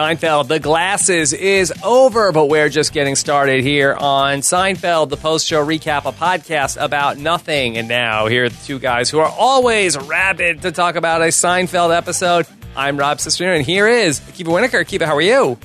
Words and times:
Seinfeld, 0.00 0.48
The 0.48 0.60
Glasses 0.60 1.32
is 1.32 1.72
over, 1.82 2.30
but 2.30 2.50
we're 2.50 2.68
just 2.68 2.92
getting 2.92 3.14
started 3.16 3.64
here 3.64 3.94
on 3.94 4.40
Seinfeld, 4.40 5.08
the 5.08 5.16
post 5.16 5.46
show 5.46 5.64
recap, 5.64 6.04
a 6.04 6.12
podcast 6.12 6.76
about 6.78 7.16
nothing. 7.16 7.78
And 7.78 7.88
now, 7.88 8.26
here 8.26 8.44
are 8.44 8.48
the 8.50 8.64
two 8.66 8.78
guys 8.78 9.08
who 9.08 9.20
are 9.20 9.28
always 9.38 9.96
rabid 9.96 10.60
to 10.62 10.70
talk 10.70 10.96
about 10.96 11.22
a 11.22 11.28
Seinfeld 11.28 11.96
episode. 11.96 12.46
I'm 12.76 12.98
Rob 12.98 13.16
Cesternino, 13.16 13.56
and 13.56 13.64
here 13.64 13.88
is 13.88 14.20
Kiva 14.34 14.50
Wienerkur. 14.50 14.86
Kiva, 14.86 15.06
how 15.06 15.16
are 15.16 15.22
you? 15.22 15.58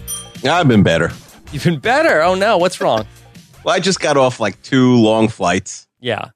I've 0.45 0.65
been 0.69 0.83
better. 0.83 1.11
You've 1.51 1.65
been 1.65 1.79
better. 1.79 2.21
Oh 2.21 2.35
no, 2.35 2.57
what's 2.57 2.79
wrong? 2.79 3.05
Well, 3.65 3.75
I 3.75 3.79
just 3.81 3.99
got 3.99 4.15
off 4.17 4.39
like 4.39 4.59
two 4.63 4.95
long 4.95 5.27
flights, 5.27 5.87
Yeah. 5.99 6.29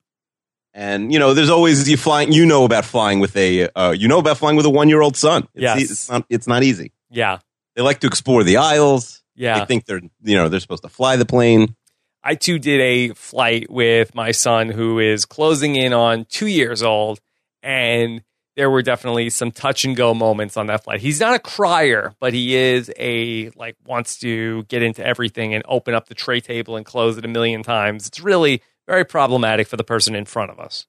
and 0.75 1.11
you 1.13 1.17
know, 1.17 1.33
there's 1.33 1.49
always 1.49 1.89
you 1.89 1.95
flying. 1.97 2.31
You 2.33 2.45
know 2.45 2.65
about 2.65 2.83
flying 2.85 3.19
with 3.21 3.35
a, 3.37 3.67
uh, 3.69 3.91
you 3.97 4.07
know 4.09 4.19
about 4.19 4.37
flying 4.37 4.57
with 4.57 4.65
a 4.67 4.69
one 4.69 4.89
year 4.89 5.01
old 5.01 5.15
son. 5.17 5.47
It's, 5.55 5.61
Yes. 5.63 5.81
it's 5.91 6.09
not. 6.11 6.25
It's 6.29 6.45
not 6.47 6.61
easy. 6.61 6.91
Yeah. 7.09 7.39
They 7.75 7.81
like 7.81 7.99
to 7.99 8.07
explore 8.07 8.43
the 8.43 8.57
aisles. 8.57 9.23
Yeah. 9.35 9.59
They 9.59 9.65
think 9.65 9.85
they're, 9.85 10.01
you 10.21 10.35
know, 10.35 10.49
they're 10.49 10.59
supposed 10.59 10.83
to 10.83 10.89
fly 10.89 11.17
the 11.17 11.25
plane. 11.25 11.75
I 12.23 12.35
too 12.35 12.57
did 12.57 12.81
a 12.81 13.13
flight 13.13 13.69
with 13.69 14.15
my 14.15 14.31
son 14.31 14.69
who 14.69 14.99
is 14.99 15.25
closing 15.25 15.75
in 15.75 15.93
on 15.93 16.25
two 16.25 16.47
years 16.47 16.81
old, 16.81 17.19
and 17.61 18.23
there 18.55 18.69
were 18.69 18.81
definitely 18.81 19.29
some 19.29 19.51
touch 19.51 19.85
and 19.85 19.95
go 19.95 20.13
moments 20.13 20.57
on 20.57 20.67
that 20.67 20.83
flight. 20.85 21.01
He's 21.01 21.19
not 21.19 21.35
a 21.35 21.39
crier, 21.39 22.15
but 22.19 22.33
he 22.33 22.55
is 22.55 22.91
a 22.97 23.51
like 23.51 23.75
wants 23.85 24.17
to 24.19 24.63
get 24.63 24.81
into 24.81 25.05
everything 25.05 25.53
and 25.53 25.63
open 25.67 25.93
up 25.93 26.07
the 26.07 26.15
tray 26.15 26.39
table 26.39 26.77
and 26.77 26.85
close 26.85 27.17
it 27.17 27.25
a 27.25 27.27
million 27.27 27.61
times. 27.61 28.07
It's 28.07 28.19
really 28.19 28.61
very 28.87 29.03
problematic 29.05 29.67
for 29.67 29.77
the 29.77 29.83
person 29.83 30.15
in 30.15 30.25
front 30.25 30.51
of 30.51 30.59
us. 30.59 30.87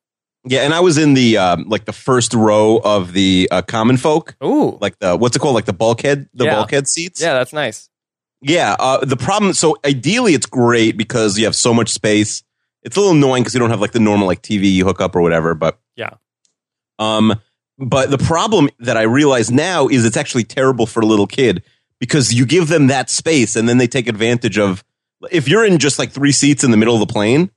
Yeah, 0.49 0.61
and 0.61 0.73
I 0.73 0.81
was 0.81 0.97
in 0.97 1.15
the 1.15 1.39
um, 1.39 1.65
like 1.69 1.87
the 1.87 1.93
first 1.93 2.33
row 2.33 2.81
of 2.85 3.13
the 3.13 3.49
uh, 3.51 3.63
common 3.63 3.97
folk, 3.97 4.37
Ooh, 4.45 4.79
like 4.81 4.99
the 5.01 5.17
what's 5.17 5.35
it 5.35 5.41
called, 5.41 5.55
like 5.57 5.65
the 5.65 5.73
bulkhead, 5.73 6.29
the 6.35 6.45
Yeah. 6.45 6.55
bulkhead 6.55 6.87
seats. 6.89 7.21
yeah, 7.21 7.33
that's 7.35 7.53
nice. 7.53 7.89
Yeah, 8.43 8.77
uh, 8.79 9.05
the 9.05 9.17
problem. 9.17 9.55
So 9.55 9.77
ideally, 9.85 10.35
it's 10.35 10.47
great 10.47 10.97
because 10.97 11.37
you 11.39 11.47
have 11.47 11.57
so 11.57 11.75
much 11.75 11.89
space. 11.89 12.45
It's 12.83 12.97
a 12.97 13.01
little 13.01 13.17
annoying 13.17 13.43
because 13.43 13.55
you 13.55 13.61
don't 13.61 13.71
have 13.71 13.81
like 13.81 13.93
the 13.93 13.99
normal 14.01 14.27
like 14.29 14.43
TV 14.43 14.81
hookup 14.83 15.17
or 15.17 15.21
whatever. 15.23 15.55
But 15.55 15.79
Yeah. 15.97 16.11
um, 16.99 17.35
but 17.79 18.11
the 18.11 18.19
problem 18.19 18.71
that 18.79 18.97
I 18.97 19.03
realize 19.03 19.51
now 19.51 19.89
is 19.89 20.05
it's 20.05 20.17
actually 20.17 20.45
terrible 20.45 20.87
for 20.87 21.01
a 21.01 21.07
little 21.07 21.27
kid 21.27 21.63
because 21.99 22.33
you 22.33 22.47
give 22.47 22.69
them 22.69 22.87
that 22.87 23.11
space 23.11 23.57
and 23.57 23.69
then 23.69 23.79
they 23.79 23.87
take 23.89 24.07
advantage 24.07 24.59
of. 24.59 24.85
If 25.31 25.49
you're 25.49 25.65
in 25.65 25.79
just 25.79 25.99
like 25.99 26.13
three 26.13 26.31
seats 26.33 26.63
in 26.63 26.71
the 26.71 26.77
middle 26.77 26.95
of 26.95 27.01
the 27.01 27.13
plane, 27.13 27.51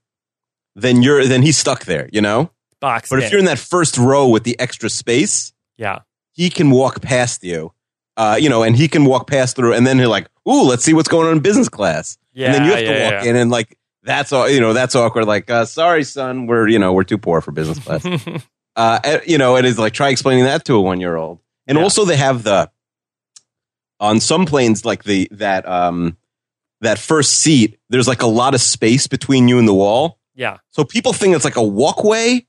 then 0.75 1.01
you're 1.03 1.25
then 1.25 1.41
he's 1.41 1.57
stuck 1.57 1.85
there, 1.85 2.09
you 2.11 2.21
know. 2.21 2.49
Box. 2.79 3.09
But 3.09 3.23
if 3.23 3.31
you're 3.31 3.39
in 3.39 3.45
that 3.45 3.59
first 3.59 3.97
row 3.97 4.27
with 4.27 4.43
the 4.43 4.59
extra 4.59 4.89
space, 4.89 5.53
yeah, 5.77 5.99
he 6.31 6.49
can 6.49 6.71
walk 6.71 7.01
past 7.01 7.43
you. 7.43 7.73
Uh, 8.17 8.37
you 8.39 8.49
know, 8.49 8.63
and 8.63 8.75
he 8.75 8.87
can 8.89 9.05
walk 9.05 9.27
past 9.27 9.55
through, 9.55 9.73
and 9.73 9.87
then 9.87 9.97
you're 9.97 10.07
like, 10.07 10.27
"Ooh, 10.47 10.63
let's 10.63 10.83
see 10.83 10.93
what's 10.93 11.07
going 11.07 11.27
on 11.27 11.33
in 11.33 11.39
business 11.39 11.69
class." 11.69 12.17
yeah, 12.33 12.47
and 12.47 12.55
then 12.55 12.65
you 12.65 12.71
have 12.71 12.79
to 12.79 13.03
walk 13.03 13.23
yeah. 13.23 13.29
in 13.29 13.35
and 13.35 13.51
like 13.51 13.77
that's 14.03 14.31
all 14.31 14.49
you 14.49 14.61
know 14.61 14.73
that's 14.73 14.95
awkward 14.95 15.25
like 15.25 15.49
uh, 15.49 15.65
sorry 15.65 16.03
son 16.03 16.47
we're 16.47 16.67
you 16.67 16.79
know 16.79 16.93
we're 16.93 17.03
too 17.03 17.17
poor 17.17 17.41
for 17.41 17.51
business 17.51 17.79
class 17.79 18.05
uh 18.75 18.99
and, 19.03 19.21
you 19.25 19.37
know 19.37 19.57
it 19.57 19.65
is 19.65 19.77
like 19.77 19.93
try 19.93 20.09
explaining 20.09 20.45
that 20.45 20.63
to 20.63 20.73
a 20.75 20.81
one 20.81 21.01
year 21.01 21.15
old 21.17 21.39
and 21.67 21.77
Yeah. 21.77 21.83
also 21.83 22.05
they 22.05 22.15
have 22.15 22.43
the 22.43 22.71
on 23.99 24.19
some 24.19 24.45
planes 24.45 24.85
like 24.85 25.03
the 25.03 25.27
that 25.31 25.67
um 25.67 26.15
that 26.81 26.97
first 26.97 27.39
seat 27.39 27.77
there's 27.89 28.07
like 28.07 28.21
a 28.21 28.27
lot 28.27 28.53
of 28.53 28.61
space 28.61 29.07
between 29.07 29.47
you 29.49 29.59
and 29.59 29.67
the 29.67 29.73
wall 29.73 30.17
yeah, 30.35 30.59
so 30.69 30.85
people 30.85 31.11
think 31.11 31.35
it's 31.35 31.43
like 31.43 31.57
a 31.57 31.63
walkway 31.63 32.47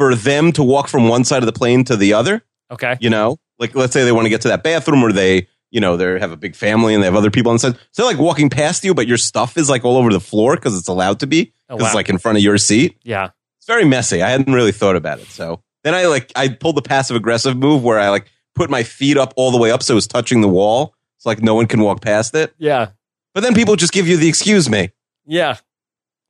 for 0.00 0.14
them 0.14 0.50
to 0.52 0.62
walk 0.62 0.88
from 0.88 1.08
one 1.08 1.24
side 1.24 1.42
of 1.42 1.46
the 1.46 1.52
plane 1.52 1.84
to 1.84 1.94
the 1.94 2.14
other 2.14 2.42
okay, 2.70 2.96
you 3.00 3.10
know? 3.10 3.36
Like 3.58 3.74
let's 3.74 3.92
say 3.92 4.04
they 4.04 4.12
want 4.12 4.24
to 4.24 4.30
get 4.30 4.40
to 4.42 4.48
that 4.48 4.62
bathroom 4.62 5.02
or 5.02 5.12
they 5.12 5.46
you 5.70 5.78
know 5.80 5.98
they 5.98 6.18
have 6.18 6.32
a 6.32 6.36
big 6.38 6.56
family 6.56 6.94
and 6.94 7.02
they 7.02 7.06
have 7.06 7.14
other 7.14 7.30
people 7.30 7.50
on 7.50 7.56
the 7.56 7.58
side. 7.60 7.74
So 7.92 8.02
they're 8.02 8.12
like 8.14 8.18
walking 8.18 8.48
past 8.48 8.82
you 8.82 8.94
but 8.94 9.06
your 9.06 9.18
stuff 9.18 9.58
is 9.58 9.68
like 9.68 9.84
all 9.84 9.98
over 9.98 10.10
the 10.10 10.20
floor 10.20 10.56
because 10.56 10.78
it's 10.78 10.88
allowed 10.88 11.20
to 11.20 11.26
be 11.26 11.52
Oh, 11.68 11.76
wow. 11.76 11.84
it's 11.84 11.94
like 11.94 12.08
in 12.08 12.16
front 12.16 12.38
of 12.38 12.42
your 12.42 12.56
seat. 12.56 12.96
Yeah, 13.04 13.28
it's 13.58 13.66
very 13.66 13.84
messy. 13.84 14.22
I 14.22 14.30
hadn't 14.30 14.52
really 14.52 14.72
thought 14.72 14.96
about 14.96 15.18
it 15.20 15.26
so. 15.28 15.62
Then 15.84 15.94
i 15.94 16.06
like 16.06 16.32
i 16.34 16.48
pulled 16.48 16.76
the 16.76 16.82
passive 16.82 17.16
aggressive 17.16 17.56
move 17.56 17.84
where 17.84 17.98
i 18.00 18.08
like 18.08 18.26
put 18.54 18.70
my 18.70 18.82
feet 18.82 19.16
up 19.18 19.34
all 19.36 19.50
the 19.50 19.58
way 19.58 19.70
up 19.70 19.82
so 19.82 19.92
it 19.92 20.00
was 20.02 20.06
touching 20.06 20.40
the 20.40 20.48
wall 20.48 20.94
so 21.18 21.28
like 21.28 21.42
no 21.42 21.54
one 21.54 21.66
can 21.66 21.80
walk 21.82 22.00
past 22.00 22.34
it. 22.34 22.54
Yeah, 22.58 22.88
but 23.34 23.42
then 23.42 23.54
people 23.54 23.76
just 23.76 23.92
give 23.92 24.08
you 24.08 24.16
the 24.16 24.28
excuse 24.28 24.68
me. 24.70 24.90
Yeah. 25.26 25.56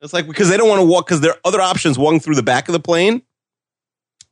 it's 0.01 0.13
like 0.13 0.27
because 0.27 0.49
they 0.49 0.57
don't 0.57 0.67
want 0.69 0.81
to 0.81 0.85
walk 0.85 1.05
because 1.07 1.21
there 1.21 1.31
are 1.31 1.39
other 1.45 1.61
options. 1.61 1.97
Walking 1.97 2.19
through 2.19 2.35
the 2.35 2.43
back 2.43 2.67
of 2.67 2.73
the 2.73 2.79
plane 2.79 3.21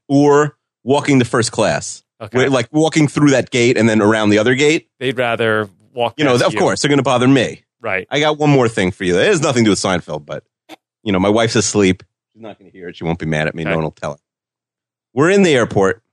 or 0.09 0.57
walking 0.83 1.19
the 1.19 1.25
first 1.25 1.51
class 1.53 2.03
Okay, 2.21 2.37
Where, 2.37 2.49
like 2.49 2.67
walking 2.73 3.07
through 3.07 3.29
that 3.29 3.49
gate 3.49 3.77
and 3.77 3.87
then 3.87 4.01
around 4.01 4.29
the 4.31 4.39
other 4.39 4.53
gate 4.55 4.89
they'd 4.99 5.17
rather 5.17 5.69
walk. 5.93 6.15
you 6.17 6.25
know, 6.25 6.35
of 6.35 6.53
course, 6.57 6.81
they're 6.81 6.89
going 6.89 6.97
to 6.97 7.03
bother 7.03 7.27
me. 7.29 7.63
right? 7.79 8.05
I 8.09 8.19
got 8.19 8.37
one 8.37 8.49
more 8.49 8.67
thing 8.67 8.91
for 8.91 9.05
you. 9.05 9.17
It 9.17 9.27
has 9.27 9.41
nothing 9.41 9.63
to 9.63 9.67
do 9.67 9.71
with 9.71 9.79
Seinfeld, 9.79 10.25
but 10.25 10.43
you 11.03 11.13
know, 11.13 11.19
my 11.19 11.29
wife's 11.29 11.55
asleep. 11.55 12.03
She's 12.33 12.41
not 12.41 12.59
going 12.59 12.69
to 12.69 12.77
hear 12.77 12.89
it. 12.89 12.97
She 12.97 13.05
won't 13.05 13.19
be 13.19 13.25
mad 13.25 13.47
at 13.47 13.55
me. 13.55 13.63
Okay. 13.63 13.69
No 13.69 13.77
one 13.77 13.83
will 13.85 13.91
tell 13.91 14.11
her. 14.13 14.17
We're 15.13 15.29
in 15.29 15.43
the 15.43 15.53
airport, 15.55 16.03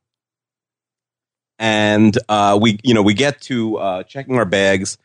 and 1.58 2.16
uh, 2.28 2.58
we, 2.60 2.78
you 2.82 2.94
know, 2.94 3.02
we 3.02 3.14
get 3.14 3.40
to 3.42 3.76
uh, 3.78 4.02
checking 4.04 4.36
our 4.36 4.44
bags, 4.44 4.98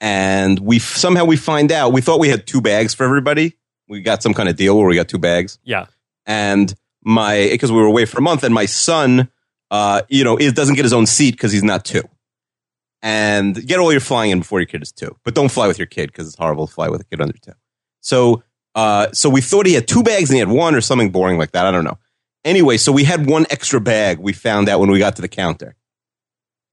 and 0.00 0.58
we 0.58 0.76
f- 0.76 0.96
somehow 0.96 1.24
we 1.24 1.36
find 1.36 1.70
out 1.72 1.92
we 1.92 2.00
thought 2.00 2.18
we 2.20 2.28
had 2.28 2.46
two 2.46 2.60
bags 2.60 2.94
for 2.94 3.04
everybody. 3.04 3.56
We 3.88 4.00
got 4.02 4.22
some 4.22 4.34
kind 4.34 4.48
of 4.48 4.56
deal 4.56 4.76
where 4.76 4.86
we 4.86 4.94
got 4.94 5.08
two 5.08 5.18
bags, 5.18 5.58
Yeah, 5.64 5.86
and 6.26 6.74
my 7.02 7.48
because 7.50 7.72
we 7.72 7.78
were 7.78 7.86
away 7.86 8.04
for 8.04 8.18
a 8.18 8.22
month, 8.22 8.44
and 8.44 8.54
my 8.54 8.66
son, 8.66 9.28
uh, 9.70 10.02
you 10.08 10.24
know, 10.24 10.36
it 10.36 10.54
doesn't 10.54 10.74
get 10.74 10.84
his 10.84 10.92
own 10.92 11.06
seat 11.06 11.32
because 11.32 11.52
he's 11.52 11.64
not 11.64 11.84
two. 11.84 12.02
And 13.02 13.66
get 13.66 13.78
all 13.78 13.92
your 13.92 14.00
flying 14.00 14.30
in 14.30 14.40
before 14.40 14.60
your 14.60 14.66
kid 14.66 14.82
is 14.82 14.92
two, 14.92 15.16
but 15.24 15.34
don't 15.34 15.50
fly 15.50 15.66
with 15.66 15.78
your 15.78 15.86
kid 15.86 16.08
because 16.08 16.26
it's 16.26 16.36
horrible 16.36 16.66
to 16.66 16.72
fly 16.72 16.88
with 16.88 17.00
a 17.00 17.04
kid 17.04 17.22
under 17.22 17.38
two. 17.38 17.52
So, 18.00 18.42
uh, 18.74 19.10
so 19.12 19.30
we 19.30 19.40
thought 19.40 19.64
he 19.64 19.72
had 19.72 19.88
two 19.88 20.02
bags 20.02 20.28
and 20.28 20.34
he 20.34 20.40
had 20.40 20.48
one 20.48 20.74
or 20.74 20.82
something 20.82 21.10
boring 21.10 21.38
like 21.38 21.52
that. 21.52 21.64
I 21.64 21.70
don't 21.70 21.84
know. 21.84 21.98
Anyway, 22.44 22.76
so 22.76 22.92
we 22.92 23.04
had 23.04 23.26
one 23.26 23.46
extra 23.50 23.80
bag. 23.80 24.18
We 24.18 24.34
found 24.34 24.68
out 24.68 24.80
when 24.80 24.90
we 24.90 24.98
got 24.98 25.16
to 25.16 25.22
the 25.22 25.28
counter. 25.28 25.76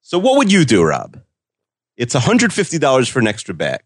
So 0.02 0.20
what 0.20 0.38
would 0.38 0.52
you 0.52 0.66
do, 0.66 0.84
Rob? 0.84 1.22
It's 1.96 2.16
$150 2.16 3.10
for 3.10 3.20
an 3.20 3.28
extra 3.28 3.54
bag. 3.54 3.82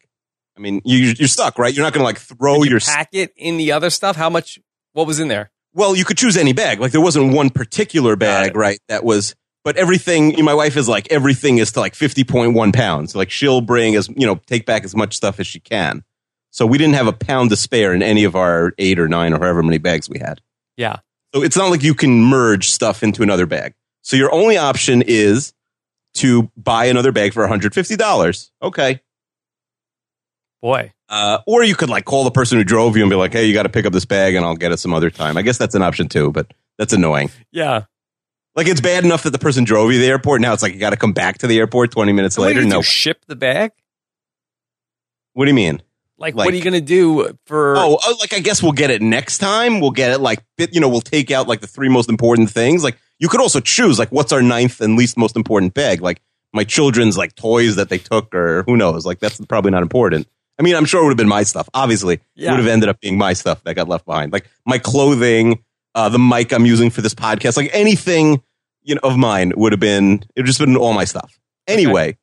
I 0.57 0.59
mean, 0.59 0.81
you, 0.84 1.13
you're 1.18 1.28
stuck, 1.28 1.57
right? 1.57 1.74
You're 1.74 1.85
not 1.85 1.94
going 1.94 2.01
to 2.01 2.06
like 2.06 2.19
throw 2.19 2.57
Did 2.57 2.66
you 2.66 2.72
your 2.72 2.80
pack 2.80 3.09
it 3.13 3.34
in 3.38 3.57
the 3.57 3.72
other 3.72 3.90
stuff. 3.90 4.16
How 4.16 4.30
much? 4.30 4.59
What 4.94 5.07
was 5.07 5.19
in 5.19 5.28
there? 5.30 5.51
Well, 5.73 5.95
you 5.95 6.03
could 6.05 6.17
choose 6.17 6.37
any 6.37 6.53
bag. 6.53 6.79
Like 6.79 6.91
there 6.91 7.01
wasn't 7.01 7.33
one 7.33 7.49
particular 7.49 8.15
bag, 8.15 8.55
right? 8.55 8.79
That 8.89 9.03
was, 9.03 9.35
but 9.63 9.77
everything. 9.77 10.43
My 10.43 10.53
wife 10.53 10.75
is 10.75 10.89
like 10.89 11.11
everything 11.11 11.59
is 11.59 11.71
to 11.73 11.79
like 11.79 11.95
fifty 11.95 12.23
point 12.23 12.53
one 12.53 12.71
pounds. 12.71 13.15
Like 13.15 13.31
she'll 13.31 13.61
bring 13.61 13.95
as 13.95 14.09
you 14.09 14.25
know 14.25 14.35
take 14.47 14.65
back 14.65 14.83
as 14.83 14.95
much 14.95 15.15
stuff 15.15 15.39
as 15.39 15.47
she 15.47 15.59
can. 15.59 16.03
So 16.49 16.65
we 16.65 16.77
didn't 16.77 16.95
have 16.95 17.07
a 17.07 17.13
pound 17.13 17.49
to 17.51 17.55
spare 17.55 17.93
in 17.93 18.03
any 18.03 18.25
of 18.25 18.35
our 18.35 18.73
eight 18.77 18.99
or 18.99 19.07
nine 19.07 19.33
or 19.33 19.39
however 19.39 19.63
many 19.63 19.77
bags 19.77 20.09
we 20.09 20.19
had. 20.19 20.41
Yeah, 20.75 20.97
So 21.33 21.43
it's 21.43 21.55
not 21.55 21.69
like 21.69 21.83
you 21.83 21.93
can 21.93 22.21
merge 22.21 22.69
stuff 22.69 23.03
into 23.03 23.23
another 23.23 23.45
bag. 23.45 23.73
So 24.01 24.17
your 24.17 24.33
only 24.33 24.57
option 24.57 25.01
is 25.01 25.53
to 26.15 26.51
buy 26.57 26.85
another 26.85 27.11
bag 27.13 27.33
for 27.33 27.41
one 27.41 27.49
hundred 27.49 27.73
fifty 27.73 27.95
dollars. 27.95 28.51
Okay. 28.61 28.99
boy. 30.61 30.91
Uh, 31.11 31.39
or 31.45 31.61
you 31.63 31.75
could 31.75 31.89
like 31.89 32.05
call 32.05 32.23
the 32.23 32.31
person 32.31 32.57
who 32.57 32.63
drove 32.63 32.95
you 32.95 33.03
and 33.03 33.09
be 33.09 33.17
like, 33.17 33.33
"Hey, 33.33 33.45
you 33.45 33.53
got 33.53 33.63
to 33.63 33.69
pick 33.69 33.85
up 33.85 33.91
this 33.91 34.05
bag, 34.05 34.33
and 34.35 34.45
I'll 34.45 34.55
get 34.55 34.72
it 34.72 34.77
some 34.77 34.94
other 34.94 35.09
time." 35.09 35.38
I 35.38 35.41
guess 35.41 35.57
that's 35.57 35.75
an 35.75 35.81
option 35.81 36.07
too, 36.07 36.31
but 36.31 36.53
that's 36.77 36.94
annoying. 36.94 37.29
Yeah. 37.51 37.83
Like 38.55 38.67
it's 38.67 38.79
bad 38.81 39.03
enough 39.05 39.23
that 39.23 39.31
the 39.31 39.39
person 39.39 39.66
drove 39.66 39.91
you 39.91 39.97
to 39.97 40.01
the 40.05 40.09
airport. 40.09 40.39
Now 40.41 40.53
it's 40.53 40.63
like 40.63 40.73
you 40.73 40.79
got 40.79 40.91
to 40.91 40.97
come 40.97 41.11
back 41.13 41.39
to 41.39 41.47
the 41.47 41.57
airport 41.59 41.91
twenty 41.91 42.13
minutes 42.13 42.35
So 42.35 42.41
what 42.41 42.47
do 42.47 42.53
later. 42.55 42.61
you 42.63 42.69
No, 42.69 42.81
ship 42.81 43.25
the 43.27 43.35
bag. 43.35 43.71
what 45.33 45.45
do 45.45 45.50
you 45.51 45.55
mean? 45.55 45.81
Like, 46.17 46.35
Like- 46.35 46.45
what 46.45 46.53
are 46.53 46.57
you 46.57 46.63
going 46.63 46.74
to 46.75 46.81
do 46.81 47.38
for? 47.45 47.75
Oh, 47.77 47.97
oh, 48.01 48.15
like 48.19 48.33
I 48.33 48.39
guess 48.39 48.62
we'll 48.62 48.74
get 48.74 48.89
it 48.91 49.01
next 49.01 49.39
time. 49.39 49.80
We'll 49.80 49.91
get 49.91 50.12
it 50.12 50.19
like. 50.19 50.44
You 50.57 50.80
know, 50.80 50.88
we'll 50.89 51.01
take 51.01 51.31
out 51.31 51.47
like 51.47 51.62
the 51.62 51.68
three 51.68 51.89
most 51.89 52.09
important 52.09 52.50
things. 52.51 52.83
Like 52.83 52.97
you 53.19 53.27
could 53.27 53.41
also 53.41 53.59
choose 53.59 53.97
like 54.00 54.09
what's 54.12 54.31
our 54.31 54.41
ninth 54.41 54.80
and 54.81 54.97
least 54.97 55.18
most 55.18 55.36
important 55.36 55.74
bag. 55.74 56.01
Like 56.01 56.21
my 56.53 56.63
children's 56.63 57.18
like 57.18 57.36
toys 57.36 57.75
that 57.77 57.89
they 57.89 57.97
took, 57.97 58.33
or 58.36 58.63
who 58.63 58.77
knows. 58.77 59.06
Like 59.06 59.19
that's 59.19 59.44
probably 59.45 59.71
not 59.71 59.81
important. 59.81 60.27
I 60.62 60.63
mean, 60.63 60.75
I'm 60.75 60.86
sure 60.86 61.02
it 61.02 61.06
would 61.06 61.10
have 61.10 61.18
been 61.18 61.28
my 61.28 61.42
stuff. 61.42 61.68
Obviously, 61.74 62.19
Yeah. 62.36 62.50
it 62.50 62.52
would 62.52 62.60
have 62.60 62.68
ended 62.72 62.88
up 62.88 63.00
being 63.02 63.18
my 63.18 63.34
stuff 63.34 63.63
that 63.63 63.74
got 63.74 63.90
left 63.90 64.06
behind. 64.06 64.31
Like 64.31 64.48
my 64.63 64.78
clothing, 64.78 65.63
uh, 65.96 66.08
the 66.10 66.19
mic 66.19 66.54
I'm 66.54 66.68
using 66.68 66.92
for 66.92 67.02
this 67.02 67.16
podcast, 67.16 67.58
like 67.58 67.72
anything 67.74 68.44
you 68.84 68.94
know 68.94 69.02
of 69.04 69.18
mine 69.18 69.54
would 69.56 69.72
have 69.72 69.80
been. 69.80 70.24
It 70.36 70.42
would 70.42 70.46
just 70.46 70.60
been 70.60 70.78
all 70.78 70.94
my 70.94 71.06
stuff. 71.06 71.40
Anyway, 71.66 72.19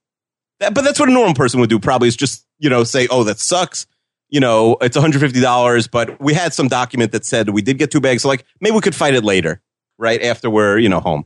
that, 0.61 0.73
but 0.73 0.83
that's 0.85 1.01
what 1.01 1.09
a 1.09 1.13
normal 1.13 1.35
person 1.35 1.59
would 1.59 1.69
do. 1.69 1.81
Probably 1.81 2.07
is 2.07 2.15
just 2.17 2.47
you 2.61 2.71
know 2.71 2.85
say, 2.85 3.09
oh, 3.11 3.25
that 3.25 3.41
sucks. 3.41 3.89
You 4.31 4.39
know, 4.39 4.77
it's 4.81 4.97
$150, 4.97 5.91
but 5.91 6.21
we 6.21 6.33
had 6.35 6.55
some 6.55 6.69
document 6.69 7.11
that 7.11 7.25
said 7.25 7.49
we 7.49 7.61
did 7.63 7.77
get 7.77 7.91
two 7.91 8.01
bags. 8.01 8.23
So 8.23 8.29
like 8.29 8.45
maybe 8.61 8.75
we 8.77 8.83
could 8.83 8.95
fight 8.95 9.15
it 9.15 9.25
later, 9.25 9.61
right 9.99 10.23
after 10.23 10.49
we're 10.49 10.79
you 10.79 10.89
know 10.89 11.01
home. 11.01 11.25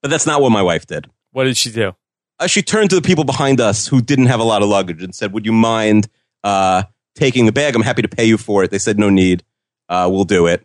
But 0.00 0.12
that's 0.12 0.26
not 0.26 0.40
what 0.40 0.50
my 0.52 0.62
wife 0.62 0.86
did. 0.86 1.10
What 1.32 1.42
did 1.44 1.56
she 1.56 1.72
do? 1.72 1.96
Uh, 2.44 2.46
she 2.46 2.62
turned 2.62 2.90
to 2.90 2.96
the 2.96 3.02
people 3.02 3.24
behind 3.24 3.58
us 3.60 3.86
who 3.86 4.02
didn't 4.02 4.26
have 4.26 4.38
a 4.40 4.44
lot 4.44 4.62
of 4.62 4.68
luggage 4.68 5.02
and 5.02 5.14
said, 5.14 5.32
"Would 5.32 5.46
you 5.46 5.52
mind 5.52 6.08
uh, 6.42 6.82
taking 7.14 7.46
the 7.46 7.52
bag? 7.52 7.74
I'm 7.74 7.80
happy 7.82 8.02
to 8.02 8.08
pay 8.08 8.26
you 8.26 8.36
for 8.36 8.62
it." 8.62 8.70
They 8.70 8.78
said, 8.78 8.98
"No 8.98 9.08
need. 9.08 9.42
Uh, 9.88 10.08
we'll 10.12 10.24
do 10.24 10.46
it." 10.46 10.64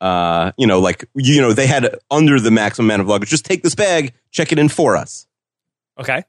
Uh, 0.00 0.52
you 0.56 0.66
know, 0.68 0.78
like 0.78 1.08
you 1.16 1.40
know, 1.40 1.52
they 1.52 1.66
had 1.66 1.96
under 2.12 2.38
the 2.38 2.50
maximum 2.52 2.86
amount 2.86 3.02
of 3.02 3.08
luggage. 3.08 3.28
Just 3.30 3.44
take 3.44 3.62
this 3.64 3.74
bag, 3.74 4.12
check 4.30 4.52
it 4.52 4.58
in 4.58 4.68
for 4.68 4.96
us. 4.96 5.26
Okay. 5.98 6.22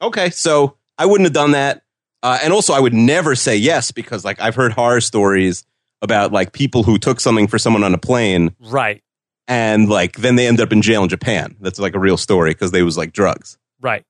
Okay, 0.00 0.30
so 0.30 0.76
I 0.96 1.04
wouldn't 1.04 1.26
have 1.26 1.34
done 1.34 1.50
that, 1.50 1.82
uh, 2.22 2.38
and 2.42 2.52
also 2.54 2.72
I 2.72 2.80
would 2.80 2.94
never 2.94 3.34
say 3.34 3.56
yes 3.56 3.90
because 3.92 4.24
like 4.24 4.40
I've 4.40 4.54
heard 4.54 4.72
horror 4.72 5.02
stories 5.02 5.64
about 6.00 6.32
like 6.32 6.52
people 6.54 6.84
who 6.84 6.96
took 6.96 7.20
something 7.20 7.46
for 7.48 7.58
someone 7.58 7.84
on 7.84 7.92
a 7.92 7.98
plane 7.98 8.54
Right. 8.60 9.02
and 9.46 9.90
like 9.90 10.16
then 10.16 10.36
they 10.36 10.46
end 10.46 10.58
up 10.58 10.72
in 10.72 10.80
jail 10.80 11.02
in 11.02 11.10
Japan. 11.10 11.56
That's 11.60 11.78
like 11.78 11.94
a 11.94 11.98
real 11.98 12.16
story 12.16 12.52
because 12.52 12.70
they 12.70 12.82
was 12.82 12.96
like 12.96 13.12
drugs. 13.12 13.58
Right. 13.80 14.04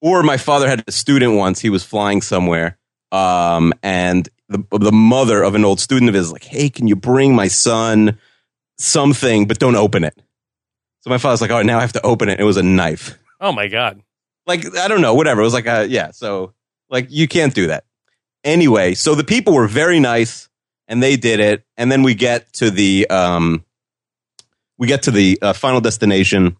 Or 0.00 0.22
my 0.22 0.36
father 0.36 0.68
had 0.68 0.82
a 0.86 0.92
student 0.92 1.34
once. 1.34 1.60
He 1.60 1.70
was 1.70 1.84
flying 1.84 2.22
somewhere, 2.22 2.78
um, 3.12 3.72
and 3.82 4.28
the 4.48 4.64
the 4.70 4.92
mother 4.92 5.42
of 5.42 5.54
an 5.54 5.64
old 5.64 5.80
student 5.80 6.08
of 6.08 6.14
his 6.14 6.32
like, 6.32 6.44
"Hey, 6.44 6.68
can 6.68 6.88
you 6.88 6.96
bring 6.96 7.34
my 7.34 7.48
son 7.48 8.18
something, 8.78 9.46
but 9.46 9.58
don't 9.58 9.76
open 9.76 10.02
it." 10.02 10.20
So 11.00 11.10
my 11.10 11.18
father's 11.18 11.40
like, 11.40 11.52
"Oh, 11.52 11.62
now 11.62 11.78
I 11.78 11.82
have 11.82 11.92
to 11.92 12.02
open 12.02 12.28
it." 12.28 12.40
It 12.40 12.44
was 12.44 12.56
a 12.56 12.62
knife. 12.62 13.16
Oh 13.40 13.52
my 13.52 13.68
God. 13.68 14.02
Like 14.46 14.76
I 14.76 14.88
don't 14.88 15.00
know, 15.00 15.14
whatever. 15.14 15.40
It 15.40 15.44
was 15.44 15.54
like 15.54 15.66
a 15.66 15.86
yeah. 15.88 16.10
So 16.10 16.52
like 16.90 17.06
you 17.10 17.28
can't 17.28 17.54
do 17.54 17.68
that. 17.68 17.84
Anyway, 18.44 18.94
so 18.94 19.14
the 19.14 19.24
people 19.24 19.54
were 19.54 19.68
very 19.68 20.00
nice, 20.00 20.48
and 20.88 21.02
they 21.02 21.16
did 21.16 21.38
it. 21.40 21.64
And 21.76 21.90
then 21.92 22.02
we 22.02 22.14
get 22.14 22.52
to 22.54 22.70
the 22.70 23.08
um, 23.08 23.64
we 24.78 24.86
get 24.88 25.02
to 25.04 25.10
the 25.10 25.38
uh, 25.40 25.52
final 25.52 25.80
destination, 25.80 26.56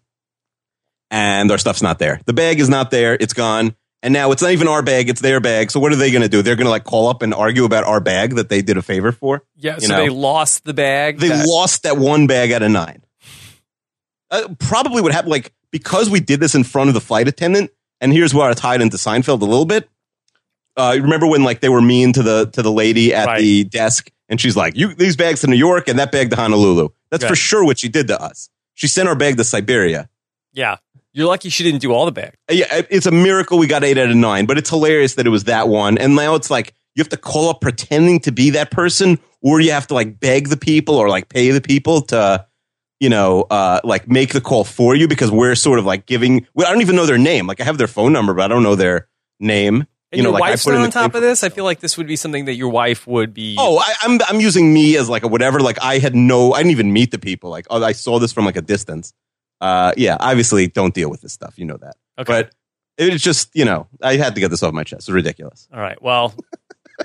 and 1.13 1.49
our 1.51 1.57
stuff's 1.59 1.81
not 1.83 1.99
there. 1.99 2.19
The 2.25 2.33
bag 2.33 2.59
is 2.59 2.67
not 2.67 2.89
there. 2.91 3.13
It's 3.13 3.33
gone. 3.33 3.75
And 4.01 4.11
now 4.13 4.31
it's 4.33 4.41
not 4.41 4.51
even 4.51 4.67
our 4.67 4.81
bag; 4.81 5.07
it's 5.09 5.21
their 5.21 5.39
bag. 5.39 5.71
So 5.71 5.79
what 5.79 5.93
are 5.93 5.95
they 5.95 6.11
going 6.11 6.23
to 6.23 6.27
do? 6.27 6.41
They're 6.41 6.57
going 6.57 6.65
to 6.65 6.71
like 6.71 6.83
call 6.83 7.07
up 7.07 7.21
and 7.21 7.33
argue 7.33 7.63
about 7.63 7.85
our 7.85 8.01
bag 8.01 8.35
that 8.35 8.49
they 8.49 8.61
did 8.61 8.75
a 8.75 8.81
favor 8.81 9.13
for. 9.13 9.43
Yeah. 9.55 9.77
So 9.77 9.87
know. 9.87 9.97
they 9.97 10.09
lost 10.09 10.65
the 10.65 10.73
bag. 10.73 11.19
They 11.19 11.29
That- 11.29 11.45
lost 11.47 11.83
that 11.83 11.97
one 11.97 12.27
bag 12.27 12.51
out 12.51 12.63
of 12.63 12.71
nine. 12.71 13.03
Uh, 14.29 14.49
probably 14.59 15.01
would 15.01 15.11
happened, 15.13 15.31
like 15.31 15.53
because 15.71 16.09
we 16.09 16.19
did 16.19 16.39
this 16.39 16.55
in 16.55 16.63
front 16.63 16.89
of 16.89 16.95
the 16.95 17.01
flight 17.01 17.27
attendant, 17.27 17.71
and 18.01 18.11
here's 18.11 18.33
where 18.33 18.49
I 18.49 18.53
tied 18.53 18.81
into 18.81 18.97
Seinfeld 18.97 19.41
a 19.41 19.45
little 19.45 19.65
bit. 19.65 19.87
Uh, 20.75 20.97
remember 20.99 21.27
when 21.27 21.43
like 21.43 21.61
they 21.61 21.69
were 21.69 21.81
mean 21.81 22.13
to 22.13 22.23
the 22.23 22.47
to 22.53 22.61
the 22.63 22.71
lady 22.71 23.13
at 23.13 23.27
Right. 23.27 23.39
the 23.39 23.63
desk, 23.65 24.09
and 24.27 24.41
she's 24.41 24.57
like, 24.57 24.75
"You 24.75 24.95
these 24.95 25.15
bags 25.15 25.41
to 25.41 25.47
New 25.47 25.55
York 25.55 25.87
and 25.87 25.99
that 25.99 26.11
bag 26.11 26.31
to 26.31 26.35
Honolulu." 26.35 26.89
That's 27.11 27.23
Yeah. 27.23 27.29
for 27.29 27.35
sure 27.35 27.63
what 27.63 27.77
she 27.79 27.89
did 27.89 28.07
to 28.07 28.19
us. 28.19 28.49
She 28.73 28.87
sent 28.87 29.07
our 29.07 29.15
bag 29.15 29.37
to 29.37 29.43
Siberia. 29.43 30.09
yeah. 30.51 30.77
You're 31.13 31.27
lucky 31.27 31.49
she 31.49 31.63
didn't 31.63 31.81
do 31.81 31.91
all 31.93 32.05
the 32.05 32.11
bag. 32.11 32.33
Uh, 32.49 32.53
Yeah, 32.53 32.81
it's 32.89 33.05
a 33.05 33.11
miracle 33.11 33.57
we 33.59 33.67
got 33.67 33.83
eight 33.83 33.97
out 33.97 34.09
of 34.09 34.15
nine, 34.15 34.45
but 34.45 34.57
it's 34.57 34.69
hilarious 34.69 35.15
that 35.15 35.27
it 35.27 35.29
was 35.29 35.43
that 35.45 35.67
one. 35.67 35.97
And 35.97 36.15
now 36.15 36.35
it's 36.35 36.49
like 36.49 36.73
you 36.95 37.01
have 37.01 37.09
to 37.09 37.17
call 37.17 37.49
up 37.49 37.61
pretending 37.61 38.19
to 38.21 38.31
be 38.31 38.51
that 38.51 38.71
person, 38.71 39.19
or 39.41 39.59
you 39.59 39.71
have 39.71 39.87
to 39.87 39.93
like 39.93 40.19
beg 40.19 40.49
the 40.49 40.57
people 40.57 40.95
or 40.95 41.09
like 41.09 41.29
pay 41.29 41.51
the 41.51 41.61
people 41.61 42.01
to, 42.03 42.45
you 42.99 43.09
know, 43.09 43.41
uh, 43.51 43.79
like 43.83 44.07
make 44.07 44.33
the 44.33 44.41
call 44.41 44.63
for 44.63 44.95
you 44.95 45.07
because 45.07 45.29
we're 45.31 45.55
sort 45.55 45.79
of 45.79 45.85
like 45.85 46.05
giving. 46.05 46.47
Well, 46.55 46.67
I 46.67 46.71
don't 46.71 46.81
even 46.81 46.95
know 46.95 47.05
their 47.05 47.17
name. 47.17 47.45
Like 47.47 47.61
I 47.61 47.63
have 47.63 47.77
their 47.77 47.87
phone 47.87 48.11
number, 48.13 48.33
but 48.33 48.43
I 48.43 48.47
don't 48.47 48.63
know 48.63 48.75
their 48.75 49.07
name. 49.39 49.85
And 50.11 50.17
you 50.17 50.23
know, 50.23 50.29
your 50.29 50.39
like 50.39 50.53
I 50.53 50.55
put 50.55 50.73
not 50.73 50.83
on 50.83 50.91
top 50.91 51.15
of 51.15 51.21
this. 51.21 51.43
I 51.43 51.49
feel 51.49 51.63
like 51.63 51.79
this 51.79 51.97
would 51.97 52.05
be 52.07 52.15
something 52.15 52.45
that 52.45 52.53
your 52.53 52.69
wife 52.69 53.07
would 53.07 53.33
be. 53.33 53.55
Oh, 53.59 53.79
I, 53.79 53.93
I'm 54.03 54.19
I'm 54.27 54.39
using 54.39 54.71
me 54.73 54.95
as 54.97 55.09
like 55.09 55.23
a 55.23 55.27
whatever. 55.27 55.59
Like 55.59 55.77
I 55.81 55.97
had 55.97 56.15
no, 56.15 56.53
I 56.53 56.59
didn't 56.59 56.71
even 56.71 56.93
meet 56.93 57.11
the 57.11 57.19
people. 57.19 57.49
Like 57.49 57.65
oh, 57.69 57.83
I 57.83 57.91
saw 57.93 58.19
this 58.19 58.31
from 58.31 58.45
like 58.45 58.55
a 58.55 58.61
distance. 58.61 59.13
Uh, 59.63 59.93
yeah, 59.97 60.17
obviously 60.19 60.67
don't 60.67 60.93
deal 60.93 61.09
with 61.09 61.21
this 61.21 61.31
stuff. 61.33 61.57
You 61.57 61.65
know 61.65 61.77
that. 61.77 61.95
okay. 62.19 62.43
But 62.43 62.53
it's 62.97 63.23
just 63.23 63.49
you 63.55 63.65
know 63.65 63.87
I 64.01 64.17
had 64.17 64.35
to 64.35 64.41
get 64.41 64.49
this 64.49 64.61
off 64.61 64.73
my 64.73 64.83
chest. 64.83 65.07
It's 65.07 65.09
ridiculous. 65.09 65.67
all 65.73 65.79
right. 65.79 66.01
Well, 66.01 66.33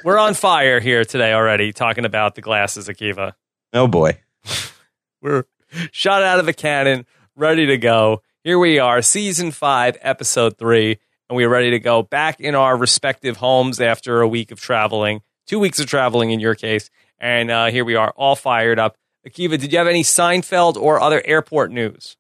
we're 0.05 0.19
on 0.19 0.35
fire 0.35 0.81
here 0.81 1.05
today 1.05 1.33
already 1.33 1.73
talking 1.73 2.05
about 2.05 2.35
the 2.35 2.41
glasses, 2.41 2.89
Akiva. 2.89 3.33
Oh 3.73 3.87
boy. 3.87 4.19
We're 5.21 5.45
shot 5.91 6.23
out 6.23 6.39
of 6.39 6.47
the 6.47 6.53
cannon, 6.53 7.07
ready 7.35 7.67
to 7.67 7.77
go. 7.79 8.23
Here 8.45 8.59
we 8.59 8.79
are, 8.79 9.03
season 9.03 9.51
five, 9.51 9.97
episode 10.01 10.57
three, 10.59 10.99
and 11.29 11.37
we're 11.37 11.49
ready 11.49 11.71
to 11.73 11.81
go 11.81 12.03
back 12.03 12.41
in 12.41 12.55
our 12.55 12.77
respective 12.77 13.37
homes 13.39 13.81
after 13.81 14.21
a 14.21 14.29
week 14.29 14.53
of 14.53 14.61
traveling, 14.61 15.21
two 15.47 15.59
weeks 15.59 15.81
of 15.81 15.87
traveling 15.87 16.31
in 16.31 16.39
your 16.41 16.55
case. 16.55 16.89
And 17.19 17.51
uh, 17.51 17.67
here 17.67 17.85
we 17.85 17.97
are, 17.97 18.13
all 18.17 18.37
fired 18.37 18.79
up. 18.79 18.97
Akiva, 19.29 19.59
did 19.59 19.73
you 19.73 19.79
have 19.79 19.89
any 19.89 20.03
Seinfeld 20.05 20.77
or 20.77 21.01
other 21.01 21.21
airport 21.25 21.73
news? 21.73 22.17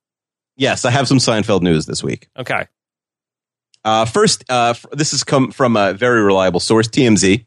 Yes, 0.58 0.84
I 0.84 0.90
have 0.90 1.08
some 1.08 1.18
Seinfeld 1.18 1.62
news 1.62 1.86
this 1.86 2.02
week. 2.04 2.28
Okay. 2.36 2.66
Uh, 3.84 4.04
first, 4.04 4.44
uh, 4.50 4.70
f- 4.76 4.84
this 4.92 5.12
has 5.12 5.24
come 5.24 5.52
from 5.52 5.76
a 5.76 5.94
very 5.94 6.20
reliable 6.22 6.60
source, 6.60 6.88
TMZ. 6.88 7.46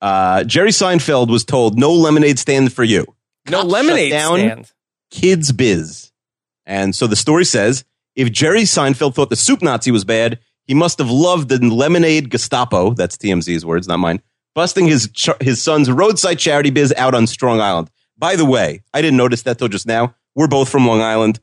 Uh, 0.00 0.44
Jerry 0.44 0.70
Seinfeld 0.70 1.28
was 1.28 1.44
told 1.44 1.78
no 1.78 1.92
lemonade 1.92 2.38
stand 2.38 2.72
for 2.72 2.84
you. 2.84 3.04
No 3.50 3.58
Cops 3.60 3.70
lemonade 3.72 4.12
shut 4.12 4.18
down 4.20 4.38
stand. 4.38 4.72
Kids 5.10 5.52
Biz. 5.52 6.12
And 6.64 6.94
so 6.94 7.06
the 7.06 7.16
story 7.16 7.44
says 7.44 7.84
if 8.14 8.30
Jerry 8.30 8.62
Seinfeld 8.62 9.14
thought 9.14 9.30
the 9.30 9.36
soup 9.36 9.60
Nazi 9.60 9.90
was 9.90 10.04
bad, 10.04 10.38
he 10.64 10.74
must 10.74 10.98
have 10.98 11.10
loved 11.10 11.48
the 11.48 11.58
lemonade 11.58 12.30
Gestapo. 12.30 12.94
That's 12.94 13.16
TMZ's 13.16 13.66
words, 13.66 13.88
not 13.88 13.98
mine. 13.98 14.22
Busting 14.54 14.86
his 14.86 15.10
ch- 15.12 15.30
his 15.40 15.60
son's 15.62 15.90
roadside 15.90 16.38
charity 16.38 16.70
biz 16.70 16.94
out 16.96 17.14
on 17.14 17.26
Strong 17.26 17.60
Island. 17.60 17.90
By 18.16 18.36
the 18.36 18.44
way, 18.44 18.82
I 18.94 19.02
didn't 19.02 19.16
notice 19.16 19.42
that 19.42 19.58
till 19.58 19.68
just 19.68 19.86
now. 19.86 20.14
We're 20.36 20.46
both 20.48 20.68
from 20.68 20.86
Long 20.86 21.00
Island. 21.00 21.40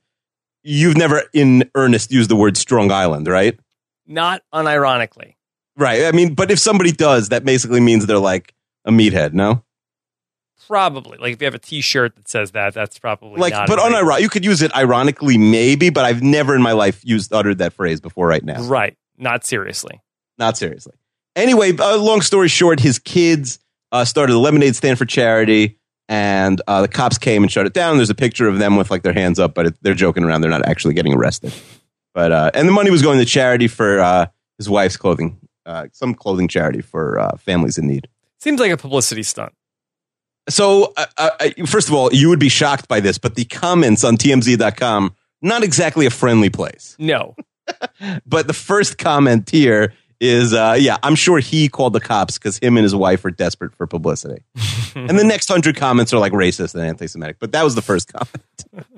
You've 0.63 0.97
never, 0.97 1.23
in 1.33 1.69
earnest, 1.75 2.11
used 2.11 2.29
the 2.29 2.35
word 2.35 2.57
Strong 2.57 2.91
Island, 2.91 3.27
right? 3.27 3.57
Not 4.05 4.41
unironically. 4.53 5.35
Right. 5.77 6.05
I 6.05 6.11
mean, 6.11 6.33
but 6.33 6.51
if 6.51 6.59
somebody 6.59 6.91
does, 6.91 7.29
that 7.29 7.45
basically 7.45 7.79
means 7.79 8.05
they're 8.05 8.17
like 8.19 8.53
a 8.85 8.91
meathead, 8.91 9.33
no? 9.33 9.63
Probably. 10.67 11.17
Like 11.17 11.33
if 11.33 11.41
you 11.41 11.45
have 11.45 11.55
a 11.55 11.59
t 11.59 11.81
shirt 11.81 12.15
that 12.15 12.27
says 12.27 12.51
that, 12.51 12.73
that's 12.73 12.99
probably 12.99 13.39
Like, 13.39 13.53
not 13.53 13.67
but 13.67 13.79
great- 13.79 14.21
You 14.21 14.29
could 14.29 14.45
use 14.45 14.61
it 14.61 14.75
ironically, 14.75 15.37
maybe, 15.37 15.89
but 15.89 16.05
I've 16.05 16.21
never 16.21 16.53
in 16.55 16.61
my 16.61 16.73
life 16.73 17.01
used 17.03 17.33
uttered 17.33 17.57
that 17.59 17.73
phrase 17.73 17.99
before. 18.01 18.27
Right 18.27 18.43
now, 18.43 18.61
Right. 18.63 18.95
Not 19.17 19.45
seriously. 19.45 19.99
not 20.37 20.57
seriously. 20.57 20.93
Anyway, 21.35 21.75
uh, 21.77 21.97
long 21.97 22.21
story 22.21 22.47
short, 22.49 22.79
his 22.79 22.99
kids 22.99 23.59
uh, 23.91 24.05
started 24.05 24.33
a 24.33 24.37
lemonade 24.39 24.75
stand 24.75 24.97
for 24.97 25.05
charity, 25.05 25.78
and 26.09 26.59
uh, 26.67 26.81
the 26.81 26.87
cops 26.87 27.19
came 27.19 27.43
and 27.43 27.51
shut 27.51 27.67
it 27.67 27.73
down. 27.73 27.97
There's 27.97 28.09
a 28.09 28.15
picture 28.15 28.47
of 28.47 28.57
them 28.57 28.75
with 28.75 28.89
like 28.89 29.03
their 29.03 29.13
hands 29.13 29.37
up, 29.39 29.53
but 29.53 29.67
it, 29.67 29.75
they're 29.81 29.93
joking 29.93 30.23
around. 30.23 30.41
They're 30.41 30.49
not 30.49 30.65
actually 30.65 30.95
getting 30.95 31.13
arrested. 31.13 31.53
But 32.15 32.31
uh, 32.31 32.51
and 32.55 32.67
the 32.67 32.71
money 32.73 32.89
was 32.89 33.03
going 33.03 33.19
to 33.19 33.25
charity 33.25 33.67
for 33.67 33.99
uh, 33.99 34.25
his 34.57 34.67
wife's 34.67 34.97
clothing, 34.97 35.39
uh, 35.67 35.87
some 35.93 36.15
clothing 36.15 36.47
charity 36.47 36.81
for 36.81 37.19
uh, 37.19 37.37
families 37.37 37.77
in 37.77 37.87
need. 37.87 38.09
Seems 38.39 38.59
like 38.59 38.71
a 38.71 38.77
publicity 38.77 39.21
stunt. 39.21 39.53
So, 40.49 40.93
uh, 40.97 41.29
first 41.67 41.89
of 41.89 41.93
all, 41.93 42.11
you 42.11 42.27
would 42.29 42.39
be 42.39 42.49
shocked 42.49 42.87
by 42.87 43.01
this, 43.01 43.19
but 43.19 43.35
the 43.35 43.45
comments 43.45 44.03
on 44.03 44.17
TMZ.com, 44.17 45.15
not 45.43 45.63
exactly 45.63 46.07
a 46.07 46.09
friendly 46.09 46.49
place. 46.49 46.95
No. 46.99 47.35
But 48.25 48.47
the 48.47 48.53
first 48.53 48.97
comment 48.97 49.47
here 49.51 49.93
is, 50.19 50.53
uh, 50.53 50.75
yeah, 50.79 50.97
I'm 51.03 51.15
sure 51.15 51.39
he 51.39 51.69
called 51.69 51.93
the 51.93 51.99
cops 51.99 52.37
because 52.37 52.57
him 52.57 52.77
and 52.77 52.83
his 52.83 52.95
wife 52.95 53.23
are 53.25 53.31
desperate 53.31 53.73
for 53.75 53.87
publicity. 53.87 54.43
and 54.95 55.17
the 55.17 55.23
next 55.23 55.47
hundred 55.47 55.75
comments 55.75 56.13
are 56.13 56.19
like 56.19 56.33
racist 56.33 56.75
and 56.75 56.83
anti 56.83 57.07
Semitic. 57.07 57.37
But 57.39 57.53
that 57.53 57.63
was 57.63 57.75
the 57.75 57.81
first 57.81 58.11
comment. 58.11 58.93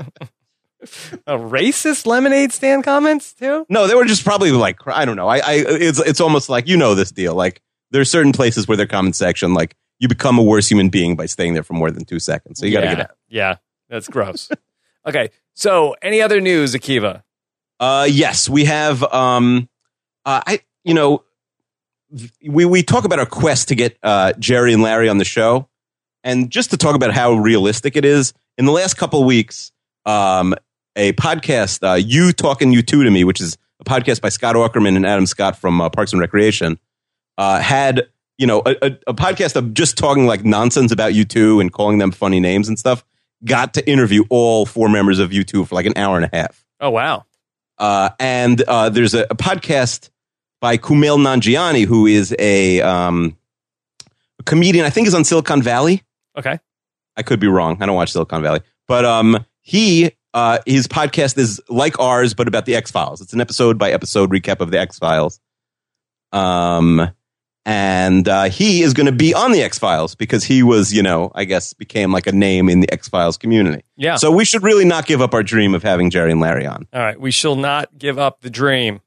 a 1.27 1.37
racist 1.37 2.05
lemonade 2.05 2.51
stand 2.51 2.83
comments 2.83 3.33
too? 3.33 3.65
No, 3.69 3.87
they 3.87 3.95
were 3.95 4.05
just 4.05 4.25
probably 4.25 4.51
like, 4.51 4.79
I 4.87 5.05
don't 5.05 5.15
know. 5.15 5.27
I, 5.27 5.37
I, 5.37 5.63
it's, 5.67 5.99
it's 5.99 6.21
almost 6.21 6.49
like, 6.49 6.67
you 6.67 6.77
know, 6.77 6.95
this 6.95 7.11
deal. 7.11 7.35
Like, 7.35 7.61
there 7.91 8.01
are 8.01 8.05
certain 8.05 8.31
places 8.31 8.67
where 8.67 8.77
their 8.77 8.87
comment 8.87 9.15
section, 9.15 9.53
like, 9.53 9.75
you 9.99 10.07
become 10.07 10.39
a 10.39 10.43
worse 10.43 10.67
human 10.67 10.89
being 10.89 11.15
by 11.15 11.27
staying 11.27 11.53
there 11.53 11.63
for 11.63 11.73
more 11.73 11.91
than 11.91 12.05
two 12.05 12.19
seconds. 12.19 12.59
So 12.59 12.65
you 12.65 12.73
got 12.73 12.81
to 12.81 12.85
yeah. 12.87 12.95
get 12.95 13.01
out. 13.01 13.17
Yeah, 13.29 13.55
that's 13.89 14.07
gross. 14.07 14.49
okay, 15.07 15.29
so 15.53 15.95
any 16.01 16.21
other 16.21 16.41
news, 16.41 16.73
Akiva? 16.73 17.21
Uh, 17.79 18.07
yes, 18.09 18.49
we 18.49 18.65
have. 18.65 19.03
Um, 19.03 19.69
uh, 20.25 20.41
I, 20.45 20.61
you 20.83 20.93
know, 20.93 21.23
we 22.45 22.65
we 22.65 22.83
talk 22.83 23.05
about 23.05 23.19
our 23.19 23.25
quest 23.25 23.69
to 23.69 23.75
get 23.75 23.97
uh, 24.03 24.33
Jerry 24.33 24.73
and 24.73 24.81
Larry 24.81 25.09
on 25.09 25.17
the 25.17 25.25
show, 25.25 25.69
and 26.23 26.49
just 26.49 26.71
to 26.71 26.77
talk 26.77 26.95
about 26.95 27.13
how 27.13 27.33
realistic 27.33 27.95
it 27.95 28.05
is. 28.05 28.33
In 28.57 28.65
the 28.65 28.71
last 28.71 28.95
couple 28.95 29.21
of 29.21 29.25
weeks, 29.25 29.71
um, 30.05 30.53
a 30.95 31.13
podcast, 31.13 31.87
uh, 31.87 31.95
you 31.95 32.33
talking 32.33 32.73
U2 32.73 32.85
to 32.85 33.09
me, 33.09 33.23
which 33.23 33.39
is 33.39 33.57
a 33.79 33.85
podcast 33.85 34.21
by 34.21 34.29
Scott 34.29 34.55
Aukerman 34.55 34.95
and 34.95 35.05
Adam 35.05 35.25
Scott 35.25 35.57
from 35.57 35.79
uh, 35.79 35.89
Parks 35.89 36.11
and 36.11 36.19
Recreation, 36.19 36.79
uh, 37.37 37.59
had 37.59 38.07
you 38.37 38.47
know 38.47 38.61
a, 38.65 38.75
a, 38.81 38.97
a 39.07 39.13
podcast 39.13 39.55
of 39.55 39.73
just 39.73 39.97
talking 39.97 40.25
like 40.25 40.43
nonsense 40.43 40.91
about 40.91 41.13
U2 41.13 41.61
and 41.61 41.71
calling 41.71 41.97
them 41.97 42.11
funny 42.11 42.39
names 42.39 42.67
and 42.67 42.77
stuff. 42.77 43.05
Got 43.45 43.73
to 43.75 43.89
interview 43.89 44.25
all 44.29 44.65
four 44.65 44.89
members 44.89 45.17
of 45.17 45.31
U2 45.31 45.67
for 45.67 45.75
like 45.75 45.85
an 45.85 45.93
hour 45.95 46.17
and 46.17 46.25
a 46.25 46.35
half. 46.35 46.63
Oh 46.79 46.89
wow. 46.89 47.25
Uh, 47.77 48.11
and 48.19 48.61
uh, 48.61 48.89
there's 48.89 49.15
a, 49.15 49.23
a 49.23 49.35
podcast 49.35 50.11
by 50.61 50.77
Kumail 50.77 51.17
Nanjiani, 51.17 51.85
who 51.85 52.05
is 52.05 52.33
a, 52.39 52.79
um, 52.81 53.35
a 54.39 54.43
comedian. 54.43 54.85
I 54.85 54.89
think 54.89 55.07
is 55.07 55.13
on 55.13 55.25
Silicon 55.25 55.61
Valley. 55.61 56.03
Okay. 56.37 56.59
I 57.17 57.23
could 57.23 57.41
be 57.41 57.47
wrong. 57.47 57.77
I 57.81 57.85
don't 57.85 57.95
watch 57.95 58.13
Silicon 58.13 58.41
Valley, 58.41 58.61
but 58.87 59.03
um, 59.03 59.45
he 59.59 60.11
uh, 60.33 60.59
his 60.65 60.87
podcast 60.87 61.37
is 61.37 61.59
like 61.67 61.99
ours, 61.99 62.33
but 62.33 62.47
about 62.47 62.65
the 62.65 62.75
X 62.75 62.89
Files. 62.89 63.19
It's 63.19 63.33
an 63.33 63.41
episode 63.41 63.77
by 63.77 63.91
episode 63.91 64.31
recap 64.31 64.61
of 64.61 64.71
the 64.71 64.79
X 64.79 64.97
Files. 64.97 65.41
Um, 66.31 67.11
and 67.65 68.27
uh, 68.27 68.45
he 68.45 68.81
is 68.81 68.93
going 68.93 69.05
to 69.05 69.11
be 69.11 69.33
on 69.33 69.51
the 69.51 69.61
X 69.61 69.77
Files 69.77 70.15
because 70.15 70.43
he 70.43 70.63
was, 70.63 70.93
you 70.93 71.03
know, 71.03 71.31
I 71.35 71.43
guess 71.43 71.73
became 71.73 72.11
like 72.11 72.27
a 72.27 72.31
name 72.31 72.69
in 72.69 72.79
the 72.79 72.91
X 72.91 73.07
Files 73.09 73.37
community. 73.37 73.83
Yeah. 73.97 74.15
So 74.15 74.31
we 74.31 74.45
should 74.45 74.63
really 74.63 74.85
not 74.85 75.05
give 75.05 75.21
up 75.21 75.33
our 75.33 75.43
dream 75.43 75.75
of 75.75 75.83
having 75.83 76.09
Jerry 76.09 76.31
and 76.31 76.39
Larry 76.39 76.65
on. 76.65 76.87
All 76.93 77.01
right. 77.01 77.19
We 77.19 77.31
shall 77.31 77.55
not 77.55 77.97
give 77.97 78.17
up 78.17 78.41
the 78.41 78.49
dream. 78.49 79.01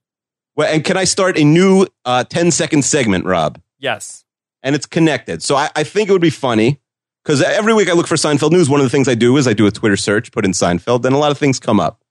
Well, 0.56 0.72
and 0.72 0.84
can 0.84 0.96
I 0.96 1.04
start 1.04 1.38
a 1.38 1.44
new 1.44 1.86
uh, 2.04 2.24
10 2.24 2.50
second 2.50 2.84
segment, 2.84 3.24
Rob? 3.24 3.60
Yes. 3.78 4.24
And 4.62 4.74
it's 4.74 4.86
connected. 4.86 5.42
So 5.42 5.56
I, 5.56 5.70
I 5.74 5.84
think 5.84 6.08
it 6.08 6.12
would 6.12 6.22
be 6.22 6.30
funny 6.30 6.80
because 7.24 7.42
every 7.42 7.74
week 7.74 7.88
I 7.88 7.92
look 7.92 8.06
for 8.06 8.14
Seinfeld 8.14 8.52
news. 8.52 8.70
One 8.70 8.80
of 8.80 8.86
the 8.86 8.90
things 8.90 9.08
I 9.08 9.14
do 9.14 9.36
is 9.36 9.48
I 9.48 9.52
do 9.52 9.66
a 9.66 9.70
Twitter 9.70 9.96
search, 9.96 10.32
put 10.32 10.44
in 10.44 10.52
Seinfeld, 10.52 11.04
and 11.04 11.14
a 11.14 11.18
lot 11.18 11.30
of 11.30 11.38
things 11.38 11.58
come 11.58 11.80
up. 11.80 12.02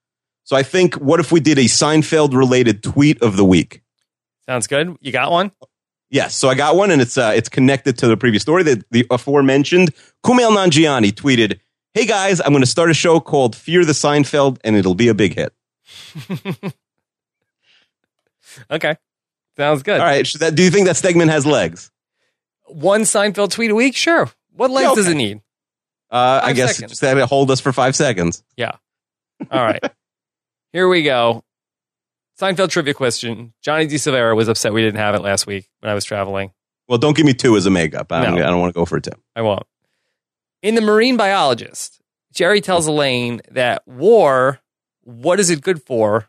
So 0.44 0.58
I 0.58 0.64
think, 0.64 0.96
what 0.96 1.20
if 1.20 1.32
we 1.32 1.40
did 1.40 1.58
a 1.58 1.66
Seinfeld 1.66 2.36
related 2.36 2.84
tweet 2.84 3.22
of 3.22 3.38
the 3.38 3.46
week? 3.46 3.82
Sounds 4.46 4.68
good. 4.68 4.98
You 5.00 5.12
got 5.12 5.32
one? 5.32 5.52
Yes. 6.10 6.36
So 6.36 6.50
I 6.50 6.56
got 6.56 6.76
one, 6.76 6.92
and 6.92 7.02
it's 7.02 7.18
uh, 7.18 7.32
it's 7.34 7.48
connected 7.48 7.98
to 8.00 8.08
the 8.08 8.18
previous 8.18 8.44
story. 8.44 8.64
The, 8.64 8.84
the 8.92 9.08
aforementioned 9.10 9.92
Kumail 10.24 10.56
Nanjiani 10.56 11.14
tweeted, 11.14 11.60
"Hey 11.94 12.06
guys, 12.06 12.42
I'm 12.42 12.50
going 12.50 12.62
to 12.62 12.68
start 12.68 12.92
a 12.92 12.94
show 12.94 13.20
called 13.22 13.56
Fear 13.56 13.86
the 13.86 13.94
Seinfeld, 13.94 14.58
and 14.66 14.76
it'll 14.76 14.96
be 14.96 15.08
a 15.08 15.14
big 15.14 15.36
hit." 15.36 15.54
okay. 18.72 18.98
Sounds 19.58 19.84
good. 19.84 20.00
All 20.00 20.06
right. 20.06 20.28
That, 20.40 20.56
do 20.56 20.64
you 20.64 20.70
think 20.70 20.88
that 20.88 20.98
segment 20.98 21.32
has 21.32 21.46
legs? 21.46 21.92
One 22.66 23.02
Seinfeld 23.02 23.52
tweet 23.52 23.72
a 23.72 23.76
week? 23.76 23.96
Sure. 23.96 24.30
What 24.52 24.72
legs 24.72 24.88
okay. 24.88 24.96
does 24.96 25.08
it 25.10 25.16
need? 25.16 25.42
Uh, 26.10 26.42
I 26.44 26.54
guess 26.54 26.76
seconds. 26.76 26.92
just 26.92 27.02
had 27.02 27.16
to 27.16 27.26
hold 27.26 27.52
us 27.52 27.60
for 27.60 27.72
five 27.72 27.96
seconds. 27.96 28.44
Yeah. 28.56 28.74
All 29.52 29.64
right. 29.64 29.84
Here 30.74 30.88
we 30.88 31.04
go. 31.04 31.44
Seinfeld 32.40 32.70
trivia 32.70 32.94
question. 32.94 33.54
Johnny 33.62 33.86
D. 33.86 33.96
Silvera 33.96 34.36
was 34.36 34.48
upset 34.48 34.74
we 34.74 34.82
didn't 34.82 35.00
have 35.00 35.16
it 35.16 35.22
last 35.22 35.46
week 35.46 35.70
when 35.80 35.92
I 35.92 35.94
was 35.94 36.04
traveling. 36.04 36.52
Well, 36.88 36.98
don't 36.98 37.16
give 37.16 37.26
me 37.26 37.34
two 37.34 37.56
as 37.56 37.66
a 37.66 37.70
makeup. 37.70 38.12
I 38.12 38.24
don't, 38.24 38.36
No. 38.36 38.44
I 38.44 38.50
don't 38.50 38.60
want 38.60 38.74
to 38.74 38.80
go 38.80 38.86
for 38.86 39.00
two. 39.00 39.12
I 39.36 39.42
won't. 39.42 39.64
In 40.62 40.76
The 40.76 40.82
Marine 40.82 41.18
Biologist, 41.18 42.02
Jerry 42.34 42.62
tells 42.62 42.88
Elaine 42.88 43.42
that 43.52 43.88
war, 43.88 44.60
what 45.04 45.40
is 45.40 45.50
it 45.50 45.62
good 45.62 45.84
for, 45.84 46.28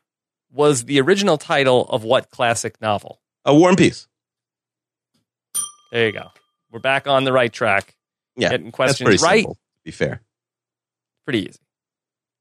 was 0.55 0.85
the 0.85 1.01
original 1.01 1.37
title 1.37 1.85
of 1.87 2.05
what 2.05 2.31
classic 2.31 2.81
novel? 2.81 3.21
A 3.45 3.55
War 3.55 3.69
and 3.69 3.77
Peace. 3.79 4.07
There 5.93 6.07
you 6.07 6.13
go. 6.13 6.29
We're 6.71 6.81
back 6.81 7.07
on 7.07 7.25
the 7.25 7.33
right 7.33 7.53
track. 7.53 7.95
Yeah, 8.37 8.51
Getting 8.51 8.73
questions 8.73 9.07
pretty 9.07 9.23
right. 9.23 9.39
simple. 9.41 9.55
To 9.55 9.61
be 9.85 9.91
fair. 9.91 10.23
Pretty 11.25 11.47
easy. 11.47 11.59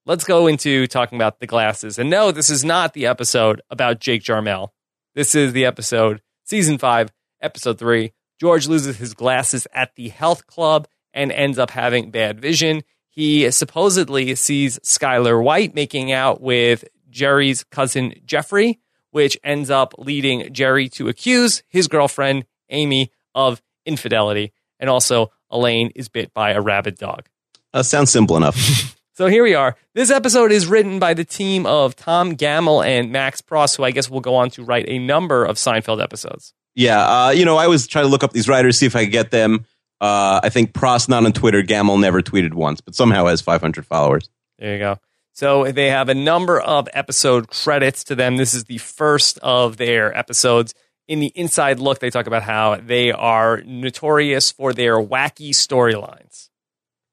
Let's 0.06 0.24
go 0.24 0.48
into 0.48 0.88
talking 0.88 1.18
about 1.18 1.40
the 1.40 1.48
glasses. 1.48 1.98
And 2.00 2.10
no, 2.10 2.32
this 2.32 2.50
is 2.50 2.66
not 2.66 2.94
the 2.94 3.06
episode 3.08 3.62
about 3.70 4.00
Jake 4.00 4.24
Jarmel. 4.24 4.70
This 5.16 5.36
is 5.36 5.54
the 5.54 5.66
episode, 5.66 6.22
season 6.44 6.78
five, 6.78 7.12
episode 7.42 7.78
three. 7.80 8.14
George 8.40 8.68
loses 8.68 8.98
his 8.98 9.14
glasses 9.14 9.68
at 9.74 9.96
the 9.96 10.10
health 10.10 10.48
club 10.48 10.88
and 11.14 11.32
ends 11.32 11.60
up 11.60 11.70
having 11.70 12.12
bad 12.12 12.40
vision. 12.42 12.82
He 13.10 13.50
supposedly 13.52 14.34
sees 14.36 14.80
Skyler 14.80 15.42
White 15.42 15.76
making 15.76 16.12
out 16.12 16.42
with 16.42 16.84
Jerry's 17.14 17.64
cousin 17.64 18.16
Jeffrey, 18.26 18.80
which 19.12 19.38
ends 19.44 19.70
up 19.70 19.94
leading 19.98 20.52
Jerry 20.52 20.90
to 20.90 21.08
accuse 21.08 21.64
his 21.70 21.88
girlfriend, 21.88 22.46
Amy, 22.70 23.12
of 23.36 23.62
infidelity. 23.86 24.52
And 24.80 24.90
also, 24.90 25.32
Elaine 25.50 25.92
is 25.96 26.10
bit 26.10 26.34
by 26.34 26.52
a 26.52 26.60
rabid 26.62 26.98
dog. 26.98 27.28
Uh, 27.74 27.84
sounds 27.84 28.12
simple 28.12 28.36
enough. 28.36 28.58
So 29.16 29.28
here 29.28 29.44
we 29.44 29.54
are. 29.54 29.76
This 29.94 30.10
episode 30.10 30.52
is 30.52 30.66
written 30.66 30.98
by 30.98 31.14
the 31.14 31.24
team 31.24 31.68
of 31.68 31.96
Tom 31.96 32.36
Gammill 32.36 32.84
and 32.84 33.12
Max 33.12 33.42
Pross, 33.42 33.76
who 33.76 33.84
I 33.84 33.92
guess 33.92 34.10
will 34.10 34.22
go 34.22 34.34
on 34.34 34.50
to 34.50 34.64
write 34.64 34.86
a 34.88 34.98
number 34.98 35.46
of 35.46 35.58
Seinfeld 35.58 36.02
episodes. 36.02 36.56
yeah, 36.74 37.28
uh, 37.28 37.30
you 37.30 37.46
know, 37.46 37.58
I 37.58 37.66
always 37.66 37.86
try 37.86 38.02
to 38.02 38.08
look 38.08 38.24
up 38.24 38.34
these 38.34 38.50
writers, 38.50 38.80
see 38.80 38.88
if 38.88 38.96
I 38.96 39.04
can 39.04 39.12
get 39.12 39.30
them. 39.30 39.68
Uh, 40.02 40.40
I 40.42 40.50
think 40.50 40.74
Pross 40.74 41.08
not 41.08 41.26
on 41.26 41.32
Twitter. 41.32 41.62
Gammill 41.62 42.02
never 42.02 42.24
tweeted 42.24 42.56
once, 42.56 42.82
but 42.82 42.96
somehow 42.96 43.28
has 43.28 43.40
500 43.40 43.86
followers. 43.86 44.32
There 44.58 44.74
you 44.74 44.80
go. 44.80 44.98
So 45.34 45.72
they 45.72 45.90
have 45.90 46.10
a 46.10 46.14
number 46.14 46.60
of 46.60 46.88
episode 46.94 47.50
credits 47.50 48.04
to 48.06 48.16
them. 48.16 48.38
This 48.38 48.54
is 48.54 48.66
the 48.66 48.78
first 48.78 49.40
of 49.40 49.78
their 49.78 50.16
episodes. 50.16 50.74
In 51.08 51.20
the 51.20 51.32
inside 51.36 51.80
look, 51.80 52.00
they 52.00 52.10
talk 52.10 52.28
about 52.28 52.44
how 52.44 52.78
they 52.78 53.12
are 53.12 53.62
notorious 53.66 54.52
for 54.52 54.74
their 54.74 54.96
wacky 54.98 55.50
storylines. 55.50 56.50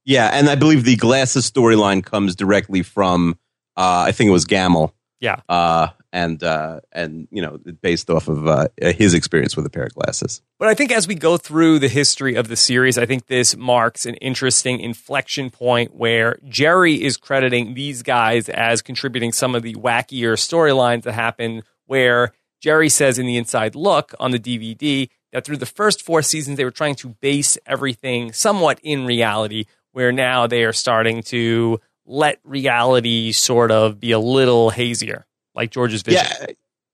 Yeah, 0.04 0.28
and 0.32 0.48
I 0.48 0.54
believe 0.54 0.84
the 0.84 0.96
glasses 0.96 1.50
storyline 1.50 2.04
comes 2.04 2.36
directly 2.36 2.82
from 2.82 3.38
uh, 3.76 4.04
I 4.06 4.12
think 4.12 4.28
it 4.28 4.32
was 4.32 4.44
Gammill. 4.44 4.92
Yeah. 5.20 5.40
Uh, 5.48 5.88
and 6.12 6.42
uh, 6.42 6.80
and 6.92 7.28
you 7.30 7.42
know, 7.42 7.58
based 7.82 8.10
off 8.10 8.28
of 8.28 8.46
uh, 8.46 8.68
his 8.80 9.14
experience 9.14 9.56
with 9.56 9.66
a 9.66 9.70
pair 9.70 9.84
of 9.84 9.94
glasses. 9.94 10.42
But 10.58 10.68
I 10.68 10.74
think 10.74 10.92
as 10.92 11.06
we 11.06 11.14
go 11.14 11.36
through 11.36 11.78
the 11.78 11.88
history 11.88 12.34
of 12.34 12.48
the 12.48 12.56
series, 12.56 12.98
I 12.98 13.06
think 13.06 13.26
this 13.26 13.56
marks 13.56 14.06
an 14.06 14.14
interesting 14.16 14.80
inflection 14.80 15.50
point 15.50 15.94
where 15.94 16.38
Jerry 16.48 17.02
is 17.02 17.16
crediting 17.16 17.74
these 17.74 18.02
guys 18.02 18.48
as 18.48 18.82
contributing 18.82 19.32
some 19.32 19.54
of 19.54 19.62
the 19.62 19.74
wackier 19.74 20.34
storylines 20.34 21.02
that 21.02 21.12
happen. 21.12 21.62
Where 21.86 22.32
Jerry 22.60 22.88
says 22.88 23.18
in 23.18 23.26
the 23.26 23.36
inside 23.36 23.74
look 23.74 24.14
on 24.20 24.30
the 24.30 24.38
DVD 24.38 25.08
that 25.32 25.44
through 25.44 25.56
the 25.56 25.66
first 25.66 26.02
four 26.02 26.22
seasons, 26.22 26.56
they 26.56 26.64
were 26.64 26.70
trying 26.70 26.94
to 26.96 27.08
base 27.20 27.56
everything 27.66 28.32
somewhat 28.32 28.80
in 28.82 29.06
reality, 29.06 29.64
where 29.92 30.12
now 30.12 30.46
they 30.46 30.64
are 30.64 30.72
starting 30.72 31.22
to 31.24 31.80
let 32.06 32.40
reality 32.44 33.32
sort 33.32 33.70
of 33.70 34.00
be 34.00 34.12
a 34.12 34.18
little 34.18 34.70
hazier, 34.70 35.26
like 35.54 35.70
George's 35.70 36.02
vision. 36.02 36.24
Yeah, 36.40 36.46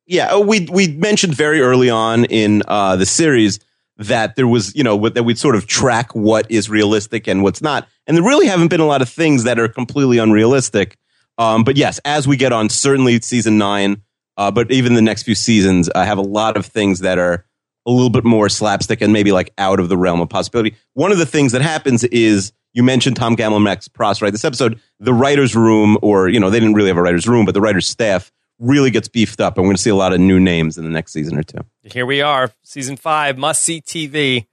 yeah. 0.07 0.29
oh, 0.31 0.41
We 0.41 0.69
we 0.71 0.89
mentioned 0.89 1.35
very 1.35 1.61
early 1.61 1.91
on 1.91 2.25
in 2.27 2.63
uh, 2.67 2.97
the 2.97 3.07
series 3.07 3.61
that 3.99 4.37
there 4.37 4.47
was 4.47 4.75
you 4.75 4.85
know 4.85 5.09
that 5.09 5.25
we'd 5.25 5.39
sort 5.39 5.57
of 5.57 5.67
track 5.67 6.15
what 6.15 6.51
is 6.51 6.69
realistic 6.69 7.27
and 7.27 7.43
what's 7.43 7.63
not, 7.63 7.89
and 8.07 8.17
there 8.17 8.25
really 8.25 8.47
haven't 8.47 8.69
been 8.69 8.81
a 8.81 8.87
lot 8.87 9.03
of 9.03 9.09
things 9.09 9.45
that 9.45 9.59
are 9.59 9.69
completely 9.69 10.19
unrealistic. 10.19 10.97
Um, 11.39 11.65
but 11.65 11.77
yes, 11.77 12.01
as 12.05 12.27
we 12.27 12.37
get 12.37 12.53
on, 12.53 12.69
certainly 12.71 13.21
season 13.21 13.59
nine, 13.59 14.03
uh, 14.37 14.51
but 14.51 14.71
even 14.71 14.95
the 14.95 15.03
next 15.03 15.25
few 15.25 15.35
seasons, 15.35 15.91
I 15.95 16.05
have 16.05 16.19
a 16.19 16.23
lot 16.23 16.57
of 16.57 16.67
things 16.67 17.01
that 17.01 17.19
are 17.19 17.45
a 17.87 17.91
little 17.91 18.11
bit 18.11 18.25
more 18.25 18.49
slapstick 18.49 19.01
and 19.01 19.13
maybe 19.13 19.33
like 19.33 19.53
out 19.59 19.79
of 19.79 19.89
the 19.89 19.97
realm 19.97 20.21
of 20.21 20.29
possibility. 20.29 20.77
One 20.95 21.13
of 21.13 21.19
the 21.19 21.27
things 21.27 21.53
that 21.53 21.63
happens 21.63 22.05
is 22.05 22.53
you 22.73 22.83
mentioned 22.83 23.17
Tom 23.17 23.37
Gammill 23.37 23.57
and 23.57 23.65
Max 23.65 23.89
Pross, 23.89 24.21
right? 24.21 24.33
This 24.33 24.45
episode, 24.45 24.81
the 24.99 25.15
writer's 25.15 25.55
room, 25.55 25.97
or, 26.03 26.29
you 26.29 26.41
know, 26.41 26.51
they 26.51 26.59
didn't 26.59 26.75
really 26.75 26.89
have 26.89 26.97
a 26.97 27.03
writer's 27.03 27.29
room, 27.29 27.47
but 27.47 27.55
the 27.55 27.61
writer's 27.61 27.87
staff 27.87 28.33
really 28.59 28.91
gets 28.91 29.09
beefed 29.09 29.41
up. 29.41 29.57
And 29.57 29.65
we're 29.65 29.69
going 29.69 29.77
to 29.77 29.83
see 29.83 29.91
a 29.91 29.97
lot 29.97 30.13
of 30.13 30.21
new 30.21 30.41
names 30.41 30.79
in 30.79 30.85
the 30.85 30.91
next 30.91 31.13
season 31.13 31.39
or 31.39 31.43
two. 31.43 31.61
Here 31.83 32.07
we 32.07 32.23
are, 32.23 32.51
season 32.63 32.97
five, 32.97 33.39
must 33.39 33.63
see 33.63 33.81
TV. 33.81 34.47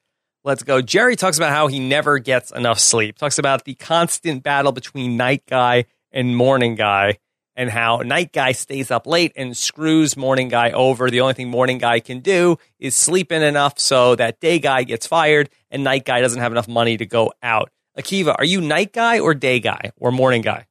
Let's 0.44 0.64
go. 0.64 0.82
Jerry 0.82 1.16
talks 1.16 1.38
about 1.38 1.52
how 1.52 1.68
he 1.68 1.80
never 1.80 2.20
gets 2.20 2.52
enough 2.52 2.80
sleep. 2.80 3.18
Talks 3.18 3.40
about 3.40 3.64
the 3.64 3.76
constant 3.76 4.44
battle 4.44 4.74
between 4.74 5.16
night 5.16 5.44
guy 5.48 5.86
and 6.12 6.36
morning 6.36 6.76
guy, 6.76 7.18
and 7.56 7.70
how 7.70 7.98
night 7.98 8.32
guy 8.34 8.52
stays 8.52 8.92
up 8.92 9.08
late 9.08 9.32
and 9.36 9.56
screws 9.56 10.18
morning 10.18 10.50
guy 10.50 10.72
over. 10.72 11.10
The 11.10 11.22
only 11.22 11.34
thing 11.34 11.50
morning 11.50 11.78
guy 11.78 12.00
can 12.00 12.20
do 12.20 12.58
is 12.80 12.96
sleep 12.96 13.32
in 13.32 13.42
enough 13.42 13.80
so 13.80 14.16
that 14.16 14.40
day 14.40 14.60
guy 14.60 14.84
gets 14.84 15.08
fired 15.08 15.50
and 15.72 15.84
night 15.84 16.06
guy 16.06 16.22
doesn't 16.22 16.42
have 16.42 16.52
enough 16.52 16.68
money 16.68 16.98
to 16.98 17.06
go 17.06 17.32
out. 17.42 17.70
Akiva, 17.98 18.36
are 18.38 18.46
you 18.46 18.60
night 18.60 18.92
guy 18.92 19.20
or 19.20 19.34
day 19.34 19.60
guy 19.60 19.92
or 19.98 20.12
morning 20.12 20.42
guy? 20.42 20.66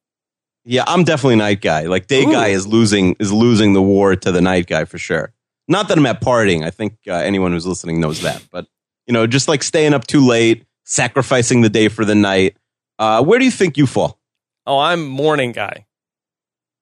Yeah, 0.64 0.84
I'm 0.86 1.04
definitely 1.04 1.36
night 1.36 1.60
guy. 1.60 1.82
Like 1.82 2.06
day 2.06 2.22
Ooh. 2.22 2.32
guy 2.32 2.48
is 2.48 2.66
losing 2.66 3.16
is 3.18 3.32
losing 3.32 3.72
the 3.72 3.82
war 3.82 4.14
to 4.14 4.32
the 4.32 4.40
night 4.40 4.66
guy 4.66 4.84
for 4.84 4.98
sure. 4.98 5.32
Not 5.68 5.88
that 5.88 5.98
I'm 5.98 6.06
at 6.06 6.20
partying. 6.20 6.64
I 6.64 6.70
think 6.70 6.98
uh, 7.08 7.14
anyone 7.14 7.52
who's 7.52 7.66
listening 7.66 8.00
knows 8.00 8.22
that. 8.22 8.44
But 8.50 8.66
you 9.06 9.12
know, 9.12 9.26
just 9.26 9.48
like 9.48 9.62
staying 9.62 9.94
up 9.94 10.06
too 10.06 10.24
late, 10.24 10.64
sacrificing 10.84 11.62
the 11.62 11.70
day 11.70 11.88
for 11.88 12.04
the 12.04 12.14
night. 12.14 12.56
Uh, 12.98 13.22
where 13.22 13.38
do 13.38 13.44
you 13.44 13.50
think 13.50 13.76
you 13.76 13.86
fall? 13.86 14.20
Oh, 14.66 14.78
I'm 14.78 15.06
morning 15.06 15.52
guy. 15.52 15.86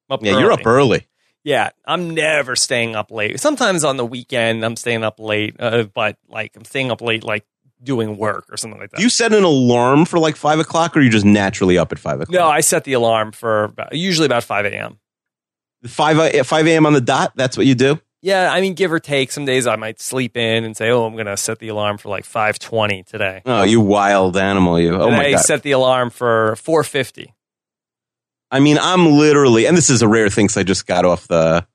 I'm 0.09 0.15
up 0.15 0.25
Yeah, 0.25 0.39
you're 0.39 0.53
up 0.53 0.67
early. 0.67 1.07
Yeah, 1.43 1.71
I'm 1.87 2.11
never 2.11 2.55
staying 2.57 2.95
up 2.95 3.11
late. 3.11 3.41
Sometimes 3.41 3.83
on 3.83 3.97
the 3.97 4.05
weekend, 4.05 4.63
I'm 4.63 4.77
staying 4.77 5.05
up 5.05 5.19
late, 5.19 5.57
uh, 5.59 5.85
but 5.85 6.19
like 6.29 6.55
I'm 6.55 6.67
staying 6.67 6.91
up 6.91 7.01
late, 7.01 7.25
like 7.25 7.47
doing 7.83 8.17
work 8.17 8.47
or 8.51 8.57
something 8.57 8.79
like 8.81 8.91
that. 8.91 8.99
Do 8.99 9.03
you 9.03 9.09
set 9.11 9.33
an 9.33 9.45
alarm 9.45 10.05
for 10.05 10.19
like 10.19 10.37
five 10.37 10.59
o'clock, 10.59 10.97
or 10.97 11.01
are 11.01 11.03
you 11.03 11.11
just 11.11 11.25
naturally 11.25 11.79
up 11.79 11.93
at 11.93 11.99
five 11.99 12.21
o'clock? 12.21 12.31
no, 12.35 12.47
I 12.49 12.61
set 12.61 12.85
the 12.85 12.93
alarm 12.95 13.33
for 13.33 13.65
about, 13.65 13.95
usually 13.95 14.27
about 14.27 14.45
5 14.45 14.67
a.m. 14.67 14.99
five 15.87 16.19
uh, 16.19 16.45
five 16.45 16.67
a.m. 16.67 16.87
on 16.87 16.93
the 16.93 17.01
dot. 17.01 17.33
That's 17.37 17.57
what 17.57 17.67
you 17.67 17.75
do. 17.75 18.01
Yeah, 18.23 18.53
I 18.53 18.61
mean, 18.61 18.75
give 18.75 18.93
or 18.93 19.01
take. 19.01 19.33
Some 19.33 19.47
days 19.47 19.67
I 19.67 19.77
might 19.77 19.99
sleep 19.99 20.37
in 20.37 20.65
and 20.65 20.77
say, 20.77 20.91
"Oh, 20.91 21.07
I'm 21.07 21.15
going 21.15 21.25
to 21.27 21.39
set 21.39 21.59
the 21.59 21.69
alarm 21.69 21.97
for 21.97 22.11
like 22.11 22.25
5:20 22.25 23.07
today." 23.07 23.41
Oh, 23.47 23.63
you 23.63 23.81
wild 23.81 24.37
animal! 24.37 24.79
You. 24.79 24.95
Oh 25.01 25.11
my 25.11 25.19
Today, 25.19 25.33
god. 25.33 25.41
set 25.41 25.63
the 25.63 25.73
alarm 25.73 26.11
for 26.11 26.55
4:50. 26.57 27.29
I 28.51 28.61
mean, 28.61 28.79
I'm 28.79 29.07
literally, 29.07 29.67
and 29.67 29.77
this 29.77 29.89
is 29.91 30.03
a 30.03 30.09
rare 30.09 30.29
thing. 30.29 30.49
Cause 30.49 30.57
I 30.59 30.65
just 30.65 30.87
got 30.87 31.05
off 31.07 31.29
the 31.29 31.67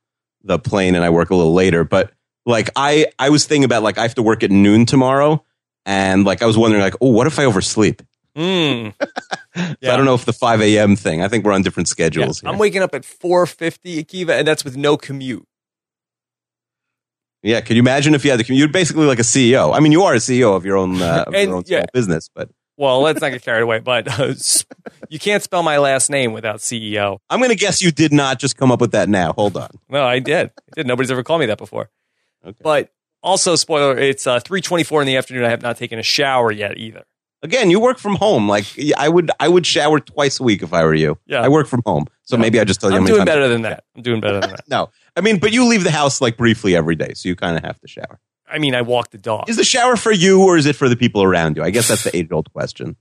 the 0.43 0.59
plane 0.59 0.93
and 0.93 1.03
I 1.03 1.09
work 1.09 1.31
a 1.31 1.35
little 1.35 1.53
later. 1.53 1.83
But 1.83 2.11
like, 2.45 2.69
I 2.75 3.07
I 3.17 3.29
was 3.29 3.45
thinking 3.45 3.63
about 3.65 3.81
like 3.81 3.97
I 3.97 4.03
have 4.03 4.15
to 4.15 4.23
work 4.23 4.43
at 4.43 4.51
noon 4.51 4.85
tomorrow, 4.85 5.43
and 5.85 6.23
like 6.25 6.41
I 6.41 6.45
was 6.45 6.57
wondering 6.57 6.81
like, 6.83 6.95
oh, 7.01 7.09
what 7.11 7.27
if 7.27 7.37
I 7.39 7.45
oversleep? 7.45 8.01
Mm. 8.37 8.93
So 9.55 9.91
I 9.93 9.95
don't 9.95 10.03
know 10.03 10.15
if 10.15 10.25
the 10.25 10.33
five 10.33 10.61
a.m. 10.61 10.97
thing. 10.97 11.21
I 11.23 11.29
think 11.29 11.45
we're 11.45 11.53
on 11.53 11.61
different 11.61 11.87
Yeah, 11.87 11.91
schedules. 11.91 12.41
here. 12.41 12.49
I'm 12.49 12.57
waking 12.57 12.81
up 12.81 12.93
at 12.93 13.03
4:50, 13.03 14.03
Akiva, 14.03 14.31
and 14.37 14.45
that's 14.45 14.65
with 14.65 14.75
no 14.75 14.97
commute. 14.97 15.47
yeah, 17.41 17.61
could 17.61 17.75
you 17.77 17.81
imagine 17.81 18.15
if 18.15 18.25
you 18.25 18.31
had 18.31 18.43
to? 18.45 18.53
You're 18.53 18.67
basically 18.67 19.05
like 19.05 19.19
a 19.19 19.23
CEO. 19.23 19.73
I 19.73 19.79
mean, 19.79 19.91
you 19.93 20.03
are 20.03 20.13
a 20.13 20.17
CEO 20.17 20.55
of 20.57 20.65
your 20.65 20.75
own 20.77 21.01
uh, 21.01 21.23
of 21.27 21.33
And, 21.33 21.47
your 21.49 21.55
own 21.57 21.65
small 21.65 21.79
yeah. 21.79 21.85
business, 21.93 22.29
but 22.35 22.49
Well, 22.75 23.01
let's 23.01 23.21
not 23.21 23.29
get 23.31 23.43
carried 23.43 23.61
away, 23.61 23.79
but 23.79 24.19
uh, 24.19 24.33
you 25.09 25.19
can't 25.19 25.41
spell 25.43 25.63
my 25.63 25.77
last 25.77 26.09
name 26.09 26.33
without 26.33 26.57
CEO. 26.57 27.19
I'm 27.29 27.39
going 27.39 27.51
to 27.51 27.55
guess 27.55 27.81
you 27.81 27.91
did 27.91 28.11
not 28.11 28.37
just 28.39 28.57
come 28.57 28.71
up 28.71 28.81
with 28.81 28.91
that 28.91 29.07
now. 29.07 29.31
Hold 29.33 29.55
on. 29.55 29.69
No, 29.89 30.03
I 30.03 30.19
did. 30.19 30.47
I 30.49 30.61
did. 30.75 30.87
Nobody's 30.87 31.11
ever 31.11 31.23
called 31.23 31.39
me 31.39 31.45
that 31.45 31.57
before. 31.59 31.89
Okay. 32.45 32.57
But 32.61 32.91
also, 33.25 33.55
spoiler, 33.55 33.97
it's 33.97 34.25
uh, 34.27 34.39
3.24 34.39 35.01
in 35.01 35.07
the 35.07 35.17
afternoon. 35.17 35.43
I 35.43 35.49
have 35.49 35.61
not 35.61 35.77
taken 35.77 35.99
a 35.99 36.03
shower 36.03 36.51
yet 36.51 36.77
either. 36.77 37.03
Again, 37.43 37.69
you 37.69 37.79
work 37.79 37.99
from 37.99 38.15
home. 38.15 38.47
Like 38.47 38.65
I 38.97 39.09
would, 39.09 39.29
I 39.39 39.47
would 39.49 39.65
shower 39.65 39.99
twice 39.99 40.39
a 40.39 40.43
week 40.43 40.63
if 40.63 40.73
I 40.73 40.83
were 40.83 40.95
you. 40.95 41.17
Yeah. 41.27 41.41
I 41.41 41.49
work 41.49 41.67
from 41.67 41.81
home, 41.85 42.05
so 42.23 42.37
No. 42.37 42.41
maybe 42.41 42.59
I 42.59 42.63
just 42.63 42.79
tell 42.81 42.89
you. 42.89 42.95
I'm 42.97 43.03
many 43.03 43.15
doing 43.15 43.25
better 43.25 43.47
than 43.47 43.63
that. 43.63 43.83
I'm 43.95 44.01
doing 44.01 44.21
better 44.21 44.39
than 44.39 44.51
that. 44.51 44.63
No, 44.69 44.89
I 45.15 45.21
mean, 45.21 45.39
but 45.39 45.51
you 45.51 45.65
leave 45.67 45.83
the 45.83 45.91
house 45.91 46.21
like 46.21 46.37
briefly 46.37 46.75
every 46.75 46.95
day, 46.95 47.13
so 47.13 47.27
you 47.29 47.35
kind 47.35 47.55
of 47.57 47.63
have 47.63 47.79
to 47.81 47.87
shower. 47.87 48.19
I 48.49 48.57
mean, 48.59 48.73
I 48.73 48.81
walk 48.83 49.11
the 49.11 49.17
dog. 49.17 49.49
Is 49.49 49.57
the 49.57 49.63
shower 49.63 49.95
for 49.97 50.11
you 50.11 50.43
or 50.43 50.55
is 50.57 50.65
it 50.65 50.75
for 50.75 50.87
the 50.89 50.95
people 50.95 51.21
around 51.23 51.57
you? 51.57 51.63
I 51.63 51.71
guess 51.71 51.87
that's 51.87 52.03
the 52.03 52.15
age 52.17 52.31
old 52.31 52.51
question. 52.53 52.95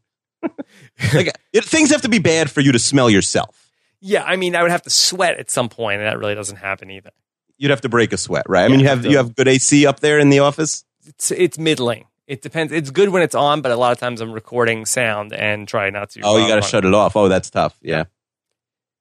like 1.14 1.30
it, 1.52 1.64
things 1.64 1.90
have 1.90 2.02
to 2.02 2.08
be 2.08 2.18
bad 2.18 2.50
for 2.50 2.60
you 2.60 2.72
to 2.72 2.78
smell 2.78 3.08
yourself. 3.08 3.70
Yeah, 4.00 4.24
I 4.24 4.36
mean, 4.36 4.54
I 4.56 4.62
would 4.62 4.70
have 4.70 4.82
to 4.82 4.90
sweat 4.90 5.38
at 5.38 5.50
some 5.50 5.68
point, 5.70 6.00
and 6.00 6.06
that 6.06 6.18
really 6.18 6.34
doesn't 6.34 6.56
happen 6.56 6.90
either. 6.90 7.10
You'd 7.58 7.70
have 7.70 7.82
to 7.82 7.88
break 7.88 8.12
a 8.12 8.16
sweat, 8.16 8.46
right? 8.48 8.64
I 8.64 8.68
mean, 8.68 8.80
you 8.80 8.88
have 8.88 9.04
you 9.04 9.16
have 9.16 9.34
good 9.34 9.48
AC 9.48 9.86
up 9.86 10.00
there 10.00 10.18
in 10.18 10.30
the 10.30 10.40
office. 10.40 10.84
It's 11.06 11.30
it's 11.30 11.58
middling. 11.58 12.06
It 12.26 12.40
depends. 12.40 12.72
It's 12.72 12.90
good 12.90 13.10
when 13.10 13.22
it's 13.22 13.34
on, 13.34 13.60
but 13.60 13.70
a 13.70 13.76
lot 13.76 13.92
of 13.92 13.98
times 13.98 14.20
I'm 14.20 14.32
recording 14.32 14.86
sound 14.86 15.32
and 15.32 15.68
try 15.68 15.90
not 15.90 16.10
to. 16.10 16.22
Oh, 16.22 16.38
you 16.38 16.48
got 16.48 16.56
to 16.56 16.62
uh, 16.62 16.64
shut 16.64 16.84
it 16.84 16.94
off. 16.94 17.16
Oh, 17.16 17.28
that's 17.28 17.50
tough. 17.50 17.76
Yeah. 17.82 18.04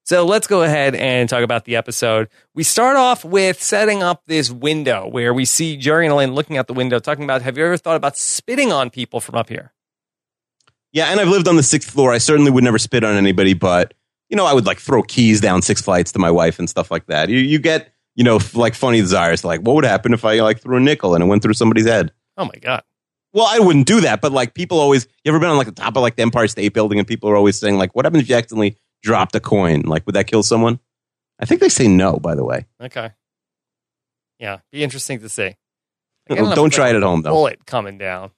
So 0.05 0.25
let's 0.25 0.47
go 0.47 0.63
ahead 0.63 0.95
and 0.95 1.29
talk 1.29 1.43
about 1.43 1.63
the 1.63 1.77
episode. 1.77 2.27
We 2.53 2.63
start 2.63 2.97
off 2.97 3.23
with 3.23 3.63
setting 3.63 4.03
up 4.03 4.23
this 4.27 4.51
window 4.51 5.07
where 5.07 5.33
we 5.33 5.45
see 5.45 5.77
Jerry 5.77 6.05
and 6.05 6.11
Elaine 6.11 6.35
looking 6.35 6.57
out 6.57 6.67
the 6.67 6.73
window, 6.73 6.99
talking 6.99 7.23
about, 7.23 7.41
"Have 7.41 7.57
you 7.57 7.65
ever 7.65 7.77
thought 7.77 7.95
about 7.95 8.17
spitting 8.17 8.73
on 8.73 8.89
people 8.89 9.21
from 9.21 9.35
up 9.35 9.47
here?" 9.47 9.71
Yeah, 10.91 11.05
and 11.05 11.21
I've 11.21 11.29
lived 11.29 11.47
on 11.47 11.55
the 11.55 11.63
sixth 11.63 11.89
floor. 11.89 12.11
I 12.11 12.17
certainly 12.17 12.51
would 12.51 12.65
never 12.65 12.77
spit 12.77 13.05
on 13.05 13.15
anybody, 13.15 13.53
but 13.53 13.93
you 14.29 14.35
know, 14.35 14.45
I 14.45 14.53
would 14.53 14.65
like 14.65 14.79
throw 14.79 15.01
keys 15.01 15.39
down 15.39 15.61
six 15.61 15.81
flights 15.81 16.11
to 16.11 16.19
my 16.19 16.31
wife 16.31 16.59
and 16.59 16.69
stuff 16.69 16.91
like 16.91 17.05
that. 17.05 17.29
You 17.29 17.37
you 17.37 17.59
get 17.59 17.92
you 18.15 18.23
know 18.23 18.39
like 18.53 18.75
funny 18.75 19.01
desires, 19.01 19.43
like 19.43 19.61
what 19.61 19.75
would 19.75 19.85
happen 19.85 20.13
if 20.13 20.25
I 20.25 20.39
like 20.41 20.61
threw 20.61 20.77
a 20.77 20.79
nickel 20.79 21.15
and 21.15 21.23
it 21.23 21.27
went 21.27 21.43
through 21.43 21.53
somebody's 21.53 21.87
head? 21.87 22.11
Oh 22.37 22.45
my 22.45 22.55
god! 22.61 22.83
Well, 23.33 23.47
I 23.49 23.59
wouldn't 23.59 23.87
do 23.87 24.01
that, 24.01 24.21
but 24.21 24.31
like 24.31 24.53
people 24.53 24.79
always. 24.79 25.07
You 25.23 25.29
ever 25.31 25.39
been 25.39 25.49
on 25.49 25.57
like 25.57 25.67
the 25.67 25.73
top 25.73 25.95
of 25.95 26.01
like 26.01 26.15
the 26.15 26.21
Empire 26.21 26.47
State 26.47 26.73
Building 26.73 26.99
and 26.99 27.07
people 27.07 27.29
are 27.29 27.35
always 27.35 27.59
saying 27.59 27.77
like, 27.77 27.95
"What 27.95 28.05
happens 28.05 28.23
if 28.23 28.29
you 28.29 28.35
accidentally 28.35 28.77
dropped 29.01 29.35
a 29.35 29.39
coin? 29.39 29.81
Like, 29.81 30.05
would 30.05 30.15
that 30.15 30.27
kill 30.27 30.43
someone?" 30.43 30.79
I 31.39 31.45
think 31.45 31.61
they 31.61 31.69
say 31.69 31.87
no. 31.87 32.17
By 32.17 32.35
the 32.35 32.43
way, 32.45 32.65
Okay, 32.79 33.11
yeah, 34.39 34.59
be 34.71 34.83
interesting 34.83 35.19
to 35.19 35.29
see. 35.29 35.55
Oh, 36.29 36.55
don't 36.55 36.71
try 36.71 36.89
it 36.89 36.95
at 36.95 37.03
home 37.03 37.21
though. 37.21 37.31
Bullet 37.31 37.65
coming 37.65 37.97
down. 37.97 38.31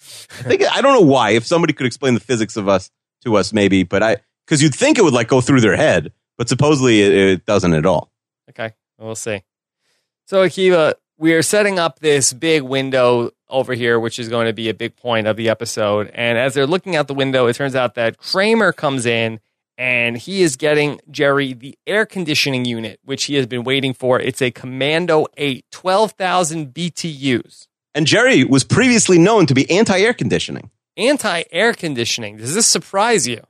I 0.00 0.42
think 0.42 0.62
I 0.64 0.80
don't 0.80 0.94
know 0.94 1.06
why. 1.06 1.30
If 1.30 1.46
somebody 1.46 1.72
could 1.72 1.86
explain 1.86 2.14
the 2.14 2.20
physics 2.20 2.56
of 2.56 2.68
us 2.68 2.90
to 3.24 3.36
us, 3.36 3.52
maybe. 3.52 3.82
But 3.82 4.02
I 4.02 4.16
because 4.46 4.62
you'd 4.62 4.74
think 4.74 4.98
it 4.98 5.02
would 5.02 5.12
like 5.14 5.28
go 5.28 5.40
through 5.40 5.60
their 5.60 5.76
head, 5.76 6.12
but 6.38 6.48
supposedly 6.48 7.02
it, 7.02 7.12
it 7.12 7.46
doesn't 7.46 7.74
at 7.74 7.86
all. 7.86 8.10
We'll 9.00 9.14
see. 9.14 9.42
So 10.26 10.46
Akiva, 10.46 10.94
we 11.18 11.32
are 11.32 11.42
setting 11.42 11.78
up 11.78 11.98
this 11.98 12.32
big 12.32 12.62
window 12.62 13.30
over 13.48 13.74
here, 13.74 13.98
which 13.98 14.18
is 14.18 14.28
going 14.28 14.46
to 14.46 14.52
be 14.52 14.68
a 14.68 14.74
big 14.74 14.96
point 14.96 15.26
of 15.26 15.36
the 15.36 15.48
episode. 15.48 16.10
And 16.14 16.38
as 16.38 16.54
they're 16.54 16.66
looking 16.66 16.96
out 16.96 17.08
the 17.08 17.14
window, 17.14 17.46
it 17.46 17.56
turns 17.56 17.74
out 17.74 17.94
that 17.96 18.18
Kramer 18.18 18.72
comes 18.72 19.06
in 19.06 19.40
and 19.76 20.16
he 20.16 20.42
is 20.42 20.56
getting 20.56 21.00
Jerry 21.10 21.54
the 21.54 21.76
air 21.86 22.06
conditioning 22.06 22.64
unit, 22.64 23.00
which 23.02 23.24
he 23.24 23.34
has 23.36 23.46
been 23.46 23.64
waiting 23.64 23.94
for. 23.94 24.20
It's 24.20 24.42
a 24.42 24.50
Commando 24.50 25.26
8, 25.36 25.64
12,000 25.72 26.74
BTUs. 26.74 27.66
And 27.94 28.06
Jerry 28.06 28.44
was 28.44 28.62
previously 28.62 29.18
known 29.18 29.46
to 29.46 29.54
be 29.54 29.68
anti-air 29.70 30.14
conditioning. 30.14 30.70
Anti 30.96 31.44
air 31.50 31.72
conditioning. 31.72 32.36
Does 32.36 32.54
this 32.54 32.66
surprise 32.66 33.26
you? 33.26 33.42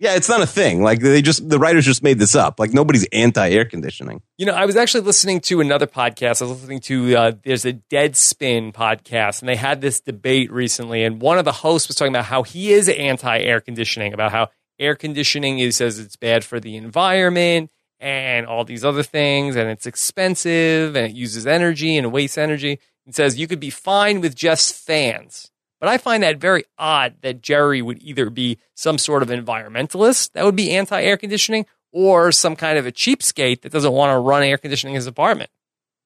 Yeah, 0.00 0.14
it's 0.14 0.30
not 0.30 0.40
a 0.40 0.46
thing. 0.46 0.82
Like 0.82 1.00
they 1.00 1.20
just 1.20 1.46
the 1.46 1.58
writers 1.58 1.84
just 1.84 2.02
made 2.02 2.18
this 2.18 2.34
up. 2.34 2.58
Like 2.58 2.72
nobody's 2.72 3.06
anti-air 3.12 3.66
conditioning. 3.66 4.22
You 4.38 4.46
know, 4.46 4.54
I 4.54 4.64
was 4.64 4.74
actually 4.74 5.02
listening 5.02 5.40
to 5.42 5.60
another 5.60 5.86
podcast. 5.86 6.40
I 6.40 6.46
was 6.46 6.62
listening 6.62 6.80
to 6.80 7.16
uh, 7.16 7.32
there's 7.44 7.66
a 7.66 7.74
Deadspin 7.74 8.72
podcast, 8.72 9.40
and 9.40 9.48
they 9.48 9.56
had 9.56 9.82
this 9.82 10.00
debate 10.00 10.50
recently. 10.50 11.04
And 11.04 11.20
one 11.20 11.38
of 11.38 11.44
the 11.44 11.52
hosts 11.52 11.86
was 11.86 11.96
talking 11.96 12.14
about 12.14 12.24
how 12.24 12.44
he 12.44 12.72
is 12.72 12.88
anti-air 12.88 13.60
conditioning, 13.60 14.14
about 14.14 14.32
how 14.32 14.48
air 14.78 14.94
conditioning 14.94 15.58
he 15.58 15.70
says 15.70 15.98
it's 15.98 16.16
bad 16.16 16.44
for 16.44 16.58
the 16.58 16.76
environment 16.76 17.70
and 17.98 18.46
all 18.46 18.64
these 18.64 18.86
other 18.86 19.02
things, 19.02 19.54
and 19.54 19.68
it's 19.68 19.84
expensive 19.84 20.96
and 20.96 21.08
it 21.08 21.14
uses 21.14 21.46
energy 21.46 21.98
and 21.98 22.10
wastes 22.10 22.38
energy. 22.38 22.80
He 23.04 23.12
says 23.12 23.38
you 23.38 23.46
could 23.46 23.60
be 23.60 23.68
fine 23.68 24.22
with 24.22 24.34
just 24.34 24.74
fans. 24.74 25.50
But 25.80 25.88
I 25.88 25.98
find 25.98 26.22
that 26.22 26.36
very 26.38 26.64
odd 26.78 27.14
that 27.22 27.40
Jerry 27.42 27.80
would 27.82 28.02
either 28.02 28.28
be 28.30 28.58
some 28.74 28.98
sort 28.98 29.22
of 29.22 29.30
environmentalist 29.30 30.32
that 30.32 30.44
would 30.44 30.56
be 30.56 30.72
anti 30.72 31.00
air 31.02 31.16
conditioning 31.16 31.66
or 31.92 32.30
some 32.32 32.54
kind 32.56 32.78
of 32.78 32.86
a 32.86 32.92
cheapskate 32.92 33.62
that 33.62 33.72
doesn't 33.72 33.92
want 33.92 34.12
to 34.14 34.18
run 34.18 34.42
air 34.42 34.58
conditioning 34.58 34.94
in 34.94 34.98
his 34.98 35.06
apartment. 35.06 35.50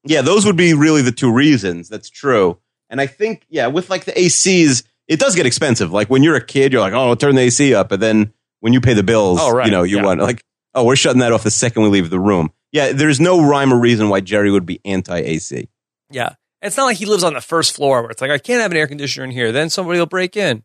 Yeah, 0.05 0.23
those 0.23 0.47
would 0.47 0.57
be 0.57 0.75
really 0.75 1.03
the 1.03 1.13
two 1.13 1.33
reasons. 1.33 1.89
That's 1.89 2.09
true. 2.11 2.59
And 2.91 3.01
I 3.01 3.07
think 3.07 3.45
yeah, 3.49 3.67
with 3.67 3.91
like 3.91 4.05
the 4.05 4.13
ACs, 4.13 4.85
it 5.09 5.19
does 5.19 5.35
get 5.35 5.47
expensive. 5.47 5.93
Like 5.93 6.09
when 6.09 6.23
you're 6.23 6.37
a 6.37 6.45
kid, 6.45 6.73
you're 6.73 6.81
like, 6.81 6.93
"Oh, 6.93 7.15
turn 7.15 7.35
the 7.35 7.43
AC 7.43 7.75
up." 7.75 7.89
But 7.89 8.01
then 8.01 8.33
when 8.61 8.73
you 8.73 8.81
pay 8.81 8.95
the 8.95 9.03
bills, 9.03 9.39
Oh, 9.43 9.51
right. 9.51 9.67
you 9.67 9.73
know, 9.73 9.83
you 9.83 9.97
Yeah. 9.97 10.05
want 10.05 10.21
like, 10.21 10.43
"Oh, 10.75 10.85
we're 10.85 10.97
shutting 10.97 11.21
that 11.21 11.33
off 11.33 11.43
the 11.43 11.51
second 11.51 11.83
we 11.83 11.89
leave 11.89 12.11
the 12.11 12.21
room." 12.21 12.53
Yeah, 12.73 12.93
there's 12.93 13.21
no 13.21 13.41
rhyme 13.47 13.73
or 13.73 13.79
reason 13.79 14.09
why 14.09 14.21
Jerry 14.21 14.51
would 14.51 14.67
be 14.67 14.81
anti-AC. 14.85 15.69
Yeah. 16.11 16.35
It's 16.65 16.77
not 16.77 16.85
like 16.85 16.97
he 16.97 17.07
lives 17.07 17.23
on 17.23 17.35
the 17.35 17.41
first 17.41 17.75
floor 17.77 18.03
where 18.03 18.11
it's 18.11 18.21
like, 18.21 18.31
I 18.31 18.39
can't 18.39 18.63
have 18.63 18.71
an 18.71 18.77
air 18.77 18.87
conditioner 18.87 19.25
in 19.25 19.31
here. 19.31 19.53
Then 19.53 19.71
somebody 19.71 19.99
will 19.99 20.07
break 20.07 20.37
in. 20.37 20.65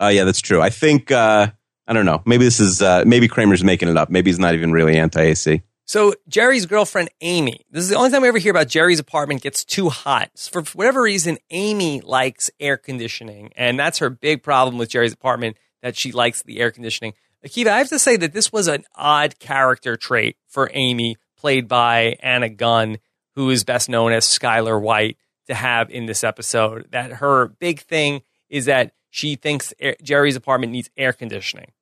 Uh, 0.00 0.08
yeah, 0.08 0.24
that's 0.24 0.40
true. 0.40 0.60
I 0.60 0.70
think 0.70 1.12
uh, 1.12 1.48
I 1.86 1.92
don't 1.92 2.06
know. 2.06 2.22
Maybe 2.24 2.44
this 2.44 2.60
is 2.60 2.82
uh, 2.82 3.04
maybe 3.06 3.28
Kramer's 3.28 3.62
making 3.62 3.88
it 3.88 3.96
up. 3.96 4.10
Maybe 4.10 4.30
he's 4.30 4.38
not 4.38 4.54
even 4.54 4.72
really 4.72 4.96
anti-AC. 4.96 5.62
So 5.86 6.14
Jerry's 6.28 6.64
girlfriend 6.64 7.10
Amy. 7.20 7.60
This 7.70 7.84
is 7.84 7.90
the 7.90 7.96
only 7.96 8.10
time 8.10 8.22
we 8.22 8.28
ever 8.28 8.38
hear 8.38 8.50
about 8.50 8.68
Jerry's 8.68 8.98
apartment 8.98 9.42
gets 9.42 9.64
too 9.64 9.90
hot. 9.90 10.30
For 10.50 10.62
whatever 10.62 11.02
reason, 11.02 11.36
Amy 11.50 12.00
likes 12.00 12.50
air 12.58 12.78
conditioning, 12.78 13.52
and 13.54 13.78
that's 13.78 13.98
her 13.98 14.08
big 14.08 14.42
problem 14.42 14.78
with 14.78 14.88
Jerry's 14.88 15.12
apartment 15.12 15.58
that 15.82 15.96
she 15.96 16.10
likes 16.10 16.42
the 16.42 16.60
air 16.60 16.70
conditioning. 16.70 17.12
Akiva, 17.46 17.66
I 17.66 17.78
have 17.78 17.90
to 17.90 17.98
say 17.98 18.16
that 18.16 18.32
this 18.32 18.50
was 18.50 18.66
an 18.66 18.84
odd 18.94 19.38
character 19.38 19.96
trait 19.96 20.38
for 20.48 20.70
Amy, 20.72 21.16
played 21.36 21.68
by 21.68 22.16
Anna 22.20 22.48
Gunn, 22.48 22.96
who 23.34 23.50
is 23.50 23.64
best 23.64 23.88
known 23.88 24.12
as 24.12 24.24
Skyler 24.24 24.80
White, 24.80 25.16
to 25.46 25.54
have 25.54 25.90
in 25.90 26.06
this 26.06 26.24
episode. 26.24 26.88
That 26.90 27.14
her 27.14 27.48
big 27.48 27.80
thing 27.80 28.22
is 28.48 28.66
that 28.66 28.92
she 29.10 29.36
thinks 29.36 29.72
air- 29.78 29.96
Jerry's 30.02 30.36
apartment 30.36 30.72
needs 30.72 30.90
air 30.96 31.12
conditioning. 31.12 31.72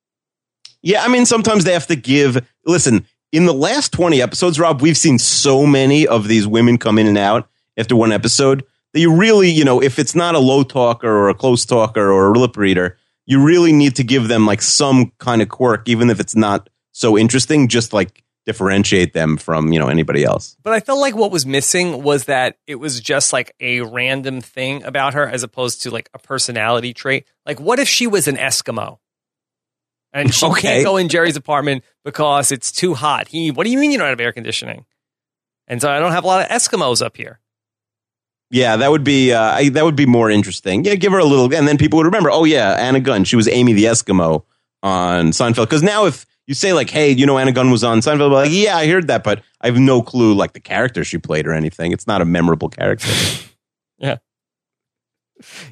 Yeah, 0.81 1.03
I 1.03 1.07
mean, 1.07 1.25
sometimes 1.25 1.63
they 1.63 1.73
have 1.73 1.87
to 1.87 1.95
give. 1.95 2.45
Listen, 2.65 3.05
in 3.31 3.45
the 3.45 3.53
last 3.53 3.91
20 3.93 4.21
episodes, 4.21 4.59
Rob, 4.59 4.81
we've 4.81 4.97
seen 4.97 5.17
so 5.17 5.65
many 5.65 6.05
of 6.05 6.27
these 6.27 6.45
women 6.45 6.77
come 6.77 6.99
in 6.99 7.07
and 7.07 7.17
out 7.17 7.49
after 7.77 7.95
one 7.95 8.11
episode 8.11 8.63
that 8.93 8.99
you 8.99 9.15
really, 9.15 9.49
you 9.49 9.65
know, 9.65 9.81
if 9.81 9.97
it's 9.97 10.13
not 10.13 10.35
a 10.35 10.39
low 10.39 10.63
talker 10.63 11.09
or 11.09 11.29
a 11.29 11.33
close 11.33 11.65
talker 11.65 12.11
or 12.11 12.33
a 12.33 12.37
lip 12.37 12.57
reader, 12.57 12.97
you 13.25 13.41
really 13.43 13.71
need 13.71 13.95
to 13.95 14.03
give 14.03 14.27
them 14.27 14.45
like 14.45 14.61
some 14.61 15.11
kind 15.17 15.41
of 15.41 15.49
quirk, 15.49 15.87
even 15.87 16.09
if 16.09 16.19
it's 16.19 16.35
not 16.35 16.69
so 16.91 17.17
interesting, 17.17 17.67
just 17.67 17.93
like 17.93 18.22
differentiate 18.45 19.13
them 19.13 19.37
from, 19.37 19.71
you 19.71 19.79
know, 19.79 19.87
anybody 19.87 20.23
else. 20.23 20.57
But 20.63 20.73
I 20.73 20.79
felt 20.79 20.99
like 20.99 21.15
what 21.15 21.31
was 21.31 21.45
missing 21.45 22.03
was 22.03 22.25
that 22.25 22.57
it 22.67 22.75
was 22.75 22.99
just 22.99 23.31
like 23.33 23.55
a 23.59 23.81
random 23.81 24.41
thing 24.41 24.83
about 24.83 25.13
her 25.13 25.27
as 25.27 25.43
opposed 25.43 25.83
to 25.83 25.91
like 25.91 26.09
a 26.13 26.19
personality 26.19 26.93
trait. 26.93 27.25
Like, 27.45 27.59
what 27.59 27.79
if 27.79 27.87
she 27.87 28.07
was 28.07 28.27
an 28.27 28.35
Eskimo? 28.35 28.99
And 30.11 30.33
she 30.33 30.45
Okay. 30.51 30.61
can't 30.61 30.83
go 30.85 30.97
in 30.97 31.09
Jerry's 31.09 31.35
apartment 31.37 31.83
because 32.03 32.51
it's 32.51 32.71
too 32.71 32.93
hot. 32.93 33.27
He, 33.29 33.51
what 33.51 33.63
do 33.65 33.71
you 33.71 33.77
mean 33.77 33.91
you 33.91 33.97
don't 33.97 34.09
have 34.09 34.19
air 34.19 34.33
conditioning? 34.33 34.85
And 35.67 35.81
so 35.81 35.89
I 35.89 35.99
don't 35.99 36.11
have 36.11 36.25
a 36.25 36.27
lot 36.27 36.41
of 36.41 36.49
Eskimos 36.49 37.01
up 37.03 37.15
here. 37.15 37.39
Yeah, 38.51 38.75
that 38.75 38.91
would 38.91 39.03
be 39.03 39.33
uh, 39.33 39.41
I, 39.41 39.69
that 39.69 39.83
would 39.83 39.95
be 39.95 40.05
more 40.05 40.29
interesting. 40.29 40.85
Yeah, 40.85 40.93
give 40.93 41.11
her 41.11 41.17
a 41.17 41.25
little, 41.25 41.45
and 41.55 41.67
then 41.67 41.77
people 41.79 41.97
would 41.97 42.05
remember. 42.05 42.29
Oh 42.29 42.43
yeah, 42.43 42.73
Anna 42.73 42.99
Gunn. 42.99 43.23
She 43.23 43.35
was 43.35 43.47
Amy 43.47 43.73
the 43.73 43.85
Eskimo 43.85 44.43
on 44.83 45.31
Seinfeld. 45.31 45.65
Because 45.65 45.81
now, 45.81 46.05
if 46.05 46.27
you 46.47 46.53
say 46.53 46.73
like, 46.73 46.89
"Hey, 46.89 47.11
you 47.11 47.25
know, 47.25 47.37
Anna 47.37 47.51
Gunn 47.51 47.71
was 47.71 47.83
on 47.83 47.99
Seinfeld," 47.99 48.31
like, 48.31 48.51
yeah, 48.51 48.75
I 48.77 48.87
heard 48.87 49.07
that, 49.07 49.23
but 49.23 49.41
I 49.61 49.67
have 49.67 49.77
no 49.77 50.01
clue 50.01 50.33
like 50.33 50.53
the 50.53 50.59
character 50.59 51.03
she 51.03 51.17
played 51.17 51.47
or 51.47 51.53
anything. 51.53 51.91
It's 51.91 52.07
not 52.07 52.21
a 52.21 52.25
memorable 52.25 52.69
character. 52.69 53.07
Yeah, 53.99 54.17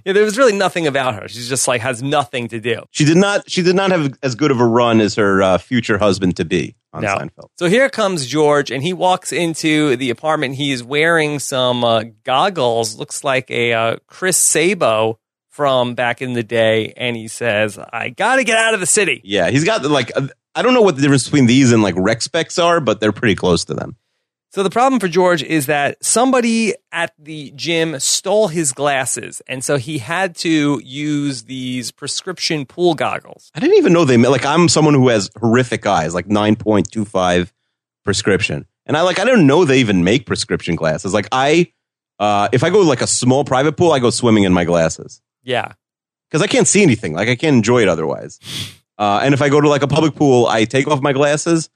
Yeah, 0.05 0.13
there 0.13 0.23
was 0.23 0.37
really 0.37 0.53
nothing 0.55 0.87
about 0.87 1.15
her. 1.15 1.27
She's 1.27 1.49
just 1.49 1.67
like 1.67 1.81
has 1.81 2.01
nothing 2.01 2.47
to 2.49 2.59
do. 2.61 2.83
she 2.91 3.03
did 3.05 3.17
not. 3.17 3.49
She 3.49 3.61
did 3.61 3.75
not 3.75 3.91
have 3.91 4.17
as 4.23 4.35
good 4.35 4.51
of 4.51 4.59
a 4.59 4.65
run 4.65 5.01
as 5.01 5.15
her 5.15 5.41
uh, 5.41 5.57
future 5.57 5.97
husband 5.97 6.37
to 6.37 6.45
be 6.45 6.75
on 6.93 7.01
No. 7.03 7.15
Seinfeld. 7.17 7.49
So 7.57 7.67
here 7.67 7.89
comes 7.89 8.25
George, 8.27 8.71
and 8.71 8.83
he 8.83 8.93
walks 8.93 9.31
into 9.33 9.95
the 9.97 10.09
apartment. 10.09 10.55
He 10.55 10.71
is 10.71 10.83
wearing 10.83 11.39
some 11.39 11.83
uh, 11.83 12.03
goggles, 12.23 12.95
looks 12.97 13.23
like 13.23 13.49
a 13.51 13.73
uh, 13.73 13.95
Chris 14.07 14.37
Sabo 14.37 15.19
from 15.49 15.95
back 15.95 16.21
in 16.21 16.33
the 16.33 16.43
day, 16.43 16.93
and 16.95 17.15
he 17.17 17.27
says, 17.27 17.77
"I 17.77 18.09
got 18.09 18.37
to 18.37 18.43
get 18.45 18.57
out 18.57 18.73
of 18.73 18.79
the 18.79 18.85
city." 18.85 19.19
Yeah, 19.25 19.49
he's 19.49 19.63
got 19.65 19.83
like 19.83 20.11
I 20.55 20.61
don't 20.61 20.73
know 20.73 20.81
what 20.81 20.95
the 20.95 21.01
difference 21.01 21.23
between 21.25 21.45
these 21.45 21.71
and 21.71 21.81
like 21.81 21.95
rec 21.97 22.21
specs 22.21 22.59
are, 22.59 22.79
but 22.79 22.99
they're 22.99 23.11
pretty 23.11 23.35
close 23.35 23.65
to 23.65 23.73
them. 23.73 23.95
So 24.53 24.63
the 24.63 24.69
problem 24.69 24.99
for 24.99 25.07
George 25.07 25.41
is 25.43 25.67
that 25.67 26.03
somebody 26.03 26.73
at 26.91 27.13
the 27.17 27.53
gym 27.55 27.97
stole 28.01 28.49
his 28.49 28.73
glasses, 28.73 29.41
and 29.47 29.63
so 29.63 29.77
he 29.77 29.99
had 29.99 30.35
to 30.37 30.81
use 30.83 31.43
these 31.43 31.91
prescription 31.91 32.65
pool 32.65 32.93
goggles. 32.93 33.49
I 33.55 33.61
didn't 33.61 33.77
even 33.77 33.93
know 33.93 34.03
they 34.03 34.17
like. 34.17 34.45
I'm 34.45 34.67
someone 34.67 34.93
who 34.93 35.07
has 35.07 35.29
horrific 35.39 35.85
eyes, 35.85 36.13
like 36.13 36.27
nine 36.27 36.57
point 36.57 36.91
two 36.91 37.05
five 37.05 37.53
prescription, 38.03 38.65
and 38.85 38.97
I 38.97 39.03
like. 39.03 39.19
I 39.19 39.23
don't 39.23 39.47
know 39.47 39.63
they 39.63 39.79
even 39.79 40.03
make 40.03 40.25
prescription 40.25 40.75
glasses. 40.75 41.13
Like 41.13 41.29
I, 41.31 41.71
uh, 42.19 42.49
if 42.51 42.65
I 42.65 42.69
go 42.71 42.81
like 42.81 43.01
a 43.01 43.07
small 43.07 43.45
private 43.45 43.77
pool, 43.77 43.93
I 43.93 43.99
go 43.99 44.09
swimming 44.09 44.43
in 44.43 44.51
my 44.51 44.65
glasses 44.65 45.21
Yeah. 45.43 45.71
because 46.29 46.41
I 46.41 46.47
can't 46.47 46.67
see 46.67 46.83
anything. 46.83 47.13
Like 47.13 47.29
I 47.29 47.37
can't 47.37 47.55
enjoy 47.55 47.83
it 47.83 47.87
otherwise. 47.87 48.37
Uh, 49.01 49.19
and 49.23 49.33
if 49.33 49.41
I 49.41 49.49
go 49.49 49.59
to 49.59 49.67
like 49.67 49.81
a 49.81 49.87
public 49.87 50.13
pool, 50.13 50.45
I 50.45 50.65
take 50.65 50.85
off 50.85 51.01
my 51.01 51.11
glasses, 51.11 51.71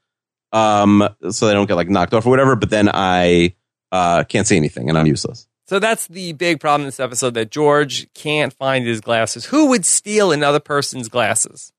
um, 0.51 1.09
so 1.31 1.47
they 1.47 1.53
don't 1.53 1.65
get 1.65 1.73
like 1.73 1.89
knocked 1.89 2.13
off 2.13 2.27
or 2.27 2.29
whatever. 2.29 2.55
But 2.55 2.69
then 2.69 2.87
I 2.93 3.55
uh, 3.91 4.25
can't 4.25 4.45
see 4.45 4.57
anything, 4.57 4.89
and 4.89 4.97
I'm 4.97 5.07
useless. 5.07 5.47
So 5.67 5.79
that's 5.79 6.05
the 6.05 6.33
big 6.33 6.59
problem 6.59 6.81
in 6.81 6.87
this 6.89 6.99
episode 6.99 7.33
that 7.33 7.49
George 7.49 8.13
can't 8.13 8.53
find 8.53 8.85
his 8.85 9.01
glasses. 9.01 9.45
Who 9.45 9.69
would 9.69 9.87
steal 9.87 10.31
another 10.31 10.59
person's 10.59 11.09
glasses? 11.09 11.73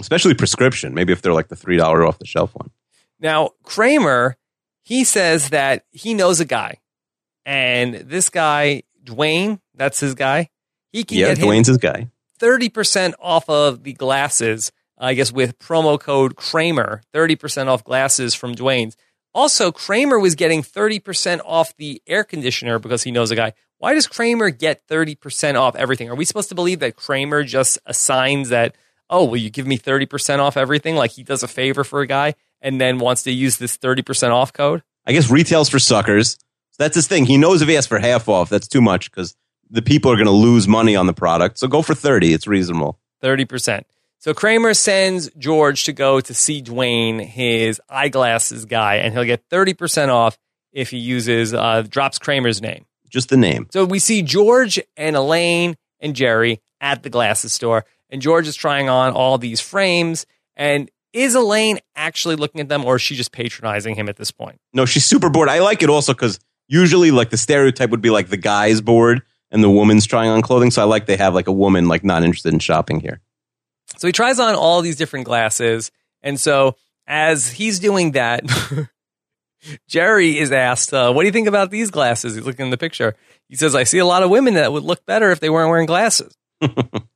Especially 0.00 0.34
prescription. 0.34 0.92
Maybe 0.92 1.12
if 1.12 1.22
they're 1.22 1.32
like 1.32 1.46
the 1.46 1.54
three 1.54 1.76
dollar 1.76 2.04
off 2.04 2.18
the 2.18 2.26
shelf 2.26 2.52
one. 2.56 2.70
Now, 3.20 3.50
Kramer, 3.62 4.36
he 4.82 5.04
says 5.04 5.50
that 5.50 5.84
he 5.92 6.14
knows 6.14 6.40
a 6.40 6.44
guy. 6.44 6.80
And 7.46 7.94
this 7.94 8.28
guy, 8.28 8.82
Dwayne, 9.04 9.60
that's 9.76 10.00
his 10.00 10.16
guy. 10.16 10.50
He 10.90 11.04
can 11.04 11.18
Yeah, 11.18 11.28
get 11.28 11.38
him 11.38 11.46
Dwayne's 11.46 11.68
his 11.68 11.78
guy. 11.78 12.08
30% 12.44 13.14
off 13.20 13.48
of 13.48 13.84
the 13.84 13.94
glasses, 13.94 14.70
I 14.98 15.14
guess 15.14 15.32
with 15.32 15.58
promo 15.58 15.98
code 15.98 16.36
Kramer, 16.36 17.00
30% 17.14 17.68
off 17.68 17.82
glasses 17.82 18.34
from 18.34 18.54
Dwayne's. 18.54 18.96
Also, 19.32 19.72
Kramer 19.72 20.18
was 20.18 20.34
getting 20.34 20.62
30% 20.62 21.40
off 21.44 21.74
the 21.78 22.02
air 22.06 22.22
conditioner 22.22 22.78
because 22.78 23.02
he 23.02 23.10
knows 23.10 23.30
a 23.30 23.36
guy. 23.36 23.54
Why 23.78 23.94
does 23.94 24.06
Kramer 24.06 24.50
get 24.50 24.86
30% 24.86 25.58
off 25.58 25.74
everything? 25.74 26.10
Are 26.10 26.14
we 26.14 26.26
supposed 26.26 26.50
to 26.50 26.54
believe 26.54 26.80
that 26.80 26.96
Kramer 26.96 27.44
just 27.44 27.78
assigns 27.86 28.50
that, 28.50 28.76
oh, 29.08 29.24
will 29.24 29.38
you 29.38 29.50
give 29.50 29.66
me 29.66 29.78
30% 29.78 30.38
off 30.38 30.56
everything? 30.56 30.96
Like 30.96 31.12
he 31.12 31.22
does 31.22 31.42
a 31.42 31.48
favor 31.48 31.82
for 31.82 32.02
a 32.02 32.06
guy 32.06 32.34
and 32.60 32.78
then 32.78 32.98
wants 32.98 33.22
to 33.24 33.32
use 33.32 33.56
this 33.56 33.78
30% 33.78 34.30
off 34.30 34.52
code? 34.52 34.82
I 35.06 35.12
guess 35.12 35.30
retail's 35.30 35.70
for 35.70 35.78
suckers. 35.78 36.38
That's 36.78 36.94
his 36.94 37.08
thing. 37.08 37.24
He 37.24 37.38
knows 37.38 37.62
if 37.62 37.68
he 37.68 37.76
asks 37.76 37.88
for 37.88 37.98
half 37.98 38.28
off, 38.28 38.50
that's 38.50 38.68
too 38.68 38.82
much 38.82 39.10
because 39.10 39.34
the 39.74 39.82
people 39.82 40.10
are 40.12 40.14
going 40.14 40.26
to 40.26 40.30
lose 40.30 40.68
money 40.68 40.94
on 40.94 41.06
the 41.06 41.12
product. 41.12 41.58
So 41.58 41.66
go 41.66 41.82
for 41.82 41.94
30. 41.94 42.32
It's 42.32 42.46
reasonable. 42.46 42.98
30%. 43.22 43.82
So 44.20 44.32
Kramer 44.32 44.72
sends 44.72 45.28
George 45.36 45.84
to 45.84 45.92
go 45.92 46.20
to 46.20 46.32
see 46.32 46.62
Dwayne, 46.62 47.20
his 47.20 47.80
eyeglasses 47.90 48.64
guy, 48.64 48.96
and 48.96 49.12
he'll 49.12 49.24
get 49.24 49.46
30% 49.50 50.08
off 50.08 50.38
if 50.72 50.90
he 50.90 50.98
uses, 50.98 51.52
uh, 51.52 51.82
drops 51.82 52.18
Kramer's 52.18 52.62
name. 52.62 52.86
Just 53.10 53.28
the 53.28 53.36
name. 53.36 53.66
So 53.72 53.84
we 53.84 53.98
see 53.98 54.22
George 54.22 54.80
and 54.96 55.16
Elaine 55.16 55.76
and 56.00 56.14
Jerry 56.14 56.60
at 56.80 57.02
the 57.02 57.10
glasses 57.10 57.52
store, 57.52 57.84
and 58.10 58.22
George 58.22 58.46
is 58.46 58.56
trying 58.56 58.88
on 58.88 59.12
all 59.12 59.38
these 59.38 59.60
frames. 59.60 60.24
And 60.56 60.90
is 61.12 61.34
Elaine 61.34 61.80
actually 61.96 62.36
looking 62.36 62.60
at 62.60 62.68
them, 62.68 62.84
or 62.84 62.96
is 62.96 63.02
she 63.02 63.16
just 63.16 63.32
patronizing 63.32 63.96
him 63.96 64.08
at 64.08 64.16
this 64.16 64.30
point? 64.30 64.60
No, 64.72 64.86
she's 64.86 65.04
super 65.04 65.30
bored. 65.30 65.48
I 65.48 65.60
like 65.60 65.82
it 65.82 65.90
also 65.90 66.12
because 66.12 66.38
usually 66.68 67.10
like 67.10 67.30
the 67.30 67.36
stereotype 67.36 67.90
would 67.90 68.02
be 68.02 68.10
like 68.10 68.28
the 68.28 68.36
guy's 68.36 68.80
bored 68.80 69.22
and 69.54 69.62
the 69.62 69.70
woman's 69.70 70.04
trying 70.04 70.30
on 70.30 70.42
clothing. 70.42 70.72
So 70.72 70.82
I 70.82 70.84
like 70.84 71.06
they 71.06 71.16
have 71.16 71.32
like 71.32 71.46
a 71.46 71.52
woman 71.52 71.86
like 71.86 72.04
not 72.04 72.24
interested 72.24 72.52
in 72.52 72.58
shopping 72.58 72.98
here. 72.98 73.20
So 73.96 74.08
he 74.08 74.12
tries 74.12 74.40
on 74.40 74.56
all 74.56 74.82
these 74.82 74.96
different 74.96 75.26
glasses. 75.26 75.92
And 76.22 76.38
so 76.38 76.76
as 77.06 77.48
he's 77.48 77.78
doing 77.78 78.12
that, 78.12 78.44
Jerry 79.88 80.36
is 80.36 80.50
asked, 80.50 80.92
uh, 80.92 81.12
What 81.12 81.22
do 81.22 81.26
you 81.26 81.32
think 81.32 81.46
about 81.46 81.70
these 81.70 81.92
glasses? 81.92 82.34
He's 82.34 82.44
looking 82.44 82.66
in 82.66 82.70
the 82.70 82.76
picture. 82.76 83.14
He 83.48 83.54
says, 83.54 83.76
I 83.76 83.84
see 83.84 83.98
a 83.98 84.04
lot 84.04 84.24
of 84.24 84.30
women 84.30 84.54
that 84.54 84.72
would 84.72 84.82
look 84.82 85.06
better 85.06 85.30
if 85.30 85.38
they 85.38 85.50
weren't 85.50 85.70
wearing 85.70 85.86
glasses. 85.86 86.36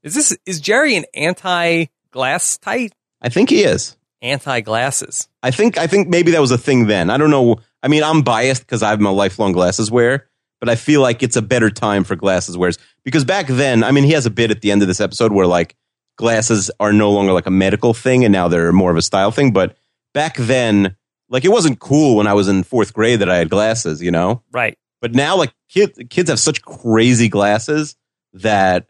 is 0.04 0.14
this 0.14 0.36
is 0.46 0.60
Jerry 0.60 0.96
an 0.96 1.06
anti 1.14 1.86
glass 2.12 2.56
tight? 2.56 2.92
I 3.20 3.30
think 3.30 3.50
he 3.50 3.64
is. 3.64 3.96
Anti 4.22 4.60
glasses. 4.60 5.28
I 5.42 5.50
think 5.50 5.76
I 5.76 5.88
think 5.88 6.08
maybe 6.08 6.30
that 6.32 6.40
was 6.40 6.52
a 6.52 6.58
thing 6.58 6.86
then. 6.86 7.10
I 7.10 7.16
don't 7.16 7.30
know. 7.30 7.56
I 7.82 7.88
mean, 7.88 8.04
I'm 8.04 8.22
biased 8.22 8.62
because 8.62 8.84
I'm 8.84 9.04
a 9.06 9.12
lifelong 9.12 9.52
glasses 9.52 9.90
wearer, 9.90 10.27
but 10.60 10.68
I 10.68 10.74
feel 10.74 11.00
like 11.00 11.22
it's 11.22 11.36
a 11.36 11.42
better 11.42 11.70
time 11.70 12.04
for 12.04 12.16
glasses 12.16 12.56
wearers 12.56 12.78
because 13.04 13.24
back 13.24 13.46
then, 13.46 13.84
I 13.84 13.90
mean, 13.92 14.04
he 14.04 14.12
has 14.12 14.26
a 14.26 14.30
bit 14.30 14.50
at 14.50 14.60
the 14.60 14.70
end 14.70 14.82
of 14.82 14.88
this 14.88 15.00
episode 15.00 15.32
where 15.32 15.46
like 15.46 15.76
glasses 16.16 16.70
are 16.80 16.92
no 16.92 17.10
longer 17.10 17.32
like 17.32 17.46
a 17.46 17.50
medical 17.50 17.94
thing 17.94 18.24
and 18.24 18.32
now 18.32 18.48
they're 18.48 18.72
more 18.72 18.90
of 18.90 18.96
a 18.96 19.02
style 19.02 19.30
thing. 19.30 19.52
But 19.52 19.76
back 20.14 20.36
then, 20.36 20.96
like 21.28 21.44
it 21.44 21.50
wasn't 21.50 21.78
cool 21.78 22.16
when 22.16 22.26
I 22.26 22.34
was 22.34 22.48
in 22.48 22.62
fourth 22.62 22.92
grade 22.92 23.20
that 23.20 23.30
I 23.30 23.36
had 23.36 23.50
glasses, 23.50 24.02
you 24.02 24.10
know. 24.10 24.42
Right. 24.52 24.76
But 25.00 25.14
now, 25.14 25.36
like 25.36 25.52
kids, 25.68 25.98
kids 26.10 26.28
have 26.28 26.40
such 26.40 26.62
crazy 26.62 27.28
glasses 27.28 27.94
that 28.32 28.88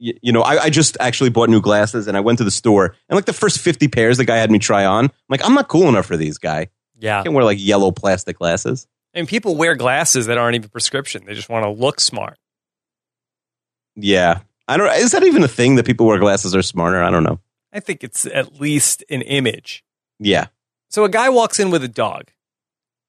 y- 0.00 0.14
you 0.22 0.32
know. 0.32 0.40
I, 0.40 0.64
I 0.64 0.70
just 0.70 0.96
actually 1.00 1.30
bought 1.30 1.50
new 1.50 1.60
glasses, 1.60 2.06
and 2.06 2.16
I 2.16 2.20
went 2.20 2.38
to 2.38 2.44
the 2.44 2.50
store, 2.50 2.96
and 3.08 3.16
like 3.16 3.26
the 3.26 3.34
first 3.34 3.58
fifty 3.58 3.88
pairs, 3.88 4.16
the 4.16 4.24
guy 4.24 4.36
had 4.36 4.50
me 4.50 4.58
try 4.58 4.86
on. 4.86 5.04
I'm 5.04 5.10
like, 5.28 5.44
I'm 5.44 5.52
not 5.52 5.68
cool 5.68 5.88
enough 5.88 6.06
for 6.06 6.16
these, 6.16 6.38
guy. 6.38 6.68
Yeah, 6.98 7.20
I 7.20 7.22
can't 7.24 7.34
wear 7.34 7.44
like 7.44 7.58
yellow 7.60 7.92
plastic 7.92 8.38
glasses. 8.38 8.86
And 9.18 9.26
people 9.26 9.56
wear 9.56 9.74
glasses 9.74 10.26
that 10.26 10.38
aren't 10.38 10.54
even 10.54 10.68
prescription. 10.68 11.24
They 11.26 11.34
just 11.34 11.48
want 11.48 11.64
to 11.64 11.70
look 11.70 11.98
smart. 11.98 12.38
Yeah, 13.96 14.42
I 14.68 14.76
don't. 14.76 14.94
Is 14.94 15.10
that 15.10 15.24
even 15.24 15.42
a 15.42 15.48
thing 15.48 15.74
that 15.74 15.84
people 15.84 16.06
wear 16.06 16.20
glasses 16.20 16.54
are 16.54 16.62
smarter? 16.62 17.02
I 17.02 17.10
don't 17.10 17.24
know. 17.24 17.40
I 17.72 17.80
think 17.80 18.04
it's 18.04 18.26
at 18.26 18.60
least 18.60 19.02
an 19.10 19.22
image. 19.22 19.82
Yeah, 20.20 20.46
So 20.88 21.04
a 21.04 21.08
guy 21.08 21.28
walks 21.30 21.58
in 21.58 21.70
with 21.70 21.82
a 21.82 21.88
dog, 21.88 22.30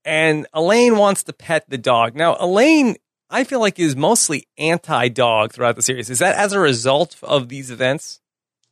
and 0.04 0.48
Elaine 0.54 0.98
wants 0.98 1.24
to 1.24 1.34
pet 1.34 1.70
the 1.70 1.78
dog. 1.78 2.16
Now, 2.16 2.38
Elaine, 2.40 2.96
I 3.30 3.44
feel 3.44 3.60
like 3.60 3.78
is 3.78 3.96
mostly 3.96 4.48
anti-dog 4.58 5.54
throughout 5.54 5.76
the 5.76 5.82
series. 5.84 6.10
Is 6.10 6.20
that 6.20 6.36
as 6.36 6.54
a 6.54 6.60
result 6.60 7.18
of 7.22 7.50
these 7.50 7.70
events? 7.70 8.20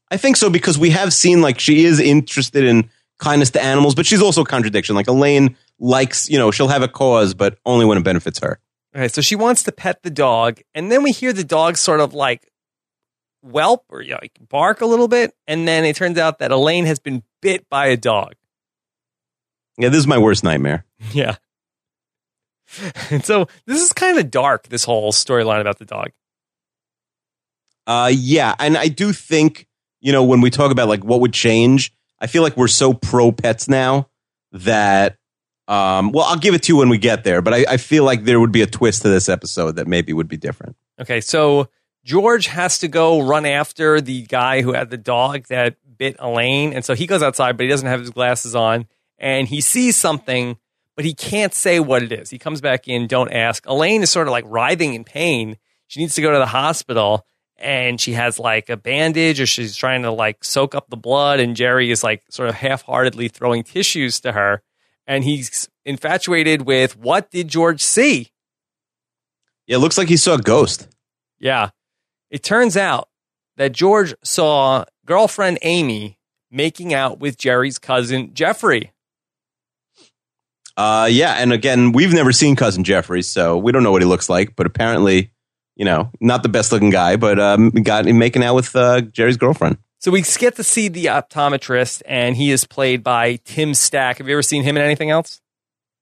I 0.09 0.17
think 0.17 0.37
so 0.37 0.49
because 0.49 0.77
we 0.77 0.89
have 0.89 1.13
seen 1.13 1.41
like 1.41 1.59
she 1.59 1.85
is 1.85 1.99
interested 1.99 2.63
in 2.63 2.89
kindness 3.19 3.51
to 3.51 3.61
animals, 3.61 3.93
but 3.93 4.05
she's 4.07 4.21
also 4.21 4.41
a 4.41 4.45
contradiction. 4.45 4.95
Like 4.95 5.07
Elaine 5.07 5.55
likes, 5.79 6.29
you 6.29 6.37
know, 6.37 6.51
she'll 6.51 6.67
have 6.67 6.81
a 6.81 6.87
cause, 6.87 7.33
but 7.33 7.57
only 7.65 7.85
when 7.85 7.97
it 7.97 8.03
benefits 8.03 8.39
her. 8.39 8.59
Okay, 8.95 9.07
so 9.07 9.21
she 9.21 9.35
wants 9.35 9.63
to 9.63 9.71
pet 9.71 10.01
the 10.03 10.09
dog, 10.09 10.59
and 10.73 10.91
then 10.91 11.03
we 11.03 11.11
hear 11.11 11.33
the 11.33 11.43
dog 11.43 11.77
sort 11.77 11.99
of 11.99 12.13
like 12.13 12.49
whelp 13.43 13.85
or 13.89 14.01
you 14.01 14.11
know, 14.11 14.19
like 14.21 14.37
bark 14.49 14.81
a 14.81 14.85
little 14.85 15.07
bit, 15.07 15.33
and 15.47 15.67
then 15.67 15.85
it 15.85 15.95
turns 15.95 16.17
out 16.17 16.39
that 16.39 16.51
Elaine 16.51 16.85
has 16.85 16.99
been 16.99 17.23
bit 17.41 17.69
by 17.69 17.87
a 17.87 17.97
dog. 17.97 18.33
Yeah, 19.77 19.89
this 19.89 19.99
is 19.99 20.07
my 20.07 20.17
worst 20.17 20.43
nightmare. 20.43 20.85
Yeah. 21.13 21.35
And 23.09 23.23
so 23.25 23.47
this 23.65 23.81
is 23.81 23.93
kind 23.93 24.17
of 24.17 24.29
dark, 24.29 24.67
this 24.67 24.83
whole 24.83 25.11
storyline 25.13 25.61
about 25.61 25.79
the 25.79 25.85
dog. 25.85 26.09
Uh, 27.85 28.11
yeah, 28.13 28.53
and 28.59 28.77
I 28.77 28.89
do 28.89 29.13
think 29.13 29.67
you 30.01 30.11
know 30.11 30.23
when 30.23 30.41
we 30.41 30.49
talk 30.49 30.71
about 30.71 30.87
like 30.87 31.03
what 31.03 31.21
would 31.21 31.33
change, 31.33 31.93
I 32.19 32.27
feel 32.27 32.43
like 32.43 32.57
we're 32.57 32.67
so 32.67 32.93
pro 32.93 33.31
pets 33.31 33.69
now 33.69 34.09
that 34.51 35.16
um, 35.67 36.11
well, 36.11 36.25
I'll 36.25 36.37
give 36.37 36.53
it 36.53 36.63
to 36.63 36.73
you 36.73 36.77
when 36.77 36.89
we 36.89 36.97
get 36.97 37.23
there, 37.23 37.41
but 37.41 37.53
I, 37.53 37.65
I 37.69 37.77
feel 37.77 38.03
like 38.03 38.23
there 38.23 38.39
would 38.39 38.51
be 38.51 38.61
a 38.61 38.67
twist 38.67 39.01
to 39.01 39.09
this 39.09 39.27
episode 39.27 39.75
that 39.77 39.87
maybe 39.87 40.13
would 40.13 40.27
be 40.27 40.37
different. 40.37 40.75
Okay, 40.99 41.21
so 41.21 41.69
George 42.03 42.47
has 42.47 42.79
to 42.79 42.87
go 42.87 43.21
run 43.21 43.45
after 43.45 43.99
the 43.99 44.21
guy 44.23 44.61
who 44.61 44.73
had 44.73 44.89
the 44.89 44.97
dog 44.97 45.47
that 45.47 45.75
bit 45.97 46.15
Elaine. 46.19 46.73
And 46.73 46.85
so 46.85 46.93
he 46.93 47.07
goes 47.07 47.23
outside, 47.23 47.57
but 47.57 47.63
he 47.63 47.69
doesn't 47.69 47.87
have 47.87 47.99
his 47.99 48.09
glasses 48.09 48.55
on. 48.55 48.87
And 49.17 49.47
he 49.47 49.61
sees 49.61 49.95
something, 49.95 50.57
but 50.95 51.05
he 51.05 51.13
can't 51.13 51.53
say 51.53 51.79
what 51.79 52.03
it 52.03 52.11
is. 52.11 52.29
He 52.29 52.37
comes 52.37 52.61
back 52.61 52.87
in, 52.87 53.07
don't 53.07 53.31
ask. 53.31 53.65
Elaine 53.65 54.03
is 54.03 54.11
sort 54.11 54.27
of 54.27 54.31
like 54.31 54.45
writhing 54.47 54.93
in 54.93 55.03
pain. 55.03 55.57
She 55.87 55.99
needs 55.99 56.15
to 56.15 56.21
go 56.21 56.31
to 56.31 56.37
the 56.37 56.45
hospital 56.45 57.25
and 57.57 57.99
she 57.99 58.13
has 58.13 58.37
like 58.37 58.69
a 58.69 58.77
bandage 58.77 59.41
or 59.41 59.47
she's 59.47 59.75
trying 59.75 60.03
to 60.03 60.11
like 60.11 60.43
soak 60.43 60.75
up 60.75 60.89
the 60.89 60.97
blood. 60.97 61.39
And 61.39 61.55
Jerry 61.55 61.89
is 61.89 62.03
like 62.03 62.23
sort 62.29 62.49
of 62.49 62.55
half 62.55 62.83
heartedly 62.83 63.27
throwing 63.27 63.63
tissues 63.63 64.19
to 64.21 64.31
her. 64.31 64.61
And 65.07 65.23
he's 65.23 65.69
infatuated 65.85 66.63
with 66.63 66.97
what 66.97 67.31
did 67.31 67.47
George 67.47 67.81
see? 67.81 68.31
Yeah, 69.65 69.77
it 69.77 69.79
looks 69.79 69.97
like 69.97 70.09
he 70.09 70.17
saw 70.17 70.35
a 70.35 70.41
ghost. 70.41 70.87
Yeah. 71.39 71.69
It 72.29 72.43
turns 72.43 72.75
out 72.75 73.07
that 73.55 73.71
George 73.71 74.13
saw 74.23 74.85
girlfriend 75.05 75.59
Amy 75.61 76.19
making 76.51 76.93
out 76.93 77.19
with 77.19 77.37
Jerry's 77.37 77.79
cousin 77.79 78.33
Jeffrey. 78.33 78.91
Uh, 80.75 81.07
yeah, 81.09 81.33
and 81.33 81.51
again, 81.51 81.91
we've 81.91 82.13
never 82.13 82.31
seen 82.31 82.55
cousin 82.55 82.83
Jeffrey, 82.83 83.23
so 83.23 83.57
we 83.57 83.71
don't 83.71 83.81
know 83.81 83.91
what 83.91 84.01
he 84.01 84.07
looks 84.07 84.29
like. 84.29 84.55
But 84.55 84.67
apparently, 84.67 85.31
you 85.75 85.85
know, 85.85 86.11
not 86.21 86.43
the 86.43 86.49
best 86.49 86.71
looking 86.71 86.91
guy, 86.91 87.15
but 87.15 87.39
um, 87.39 87.71
got 87.71 88.05
him 88.05 88.19
making 88.19 88.43
out 88.43 88.53
with 88.53 88.75
uh, 88.75 89.01
Jerry's 89.01 89.37
girlfriend. 89.37 89.77
So 89.99 90.11
we 90.11 90.21
get 90.21 90.55
to 90.57 90.63
see 90.63 90.89
the 90.89 91.05
optometrist, 91.05 92.03
and 92.05 92.35
he 92.35 92.51
is 92.51 92.65
played 92.65 93.03
by 93.03 93.37
Tim 93.37 93.73
Stack. 93.73 94.19
Have 94.19 94.27
you 94.27 94.33
ever 94.35 94.43
seen 94.43 94.63
him 94.63 94.77
in 94.77 94.83
anything 94.83 95.09
else? 95.09 95.41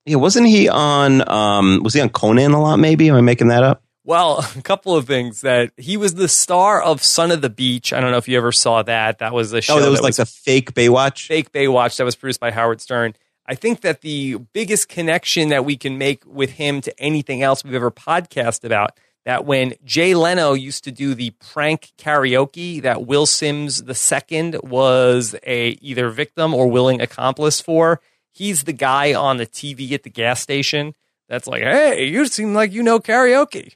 Yeah, 0.05 0.17
wasn't 0.17 0.47
he 0.47 0.67
on? 0.69 1.27
Um, 1.29 1.81
was 1.81 1.93
he 1.93 2.01
on 2.01 2.09
Conan 2.09 2.51
a 2.51 2.61
lot? 2.61 2.77
Maybe 2.77 3.09
am 3.09 3.15
I 3.15 3.21
making 3.21 3.47
that 3.47 3.63
up? 3.63 3.83
Well, 4.03 4.45
a 4.57 4.61
couple 4.61 4.95
of 4.95 5.07
things 5.07 5.41
that 5.41 5.71
he 5.77 5.97
was 5.97 6.13
the 6.15 6.27
star 6.27 6.81
of 6.81 7.01
Son 7.01 7.31
of 7.31 7.41
the 7.41 7.49
Beach. 7.49 7.93
I 7.93 8.01
don't 8.01 8.11
know 8.11 8.17
if 8.17 8.27
you 8.27 8.37
ever 8.37 8.51
saw 8.51 8.83
that. 8.83 9.19
That 9.19 9.33
was 9.33 9.53
a 9.53 9.61
show 9.61 9.77
Oh, 9.77 9.79
that 9.81 9.89
was 9.89 9.99
that 9.99 10.03
like 10.03 10.19
a 10.19 10.25
fake 10.25 10.73
Baywatch. 10.73 11.27
fake 11.27 11.51
Baywatch 11.51 11.97
that 11.97 12.03
was 12.03 12.15
produced 12.15 12.39
by 12.39 12.51
Howard 12.51 12.81
Stern. 12.81 13.15
I 13.47 13.55
think 13.55 13.81
that 13.81 14.01
the 14.01 14.37
biggest 14.53 14.89
connection 14.89 15.49
that 15.49 15.65
we 15.65 15.77
can 15.77 15.97
make 15.97 16.23
with 16.25 16.51
him 16.51 16.81
to 16.81 16.99
anything 16.99 17.41
else 17.43 17.63
we've 17.63 17.75
ever 17.75 17.91
podcast 17.91 18.63
about 18.63 18.99
that 19.25 19.45
when 19.45 19.73
Jay 19.83 20.13
Leno 20.13 20.53
used 20.53 20.83
to 20.83 20.91
do 20.91 21.15
the 21.15 21.31
prank 21.31 21.91
karaoke 21.97 22.81
that 22.81 23.05
Will 23.05 23.25
Sims 23.25 23.81
II 23.81 24.59
was 24.63 25.35
a 25.45 25.69
either 25.81 26.09
victim 26.09 26.53
or 26.53 26.67
willing 26.67 27.01
accomplice 27.01 27.59
for, 27.59 27.99
he's 28.31 28.63
the 28.63 28.73
guy 28.73 29.13
on 29.13 29.37
the 29.37 29.47
TV 29.47 29.91
at 29.93 30.03
the 30.03 30.09
gas 30.09 30.41
station 30.41 30.93
that's 31.27 31.47
like, 31.47 31.63
"Hey, 31.63 32.05
you 32.05 32.25
seem 32.27 32.53
like 32.53 32.71
you 32.71 32.83
know 32.83 32.99
karaoke. 32.99 33.73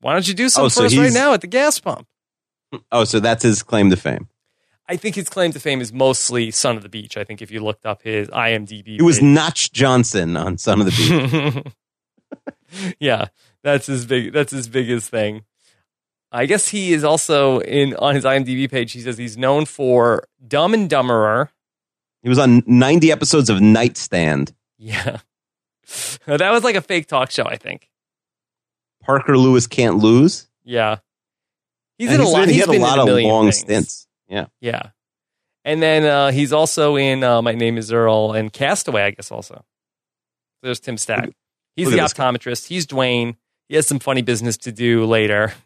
Why 0.00 0.12
don't 0.12 0.26
you 0.28 0.34
do 0.34 0.48
some 0.48 0.66
Oh, 0.66 0.68
so 0.68 0.82
for 0.82 0.86
us 0.86 0.96
right 0.96 1.12
now 1.12 1.32
at 1.32 1.40
the 1.40 1.46
gas 1.48 1.80
pump?" 1.80 2.06
Oh, 2.92 3.04
so 3.04 3.20
that's 3.20 3.42
his 3.42 3.62
claim 3.62 3.90
to 3.90 3.96
fame. 3.96 4.28
I 4.88 4.96
think 4.96 5.16
his 5.16 5.28
claim 5.28 5.52
to 5.52 5.58
fame 5.58 5.80
is 5.80 5.92
mostly 5.92 6.52
Son 6.52 6.76
of 6.76 6.84
the 6.84 6.88
Beach. 6.88 7.16
I 7.16 7.24
think 7.24 7.42
if 7.42 7.50
you 7.50 7.60
looked 7.60 7.84
up 7.84 8.02
his 8.02 8.28
IMDb, 8.28 8.98
it 8.98 9.02
was 9.02 9.18
page. 9.18 9.24
Notch 9.24 9.72
Johnson 9.72 10.36
on 10.36 10.58
Son 10.58 10.80
of 10.80 10.86
the 10.86 11.64
Beach. 11.64 11.74
yeah, 13.00 13.26
that's 13.66 13.86
his 13.86 14.06
big. 14.06 14.32
That's 14.32 14.52
his 14.52 14.68
biggest 14.68 15.10
thing. 15.10 15.42
I 16.30 16.46
guess 16.46 16.68
he 16.68 16.92
is 16.92 17.02
also 17.02 17.58
in 17.60 17.94
on 17.96 18.14
his 18.14 18.24
IMDb 18.24 18.70
page. 18.70 18.92
He 18.92 19.00
says 19.00 19.18
he's 19.18 19.36
known 19.36 19.64
for 19.64 20.26
Dumb 20.46 20.72
and 20.72 20.88
Dumberer. 20.88 21.48
he 22.22 22.28
was 22.28 22.38
on 22.38 22.62
90 22.66 23.10
episodes 23.10 23.50
of 23.50 23.60
Nightstand. 23.60 24.54
Yeah, 24.78 25.18
that 26.26 26.50
was 26.50 26.62
like 26.64 26.76
a 26.76 26.80
fake 26.80 27.08
talk 27.08 27.30
show. 27.32 27.44
I 27.44 27.56
think. 27.56 27.88
Parker 29.02 29.36
Lewis 29.36 29.66
can't 29.66 29.98
lose. 29.98 30.48
Yeah, 30.64 30.98
he's 31.98 32.08
And 32.10 32.20
in 32.20 32.26
a 32.26 32.28
lot. 32.28 32.40
been- 32.46 32.50
he 32.54 32.58
had 32.60 32.68
a 32.68 32.78
lot 32.78 32.98
of 32.98 33.08
long 33.08 33.46
things. 33.46 33.58
stints. 33.58 34.06
Yeah. 34.28 34.46
Yeah, 34.60 34.90
and 35.64 35.80
then 35.82 36.04
uh, 36.04 36.30
he's 36.32 36.52
also 36.52 36.96
in 36.96 37.22
uh, 37.24 37.42
My 37.42 37.52
Name 37.52 37.78
Is 37.78 37.92
Earl 37.92 38.32
and 38.32 38.52
Castaway. 38.52 39.02
I 39.02 39.10
guess 39.12 39.30
also. 39.32 39.64
There's 40.62 40.80
Tim 40.80 40.96
Stack. 40.98 41.30
He's 41.76 41.90
the 41.90 41.96
guy. 41.98 42.04
optometrist. 42.04 42.66
He's 42.66 42.86
Dwayne. 42.86 43.36
He 43.68 43.74
has 43.76 43.86
some 43.86 43.98
funny 43.98 44.22
business 44.22 44.56
to 44.58 44.72
do 44.72 45.04
later. 45.04 45.52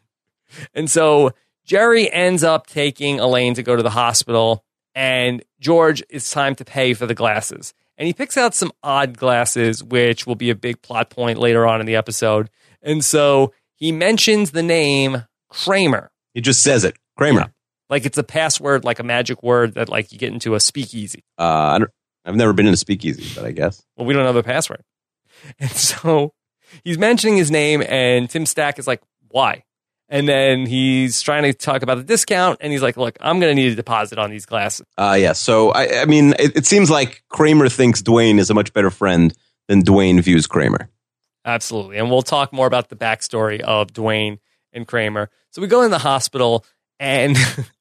And 0.74 0.90
so 0.90 1.30
Jerry 1.64 2.12
ends 2.12 2.42
up 2.42 2.66
taking 2.66 3.20
Elaine 3.20 3.54
to 3.54 3.62
go 3.62 3.76
to 3.76 3.84
the 3.84 3.90
hospital, 3.90 4.64
and 4.96 5.44
George, 5.60 6.02
it's 6.10 6.28
time 6.32 6.56
to 6.56 6.64
pay 6.64 6.92
for 6.92 7.06
the 7.06 7.14
glasses. 7.14 7.72
And 7.96 8.08
he 8.08 8.12
picks 8.12 8.36
out 8.36 8.52
some 8.52 8.72
odd 8.82 9.16
glasses, 9.16 9.84
which 9.84 10.26
will 10.26 10.34
be 10.34 10.50
a 10.50 10.56
big 10.56 10.82
plot 10.82 11.08
point 11.08 11.38
later 11.38 11.68
on 11.68 11.78
in 11.80 11.86
the 11.86 11.94
episode. 11.94 12.50
And 12.82 13.04
so 13.04 13.52
he 13.76 13.92
mentions 13.92 14.50
the 14.50 14.62
name 14.64 15.22
Kramer, 15.50 16.10
He 16.34 16.40
just 16.40 16.64
says 16.64 16.82
it. 16.82 16.96
Kramer. 17.16 17.40
Yeah. 17.42 17.46
like 17.88 18.04
it's 18.06 18.18
a 18.18 18.24
password, 18.24 18.84
like 18.84 18.98
a 18.98 19.04
magic 19.04 19.40
word 19.44 19.74
that 19.74 19.88
like 19.88 20.10
you 20.12 20.18
get 20.18 20.32
into 20.32 20.56
a 20.56 20.60
speakeasy. 20.60 21.22
Uh, 21.38 21.44
I 21.44 21.78
don't, 21.78 21.90
I've 22.24 22.34
never 22.34 22.52
been 22.52 22.66
in 22.66 22.74
a 22.74 22.76
speakeasy, 22.76 23.24
but 23.36 23.44
I 23.46 23.52
guess. 23.52 23.80
Well, 23.96 24.04
we 24.06 24.14
don't 24.14 24.24
know 24.24 24.32
the 24.32 24.42
password. 24.42 24.82
And 25.60 25.70
so 25.70 26.32
he's 26.84 26.98
mentioning 26.98 27.36
his 27.36 27.50
name, 27.50 27.82
and 27.86 28.28
Tim 28.28 28.46
Stack 28.46 28.78
is 28.78 28.86
like, 28.86 29.02
why? 29.30 29.64
And 30.08 30.28
then 30.28 30.66
he's 30.66 31.22
trying 31.22 31.44
to 31.44 31.54
talk 31.54 31.82
about 31.82 31.96
the 31.96 32.02
discount, 32.02 32.58
and 32.60 32.72
he's 32.72 32.82
like, 32.82 32.96
look, 32.96 33.16
I'm 33.20 33.38
going 33.38 33.54
to 33.54 33.54
need 33.54 33.72
a 33.72 33.76
deposit 33.76 34.18
on 34.18 34.30
these 34.30 34.44
glasses. 34.44 34.86
Uh, 34.98 35.16
yeah. 35.18 35.32
So, 35.32 35.70
I, 35.70 36.02
I 36.02 36.04
mean, 36.04 36.34
it, 36.38 36.56
it 36.56 36.66
seems 36.66 36.90
like 36.90 37.22
Kramer 37.28 37.68
thinks 37.68 38.02
Dwayne 38.02 38.38
is 38.38 38.50
a 38.50 38.54
much 38.54 38.72
better 38.72 38.90
friend 38.90 39.32
than 39.68 39.82
Dwayne 39.82 40.20
views 40.20 40.46
Kramer. 40.48 40.90
Absolutely. 41.44 41.96
And 41.96 42.10
we'll 42.10 42.22
talk 42.22 42.52
more 42.52 42.66
about 42.66 42.88
the 42.88 42.96
backstory 42.96 43.60
of 43.60 43.92
Dwayne 43.92 44.38
and 44.72 44.86
Kramer. 44.86 45.30
So 45.52 45.62
we 45.62 45.68
go 45.68 45.82
in 45.82 45.90
the 45.90 45.98
hospital, 45.98 46.64
and 46.98 47.36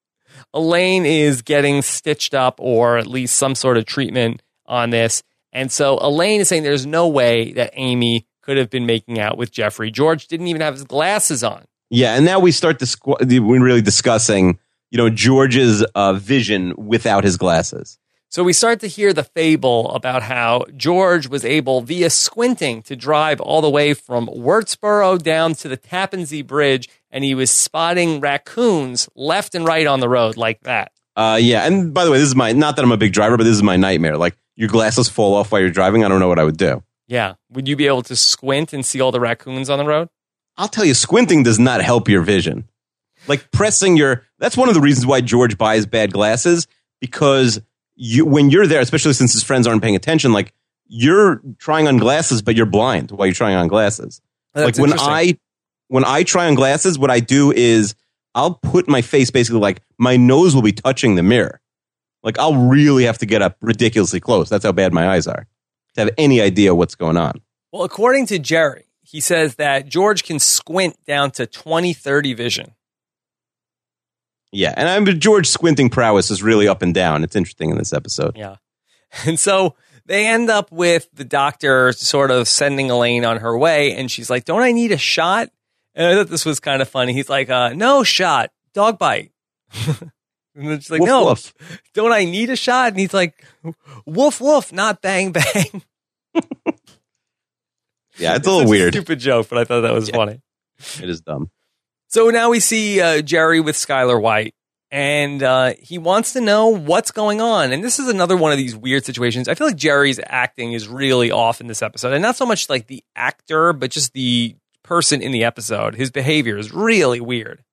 Elaine 0.53 1.05
is 1.05 1.41
getting 1.41 1.81
stitched 1.81 2.33
up 2.33 2.59
or 2.59 2.97
at 2.97 3.07
least 3.07 3.35
some 3.35 3.55
sort 3.55 3.77
of 3.77 3.85
treatment 3.85 4.41
on 4.65 4.91
this. 4.91 5.23
And 5.51 5.71
so 5.71 5.97
Elaine 5.99 6.41
is 6.41 6.47
saying 6.47 6.63
there's 6.63 6.85
no 6.85 7.07
way 7.07 7.53
that 7.53 7.71
Amy 7.73 8.27
could 8.49 8.57
have 8.57 8.71
been 8.71 8.87
making 8.87 9.19
out 9.19 9.37
with 9.37 9.51
Jeffrey. 9.51 9.91
George 9.91 10.25
didn't 10.25 10.47
even 10.47 10.59
have 10.59 10.73
his 10.73 10.83
glasses 10.83 11.43
on. 11.43 11.65
Yeah. 11.91 12.15
And 12.15 12.25
now 12.25 12.39
we 12.39 12.51
start 12.51 12.79
to 12.79 12.85
squ- 12.85 13.39
we're 13.39 13.63
really 13.63 13.83
discussing, 13.83 14.57
you 14.89 14.97
know, 14.97 15.07
George's 15.07 15.83
uh, 15.93 16.13
vision 16.13 16.73
without 16.75 17.23
his 17.23 17.37
glasses. 17.37 17.99
So 18.29 18.43
we 18.43 18.53
start 18.53 18.79
to 18.79 18.87
hear 18.87 19.13
the 19.13 19.23
fable 19.23 19.91
about 19.91 20.23
how 20.23 20.65
George 20.75 21.27
was 21.27 21.45
able, 21.45 21.81
via 21.81 22.09
squinting, 22.09 22.81
to 22.83 22.95
drive 22.95 23.39
all 23.39 23.61
the 23.61 23.69
way 23.69 23.93
from 23.93 24.25
Wurtsboro 24.25 25.21
down 25.21 25.53
to 25.53 25.67
the 25.67 25.77
Tappan 25.77 26.25
Zee 26.25 26.41
Bridge, 26.41 26.89
and 27.11 27.23
he 27.23 27.35
was 27.35 27.51
spotting 27.51 28.19
raccoons 28.19 29.07
left 29.15 29.53
and 29.53 29.63
right 29.63 29.85
on 29.85 29.99
the 29.99 30.09
road 30.09 30.37
like 30.37 30.61
that. 30.61 30.91
Uh, 31.15 31.37
yeah. 31.39 31.67
And 31.67 31.93
by 31.93 32.03
the 32.03 32.09
way, 32.09 32.17
this 32.17 32.27
is 32.27 32.35
my, 32.35 32.51
not 32.53 32.77
that 32.77 32.83
I'm 32.83 32.91
a 32.91 32.97
big 32.97 33.13
driver, 33.13 33.37
but 33.37 33.43
this 33.43 33.55
is 33.55 33.61
my 33.61 33.77
nightmare. 33.77 34.17
Like, 34.17 34.35
your 34.55 34.69
glasses 34.69 35.07
fall 35.07 35.35
off 35.35 35.51
while 35.51 35.61
you're 35.61 35.69
driving. 35.69 36.03
I 36.03 36.07
don't 36.07 36.19
know 36.19 36.27
what 36.27 36.39
I 36.39 36.43
would 36.43 36.57
do. 36.57 36.81
Yeah. 37.09 37.33
Would 37.49 37.67
you 37.67 37.75
be 37.75 37.87
able 37.87 38.03
to 38.03 38.15
squint 38.15 38.71
and 38.71 38.85
see 38.85 39.01
all 39.01 39.11
the 39.11 39.19
raccoons 39.19 39.69
on 39.69 39.79
the 39.79 39.85
road? 39.85 40.09
I'll 40.57 40.67
tell 40.67 40.85
you, 40.85 40.93
squinting 40.93 41.41
does 41.43 41.57
not 41.57 41.81
help 41.81 42.07
your 42.07 42.21
vision. 42.21 42.69
Like 43.27 43.51
pressing 43.51 43.97
your, 43.97 44.23
that's 44.37 44.55
one 44.55 44.69
of 44.69 44.75
the 44.75 44.81
reasons 44.81 45.07
why 45.07 45.21
George 45.21 45.57
buys 45.57 45.85
bad 45.85 46.13
glasses 46.13 46.67
because 47.01 47.61
you, 47.95 48.25
when 48.25 48.51
you're 48.51 48.67
there, 48.67 48.79
especially 48.79 49.13
since 49.13 49.33
his 49.33 49.43
friends 49.43 49.65
aren't 49.65 49.81
paying 49.81 49.95
attention, 49.95 50.33
like 50.33 50.53
you're 50.85 51.41
trying 51.57 51.87
on 51.87 51.97
glasses, 51.97 52.43
but 52.43 52.55
you're 52.55 52.67
blind 52.67 53.09
while 53.09 53.25
you're 53.25 53.33
trying 53.33 53.55
on 53.55 53.67
glasses. 53.67 54.21
That's 54.53 54.77
like 54.77 54.89
when. 54.89 54.99
I, 54.99 55.37
when 55.87 56.05
I 56.05 56.21
try 56.21 56.47
on 56.47 56.53
glasses, 56.53 56.99
what 56.99 57.09
I 57.09 57.19
do 57.19 57.51
is 57.51 57.95
I'll 58.35 58.53
put 58.53 58.87
my 58.87 59.01
face 59.01 59.31
basically 59.31 59.59
like 59.59 59.81
my 59.97 60.17
nose 60.17 60.53
will 60.53 60.61
be 60.61 60.71
touching 60.71 61.15
the 61.15 61.23
mirror. 61.23 61.59
Like 62.21 62.37
I'll 62.37 62.55
really 62.55 63.05
have 63.05 63.17
to 63.19 63.25
get 63.25 63.41
up 63.41 63.57
ridiculously 63.61 64.19
close. 64.19 64.49
That's 64.49 64.63
how 64.63 64.71
bad 64.71 64.93
my 64.93 65.09
eyes 65.09 65.25
are 65.25 65.47
to 65.95 66.01
have 66.01 66.09
any 66.17 66.41
idea 66.41 66.75
what's 66.75 66.95
going 66.95 67.17
on. 67.17 67.41
Well, 67.71 67.83
according 67.83 68.25
to 68.27 68.39
Jerry, 68.39 68.85
he 69.01 69.19
says 69.19 69.55
that 69.55 69.87
George 69.87 70.23
can 70.23 70.39
squint 70.39 70.97
down 71.05 71.31
to 71.31 71.45
20 71.45 71.93
30 71.93 72.33
vision. 72.33 72.75
Yeah, 74.51 74.73
and 74.75 74.89
I'm 74.89 75.05
George 75.19 75.47
squinting 75.47 75.89
prowess 75.89 76.31
is 76.31 76.41
really 76.41 76.67
up 76.67 76.81
and 76.81 76.93
down. 76.93 77.23
It's 77.23 77.35
interesting 77.35 77.69
in 77.69 77.77
this 77.77 77.93
episode. 77.93 78.37
Yeah. 78.37 78.57
And 79.25 79.39
so 79.39 79.75
they 80.05 80.27
end 80.27 80.51
up 80.51 80.71
with 80.71 81.09
the 81.13 81.25
doctor 81.25 81.91
sort 81.93 82.29
of 82.29 82.47
sending 82.47 82.91
Elaine 82.91 83.25
on 83.25 83.37
her 83.37 83.57
way. 83.57 83.95
And 83.95 84.11
she's 84.11 84.29
like, 84.29 84.45
Don't 84.45 84.61
I 84.61 84.71
need 84.71 84.91
a 84.91 84.97
shot? 84.97 85.49
And 85.95 86.05
I 86.05 86.13
thought 86.15 86.29
this 86.29 86.45
was 86.45 86.59
kind 86.59 86.81
of 86.81 86.89
funny. 86.89 87.13
He's 87.13 87.27
like, 87.27 87.49
uh, 87.49 87.69
No 87.69 88.03
shot, 88.03 88.51
dog 88.73 88.99
bite. 88.99 89.31
and 90.55 90.67
then 90.69 90.79
she's 90.79 90.89
like, 90.91 91.01
Woof, 91.01 91.07
No, 91.09 91.25
woof. 91.25 91.53
don't 91.93 92.11
I 92.11 92.25
need 92.25 92.49
a 92.49 92.55
shot? 92.55 92.89
And 92.91 92.99
he's 92.99 93.13
like, 93.13 93.43
Woof, 94.05 94.39
woof, 94.41 94.71
not 94.73 95.01
bang, 95.01 95.31
bang. 95.33 95.83
Yeah, 98.17 98.35
it's 98.35 98.45
a 98.47 98.51
little 98.51 98.69
weird. 98.69 98.93
Stupid 98.93 99.19
joke, 99.19 99.47
but 99.49 99.57
I 99.59 99.63
thought 99.63 99.81
that 99.81 99.93
was 99.93 100.09
Yeah. 100.09 100.15
funny. 100.17 100.41
It 101.01 101.09
is 101.09 101.21
dumb. 101.21 101.49
So 102.07 102.29
now 102.31 102.49
we 102.49 102.59
see 102.59 102.99
uh, 102.99 103.21
Jerry 103.21 103.61
with 103.61 103.75
Skyler 103.77 104.21
White, 104.21 104.53
and 104.91 105.41
uh, 105.41 105.73
he 105.79 105.97
wants 105.97 106.33
to 106.33 106.41
know 106.41 106.67
what's 106.67 107.11
going 107.11 107.39
on. 107.39 107.71
And 107.71 107.81
this 107.81 107.97
is 107.99 108.09
another 108.09 108.35
one 108.35 108.51
of 108.51 108.57
these 108.57 108.75
weird 108.75 109.05
situations. 109.05 109.47
I 109.47 109.53
feel 109.53 109.67
like 109.67 109.77
Jerry's 109.77 110.19
acting 110.25 110.73
is 110.73 110.87
really 110.89 111.31
off 111.31 111.61
in 111.61 111.67
this 111.67 111.81
episode, 111.81 112.11
and 112.11 112.21
not 112.21 112.35
so 112.35 112.45
much 112.45 112.67
like 112.69 112.87
the 112.87 113.03
actor, 113.15 113.71
but 113.71 113.89
just 113.91 114.11
the 114.11 114.55
person 114.83 115.21
in 115.21 115.31
the 115.31 115.45
episode. 115.45 115.95
His 115.95 116.11
behavior 116.11 116.57
is 116.57 116.73
really 116.73 117.21
weird. 117.21 117.63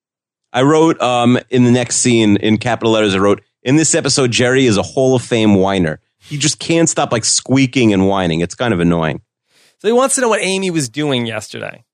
I 0.57 0.63
wrote 0.63 1.01
um, 1.03 1.39
in 1.51 1.65
the 1.65 1.71
next 1.71 1.97
scene 1.97 2.37
in 2.39 2.57
capital 2.57 2.93
letters. 2.93 3.15
I 3.15 3.19
wrote 3.19 3.43
in 3.63 3.77
this 3.77 3.95
episode, 3.95 4.31
Jerry 4.33 4.65
is 4.67 4.77
a 4.79 4.83
Hall 4.83 5.15
of 5.15 5.23
Fame 5.23 5.55
whiner. 5.57 6.01
He 6.19 6.39
just 6.39 6.59
can't 6.59 6.89
stop 6.89 7.13
like 7.13 7.25
squeaking 7.27 7.93
and 7.93 8.09
whining. 8.09 8.41
It's 8.41 8.55
kind 8.55 8.73
of 8.73 8.81
annoying. 8.81 9.21
So 9.81 9.89
he 9.89 9.93
wants 9.93 10.15
to 10.15 10.23
know 10.23 10.29
what 10.31 10.41
Amy 10.43 10.71
was 10.71 10.89
doing 10.89 11.27
yesterday. 11.27 11.85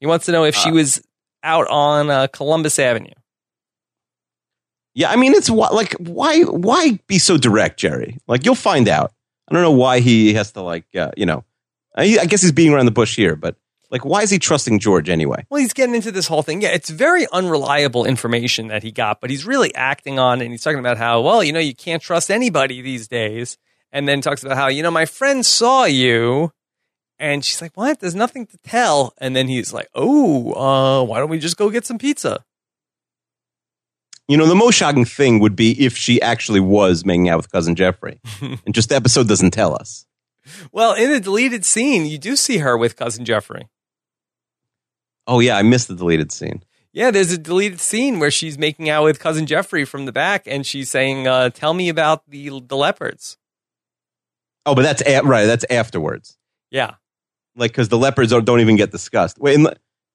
He 0.00 0.06
wants 0.06 0.26
to 0.26 0.32
know 0.32 0.44
if 0.44 0.54
she 0.54 0.68
Uh. 0.70 0.74
was 0.74 1.02
out 1.42 1.66
on 1.68 2.10
uh, 2.10 2.26
Columbus 2.26 2.78
Avenue. 2.78 3.14
Yeah, 4.94 5.10
I 5.10 5.16
mean, 5.16 5.32
it's 5.32 5.48
like 5.48 5.94
why 5.94 6.42
why 6.42 6.98
be 7.06 7.18
so 7.18 7.38
direct, 7.38 7.78
Jerry? 7.78 8.18
Like 8.26 8.44
you'll 8.44 8.54
find 8.54 8.88
out. 8.88 9.12
I 9.48 9.54
don't 9.54 9.62
know 9.62 9.70
why 9.72 10.00
he 10.00 10.34
has 10.34 10.52
to 10.52 10.60
like 10.62 10.84
uh, 10.94 11.12
you 11.16 11.26
know. 11.26 11.44
I, 11.96 12.18
I 12.20 12.26
guess 12.26 12.42
he's 12.42 12.52
being 12.52 12.72
around 12.74 12.84
the 12.86 12.92
bush 12.92 13.16
here, 13.16 13.34
but 13.34 13.56
like, 13.90 14.04
why 14.04 14.22
is 14.22 14.30
he 14.30 14.38
trusting 14.38 14.78
George 14.78 15.08
anyway? 15.08 15.44
Well, 15.50 15.60
he's 15.60 15.72
getting 15.72 15.94
into 15.94 16.12
this 16.12 16.28
whole 16.28 16.42
thing. 16.42 16.62
Yeah, 16.62 16.68
it's 16.68 16.90
very 16.90 17.26
unreliable 17.32 18.04
information 18.04 18.68
that 18.68 18.82
he 18.82 18.92
got, 18.92 19.20
but 19.20 19.30
he's 19.30 19.44
really 19.44 19.74
acting 19.74 20.18
on 20.18 20.40
it. 20.40 20.44
And 20.44 20.52
he's 20.52 20.62
talking 20.62 20.78
about 20.78 20.96
how, 20.96 21.20
well, 21.20 21.42
you 21.42 21.52
know, 21.52 21.60
you 21.60 21.74
can't 21.74 22.02
trust 22.02 22.30
anybody 22.30 22.82
these 22.82 23.08
days. 23.08 23.58
And 23.92 24.06
then 24.06 24.20
talks 24.20 24.44
about 24.44 24.56
how, 24.56 24.68
you 24.68 24.84
know, 24.84 24.90
my 24.90 25.04
friend 25.04 25.44
saw 25.44 25.84
you. 25.84 26.52
And 27.18 27.44
she's 27.44 27.60
like, 27.60 27.76
what? 27.76 27.98
There's 27.98 28.14
nothing 28.14 28.46
to 28.46 28.58
tell. 28.58 29.12
And 29.18 29.34
then 29.34 29.48
he's 29.48 29.72
like, 29.72 29.88
oh, 29.94 30.52
uh, 30.52 31.04
why 31.04 31.18
don't 31.18 31.28
we 31.28 31.40
just 31.40 31.56
go 31.56 31.68
get 31.70 31.84
some 31.84 31.98
pizza? 31.98 32.44
You 34.28 34.36
know, 34.36 34.46
the 34.46 34.54
most 34.54 34.76
shocking 34.76 35.04
thing 35.04 35.40
would 35.40 35.56
be 35.56 35.72
if 35.84 35.96
she 35.96 36.22
actually 36.22 36.60
was 36.60 37.04
making 37.04 37.28
out 37.28 37.38
with 37.38 37.50
cousin 37.50 37.74
Jeffrey, 37.74 38.20
and 38.40 38.72
just 38.72 38.90
the 38.90 38.94
episode 38.94 39.26
doesn't 39.26 39.50
tell 39.50 39.74
us. 39.74 40.06
Well, 40.70 40.94
in 40.94 41.10
the 41.10 41.18
deleted 41.18 41.64
scene, 41.64 42.06
you 42.06 42.16
do 42.16 42.36
see 42.36 42.58
her 42.58 42.78
with 42.78 42.94
cousin 42.94 43.24
Jeffrey. 43.24 43.66
Oh 45.30 45.38
yeah, 45.38 45.56
I 45.56 45.62
missed 45.62 45.86
the 45.86 45.94
deleted 45.94 46.32
scene. 46.32 46.64
Yeah, 46.92 47.12
there's 47.12 47.30
a 47.30 47.38
deleted 47.38 47.78
scene 47.78 48.18
where 48.18 48.32
she's 48.32 48.58
making 48.58 48.90
out 48.90 49.04
with 49.04 49.20
cousin 49.20 49.46
Jeffrey 49.46 49.84
from 49.84 50.06
the 50.06 50.12
back, 50.12 50.42
and 50.46 50.66
she's 50.66 50.90
saying, 50.90 51.28
uh, 51.28 51.50
"Tell 51.50 51.72
me 51.72 51.88
about 51.88 52.28
the 52.28 52.48
the 52.66 52.76
leopards." 52.76 53.38
Oh, 54.66 54.74
but 54.74 54.82
that's 54.82 55.02
a- 55.06 55.22
right. 55.22 55.46
That's 55.46 55.64
afterwards. 55.70 56.36
Yeah. 56.72 56.94
Like 57.54 57.70
because 57.70 57.88
the 57.90 57.96
leopards 57.98 58.30
don't, 58.32 58.44
don't 58.44 58.58
even 58.60 58.74
get 58.74 58.90
discussed. 58.90 59.38
Wait, 59.38 59.54
in, 59.54 59.68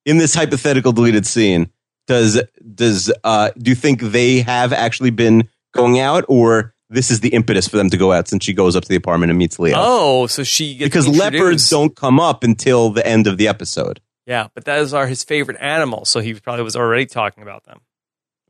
in 0.05 0.17
this 0.17 0.35
hypothetical 0.35 0.91
deleted 0.91 1.25
scene, 1.25 1.69
does 2.07 2.41
does 2.75 3.09
uh, 3.23 3.51
do 3.57 3.71
you 3.71 3.75
think 3.75 4.01
they 4.01 4.41
have 4.41 4.73
actually 4.73 5.11
been 5.11 5.47
going 5.73 5.97
out, 5.99 6.25
or 6.27 6.73
this 6.89 7.09
is 7.09 7.21
the 7.21 7.29
impetus 7.29 7.69
for 7.69 7.77
them 7.77 7.89
to 7.89 7.97
go 7.97 8.11
out 8.11 8.27
since 8.27 8.43
she 8.43 8.53
goes 8.53 8.75
up 8.75 8.83
to 8.83 8.89
the 8.89 8.95
apartment 8.97 9.29
and 9.29 9.39
meets 9.39 9.59
Leo? 9.59 9.75
Oh, 9.77 10.27
so 10.27 10.43
she 10.43 10.75
gets 10.75 10.89
because 10.89 11.07
leopards 11.07 11.69
don't 11.69 11.95
come 11.95 12.19
up 12.19 12.43
until 12.43 12.89
the 12.89 13.05
end 13.07 13.27
of 13.27 13.37
the 13.37 13.47
episode. 13.47 14.01
Yeah, 14.25 14.47
but 14.53 14.65
those 14.65 14.93
are 14.93 15.07
his 15.07 15.23
favorite 15.23 15.57
animals, 15.59 16.09
so 16.09 16.19
he 16.19 16.33
probably 16.33 16.63
was 16.63 16.75
already 16.75 17.05
talking 17.05 17.43
about 17.43 17.65
them. 17.65 17.79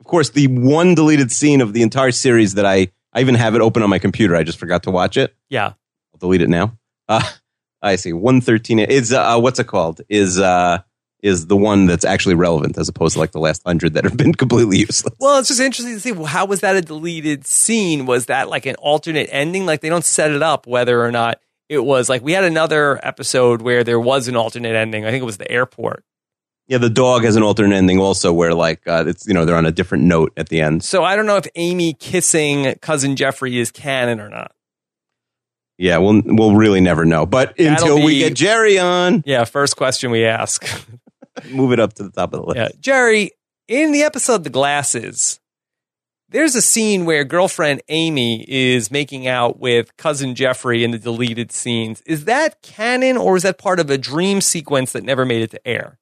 Of 0.00 0.06
course, 0.06 0.30
the 0.30 0.46
one 0.48 0.94
deleted 0.94 1.30
scene 1.30 1.60
of 1.60 1.72
the 1.72 1.82
entire 1.82 2.12
series 2.12 2.54
that 2.54 2.66
I 2.66 2.88
I 3.12 3.20
even 3.20 3.34
have 3.34 3.54
it 3.54 3.60
open 3.60 3.82
on 3.82 3.90
my 3.90 3.98
computer. 3.98 4.36
I 4.36 4.42
just 4.42 4.58
forgot 4.58 4.82
to 4.84 4.90
watch 4.90 5.16
it. 5.16 5.34
Yeah. 5.48 5.66
I'll 5.68 6.18
delete 6.18 6.42
it 6.42 6.50
now. 6.50 6.76
Uh, 7.08 7.22
I 7.82 7.96
see. 7.96 8.12
One 8.12 8.40
thirteen 8.40 8.78
is 8.78 9.12
uh, 9.12 9.38
what's 9.38 9.58
it 9.58 9.66
called? 9.66 10.00
Is 10.08 10.38
uh 10.38 10.78
is 11.22 11.46
the 11.46 11.56
one 11.56 11.86
that's 11.86 12.04
actually 12.04 12.34
relevant 12.34 12.76
as 12.78 12.88
opposed 12.88 13.14
to 13.14 13.18
like 13.18 13.32
the 13.32 13.40
last 13.40 13.62
hundred 13.66 13.94
that 13.94 14.04
have 14.04 14.16
been 14.16 14.34
completely 14.34 14.78
useless. 14.78 15.14
Well, 15.18 15.38
it's 15.38 15.48
just 15.48 15.60
interesting 15.60 15.94
to 15.94 16.00
see 16.00 16.12
well, 16.12 16.26
how 16.26 16.46
was 16.46 16.60
that 16.60 16.76
a 16.76 16.82
deleted 16.82 17.46
scene? 17.46 18.06
Was 18.06 18.26
that 18.26 18.48
like 18.48 18.66
an 18.66 18.76
alternate 18.76 19.28
ending? 19.32 19.66
Like 19.66 19.80
they 19.80 19.88
don't 19.88 20.04
set 20.04 20.30
it 20.30 20.42
up 20.42 20.66
whether 20.66 21.02
or 21.02 21.10
not 21.10 21.40
it 21.68 21.84
was 21.84 22.08
like 22.08 22.22
we 22.22 22.32
had 22.32 22.44
another 22.44 22.98
episode 23.04 23.62
where 23.62 23.84
there 23.84 24.00
was 24.00 24.28
an 24.28 24.36
alternate 24.36 24.74
ending. 24.74 25.04
I 25.04 25.10
think 25.10 25.22
it 25.22 25.26
was 25.26 25.38
the 25.38 25.50
airport. 25.50 26.04
Yeah, 26.68 26.78
the 26.78 26.90
dog 26.90 27.22
has 27.22 27.36
an 27.36 27.44
alternate 27.44 27.76
ending 27.76 28.00
also, 28.00 28.32
where 28.32 28.52
like 28.52 28.86
uh, 28.88 29.04
it's 29.06 29.26
you 29.26 29.34
know 29.34 29.44
they're 29.44 29.56
on 29.56 29.66
a 29.66 29.72
different 29.72 30.04
note 30.04 30.32
at 30.36 30.48
the 30.48 30.60
end. 30.60 30.82
So 30.82 31.04
I 31.04 31.14
don't 31.16 31.26
know 31.26 31.36
if 31.36 31.46
Amy 31.54 31.94
kissing 31.94 32.74
cousin 32.80 33.14
Jeffrey 33.16 33.58
is 33.58 33.70
canon 33.70 34.20
or 34.20 34.28
not. 34.28 34.52
Yeah, 35.78 35.98
we'll 35.98 36.22
we'll 36.24 36.56
really 36.56 36.80
never 36.80 37.04
know. 37.04 37.26
But 37.26 37.56
That'll 37.56 37.72
until 37.72 38.04
we 38.04 38.18
get 38.18 38.34
Jerry 38.34 38.78
on, 38.78 39.22
Yeah, 39.26 39.44
first 39.44 39.76
question 39.76 40.10
we 40.10 40.24
ask. 40.24 40.66
move 41.50 41.72
it 41.72 41.80
up 41.80 41.92
to 41.94 42.02
the 42.02 42.10
top 42.10 42.32
of 42.32 42.40
the 42.40 42.46
list. 42.46 42.56
Yeah, 42.56 42.68
Jerry, 42.80 43.30
in 43.68 43.92
the 43.92 44.02
episode 44.02 44.42
The 44.44 44.50
Glasses, 44.50 45.38
there's 46.28 46.54
a 46.54 46.62
scene 46.62 47.04
where 47.04 47.24
girlfriend 47.24 47.82
Amy 47.88 48.44
is 48.48 48.90
making 48.90 49.26
out 49.26 49.58
with 49.60 49.96
cousin 49.96 50.34
Jeffrey 50.34 50.82
in 50.82 50.90
the 50.90 50.98
deleted 50.98 51.52
scenes. 51.52 52.02
Is 52.02 52.24
that 52.24 52.62
canon 52.62 53.16
or 53.16 53.36
is 53.36 53.44
that 53.44 53.58
part 53.58 53.78
of 53.78 53.90
a 53.90 53.98
dream 53.98 54.40
sequence 54.40 54.92
that 54.92 55.04
never 55.04 55.24
made 55.24 55.42
it 55.42 55.50
to 55.52 55.68
air? 55.68 55.98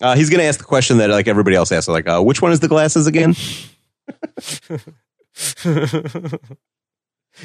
Uh, 0.00 0.14
he's 0.14 0.28
going 0.28 0.40
to 0.40 0.44
ask 0.46 0.58
the 0.58 0.64
question 0.64 0.98
that 0.98 1.08
like 1.08 1.28
everybody 1.28 1.56
else 1.56 1.72
asks, 1.72 1.88
like, 1.88 2.06
uh, 2.06 2.20
which 2.20 2.42
one 2.42 2.52
is 2.52 2.60
the 2.60 2.68
glasses 2.68 3.06
again? 3.06 3.34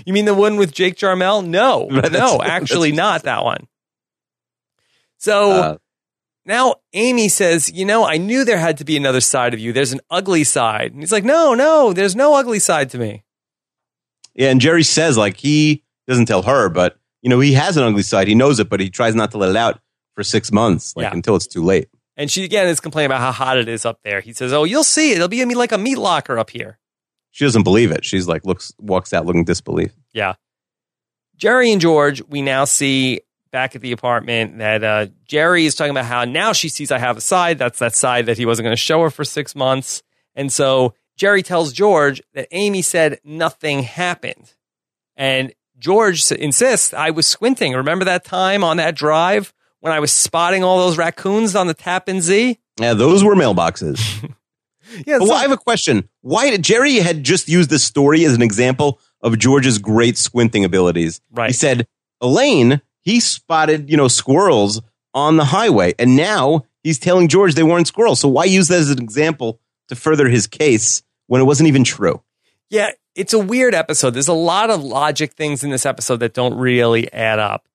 you 0.06 0.14
mean 0.14 0.26
the 0.26 0.34
one 0.34 0.58
with 0.58 0.74
Jake 0.74 0.96
Jarmel? 0.96 1.46
No, 1.46 1.86
no, 2.12 2.42
actually 2.42 2.92
not 2.92 3.24
that 3.24 3.46
one. 3.46 3.68
So 5.18 5.52
Uh, 5.52 5.78
now 6.46 6.76
Amy 6.94 7.28
says, 7.30 7.72
You 7.72 7.86
know, 7.86 8.04
I 8.06 8.18
knew 8.18 8.44
there 8.46 8.58
had 8.58 8.78
to 8.78 8.86
be 8.86 8.98
another 8.98 9.22
side 9.22 9.54
of 9.54 9.60
you. 9.60 9.74
There's 9.74 9.94
an 9.94 10.02
ugly 10.10 10.44
side. 10.44 10.92
And 10.92 11.02
he's 11.02 11.12
like, 11.12 11.24
No, 11.24 11.54
no, 11.54 11.94
there's 11.94 12.16
no 12.16 12.36
ugly 12.36 12.60
side 12.60 12.90
to 12.92 12.98
me. 12.98 13.24
yeah, 14.34 14.50
and 14.50 14.62
Jerry 14.62 14.84
says 14.84 15.18
like 15.18 15.38
he 15.38 15.84
doesn't 16.08 16.26
tell 16.26 16.42
her, 16.44 16.70
but 16.70 16.98
you 17.22 17.30
know 17.30 17.40
he 17.40 17.54
has 17.54 17.78
an 17.78 17.84
ugly 17.84 18.04
side. 18.04 18.28
He 18.28 18.36
knows 18.36 18.60
it, 18.60 18.70
but 18.70 18.80
he 18.80 18.90
tries 18.90 19.14
not 19.16 19.32
to 19.32 19.38
let 19.38 19.50
it 19.50 19.56
out 19.56 19.80
for 20.16 20.24
six 20.24 20.52
months, 20.52 20.96
like 20.96 21.06
Yeah. 21.06 21.14
until 21.14 21.36
it's 21.36 21.48
too 21.48 21.64
late. 21.64 21.88
And 22.18 22.30
she 22.30 22.44
again 22.44 22.68
is 22.68 22.80
complaining 22.80 23.08
about 23.08 23.22
how 23.22 23.32
hot 23.32 23.58
it 23.58 23.68
is 23.68 23.86
up 23.86 24.00
there. 24.04 24.20
He 24.22 24.34
says, 24.34 24.52
Oh, 24.54 24.64
you'll 24.64 24.84
see. 24.84 25.14
It'll 25.14 25.28
be 25.28 25.44
like 25.56 25.72
a 25.72 25.78
meat 25.78 25.98
locker 25.98 26.38
up 26.40 26.50
here. 26.50 26.78
She 27.32 27.46
doesn't 27.46 27.64
believe 27.64 27.92
it. 27.92 28.04
She's 28.04 28.28
like 28.28 28.46
looks 28.46 28.74
walks 28.80 29.14
out 29.14 29.26
looking 29.26 29.46
disbelief. 29.46 29.92
Yeah. 30.14 30.34
Jerry 31.38 31.72
and 31.72 31.80
George, 31.82 32.22
we 32.28 32.42
now 32.42 32.66
see 32.66 33.22
back 33.52 33.76
at 33.76 33.82
the 33.82 33.92
apartment 33.92 34.58
that 34.60 34.84
uh, 34.84 35.08
Jerry 35.26 35.66
is 35.66 35.76
talking 35.76 35.92
about 35.92 36.06
how 36.06 36.24
now 36.26 36.54
she 36.54 36.70
sees 36.70 36.92
I 36.92 36.98
have 37.00 37.18
a 37.18 37.22
side. 37.22 37.58
That's 37.58 37.80
that 37.80 37.94
side 37.96 38.26
that 38.28 38.38
he 38.38 38.46
wasn't 38.46 38.66
going 38.66 38.74
to 38.74 38.82
show 38.82 39.02
her 39.02 39.10
for 39.10 39.24
six 39.24 39.56
months. 39.56 40.02
And 40.36 40.52
so 40.52 40.94
Jerry 41.18 41.44
tells 41.44 41.74
George 41.74 42.22
that 42.34 42.48
Amy 42.52 42.82
said 42.82 43.20
nothing 43.24 43.84
happened. 43.84 44.54
And 45.18 45.54
George 45.78 46.32
insists 46.32 46.94
I 46.94 47.10
was 47.12 47.28
squinting. 47.28 47.74
Remember 47.74 48.06
that 48.06 48.24
time 48.24 48.64
on 48.64 48.78
that 48.78 48.96
drive 48.96 49.54
when 49.82 49.92
I 49.92 50.00
was 50.00 50.12
spotting 50.12 50.64
all 50.64 50.78
those 50.80 50.98
raccoons 50.98 51.56
on 51.56 51.68
the 51.68 51.74
Tappan 51.74 52.22
Zee? 52.22 52.60
Yeah, 52.80 52.94
those 52.94 53.24
were 53.24 53.36
mailboxes. 53.36 54.00
Yeah, 55.08 55.20
But 55.20 55.28
so- 55.28 55.34
I 55.34 55.44
have 55.44 55.52
a 55.52 55.58
question. 55.58 56.10
Why 56.20 56.50
did 56.50 56.64
Jerry 56.64 56.96
had 56.96 57.24
just 57.24 57.48
used 57.48 57.70
this 57.70 57.82
story 57.84 58.26
as 58.26 58.34
an 58.34 58.42
example 58.42 59.00
of 59.22 59.38
George's 59.38 59.78
great 59.78 60.18
squinting 60.18 60.66
abilities? 60.66 61.22
Right. 61.32 61.48
He 61.48 61.54
said 61.54 61.88
Elaine 62.20 62.82
he 63.02 63.20
spotted 63.20 63.90
you 63.90 63.98
know 63.98 64.08
squirrels 64.08 64.82
on 65.14 65.38
the 65.38 65.46
highway, 65.46 65.94
and 66.00 66.16
now 66.16 66.66
he's 66.84 67.00
telling 67.00 67.28
George 67.28 67.56
they 67.56 67.64
weren't 67.64 67.88
squirrels. 67.88 68.20
So 68.20 68.30
why 68.30 68.46
use 68.46 68.68
that 68.70 68.80
as 68.80 68.90
an 68.90 69.02
example 69.02 69.60
to 69.90 69.96
further 69.96 70.30
his 70.30 70.48
case 70.48 71.04
when 71.28 71.42
it 71.42 71.46
wasn't 71.46 71.68
even 71.68 71.84
true? 71.84 72.22
Yeah, 72.70 72.92
it's 73.16 73.34
a 73.34 73.40
weird 73.40 73.76
episode. 73.76 74.12
There's 74.12 74.28
a 74.28 74.34
lot 74.34 74.70
of 74.70 74.84
logic 74.84 75.34
things 75.34 75.64
in 75.64 75.70
this 75.70 75.86
episode 75.86 76.18
that 76.18 76.34
don't 76.34 76.58
really 76.58 77.12
add 77.12 77.40
up. 77.40 77.68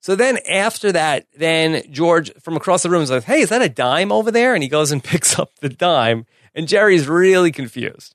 So 0.00 0.14
then 0.14 0.38
after 0.48 0.92
that, 0.92 1.26
then 1.36 1.82
George 1.90 2.32
from 2.40 2.56
across 2.56 2.84
the 2.84 2.90
room 2.90 3.02
is 3.02 3.10
like, 3.10 3.24
Hey, 3.24 3.40
is 3.40 3.48
that 3.48 3.62
a 3.62 3.68
dime 3.68 4.12
over 4.12 4.30
there? 4.30 4.54
And 4.54 4.62
he 4.62 4.68
goes 4.68 4.92
and 4.92 5.02
picks 5.04 5.38
up 5.38 5.56
the 5.56 5.68
dime. 5.68 6.26
And 6.54 6.68
Jerry's 6.68 7.08
really 7.08 7.50
confused. 7.50 8.14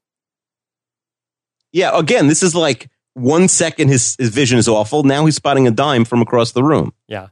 Yeah. 1.73 1.91
Again, 1.97 2.27
this 2.27 2.43
is 2.43 2.55
like 2.55 2.89
one 3.13 3.47
second 3.47 3.89
his 3.89 4.15
his 4.17 4.29
vision 4.29 4.57
is 4.57 4.67
awful. 4.67 5.03
Now 5.03 5.25
he's 5.25 5.35
spotting 5.35 5.67
a 5.67 5.71
dime 5.71 6.05
from 6.05 6.21
across 6.21 6.51
the 6.51 6.63
room. 6.63 6.93
Yeah. 7.07 7.27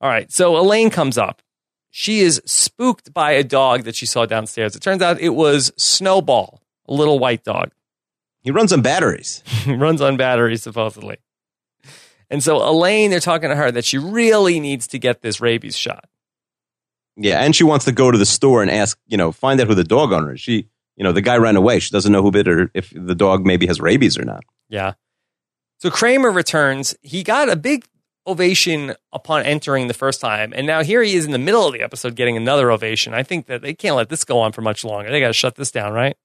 All 0.00 0.08
right. 0.08 0.30
So 0.30 0.56
Elaine 0.56 0.90
comes 0.90 1.18
up. 1.18 1.42
She 1.90 2.20
is 2.20 2.40
spooked 2.46 3.12
by 3.12 3.32
a 3.32 3.44
dog 3.44 3.82
that 3.82 3.94
she 3.94 4.06
saw 4.06 4.24
downstairs. 4.24 4.74
It 4.74 4.80
turns 4.80 5.02
out 5.02 5.20
it 5.20 5.30
was 5.30 5.72
Snowball, 5.76 6.62
a 6.88 6.94
little 6.94 7.18
white 7.18 7.44
dog. 7.44 7.70
He 8.42 8.50
runs 8.50 8.72
on 8.72 8.82
batteries. 8.82 9.42
He 9.64 9.74
runs 9.74 10.00
on 10.00 10.16
batteries 10.16 10.62
supposedly. 10.62 11.18
And 12.30 12.42
so 12.42 12.66
Elaine, 12.66 13.10
they're 13.10 13.20
talking 13.20 13.50
to 13.50 13.56
her 13.56 13.70
that 13.70 13.84
she 13.84 13.98
really 13.98 14.58
needs 14.58 14.86
to 14.88 14.98
get 14.98 15.20
this 15.20 15.40
rabies 15.40 15.76
shot. 15.76 16.08
Yeah, 17.16 17.40
and 17.44 17.54
she 17.54 17.62
wants 17.62 17.84
to 17.84 17.92
go 17.92 18.10
to 18.10 18.16
the 18.16 18.26
store 18.26 18.62
and 18.62 18.70
ask, 18.70 18.98
you 19.06 19.18
know, 19.18 19.32
find 19.32 19.60
out 19.60 19.66
who 19.66 19.74
the 19.74 19.84
dog 19.84 20.12
owner 20.12 20.32
is. 20.32 20.40
She, 20.40 20.68
you 20.96 21.04
know, 21.04 21.12
the 21.12 21.20
guy 21.20 21.36
ran 21.36 21.56
away. 21.56 21.78
She 21.78 21.90
doesn't 21.90 22.10
know 22.10 22.22
who 22.22 22.30
bit 22.30 22.46
her, 22.46 22.70
if 22.72 22.90
the 22.96 23.14
dog 23.14 23.44
maybe 23.44 23.66
has 23.66 23.80
rabies 23.80 24.16
or 24.18 24.24
not. 24.24 24.44
Yeah. 24.72 24.94
So 25.78 25.90
Kramer 25.90 26.30
returns. 26.30 26.96
He 27.02 27.22
got 27.22 27.50
a 27.50 27.56
big 27.56 27.84
ovation 28.26 28.94
upon 29.12 29.42
entering 29.42 29.88
the 29.88 29.94
first 29.94 30.20
time. 30.20 30.52
And 30.56 30.66
now 30.66 30.82
here 30.82 31.02
he 31.02 31.14
is 31.14 31.26
in 31.26 31.32
the 31.32 31.38
middle 31.38 31.66
of 31.66 31.72
the 31.72 31.82
episode 31.82 32.14
getting 32.14 32.36
another 32.36 32.70
ovation. 32.70 33.14
I 33.14 33.22
think 33.22 33.46
that 33.46 33.62
they 33.62 33.74
can't 33.74 33.96
let 33.96 34.08
this 34.08 34.24
go 34.24 34.40
on 34.40 34.52
for 34.52 34.62
much 34.62 34.84
longer. 34.84 35.10
They 35.10 35.20
got 35.20 35.28
to 35.28 35.32
shut 35.34 35.56
this 35.56 35.70
down, 35.70 35.92
right? 35.92 36.16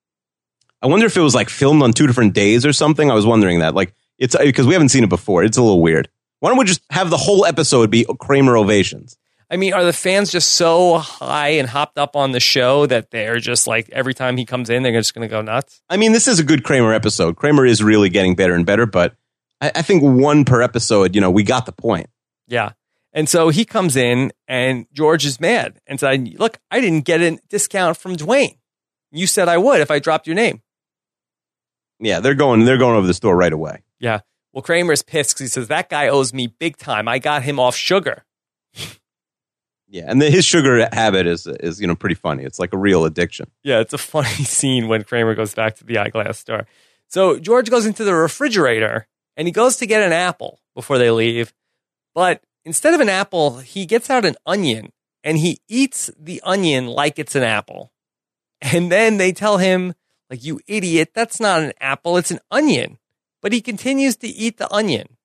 I 0.82 0.88
wonder 0.88 1.08
if 1.08 1.18
it 1.18 1.22
was 1.22 1.36
like 1.36 1.50
filmed 1.50 1.84
on 1.84 1.92
two 1.92 2.08
different 2.08 2.34
days 2.34 2.66
or 2.66 2.72
something. 2.72 3.12
I 3.12 3.16
was 3.16 3.26
wondering 3.26 3.60
that. 3.60 3.76
Like, 3.76 3.94
it's 4.18 4.36
uh, 4.36 4.44
because 4.44 4.66
we 4.66 4.74
haven't 4.74 4.90
seen 4.90 5.04
it 5.04 5.10
before. 5.10 5.44
It's 5.44 5.58
a 5.58 5.62
little 5.62 5.82
weird. 5.82 6.08
Why 6.40 6.50
don't 6.50 6.58
we 6.58 6.66
just 6.66 6.82
have 6.92 7.10
the 7.10 7.18
whole 7.18 7.46
episode 7.46 7.90
be 7.90 8.06
Kramer 8.20 8.58
ovations? 8.58 9.18
I 9.50 9.56
mean, 9.56 9.74
are 9.74 9.86
the 9.86 9.94
fans 9.94 10.32
just 10.32 10.54
so 10.54 10.98
high 10.98 11.50
and 11.50 11.70
hopped 11.70 11.98
up 11.98 12.16
on 12.16 12.34
the 12.34 12.40
show 12.40 12.86
that 12.86 13.12
they're 13.12 13.40
just 13.40 13.66
like 13.66 13.90
every 13.92 14.14
time 14.14 14.36
he 14.36 14.46
comes 14.46 14.70
in, 14.70 14.84
they're 14.84 14.92
just 14.92 15.14
going 15.14 15.28
to 15.28 15.32
go 15.32 15.42
nuts? 15.42 15.82
I 15.90 15.96
mean, 15.96 16.12
this 16.12 16.28
is 16.28 16.40
a 16.40 16.44
good 16.44 16.64
Kramer 16.64 16.94
episode. 16.94 17.38
Kramer 17.38 17.66
is 17.66 17.82
really 17.82 18.10
getting 18.10 18.36
better 18.36 18.54
and 18.54 18.66
better, 18.66 18.86
but 18.86 19.16
I, 19.62 19.72
I 19.76 19.82
think 19.84 20.04
one 20.04 20.44
per 20.44 20.62
episode, 20.62 21.16
you 21.16 21.22
know, 21.22 21.32
we 21.32 21.44
got 21.44 21.66
the 21.66 21.72
point. 21.72 22.10
Yeah. 22.48 22.74
And 23.14 23.30
so 23.30 23.50
he 23.50 23.64
comes 23.64 23.96
in 23.96 24.32
and 24.48 24.86
George 24.92 25.26
is 25.26 25.40
mad 25.40 25.80
and 25.88 26.00
said, 26.00 26.38
Look, 26.38 26.60
I 26.70 26.82
didn't 26.82 27.06
get 27.06 27.22
a 27.22 27.40
discount 27.50 27.98
from 27.98 28.16
Dwayne. 28.16 28.58
You 29.12 29.28
said 29.28 29.48
I 29.48 29.58
would 29.58 29.80
if 29.80 29.90
I 29.90 30.00
dropped 30.00 30.28
your 30.28 30.36
name. 30.36 30.62
Yeah, 32.00 32.20
they're 32.20 32.36
going, 32.36 32.66
they're 32.66 32.78
going 32.78 32.96
over 32.96 33.08
the 33.08 33.14
store 33.14 33.36
right 33.36 33.52
away. 33.52 33.84
Yeah. 34.00 34.20
Well, 34.54 34.62
Kramer's 34.62 35.02
pissed 35.02 35.32
because 35.32 35.42
he 35.42 35.48
says, 35.48 35.68
That 35.70 35.90
guy 35.90 36.10
owes 36.10 36.34
me 36.34 36.48
big 36.48 36.78
time. 36.78 37.08
I 37.08 37.20
got 37.20 37.44
him 37.44 37.60
off 37.60 37.76
sugar. 37.76 38.26
Yeah, 39.90 40.06
and 40.08 40.22
the, 40.22 40.30
his 40.30 40.46
sugar 40.46 40.88
habit 40.92 41.28
is 41.28 41.48
is 41.48 41.80
you 41.80 41.88
know 41.88 41.96
pretty 41.96 42.16
funny. 42.16 42.44
It's 42.44 42.60
like 42.60 42.74
a 42.74 42.78
real 42.78 43.06
addiction. 43.06 43.50
Yeah, 43.64 43.80
it's 43.80 43.94
a 43.94 43.98
funny 43.98 44.28
scene 44.44 44.88
when 44.88 45.04
Kramer 45.04 45.36
goes 45.36 45.54
back 45.54 45.76
to 45.78 45.86
the 45.86 45.98
eyeglass 45.98 46.40
store. 46.40 46.68
So 47.08 47.40
George 47.40 47.70
goes 47.70 47.86
into 47.86 48.04
the 48.04 48.14
refrigerator 48.14 49.08
and 49.38 49.48
he 49.48 49.52
goes 49.52 49.78
to 49.78 49.86
get 49.86 50.04
an 50.04 50.12
apple 50.12 50.60
before 50.76 50.98
they 50.98 51.10
leave. 51.12 51.54
But 52.14 52.44
instead 52.66 52.94
of 52.94 53.00
an 53.00 53.10
apple, 53.10 53.60
he 53.60 53.86
gets 53.86 54.10
out 54.10 54.26
an 54.26 54.36
onion 54.46 54.92
and 55.24 55.38
he 55.38 55.60
eats 55.68 56.12
the 56.20 56.42
onion 56.44 56.88
like 56.88 57.18
it's 57.20 57.36
an 57.36 57.44
apple. 57.44 57.92
And 58.62 58.92
then 58.92 59.18
they 59.18 59.32
tell 59.32 59.58
him, 59.58 59.94
like, 60.30 60.44
you 60.44 60.60
idiot, 60.68 61.12
that's 61.14 61.40
not 61.40 61.62
an 61.62 61.74
apple, 61.80 62.18
it's 62.18 62.32
an 62.32 62.40
onion. 62.50 62.98
But 63.42 63.54
he 63.54 63.62
continues 63.62 64.16
to 64.18 64.28
eat 64.28 64.58
the 64.58 64.72
onion. 64.74 65.17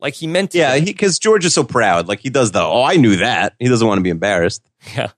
Like 0.00 0.14
he 0.14 0.26
meant 0.26 0.50
to. 0.52 0.58
Yeah, 0.58 0.78
because 0.78 1.18
George 1.18 1.44
is 1.44 1.54
so 1.54 1.64
proud. 1.64 2.08
Like 2.08 2.20
he 2.20 2.30
does 2.30 2.52
the 2.52 2.62
oh, 2.62 2.82
I 2.82 2.96
knew 2.96 3.16
that. 3.16 3.54
He 3.58 3.68
doesn't 3.68 3.86
want 3.86 3.98
to 3.98 4.02
be 4.02 4.10
embarrassed. 4.10 4.68
Yeah. 4.94 5.10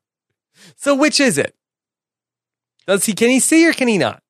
So 0.77 0.95
which 0.95 1.21
is 1.21 1.39
it? 1.39 1.55
Does 2.87 3.05
he 3.05 3.13
can 3.13 3.29
he 3.29 3.41
see 3.41 3.69
or 3.69 3.73
can 3.73 3.89
he 3.89 3.99
not? 3.99 4.23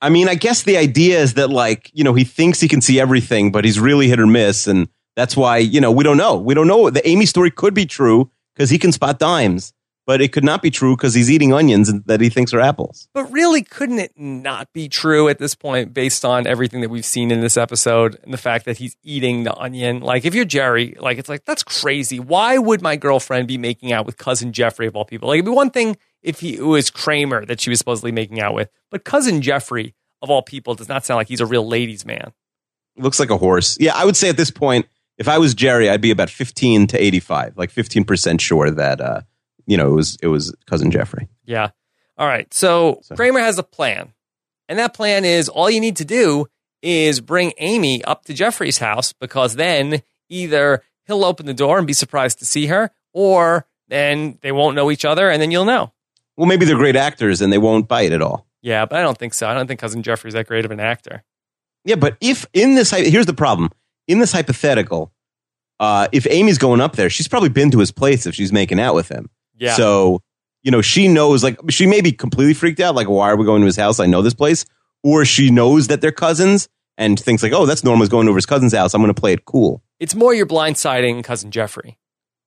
I 0.00 0.08
mean, 0.08 0.28
I 0.28 0.34
guess 0.34 0.64
the 0.64 0.76
idea 0.76 1.20
is 1.20 1.34
that 1.34 1.50
like, 1.50 1.90
you 1.94 2.02
know, 2.02 2.12
he 2.12 2.24
thinks 2.24 2.60
he 2.60 2.66
can 2.66 2.80
see 2.80 2.98
everything, 2.98 3.52
but 3.52 3.64
he's 3.64 3.78
really 3.78 4.08
hit 4.08 4.18
or 4.18 4.26
miss. 4.26 4.66
And 4.66 4.88
that's 5.14 5.36
why, 5.36 5.58
you 5.58 5.80
know, 5.80 5.92
we 5.92 6.02
don't 6.02 6.16
know. 6.16 6.36
We 6.36 6.54
don't 6.54 6.66
know. 6.66 6.90
The 6.90 7.06
Amy 7.08 7.24
story 7.24 7.50
could 7.52 7.72
be 7.72 7.86
true 7.86 8.30
because 8.54 8.68
he 8.68 8.78
can 8.78 8.90
spot 8.90 9.20
dimes, 9.20 9.72
but 10.06 10.20
it 10.20 10.32
could 10.32 10.44
not 10.44 10.62
be 10.62 10.70
true 10.70 10.96
because 10.96 11.14
he's 11.14 11.30
eating 11.30 11.52
onions 11.52 11.92
that 12.06 12.20
he 12.20 12.28
thinks 12.28 12.52
are 12.52 12.60
apples. 12.60 13.08
But 13.14 13.30
really, 13.30 13.62
couldn't 13.62 13.98
it 13.98 14.12
not 14.16 14.72
be 14.72 14.88
true 14.88 15.28
at 15.28 15.38
this 15.38 15.54
point 15.54 15.94
based 15.94 16.24
on 16.24 16.46
everything 16.46 16.80
that 16.80 16.90
we've 16.90 17.04
seen 17.04 17.30
in 17.30 17.40
this 17.40 17.56
episode 17.56 18.18
and 18.22 18.32
the 18.32 18.38
fact 18.38 18.64
that 18.64 18.78
he's 18.78 18.96
eating 19.02 19.44
the 19.44 19.54
onion? 19.54 20.00
Like, 20.00 20.24
if 20.24 20.34
you're 20.34 20.44
Jerry, 20.44 20.96
like, 20.98 21.18
it's 21.18 21.28
like, 21.28 21.44
that's 21.44 21.62
crazy. 21.62 22.18
Why 22.18 22.58
would 22.58 22.82
my 22.82 22.96
girlfriend 22.96 23.48
be 23.48 23.58
making 23.58 23.92
out 23.92 24.06
with 24.06 24.16
cousin 24.16 24.52
Jeffrey 24.52 24.86
of 24.86 24.96
all 24.96 25.04
people? 25.04 25.28
Like, 25.28 25.36
it'd 25.36 25.46
be 25.46 25.52
one 25.52 25.70
thing 25.70 25.96
if 26.22 26.40
he 26.40 26.56
it 26.56 26.62
was 26.62 26.90
Kramer 26.90 27.44
that 27.46 27.60
she 27.60 27.70
was 27.70 27.78
supposedly 27.78 28.12
making 28.12 28.40
out 28.40 28.54
with, 28.54 28.70
but 28.90 29.04
cousin 29.04 29.42
Jeffrey 29.42 29.94
of 30.20 30.30
all 30.30 30.42
people 30.42 30.74
does 30.74 30.88
not 30.88 31.04
sound 31.04 31.18
like 31.18 31.28
he's 31.28 31.40
a 31.40 31.46
real 31.46 31.66
ladies' 31.66 32.04
man. 32.04 32.32
Looks 32.96 33.18
like 33.18 33.30
a 33.30 33.38
horse. 33.38 33.76
Yeah, 33.80 33.92
I 33.94 34.04
would 34.04 34.16
say 34.16 34.28
at 34.28 34.36
this 34.36 34.50
point, 34.50 34.86
if 35.18 35.28
I 35.28 35.38
was 35.38 35.54
Jerry, 35.54 35.88
I'd 35.90 36.00
be 36.00 36.10
about 36.10 36.30
15 36.30 36.88
to 36.88 37.02
85, 37.02 37.56
like 37.56 37.72
15% 37.72 38.40
sure 38.40 38.70
that, 38.70 39.00
uh, 39.00 39.20
you 39.66 39.76
know, 39.76 39.88
it 39.88 39.94
was, 39.94 40.16
it 40.22 40.28
was 40.28 40.54
cousin 40.66 40.90
Jeffrey. 40.90 41.28
Yeah. 41.44 41.70
All 42.18 42.26
right. 42.26 42.52
So, 42.52 43.00
So- 43.02 43.16
Kramer 43.16 43.40
has 43.40 43.58
a 43.58 43.62
plan. 43.62 44.12
And 44.68 44.78
that 44.78 44.94
plan 44.94 45.24
is 45.24 45.48
all 45.48 45.68
you 45.68 45.80
need 45.80 45.96
to 45.96 46.04
do 46.04 46.46
is 46.82 47.20
bring 47.20 47.52
Amy 47.58 48.02
up 48.04 48.24
to 48.24 48.34
Jeffrey's 48.34 48.78
house 48.78 49.12
because 49.12 49.54
then 49.56 50.02
either 50.28 50.82
he'll 51.06 51.24
open 51.24 51.46
the 51.46 51.54
door 51.54 51.78
and 51.78 51.86
be 51.86 51.92
surprised 51.92 52.38
to 52.38 52.46
see 52.46 52.66
her 52.66 52.90
or 53.12 53.66
then 53.88 54.38
they 54.40 54.52
won't 54.52 54.74
know 54.76 54.90
each 54.90 55.04
other 55.04 55.28
and 55.28 55.42
then 55.42 55.50
you'll 55.50 55.64
know. 55.64 55.92
Well, 56.36 56.46
maybe 56.46 56.64
they're 56.64 56.76
great 56.76 56.96
actors 56.96 57.40
and 57.42 57.52
they 57.52 57.58
won't 57.58 57.86
bite 57.88 58.12
at 58.12 58.22
all. 58.22 58.46
Yeah, 58.62 58.86
but 58.86 58.98
I 58.98 59.02
don't 59.02 59.18
think 59.18 59.34
so. 59.34 59.46
I 59.48 59.54
don't 59.54 59.66
think 59.66 59.80
cousin 59.80 60.02
Jeffrey's 60.02 60.34
that 60.34 60.46
great 60.46 60.64
of 60.64 60.70
an 60.70 60.80
actor. 60.80 61.22
Yeah, 61.84 61.96
but 61.96 62.16
if 62.20 62.46
in 62.54 62.74
this, 62.74 62.90
here's 62.92 63.26
the 63.26 63.34
problem. 63.34 63.70
In 64.08 64.20
this 64.20 64.32
hypothetical, 64.32 65.12
uh, 65.80 66.08
if 66.12 66.26
Amy's 66.30 66.58
going 66.58 66.80
up 66.80 66.96
there, 66.96 67.10
she's 67.10 67.28
probably 67.28 67.48
been 67.48 67.70
to 67.72 67.80
his 67.80 67.90
place 67.90 68.24
if 68.26 68.34
she's 68.34 68.52
making 68.52 68.80
out 68.80 68.94
with 68.94 69.08
him. 69.08 69.28
Yeah. 69.62 69.74
So, 69.74 70.22
you 70.62 70.70
know, 70.70 70.82
she 70.82 71.06
knows, 71.06 71.44
like, 71.44 71.58
she 71.70 71.86
may 71.86 72.00
be 72.00 72.10
completely 72.10 72.54
freaked 72.54 72.80
out, 72.80 72.94
like, 72.96 73.08
why 73.08 73.30
are 73.30 73.36
we 73.36 73.44
going 73.44 73.62
to 73.62 73.66
his 73.66 73.76
house? 73.76 74.00
I 74.00 74.06
know 74.06 74.20
this 74.20 74.34
place. 74.34 74.64
Or 75.04 75.24
she 75.24 75.50
knows 75.50 75.86
that 75.86 76.00
they're 76.00 76.10
cousins 76.12 76.68
and 76.98 77.18
thinks, 77.18 77.42
like, 77.42 77.52
oh, 77.52 77.64
that's 77.64 77.84
normal. 77.84 78.02
He's 78.02 78.08
going 78.10 78.28
over 78.28 78.36
his 78.36 78.46
cousin's 78.46 78.74
house. 78.74 78.92
I'm 78.92 79.00
going 79.00 79.14
to 79.14 79.20
play 79.20 79.32
it 79.32 79.44
cool. 79.44 79.82
it's 80.00 80.14
more 80.14 80.34
you're 80.34 80.46
blindsiding 80.46 81.22
cousin 81.24 81.50
Jeffrey. 81.52 81.96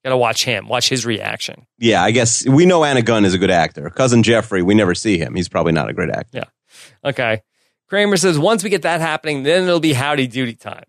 Got 0.03 0.11
to 0.11 0.17
watch 0.17 0.45
him, 0.45 0.67
watch 0.67 0.87
his 0.89 1.05
reaction. 1.05 1.65
Yeah, 1.79 2.03
I 2.03 2.11
guess 2.11 2.45
we 2.47 2.65
know 2.65 2.83
Anna 2.83 3.01
Gunn 3.01 3.25
is 3.25 3.33
a 3.33 3.37
good 3.37 3.49
actor. 3.49 3.89
Cousin 3.89 4.23
Jeffrey, 4.23 4.61
we 4.61 4.75
never 4.75 4.93
see 4.93 5.17
him. 5.17 5.33
He's 5.35 5.49
probably 5.49 5.71
not 5.71 5.89
a 5.89 5.93
great 5.93 6.11
actor. 6.11 6.37
Yeah. 6.39 7.09
Okay. 7.09 7.41
Kramer 7.87 8.17
says 8.17 8.37
once 8.37 8.63
we 8.63 8.69
get 8.69 8.83
that 8.83 9.01
happening, 9.01 9.43
then 9.43 9.63
it'll 9.63 9.79
be 9.79 9.93
howdy 9.93 10.27
doody 10.27 10.53
time. 10.53 10.83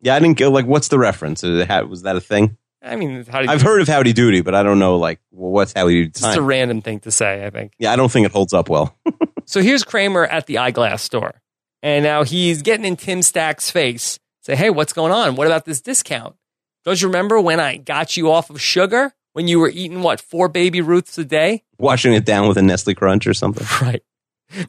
Yeah, 0.00 0.14
I 0.14 0.18
didn't 0.18 0.38
get, 0.38 0.48
like, 0.48 0.66
what's 0.66 0.88
the 0.88 0.98
reference? 0.98 1.42
Was 1.42 2.02
that 2.02 2.16
a 2.16 2.20
thing? 2.20 2.56
I 2.82 2.96
mean, 2.96 3.24
howdy 3.24 3.48
I've 3.48 3.62
heard 3.62 3.80
of 3.80 3.88
Howdy 3.88 4.12
Doody, 4.12 4.40
but 4.40 4.54
I 4.54 4.62
don't 4.62 4.78
know, 4.78 4.98
like, 4.98 5.20
well, 5.32 5.50
what's 5.50 5.72
Howdy 5.72 5.94
Doody 5.94 6.08
It's 6.08 6.20
just 6.20 6.36
a 6.36 6.42
random 6.42 6.80
thing 6.80 7.00
to 7.00 7.10
say, 7.10 7.44
I 7.44 7.50
think. 7.50 7.72
Yeah, 7.78 7.92
I 7.92 7.96
don't 7.96 8.10
think 8.10 8.26
it 8.26 8.32
holds 8.32 8.52
up 8.52 8.68
well. 8.68 8.96
So 9.48 9.62
here's 9.62 9.82
Kramer 9.82 10.26
at 10.26 10.44
the 10.44 10.58
eyeglass 10.58 11.02
store. 11.02 11.40
And 11.82 12.04
now 12.04 12.22
he's 12.22 12.60
getting 12.60 12.84
in 12.84 12.96
Tim 12.96 13.22
Stack's 13.22 13.70
face. 13.70 14.18
Say, 14.42 14.54
hey, 14.54 14.68
what's 14.68 14.92
going 14.92 15.10
on? 15.10 15.36
What 15.36 15.46
about 15.46 15.64
this 15.64 15.80
discount? 15.80 16.36
Don't 16.84 17.00
you 17.00 17.08
remember 17.08 17.40
when 17.40 17.58
I 17.58 17.78
got 17.78 18.14
you 18.14 18.30
off 18.30 18.50
of 18.50 18.60
sugar? 18.60 19.14
When 19.32 19.48
you 19.48 19.58
were 19.58 19.70
eating, 19.70 20.02
what, 20.02 20.20
four 20.20 20.50
baby 20.50 20.82
Ruths 20.82 21.16
a 21.16 21.24
day? 21.24 21.64
Washing 21.78 22.12
it 22.12 22.26
down 22.26 22.46
with 22.46 22.58
a 22.58 22.62
Nestle 22.62 22.94
Crunch 22.94 23.26
or 23.26 23.32
something. 23.32 23.66
Right. 23.80 24.02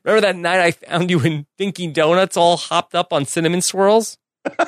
Remember 0.05 0.21
that 0.21 0.37
night 0.37 0.61
I 0.61 0.71
found 0.71 1.09
you 1.09 1.19
in 1.21 1.45
Dinky 1.57 1.87
Donuts 1.87 2.37
all 2.37 2.55
hopped 2.55 2.95
up 2.95 3.11
on 3.11 3.25
cinnamon 3.25 3.61
swirls? 3.61 4.17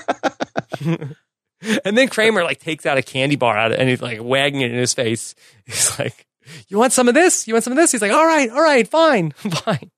and 1.86 1.98
then 1.98 2.08
Kramer 2.08 2.44
like 2.44 2.60
takes 2.60 2.86
out 2.86 2.98
a 2.98 3.02
candy 3.02 3.36
bar 3.36 3.58
out 3.58 3.72
of, 3.72 3.80
and 3.80 3.90
he's 3.90 4.02
like 4.02 4.20
wagging 4.22 4.62
it 4.62 4.72
in 4.72 4.78
his 4.78 4.94
face. 4.94 5.36
He's 5.66 5.98
like, 6.00 6.26
You 6.68 6.78
want 6.78 6.94
some 6.94 7.08
of 7.08 7.14
this? 7.14 7.48
You 7.48 7.54
want 7.54 7.64
some 7.64 7.74
of 7.74 7.78
this? 7.78 7.92
He's 7.92 8.02
like, 8.02 8.12
All 8.12 8.26
right, 8.26 8.50
all 8.50 8.62
right, 8.62 8.88
fine, 8.88 9.32
fine. 9.32 9.92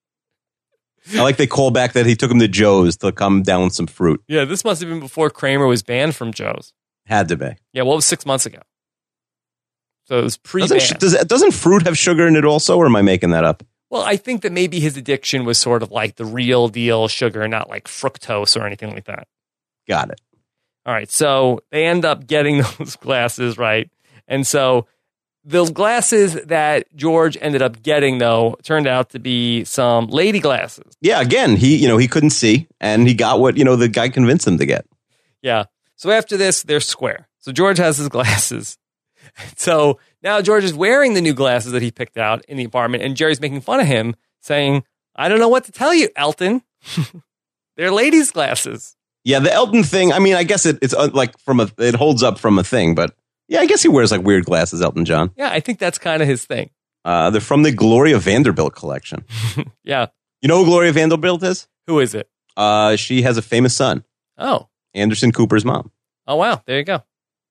I 1.16 1.22
like 1.22 1.38
they 1.38 1.48
call 1.48 1.72
back 1.72 1.94
that 1.94 2.06
he 2.06 2.16
took 2.16 2.32
him 2.32 2.40
to 2.40 2.48
Joe's 2.48 2.98
to 2.98 3.12
come 3.12 3.44
down 3.44 3.66
with 3.66 3.74
some 3.74 3.88
fruit. 3.88 4.24
Yeah, 4.28 4.46
this 4.46 4.64
must 4.64 4.82
have 4.82 4.90
been 4.90 5.02
before 5.02 5.30
Kramer 5.30 5.68
was 5.68 5.84
banned 5.84 6.16
from 6.16 6.32
Joe's. 6.32 6.74
Had 7.06 7.28
to 7.30 7.36
be. 7.36 7.56
Yeah, 7.74 7.82
well, 7.82 7.94
it 7.94 7.98
was 7.98 8.06
six 8.06 8.26
months 8.26 8.46
ago. 8.46 8.60
So 10.06 10.20
it 10.20 10.24
was 10.24 10.38
pre 10.38 10.66
Doesn't, 10.66 11.00
does, 11.00 11.14
doesn't 11.26 11.52
fruit 11.52 11.86
have 11.86 11.98
sugar 11.98 12.28
in 12.28 12.36
it 12.36 12.46
also, 12.46 12.78
or 12.78 12.86
am 12.86 12.96
I 12.96 13.02
making 13.02 13.32
that 13.32 13.44
up? 13.44 13.64
Well, 13.90 14.04
I 14.04 14.18
think 14.18 14.42
that 14.42 14.52
maybe 14.52 14.80
his 14.80 14.98
addiction 14.98 15.46
was 15.46 15.58
sort 15.58 15.84
of 15.84 15.92
like 15.92 16.16
the 16.16 16.26
real 16.26 16.68
deal 16.68 17.08
sugar, 17.08 17.48
not 17.48 17.70
like 17.70 17.86
fructose 17.86 18.60
or 18.60 18.66
anything 18.66 18.92
like 18.94 19.06
that. 19.06 19.28
Got 19.88 20.12
it. 20.12 20.22
All 20.86 20.94
right, 20.94 21.10
so 21.10 21.62
they 21.72 21.86
end 21.86 22.06
up 22.06 22.28
getting 22.28 22.62
those 22.78 22.96
glasses, 22.96 23.58
right? 23.58 23.90
And 24.28 24.46
so 24.46 24.88
the 25.46 25.66
glasses 25.66 26.34
that 26.46 26.94
George 26.96 27.38
ended 27.42 27.62
up 27.62 27.82
getting, 27.82 28.18
though, 28.18 28.58
turned 28.64 28.88
out 28.88 29.10
to 29.12 29.20
be 29.20 29.64
some 29.66 30.08
lady 30.08 30.40
glasses. 30.40 30.98
Yeah, 31.02 31.22
again, 31.22 31.56
he 31.56 31.78
you 31.78 31.88
know 31.88 31.98
he 31.98 32.08
couldn't 32.08 32.32
see, 32.32 32.68
and 32.80 33.08
he 33.08 33.14
got 33.14 33.40
what 33.40 33.58
you 33.58 33.64
know 33.64 33.76
the 33.76 33.90
guy 33.90 34.10
convinced 34.10 34.48
him 34.48 34.58
to 34.58 34.66
get. 34.66 34.86
Yeah. 35.42 35.66
So 35.96 36.12
after 36.12 36.38
this, 36.38 36.64
they're 36.64 36.80
square. 36.80 37.28
So 37.40 37.52
George 37.52 37.78
has 37.78 37.98
his 37.98 38.10
glasses. 38.10 38.78
So 39.56 40.00
now 40.22 40.42
George 40.42 40.64
is 40.64 40.76
wearing 40.76 41.16
the 41.16 41.22
new 41.22 41.34
glasses 41.34 41.72
that 41.72 41.82
he 41.82 41.90
picked 41.92 42.18
out 42.18 42.46
in 42.46 42.58
the 42.58 42.66
apartment, 42.66 43.04
and 43.04 43.16
Jerry's 43.16 43.42
making 43.42 43.62
fun 43.62 43.80
of 43.80 43.88
him, 43.88 44.16
saying, 44.42 44.84
I 45.16 45.28
don't 45.28 45.40
know 45.40 45.48
what 45.48 45.64
to 45.64 45.72
tell 45.72 45.94
you, 45.94 46.10
Elton. 46.16 46.62
they're 47.78 47.92
ladies' 47.92 48.30
glasses. 48.30 48.96
Yeah, 49.24 49.40
the 49.40 49.52
Elton 49.54 49.84
thing. 49.84 50.12
I 50.12 50.20
mean, 50.20 50.36
I 50.36 50.44
guess 50.44 50.66
it, 50.66 50.80
it's 50.82 50.94
uh, 50.94 51.10
like 51.14 51.38
from 51.40 51.60
a 51.60 51.70
it 51.78 51.96
holds 51.96 52.24
up 52.24 52.38
from 52.40 52.60
a 52.60 52.64
thing, 52.64 52.94
but 52.96 53.16
yeah, 53.48 53.60
I 53.60 53.66
guess 53.66 53.82
he 53.82 53.88
wears 53.90 54.12
like 54.12 54.22
weird 54.24 54.46
glasses, 54.46 54.82
Elton 54.82 55.06
John. 55.06 55.32
Yeah, 55.38 55.50
I 55.52 55.60
think 55.60 55.80
that's 55.80 55.98
kind 55.98 56.22
of 56.22 56.28
his 56.28 56.46
thing. 56.46 56.70
Uh, 57.06 57.30
they're 57.30 57.42
from 57.42 57.64
the 57.64 57.72
Gloria 57.72 58.18
Vanderbilt 58.20 58.76
collection. 58.76 59.26
Yeah. 59.84 60.08
You 60.42 60.48
know 60.50 60.60
who 60.60 60.66
Gloria 60.66 60.92
Vanderbilt 60.94 61.44
is? 61.44 61.68
Who 61.88 62.00
is 62.00 62.16
it? 62.16 62.30
Uh, 62.58 62.96
she 62.96 63.22
has 63.24 63.38
a 63.38 63.42
famous 63.42 63.76
son, 63.76 64.04
Oh. 64.38 64.68
Anderson 64.94 65.32
Cooper's 65.32 65.66
mom. 65.66 65.92
Oh, 66.28 66.36
wow. 66.38 66.62
There 66.66 66.78
you 66.78 66.84
go. 66.86 67.04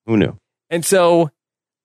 Who 0.07 0.17
knew? 0.17 0.39
And 0.71 0.85
so 0.85 1.31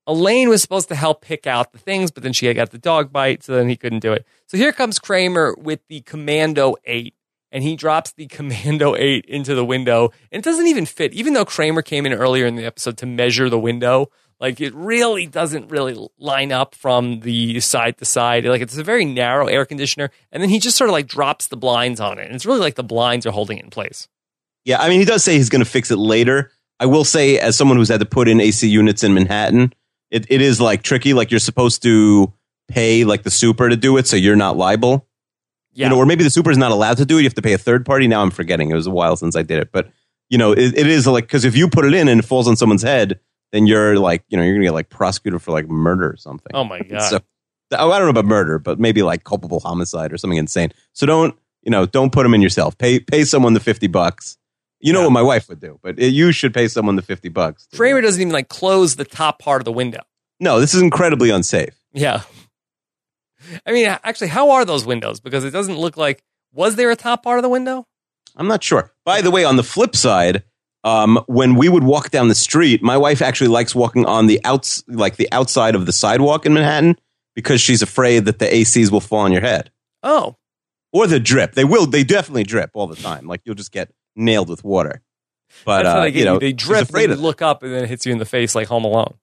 Elaine 0.06 0.48
was 0.50 0.62
supposed 0.62 0.88
to 0.90 0.96
help 0.96 1.22
pick 1.22 1.46
out 1.48 1.74
the 1.74 1.78
things, 1.80 2.12
but 2.12 2.24
then 2.24 2.32
she 2.34 2.54
got 2.54 2.72
the 2.72 2.78
dog 2.78 3.12
bite, 3.12 3.44
so 3.44 3.56
then 3.56 3.68
he 3.68 3.76
couldn't 3.76 4.00
do 4.00 4.14
it. 4.14 4.26
So 4.48 4.58
here 4.58 4.72
comes 4.72 5.00
Kramer 5.00 5.54
with 5.58 5.82
the 5.90 6.00
Commando 6.02 6.76
8, 6.86 7.14
and 7.52 7.64
he 7.64 7.76
drops 7.76 8.12
the 8.12 8.28
Commando 8.28 8.96
8 8.96 9.26
into 9.26 9.56
the 9.56 9.66
window. 9.66 10.12
And 10.32 10.40
it 10.40 10.46
doesn't 10.46 10.68
even 10.68 10.86
fit, 10.86 11.14
even 11.14 11.34
though 11.34 11.46
Kramer 11.46 11.82
came 11.82 12.06
in 12.06 12.14
earlier 12.14 12.46
in 12.46 12.56
the 12.56 12.66
episode 12.66 12.98
to 12.98 13.06
measure 13.06 13.50
the 13.50 13.60
window. 13.60 14.10
Like 14.40 14.62
it 14.62 14.74
really 14.76 15.26
doesn't 15.26 15.70
really 15.70 15.98
line 16.20 16.52
up 16.52 16.76
from 16.76 17.22
the 17.22 17.60
side 17.60 17.98
to 17.98 18.06
side. 18.06 18.46
Like 18.46 18.62
it's 18.62 18.78
a 18.78 18.84
very 18.84 19.04
narrow 19.04 19.48
air 19.48 19.66
conditioner, 19.66 20.12
and 20.32 20.44
then 20.44 20.50
he 20.50 20.60
just 20.60 20.78
sort 20.78 20.90
of 20.90 20.92
like 20.92 21.08
drops 21.08 21.48
the 21.48 21.58
blinds 21.58 22.00
on 22.00 22.20
it. 22.20 22.28
And 22.28 22.36
it's 22.36 22.46
really 22.46 22.60
like 22.60 22.76
the 22.76 22.84
blinds 22.84 23.26
are 23.26 23.32
holding 23.32 23.58
it 23.58 23.64
in 23.64 23.72
place. 23.72 24.08
Yeah, 24.64 24.80
I 24.80 24.90
mean, 24.90 25.00
he 25.00 25.06
does 25.06 25.24
say 25.24 25.36
he's 25.36 25.50
going 25.50 25.64
to 25.64 25.70
fix 25.70 25.90
it 25.90 25.98
later. 25.98 26.52
I 26.80 26.86
will 26.86 27.04
say, 27.04 27.40
as 27.40 27.56
someone 27.56 27.78
who's 27.78 27.90
had 27.90 28.02
to 28.02 28.06
put 28.06 28.28
in 28.28 28.40
AC 28.40 28.68
units 28.68 29.04
in 29.04 29.14
Manhattan, 29.14 29.74
it, 30.12 30.28
it 30.30 30.42
is 30.42 30.62
like 30.62 30.84
tricky. 30.84 31.14
Like 31.14 31.32
you're 31.32 31.40
supposed 31.40 31.82
to 31.84 32.32
pay 32.68 33.06
like 33.06 33.24
the 33.24 33.32
super 33.32 33.70
to 33.70 33.76
do 33.76 33.98
it, 33.98 34.06
so 34.06 34.16
you're 34.18 34.36
not 34.36 34.58
liable. 34.58 35.07
Yeah. 35.78 35.86
You 35.86 35.90
know, 35.92 35.98
or 35.98 36.06
maybe 36.08 36.24
the 36.24 36.32
super 36.32 36.50
is 36.50 36.58
not 36.58 36.72
allowed 36.72 36.98
to 36.98 37.06
do 37.06 37.18
it. 37.18 37.22
You 37.22 37.28
have 37.28 37.36
to 37.36 37.42
pay 37.44 37.54
a 37.54 37.58
third 37.60 37.86
party. 37.86 38.08
Now 38.08 38.24
I'm 38.24 38.32
forgetting. 38.32 38.72
It 38.72 38.74
was 38.74 38.88
a 38.88 38.92
while 38.92 39.16
since 39.16 39.36
I 39.36 39.44
did 39.44 39.60
it, 39.60 39.72
but 39.72 39.92
you 40.30 40.38
know, 40.40 40.52
it, 40.52 40.76
it 40.78 40.88
is 40.88 41.06
like 41.06 41.26
because 41.26 41.46
if 41.46 41.56
you 41.56 41.70
put 41.70 41.86
it 41.86 41.94
in 41.94 42.08
and 42.08 42.20
it 42.20 42.24
falls 42.24 42.48
on 42.48 42.56
someone's 42.56 42.82
head, 42.82 43.20
then 43.52 43.68
you're 43.68 44.00
like, 44.00 44.24
you 44.28 44.38
know, 44.38 44.44
you're 44.44 44.56
gonna 44.56 44.66
get 44.66 44.74
like 44.74 44.90
prosecuted 44.90 45.40
for 45.42 45.52
like 45.52 45.68
murder 45.70 46.10
or 46.10 46.18
something. 46.18 46.52
oh 46.56 46.64
my 46.64 46.80
God. 46.82 47.02
So 47.02 47.20
oh, 47.74 47.92
I 47.92 47.98
don't 48.00 48.08
know 48.08 48.10
about 48.20 48.26
murder, 48.26 48.58
but 48.58 48.80
maybe 48.80 49.04
like 49.04 49.24
culpable 49.24 49.60
homicide 49.60 50.12
or 50.12 50.18
something 50.18 50.38
insane. 50.40 50.72
So 50.94 51.06
don't 51.06 51.38
you 51.62 51.70
know? 51.70 51.86
Don't 51.86 52.12
put 52.12 52.24
them 52.24 52.34
in 52.34 52.42
yourself. 52.42 52.76
Pay 52.78 53.00
pay 53.00 53.24
someone 53.24 53.54
the 53.54 53.60
fifty 53.60 53.88
bucks. 53.88 54.38
You 54.80 54.94
know 54.94 55.00
Yeah. 55.02 55.06
what 55.06 55.12
my 55.14 55.22
wife 55.22 55.48
would 55.50 55.60
do, 55.60 55.80
but 55.84 56.00
it, 56.00 56.10
you 56.14 56.32
should 56.32 56.54
pay 56.56 56.68
someone 56.68 56.96
the 56.96 57.02
fifty 57.04 57.30
bucks. 57.30 57.68
Kramer 57.76 58.02
doesn't 58.02 58.20
even 58.22 58.34
like 58.34 58.50
close 58.50 58.96
the 58.96 59.06
top 59.06 59.38
part 59.40 59.62
of 59.62 59.66
the 59.66 59.72
window. 59.72 60.02
No, 60.40 60.60
this 60.60 60.74
is 60.74 60.82
incredibly 60.82 61.30
unsafe. 61.30 61.76
Yeah. 61.94 62.22
I 63.66 63.72
mean, 63.72 63.86
actually, 63.88 64.28
how 64.28 64.52
are 64.52 64.66
those 64.66 64.86
windows? 64.86 65.20
Because 65.20 65.44
it 65.44 65.52
doesn't 65.52 65.78
look 65.78 65.98
like. 65.98 66.24
Was 66.54 66.76
there 66.76 66.90
a 66.92 66.96
top 66.96 67.24
part 67.24 67.38
of 67.40 67.44
the 67.44 67.50
window? 67.50 67.86
I'm 68.36 68.48
not 68.48 68.64
sure. 68.64 68.92
By 69.06 69.22
the 69.22 69.32
way, 69.32 69.44
on 69.44 69.56
the 69.58 69.64
flip 69.64 69.96
side, 69.96 70.44
um, 70.84 71.24
when 71.28 71.56
we 71.56 71.70
would 71.70 71.84
walk 71.84 72.10
down 72.12 72.28
the 72.30 72.36
street, 72.36 72.82
my 72.82 72.98
wife 72.98 73.22
actually 73.22 73.50
likes 73.50 73.76
walking 73.76 74.06
on 74.06 74.28
the 74.28 74.40
outs 74.44 74.84
like 74.88 75.18
the 75.18 75.28
outside 75.32 75.76
of 75.76 75.86
the 75.86 75.92
sidewalk 75.92 76.46
in 76.46 76.54
Manhattan 76.54 76.96
because 77.36 77.60
she's 77.62 77.82
afraid 77.82 78.26
that 78.26 78.40
the 78.40 78.46
ACs 78.46 78.92
will 78.92 79.02
fall 79.02 79.20
on 79.20 79.32
your 79.32 79.42
head 79.42 79.72
Oh, 80.04 80.38
or 80.94 81.06
the 81.08 81.20
drip. 81.20 81.54
They 81.54 81.66
will. 81.66 81.86
They 81.86 82.04
definitely 82.04 82.44
drip 82.44 82.72
all 82.74 82.88
the 82.88 82.96
time. 82.96 83.28
Like 83.28 83.42
you'll 83.44 83.56
just 83.56 83.72
get 83.72 83.92
nailed 84.16 84.50
with 84.50 84.64
water. 84.64 85.02
But 85.66 85.86
uh, 85.86 86.04
you 86.04 86.24
know, 86.26 86.40
They 86.40 86.54
drip, 86.54 86.84
afraid 86.84 87.10
of 87.12 87.18
you 87.18 87.24
look 87.24 87.42
up, 87.42 87.64
and 87.64 87.74
then 87.74 87.84
it 87.84 87.90
hits 87.90 88.06
you 88.06 88.12
in 88.12 88.18
the 88.20 88.26
face 88.26 88.56
like 88.56 88.68
Home 88.68 88.86
Alone. 88.86 89.16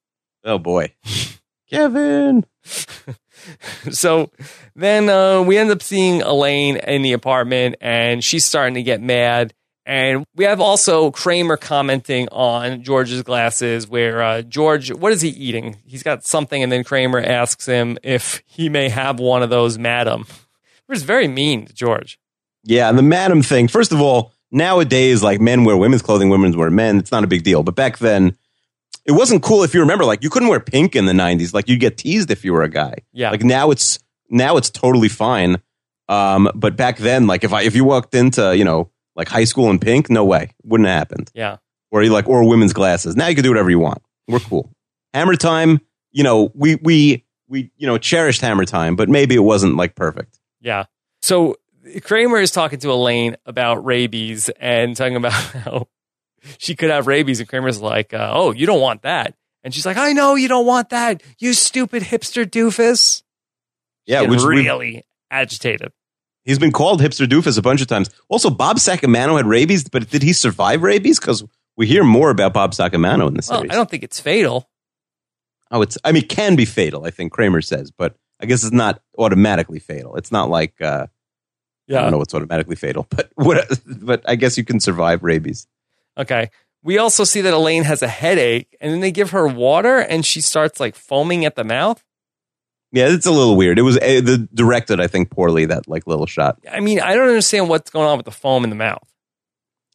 Oh 0.45 0.59
boy, 0.59 0.95
Kevin. 1.71 2.45
so 3.91 4.31
then 4.75 5.09
uh, 5.09 5.43
we 5.43 5.59
end 5.59 5.71
up 5.71 5.83
seeing 5.83 6.23
Elaine 6.23 6.77
in 6.77 7.03
the 7.03 7.13
apartment, 7.13 7.77
and 7.81 8.23
she's 8.23 8.45
starting 8.45 8.75
to 8.75 8.83
get 8.83 9.01
mad. 9.01 9.55
And 9.87 10.25
we 10.35 10.45
have 10.45 10.61
also 10.61 11.11
Kramer 11.11 11.59
commenting 11.59 12.29
on 12.33 12.83
George's 12.83 13.23
glasses, 13.23 13.87
where 13.87 14.23
uh, 14.23 14.43
George, 14.43 14.91
what 14.93 15.13
is 15.13 15.21
he 15.21 15.29
eating? 15.29 15.77
He's 15.85 16.03
got 16.03 16.25
something, 16.25 16.63
and 16.63 16.73
then 16.73 16.85
Kramer 16.85 17.21
asks 17.21 17.67
him 17.67 17.99
if 18.03 18.43
he 18.47 18.69
may 18.71 18.89
have 18.89 19.21
one 19.21 19.43
of 19.43 19.51
those, 19.51 19.79
madam. 19.79 20.23
It 20.29 20.93
was 20.93 21.03
very 21.03 21.29
mean 21.29 21.67
to 21.67 21.75
George. 21.75 22.19
Yeah, 22.63 22.91
the 22.93 23.03
madam 23.03 23.43
thing. 23.43 23.69
First 23.69 23.93
of 23.93 24.01
all, 24.01 24.33
nowadays, 24.51 25.23
like 25.23 25.41
men 25.41 25.65
wear 25.65 25.77
women's 25.77 26.03
clothing, 26.03 26.31
women 26.31 26.57
wear 26.57 26.71
men. 26.71 26.99
It's 26.99 27.13
not 27.13 27.25
a 27.25 27.27
big 27.27 27.43
deal. 27.43 27.63
But 27.63 27.75
back 27.75 27.99
then, 27.99 28.39
it 29.07 29.13
wasn't 29.13 29.43
cool 29.43 29.63
if 29.63 29.75
you 29.75 29.81
remember. 29.81 30.05
Like 30.05 30.23
you 30.23 30.31
couldn't 30.31 30.49
wear 30.49 30.61
pink 30.61 30.97
in 30.97 31.07
the 31.07 31.13
'90s. 31.13 31.53
Like 31.53 31.69
you'd 31.69 31.81
get 31.81 31.97
teased 31.97 32.31
if 32.31 32.45
you 32.45 32.53
were 32.53 32.63
a 32.63 32.69
guy. 32.69 32.97
Yeah. 33.13 33.31
Like 33.31 33.43
now 33.43 33.71
it's 33.71 33.99
now 34.31 34.57
it's 34.57 34.71
totally 34.71 35.09
fine. 35.09 35.61
Um, 36.09 36.51
but 36.55 36.77
back 36.77 36.99
then, 36.99 37.27
like 37.27 37.45
if 37.45 37.53
I 37.53 37.63
if 37.63 37.75
you 37.75 37.85
walked 37.85 38.15
into 38.15 38.57
you 38.57 38.65
know 38.65 38.91
like 39.17 39.29
high 39.29 39.45
school 39.45 39.71
in 39.71 39.79
pink, 39.79 40.11
no 40.11 40.25
way, 40.25 40.51
wouldn't 40.63 40.89
have 40.89 40.99
happened. 40.99 41.31
Yeah. 41.35 41.59
Or 41.91 42.03
you 42.03 42.11
like 42.11 42.29
or 42.29 42.47
women's 42.49 42.73
glasses. 42.73 43.15
Now 43.17 43.29
you 43.29 43.35
can 43.35 43.45
do 43.45 43.51
whatever 43.51 43.71
you 43.71 43.79
want. 43.79 44.03
We're 44.27 44.41
cool. 44.41 44.71
Hammer 45.13 45.37
time. 45.37 45.81
You 46.13 46.23
know 46.23 46.51
we 46.55 46.77
we 46.77 47.25
we 47.49 47.71
you 47.77 47.87
know 47.87 47.99
cherished 47.99 48.41
Hammer 48.41 48.65
time, 48.65 48.97
but 48.97 49.09
maybe 49.09 49.35
it 49.35 49.41
wasn't 49.41 49.77
like 49.77 49.95
perfect. 49.95 50.41
Yeah. 50.61 50.85
So 51.23 51.57
Kramer 52.03 52.39
is 52.39 52.51
talking 52.51 52.79
to 52.81 52.91
Elaine 52.91 53.37
about 53.45 53.85
rabies 53.85 54.49
and 54.61 54.97
talking 54.97 55.17
about 55.17 55.33
how 55.33 55.89
she 56.59 56.75
could 56.75 56.91
have 56.91 57.07
rabies. 57.07 57.41
And 57.41 57.49
Kramer's 57.49 57.81
like, 57.81 58.13
uh, 58.15 58.31
oh, 58.35 58.53
you 58.53 58.67
don't 58.67 58.81
want 58.81 59.03
that. 59.03 59.35
And 59.63 59.73
she's 59.75 59.87
like, 59.87 59.97
I 59.97 60.13
know 60.13 60.35
you 60.35 60.49
don't 60.49 60.67
want 60.67 60.91
that, 60.91 61.23
you 61.39 61.53
stupid 61.55 62.03
hipster 62.03 62.45
doofus. 62.45 63.23
Yeah, 64.07 64.23
which 64.23 64.43
we- 64.43 64.57
really 64.65 65.05
agitated. 65.31 65.93
He's 66.45 66.59
been 66.59 66.73
called 66.73 67.01
hipster 67.01 67.27
doofus 67.27 67.57
a 67.59 67.63
bunch 67.63 67.81
of 67.81 67.87
times. 67.87 68.11
Also, 68.29 68.51
Bob 68.51 68.77
Sacamano 68.77 69.39
had 69.39 69.47
rabies, 69.47 69.89
but 69.89 70.11
did 70.11 70.23
he 70.23 70.35
survive 70.35 70.83
rabies? 70.83 71.19
Because 71.19 71.43
we 71.79 71.87
hear 71.87 72.05
more 72.05 72.29
about 72.29 72.53
Bob 72.53 72.73
Sacamano 72.73 73.27
in 73.29 73.33
the 73.35 73.47
Well, 73.49 73.61
series. 73.61 73.71
I 73.71 73.75
don't 73.75 73.89
think 73.89 74.03
it's 74.03 74.21
fatal. 74.21 74.69
oh, 75.71 75.81
it's 75.81 75.97
I 76.05 76.13
mean, 76.13 76.25
it 76.25 76.29
can 76.29 76.55
be 76.55 76.67
fatal. 76.67 77.07
I 77.07 77.11
think 77.11 77.33
Kramer 77.33 77.63
says, 77.63 77.91
but 77.91 78.15
I 78.41 78.45
guess 78.45 78.63
it's 78.63 78.75
not 78.75 79.01
automatically 79.17 79.79
fatal. 79.79 80.17
It's 80.17 80.31
not 80.31 80.51
like 80.51 80.75
uh, 80.83 81.07
I 81.89 81.93
don't 81.93 82.11
know 82.11 82.19
what's 82.19 82.35
automatically 82.35 82.77
fatal, 82.77 83.07
but 83.11 83.31
what? 83.37 83.67
But 83.87 84.23
I 84.29 84.35
guess 84.37 84.59
you 84.59 84.65
can 84.65 84.81
survive 84.81 85.23
rabies. 85.23 85.67
Okay. 86.19 86.51
We 86.83 86.99
also 86.99 87.25
see 87.25 87.41
that 87.41 87.55
Elaine 87.55 87.85
has 87.85 88.03
a 88.03 88.09
headache, 88.09 88.77
and 88.81 88.93
then 88.93 89.01
they 89.01 89.11
give 89.11 89.31
her 89.31 89.47
water, 89.49 89.99
and 89.99 90.25
she 90.25 90.43
starts 90.43 90.81
like 90.81 90.95
foaming 90.95 91.47
at 91.47 91.57
the 91.57 91.65
mouth. 91.65 92.05
Yeah, 92.93 93.09
it's 93.09 93.27
a 93.27 93.33
little 93.33 93.57
weird. 93.57 93.79
It 93.79 93.83
was 93.83 93.97
uh, 93.97 94.21
the 94.23 94.49
directed, 94.55 95.01
I 95.01 95.07
think, 95.07 95.31
poorly 95.31 95.67
that 95.67 95.89
like 95.89 96.07
little 96.07 96.27
shot. 96.27 96.59
I 96.71 96.81
mean, 96.81 97.01
I 97.01 97.15
don't 97.15 97.27
understand 97.27 97.69
what's 97.69 97.91
going 97.91 98.07
on 98.07 98.19
with 98.19 98.27
the 98.27 98.31
foam 98.31 98.65
in 98.65 98.71
the 98.71 98.77
mouth. 98.77 99.03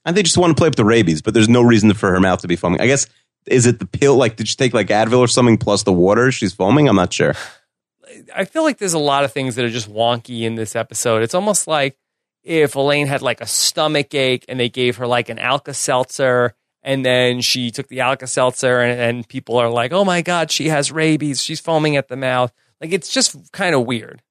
And 0.04 0.18
they 0.18 0.24
just 0.24 0.38
want 0.38 0.52
to 0.52 0.60
play 0.60 0.68
up 0.68 0.76
the 0.76 0.84
rabies, 0.84 1.22
but 1.22 1.34
there's 1.34 1.48
no 1.48 1.62
reason 1.62 1.94
for 1.94 2.12
her 2.12 2.20
mouth 2.20 2.42
to 2.42 2.48
be 2.48 2.56
foaming. 2.56 2.82
I 2.82 2.88
guess 2.88 3.08
is 3.46 3.66
it 3.66 3.80
the 3.80 3.86
pill? 3.86 4.16
Like, 4.16 4.36
did 4.36 4.48
she 4.48 4.56
take 4.56 4.74
like 4.74 4.88
Advil 4.88 5.20
or 5.20 5.28
something 5.28 5.58
plus 5.58 5.84
the 5.84 5.94
water? 5.94 6.32
She's 6.32 6.54
foaming. 6.54 6.88
I'm 6.90 6.96
not 6.96 7.14
sure. 7.14 7.36
I 8.36 8.46
feel 8.46 8.64
like 8.64 8.80
there's 8.80 8.94
a 8.94 9.00
lot 9.00 9.24
of 9.24 9.32
things 9.32 9.56
that 9.56 9.66
are 9.66 9.70
just 9.70 9.90
wonky 9.90 10.42
in 10.42 10.56
this 10.56 10.76
episode. 10.76 11.22
It's 11.22 11.36
almost 11.36 11.68
like 11.68 11.98
if 12.44 12.76
Elaine 12.76 13.08
had 13.08 13.22
like 13.22 13.42
a 13.42 13.46
stomach 13.46 14.14
ache 14.14 14.46
and 14.48 14.60
they 14.60 14.70
gave 14.70 14.98
her 14.98 15.08
like 15.08 15.30
an 15.30 15.40
Alka 15.40 15.74
Seltzer 15.74 16.56
and 16.82 17.06
then 17.06 17.42
she 17.42 17.72
took 17.72 17.88
the 17.88 18.02
Alka 18.02 18.28
Seltzer 18.28 18.80
and, 18.80 19.00
and 19.00 19.28
people 19.28 19.58
are 19.58 19.70
like, 19.70 19.92
oh 19.92 20.06
my 20.06 20.22
God, 20.22 20.52
she 20.52 20.70
has 20.70 20.92
rabies. 20.92 21.44
She's 21.44 21.60
foaming 21.60 21.98
at 21.98 22.08
the 22.08 22.16
mouth. 22.16 22.52
Like 22.82 22.94
it's 22.94 23.10
just 23.10 23.52
kind 23.52 23.76
of 23.76 23.86
weird. 23.86 24.22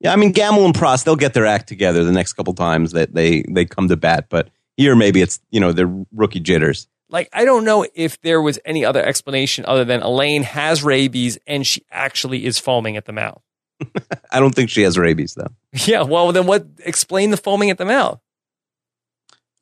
Yeah, 0.00 0.12
I 0.12 0.16
mean, 0.16 0.32
Gammill 0.32 0.64
and 0.64 0.74
Pross, 0.74 1.02
they'll 1.02 1.16
get 1.16 1.34
their 1.34 1.46
act 1.46 1.68
together 1.68 2.04
the 2.04 2.12
next 2.12 2.32
couple 2.32 2.54
times 2.54 2.92
that 2.92 3.12
they 3.14 3.44
they 3.50 3.66
come 3.66 3.88
to 3.88 3.96
bat. 3.96 4.26
But 4.30 4.48
here, 4.76 4.96
maybe 4.96 5.20
it's 5.20 5.40
you 5.50 5.60
know 5.60 5.72
they're 5.72 5.92
rookie 6.12 6.40
jitters. 6.40 6.88
Like 7.10 7.28
I 7.32 7.44
don't 7.44 7.64
know 7.64 7.86
if 7.94 8.20
there 8.22 8.40
was 8.40 8.58
any 8.64 8.84
other 8.84 9.04
explanation 9.04 9.64
other 9.66 9.84
than 9.84 10.00
Elaine 10.00 10.44
has 10.44 10.82
rabies 10.82 11.38
and 11.46 11.66
she 11.66 11.84
actually 11.90 12.46
is 12.46 12.58
foaming 12.58 12.96
at 12.96 13.04
the 13.04 13.12
mouth. 13.12 13.42
I 14.30 14.40
don't 14.40 14.54
think 14.54 14.70
she 14.70 14.82
has 14.82 14.98
rabies 14.98 15.34
though. 15.34 15.52
Yeah, 15.86 16.02
well 16.02 16.32
then 16.32 16.46
what 16.46 16.66
explain 16.84 17.30
the 17.30 17.36
foaming 17.36 17.70
at 17.70 17.78
the 17.78 17.84
mouth? 17.84 18.20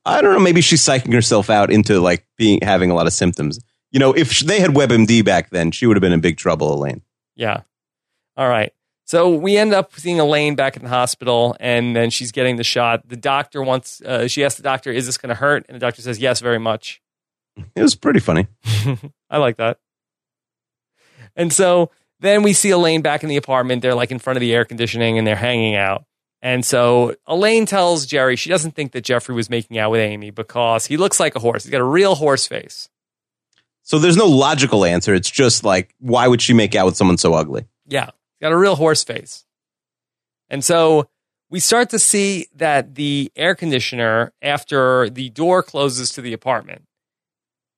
I 0.04 0.22
don't 0.22 0.32
know. 0.32 0.40
Maybe 0.40 0.60
she's 0.60 0.82
psyching 0.82 1.12
herself 1.12 1.50
out 1.50 1.70
into 1.70 2.00
like 2.00 2.26
being 2.36 2.60
having 2.62 2.90
a 2.90 2.94
lot 2.94 3.06
of 3.06 3.12
symptoms. 3.12 3.58
You 3.90 4.00
know, 4.00 4.12
if 4.12 4.40
they 4.40 4.60
had 4.60 4.70
WebMD 4.70 5.24
back 5.24 5.50
then, 5.50 5.70
she 5.70 5.86
would 5.86 5.96
have 5.96 6.00
been 6.00 6.12
in 6.12 6.20
big 6.20 6.36
trouble, 6.36 6.72
Elaine. 6.72 7.02
Yeah. 7.36 7.62
All 8.36 8.48
right. 8.48 8.72
So 9.04 9.34
we 9.34 9.56
end 9.56 9.72
up 9.72 9.98
seeing 9.98 10.20
Elaine 10.20 10.54
back 10.54 10.76
in 10.76 10.82
the 10.82 10.90
hospital, 10.90 11.56
and 11.60 11.96
then 11.96 12.10
she's 12.10 12.30
getting 12.30 12.56
the 12.56 12.64
shot. 12.64 13.08
The 13.08 13.16
doctor 13.16 13.62
wants. 13.62 14.02
Uh, 14.02 14.28
she 14.28 14.44
asks 14.44 14.58
the 14.58 14.62
doctor, 14.62 14.90
"Is 14.92 15.06
this 15.06 15.16
going 15.16 15.30
to 15.30 15.34
hurt?" 15.34 15.64
And 15.68 15.74
the 15.74 15.78
doctor 15.78 16.02
says, 16.02 16.18
"Yes, 16.18 16.40
very 16.40 16.58
much." 16.58 17.00
It 17.74 17.82
was 17.82 17.94
pretty 17.94 18.20
funny. 18.20 18.46
I 19.30 19.38
like 19.38 19.56
that. 19.56 19.78
And 21.34 21.52
so 21.52 21.90
then 22.20 22.42
we 22.42 22.52
see 22.52 22.70
Elaine 22.70 23.02
back 23.02 23.22
in 23.22 23.28
the 23.28 23.36
apartment. 23.36 23.82
They're 23.82 23.94
like 23.94 24.10
in 24.10 24.18
front 24.18 24.36
of 24.36 24.40
the 24.40 24.52
air 24.54 24.64
conditioning 24.64 25.18
and 25.18 25.26
they're 25.26 25.36
hanging 25.36 25.76
out. 25.76 26.04
And 26.40 26.64
so 26.64 27.16
Elaine 27.26 27.66
tells 27.66 28.06
Jerry 28.06 28.36
she 28.36 28.50
doesn't 28.50 28.72
think 28.72 28.92
that 28.92 29.02
Jeffrey 29.02 29.34
was 29.34 29.50
making 29.50 29.78
out 29.78 29.90
with 29.90 30.00
Amy 30.00 30.30
because 30.30 30.86
he 30.86 30.96
looks 30.96 31.18
like 31.18 31.34
a 31.34 31.40
horse. 31.40 31.64
He's 31.64 31.72
got 31.72 31.80
a 31.80 31.84
real 31.84 32.14
horse 32.14 32.46
face. 32.46 32.88
So 33.82 33.98
there's 33.98 34.16
no 34.16 34.26
logical 34.26 34.84
answer. 34.84 35.14
It's 35.14 35.30
just 35.30 35.64
like, 35.64 35.94
why 35.98 36.28
would 36.28 36.42
she 36.42 36.52
make 36.52 36.74
out 36.74 36.86
with 36.86 36.96
someone 36.96 37.18
so 37.18 37.34
ugly? 37.34 37.66
Yeah, 37.86 38.04
he's 38.04 38.40
got 38.42 38.52
a 38.52 38.56
real 38.56 38.76
horse 38.76 39.02
face. 39.02 39.44
And 40.50 40.62
so 40.62 41.08
we 41.50 41.60
start 41.60 41.90
to 41.90 41.98
see 41.98 42.48
that 42.54 42.94
the 42.94 43.32
air 43.34 43.54
conditioner, 43.54 44.32
after 44.42 45.08
the 45.08 45.30
door 45.30 45.62
closes 45.62 46.12
to 46.12 46.20
the 46.20 46.34
apartment, 46.34 46.82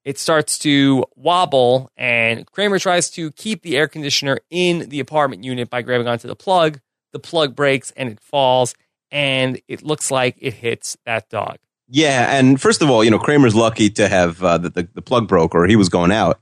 it 0.04 0.18
starts 0.18 0.58
to 0.60 1.04
wobble, 1.14 1.90
and 1.96 2.46
Kramer 2.46 2.78
tries 2.78 3.10
to 3.10 3.30
keep 3.32 3.62
the 3.62 3.76
air 3.76 3.88
conditioner 3.88 4.38
in 4.50 4.88
the 4.88 5.00
apartment 5.00 5.44
unit 5.44 5.68
by 5.68 5.82
grabbing 5.82 6.08
onto 6.08 6.28
the 6.28 6.36
plug. 6.36 6.80
The 7.12 7.18
plug 7.18 7.54
breaks 7.56 7.92
and 7.96 8.08
it 8.08 8.20
falls, 8.20 8.74
and 9.10 9.60
it 9.68 9.82
looks 9.82 10.10
like 10.10 10.36
it 10.38 10.54
hits 10.54 10.96
that 11.04 11.28
dog. 11.28 11.58
Yeah, 11.88 12.38
and 12.38 12.60
first 12.60 12.82
of 12.82 12.90
all, 12.90 13.02
you 13.02 13.10
know 13.10 13.18
Kramer's 13.18 13.54
lucky 13.54 13.90
to 13.90 14.08
have 14.08 14.42
uh, 14.42 14.58
the, 14.58 14.70
the 14.70 14.88
the 14.94 15.02
plug 15.02 15.26
broke 15.26 15.54
or 15.54 15.66
he 15.66 15.76
was 15.76 15.88
going 15.88 16.12
out. 16.12 16.40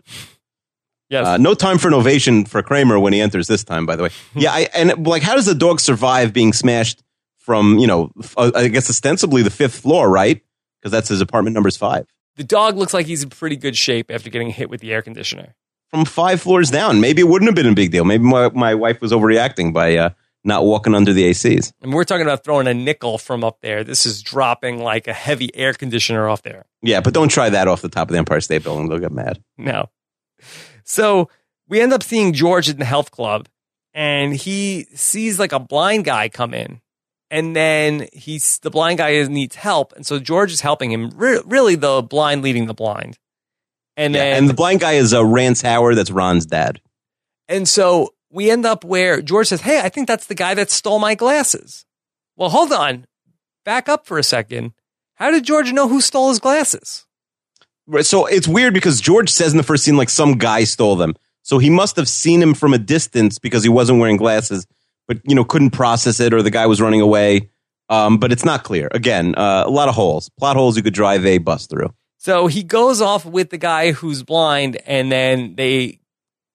Yes. 1.09 1.27
Uh, 1.27 1.37
no 1.39 1.55
time 1.55 1.79
for 1.79 1.89
innovation 1.89 2.45
for 2.45 2.63
Kramer 2.63 2.99
when 2.99 3.15
he 3.15 3.21
enters 3.21 3.47
this 3.47 3.65
time. 3.65 3.87
By 3.87 3.97
the 3.97 4.05
way, 4.05 4.11
yeah, 4.35 4.53
I, 4.53 4.69
and 4.75 5.07
like, 5.07 5.23
how 5.23 5.35
does 5.35 5.47
the 5.47 5.55
dog 5.55 5.81
survive 5.81 6.35
being 6.35 6.53
smashed 6.53 7.03
from 7.39 7.79
you 7.79 7.87
know, 7.87 8.13
uh, 8.37 8.53
I 8.55 8.69
guess 8.69 8.91
ostensibly 8.91 9.43
the 9.43 9.51
fifth 9.51 9.81
floor, 9.81 10.11
right? 10.11 10.43
Because 10.81 10.93
that's 10.93 11.09
his 11.09 11.23
apartment 11.23 11.55
number's 11.55 11.79
five. 11.79 12.07
The 12.39 12.45
dog 12.45 12.77
looks 12.77 12.95
like 12.95 13.05
he's 13.07 13.23
in 13.23 13.31
pretty 13.31 13.57
good 13.57 13.77
shape 13.77 14.11
after 14.11 14.31
getting 14.31 14.49
hit 14.51 14.71
with 14.71 14.81
the 14.81 14.93
air 14.93 15.03
conditioner. 15.03 15.55
From 15.91 16.05
five 16.05 16.41
floors 16.41 16.71
down, 16.71 17.01
maybe 17.01 17.21
it 17.23 17.25
wouldn't 17.25 17.49
have 17.49 17.57
been 17.57 17.67
a 17.67 17.75
big 17.75 17.91
deal. 17.91 18.05
Maybe 18.05 18.25
my, 18.25 18.49
my 18.51 18.75
wife 18.75 19.01
was 19.01 19.11
overreacting 19.11 19.73
by 19.73 19.97
uh, 19.97 20.11
not 20.45 20.65
walking 20.65 20.95
under 20.95 21.13
the 21.13 21.29
ACs. 21.29 21.73
And 21.83 21.93
we're 21.93 22.05
talking 22.05 22.23
about 22.23 22.45
throwing 22.45 22.69
a 22.69 22.75
nickel 22.75 23.19
from 23.19 23.43
up 23.43 23.61
there. 23.61 23.83
This 23.83 24.07
is 24.07 24.23
dropping 24.23 24.83
like 24.83 25.09
a 25.09 25.13
heavy 25.13 25.55
air 25.57 25.73
conditioner 25.75 26.29
off 26.29 26.43
there. 26.43 26.67
Yeah, 26.83 27.01
but 27.01 27.13
don't 27.13 27.29
try 27.29 27.51
that 27.51 27.67
off 27.69 27.83
the 27.83 27.89
top 27.89 28.09
of 28.09 28.13
the 28.13 28.19
Empire 28.19 28.41
State 28.41 28.63
Building; 28.63 28.89
they'll 28.89 28.99
get 28.99 29.13
mad. 29.13 29.43
No. 29.57 29.91
So 30.85 31.29
we 31.69 31.81
end 31.81 31.93
up 31.93 32.03
seeing 32.03 32.33
George 32.33 32.69
in 32.69 32.79
the 32.79 32.85
health 32.85 33.11
club, 33.11 33.49
and 33.95 34.37
he 34.37 34.87
sees 34.95 35.39
like 35.39 35.53
a 35.53 35.59
blind 35.59 36.05
guy 36.05 36.29
come 36.29 36.55
in, 36.55 36.81
and 37.31 37.55
then 37.55 38.09
he's 38.13 38.59
the 38.61 38.71
blind 38.71 38.99
guy 38.99 39.23
needs 39.25 39.57
help, 39.57 39.93
and 39.95 40.07
so 40.07 40.19
George 40.19 40.53
is 40.53 40.61
helping 40.61 40.91
him. 40.91 41.11
Re- 41.15 41.43
really, 41.45 41.75
the 41.75 42.03
blind 42.03 42.43
leading 42.43 42.67
the 42.67 42.75
blind, 42.75 43.19
and 43.97 44.15
Yeah, 44.15 44.21
then 44.23 44.37
and 44.39 44.49
the 44.49 44.55
blind 44.55 44.81
guy 44.81 44.93
is 44.93 45.13
uh, 45.13 45.25
Rance 45.25 45.63
Howard. 45.63 45.97
That's 45.97 46.11
Ron's 46.11 46.47
dad. 46.47 46.81
And 47.49 47.69
so 47.69 48.15
we 48.31 48.51
end 48.51 48.67
up 48.67 48.85
where 48.85 49.23
George 49.23 49.49
says, 49.49 49.63
Hey, 49.63 49.81
I 49.81 49.89
think 49.89 50.07
that's 50.07 50.27
the 50.27 50.35
guy 50.35 50.55
that 50.55 50.71
stole 50.71 50.99
my 50.99 51.15
glasses. 51.15 51.85
Well, 52.37 52.51
hold 52.51 52.73
on. 52.73 53.07
Back 53.65 53.89
up 53.89 54.07
for 54.07 54.19
a 54.19 54.23
second. 54.23 54.73
How 55.15 55.31
did 55.31 55.45
George 55.45 55.73
know 55.73 55.89
who 55.89 56.01
stole 56.01 56.29
his 56.29 56.39
glasses? 56.39 57.07
Right, 57.87 58.05
So 58.05 58.27
it's 58.27 58.47
weird 58.47 58.75
because 58.75 59.01
George 59.01 59.31
says 59.31 59.53
in 59.53 59.57
the 59.57 59.63
first 59.63 59.83
scene 59.85 59.97
like 59.97 60.11
some 60.11 60.35
guy 60.35 60.65
stole 60.65 60.95
them. 60.97 61.15
So 61.43 61.59
he 61.59 61.71
must 61.71 61.97
have 61.97 62.09
seen 62.09 62.43
him 62.43 62.53
from 62.53 62.75
a 62.75 62.79
distance 62.79 63.39
because 63.39 63.63
he 63.63 63.71
wasn't 63.71 63.99
wearing 63.99 64.19
glasses, 64.19 64.67
but 65.09 65.19
you 65.25 65.35
know 65.35 65.45
couldn't 65.45 65.71
process 65.71 66.21
it, 66.21 66.33
or 66.33 66.43
the 66.43 66.51
guy 66.51 66.67
was 66.67 66.81
running 66.81 67.01
away. 67.01 67.51
Um, 67.91 68.19
but 68.19 68.33
it's 68.33 68.45
not 68.45 68.65
clear. 68.65 68.89
Again, 68.93 69.35
uh, 69.35 69.65
a 69.67 69.71
lot 69.71 69.89
of 69.89 69.95
holes, 69.95 70.29
plot 70.39 70.57
holes 70.57 70.77
you 70.77 70.83
could 70.83 70.93
drive 70.93 71.25
a 71.25 71.39
bus 71.39 71.67
through. 71.67 71.95
So 72.19 72.47
he 72.47 72.63
goes 72.63 73.01
off 73.01 73.25
with 73.25 73.49
the 73.51 73.59
guy 73.59 73.93
who's 73.93 74.23
blind, 74.23 74.77
and 74.87 75.11
then 75.11 75.55
they, 75.57 76.01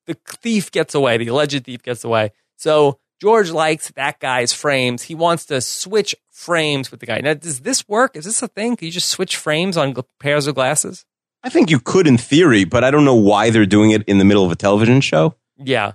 the 0.05 0.15
thief 0.27 0.71
gets 0.71 0.93
away. 0.93 1.17
The 1.17 1.27
alleged 1.27 1.65
thief 1.65 1.81
gets 1.81 2.03
away. 2.03 2.31
So 2.57 2.99
George 3.19 3.49
likes 3.49 3.89
that 3.91 4.19
guy's 4.19 4.53
frames. 4.53 5.03
He 5.03 5.15
wants 5.15 5.45
to 5.45 5.61
switch 5.61 6.13
frames 6.29 6.91
with 6.91 6.99
the 6.99 7.05
guy. 7.05 7.21
Now, 7.21 7.33
does 7.33 7.61
this 7.61 7.87
work? 7.87 8.15
Is 8.15 8.25
this 8.25 8.43
a 8.43 8.47
thing? 8.47 8.75
Can 8.75 8.85
you 8.85 8.91
just 8.91 9.09
switch 9.09 9.37
frames 9.37 9.77
on 9.77 9.95
pairs 10.19 10.45
of 10.45 10.55
glasses? 10.55 11.05
I 11.43 11.49
think 11.49 11.71
you 11.71 11.79
could 11.79 12.07
in 12.07 12.17
theory, 12.17 12.65
but 12.65 12.83
I 12.83 12.91
don't 12.91 13.05
know 13.05 13.15
why 13.15 13.49
they're 13.49 13.65
doing 13.65 13.91
it 13.91 14.03
in 14.03 14.17
the 14.17 14.25
middle 14.25 14.45
of 14.45 14.51
a 14.51 14.55
television 14.55 15.01
show. 15.01 15.35
Yeah. 15.57 15.93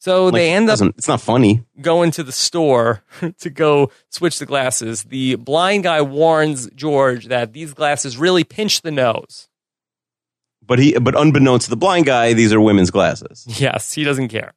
So 0.00 0.26
Like, 0.26 0.34
they 0.34 0.52
end 0.52 0.70
up 0.70 0.80
It's 0.96 1.08
not 1.08 1.20
funny. 1.20 1.64
going 1.80 2.10
to 2.12 2.22
the 2.22 2.32
store 2.32 3.02
to 3.40 3.50
go 3.50 3.90
switch 4.10 4.38
the 4.38 4.46
glasses. 4.46 5.02
The 5.04 5.34
blind 5.36 5.82
guy 5.84 6.02
warns 6.02 6.68
George 6.74 7.26
that 7.26 7.52
these 7.52 7.74
glasses 7.74 8.16
really 8.16 8.44
pinch 8.44 8.82
the 8.82 8.90
nose. 8.92 9.48
But 10.64 10.78
he, 10.78 10.98
but 10.98 11.18
unbeknownst 11.18 11.64
to 11.64 11.70
the 11.70 11.76
blind 11.76 12.06
guy, 12.06 12.32
these 12.34 12.52
are 12.52 12.60
women's 12.60 12.90
glasses. 12.90 13.44
Yes, 13.58 13.92
he 13.92 14.04
doesn't 14.04 14.28
care. 14.28 14.52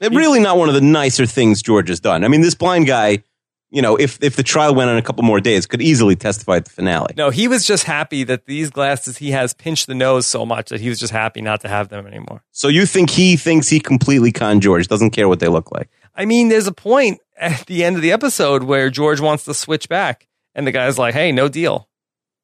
They're 0.00 0.10
really 0.10 0.38
not 0.40 0.58
one 0.58 0.68
of 0.68 0.74
the 0.76 0.80
nicer 0.80 1.26
things 1.26 1.60
George 1.60 1.88
has 1.88 1.98
done. 1.98 2.22
I 2.22 2.28
mean, 2.28 2.40
this 2.42 2.54
blind 2.54 2.86
guy, 2.86 3.24
you 3.70 3.82
know, 3.82 3.96
if 3.96 4.22
if 4.22 4.36
the 4.36 4.42
trial 4.42 4.74
went 4.74 4.90
on 4.90 4.96
a 4.96 5.02
couple 5.02 5.22
more 5.24 5.40
days, 5.40 5.66
could 5.66 5.82
easily 5.82 6.16
testify 6.16 6.56
at 6.56 6.64
the 6.64 6.70
finale. 6.70 7.14
No, 7.16 7.30
he 7.30 7.48
was 7.48 7.66
just 7.66 7.84
happy 7.84 8.24
that 8.24 8.46
these 8.46 8.70
glasses 8.70 9.18
he 9.18 9.30
has 9.32 9.52
pinch 9.54 9.86
the 9.86 9.94
nose 9.94 10.26
so 10.26 10.46
much 10.46 10.70
that 10.70 10.80
he 10.80 10.88
was 10.88 10.98
just 10.98 11.12
happy 11.12 11.40
not 11.42 11.60
to 11.62 11.68
have 11.68 11.88
them 11.88 12.06
anymore. 12.06 12.42
So 12.52 12.68
you 12.68 12.86
think 12.86 13.10
he 13.10 13.36
thinks 13.36 13.68
he 13.68 13.80
completely 13.80 14.32
conned 14.32 14.62
George? 14.62 14.88
Doesn't 14.88 15.10
care 15.10 15.28
what 15.28 15.40
they 15.40 15.48
look 15.48 15.70
like. 15.70 15.88
I 16.14 16.24
mean, 16.24 16.48
there's 16.48 16.66
a 16.66 16.72
point 16.72 17.20
at 17.36 17.66
the 17.66 17.84
end 17.84 17.96
of 17.96 18.02
the 18.02 18.12
episode 18.12 18.62
where 18.64 18.90
George 18.90 19.20
wants 19.20 19.44
to 19.44 19.54
switch 19.54 19.88
back, 19.88 20.26
and 20.54 20.66
the 20.66 20.72
guy's 20.72 20.98
like, 20.98 21.14
"Hey, 21.14 21.32
no 21.32 21.48
deal." 21.48 21.88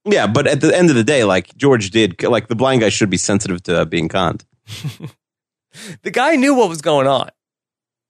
Yeah, 0.04 0.26
but 0.26 0.46
at 0.46 0.60
the 0.60 0.76
end 0.76 0.90
of 0.90 0.96
the 0.96 1.04
day, 1.04 1.24
like 1.24 1.56
George 1.56 1.90
did, 1.90 2.22
like 2.22 2.48
the 2.48 2.54
blind 2.54 2.82
guy 2.82 2.90
should 2.90 3.08
be 3.08 3.16
sensitive 3.16 3.62
to 3.64 3.80
uh, 3.80 3.84
being 3.84 4.08
conned. 4.08 4.44
The 6.02 6.10
guy 6.10 6.36
knew 6.36 6.54
what 6.54 6.68
was 6.68 6.82
going 6.82 7.06
on. 7.06 7.30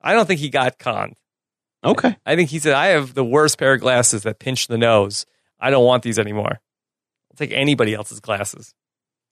I 0.01 0.13
don't 0.13 0.27
think 0.27 0.41
he 0.41 0.51
got 0.51 0.79
conned. 0.79 1.17
Okay. 1.85 2.17
I 2.25 2.37
think 2.37 2.51
he 2.51 2.59
said, 2.59 2.73
"I 2.73 2.89
have 2.89 3.15
the 3.15 3.25
worst 3.25 3.59
pair 3.59 3.75
of 3.75 3.81
glasses 3.81 4.23
that 4.23 4.39
pinch 4.39 4.69
the 4.69 4.79
nose. 4.79 5.27
I 5.61 5.71
don't 5.71 5.85
want 5.85 6.03
these 6.03 6.19
anymore. 6.19 6.61
I'll 7.31 7.37
take 7.37 7.53
anybody 7.53 7.95
else's 7.95 8.21
glasses." 8.21 8.75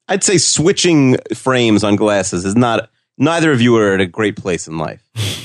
I'd 0.09 0.24
say 0.24 0.36
switching 0.36 1.16
frames 1.34 1.84
on 1.84 1.96
glasses 1.96 2.44
is 2.44 2.57
not. 2.57 2.90
Neither 3.18 3.53
of 3.53 3.61
you 3.61 3.76
are 3.76 3.94
at 3.94 4.00
a 4.00 4.07
great 4.07 4.36
place 4.36 4.66
in 4.66 4.78
life. 4.78 5.09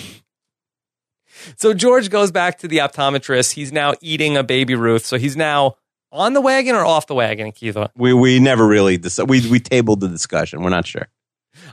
So 1.55 1.73
George 1.73 2.09
goes 2.09 2.31
back 2.31 2.59
to 2.59 2.67
the 2.67 2.79
optometrist. 2.79 3.53
He's 3.53 3.71
now 3.71 3.93
eating 4.01 4.37
a 4.37 4.43
baby 4.43 4.75
Ruth. 4.75 5.05
So 5.05 5.17
he's 5.17 5.37
now 5.37 5.75
on 6.11 6.33
the 6.33 6.41
wagon 6.41 6.75
or 6.75 6.85
off 6.85 7.07
the 7.07 7.15
wagon, 7.15 7.51
Keitha? 7.51 7.89
We 7.95 8.13
we 8.13 8.39
never 8.39 8.67
really 8.67 8.97
dis- 8.97 9.19
we 9.19 9.47
we 9.49 9.59
tabled 9.59 10.01
the 10.01 10.07
discussion. 10.07 10.61
We're 10.61 10.69
not 10.69 10.85
sure. 10.85 11.07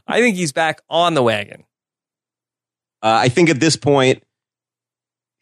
I 0.06 0.20
think 0.20 0.36
he's 0.36 0.52
back 0.52 0.80
on 0.88 1.14
the 1.14 1.22
wagon. 1.22 1.64
Uh, 3.02 3.18
I 3.22 3.28
think 3.28 3.50
at 3.50 3.60
this 3.60 3.76
point 3.76 4.22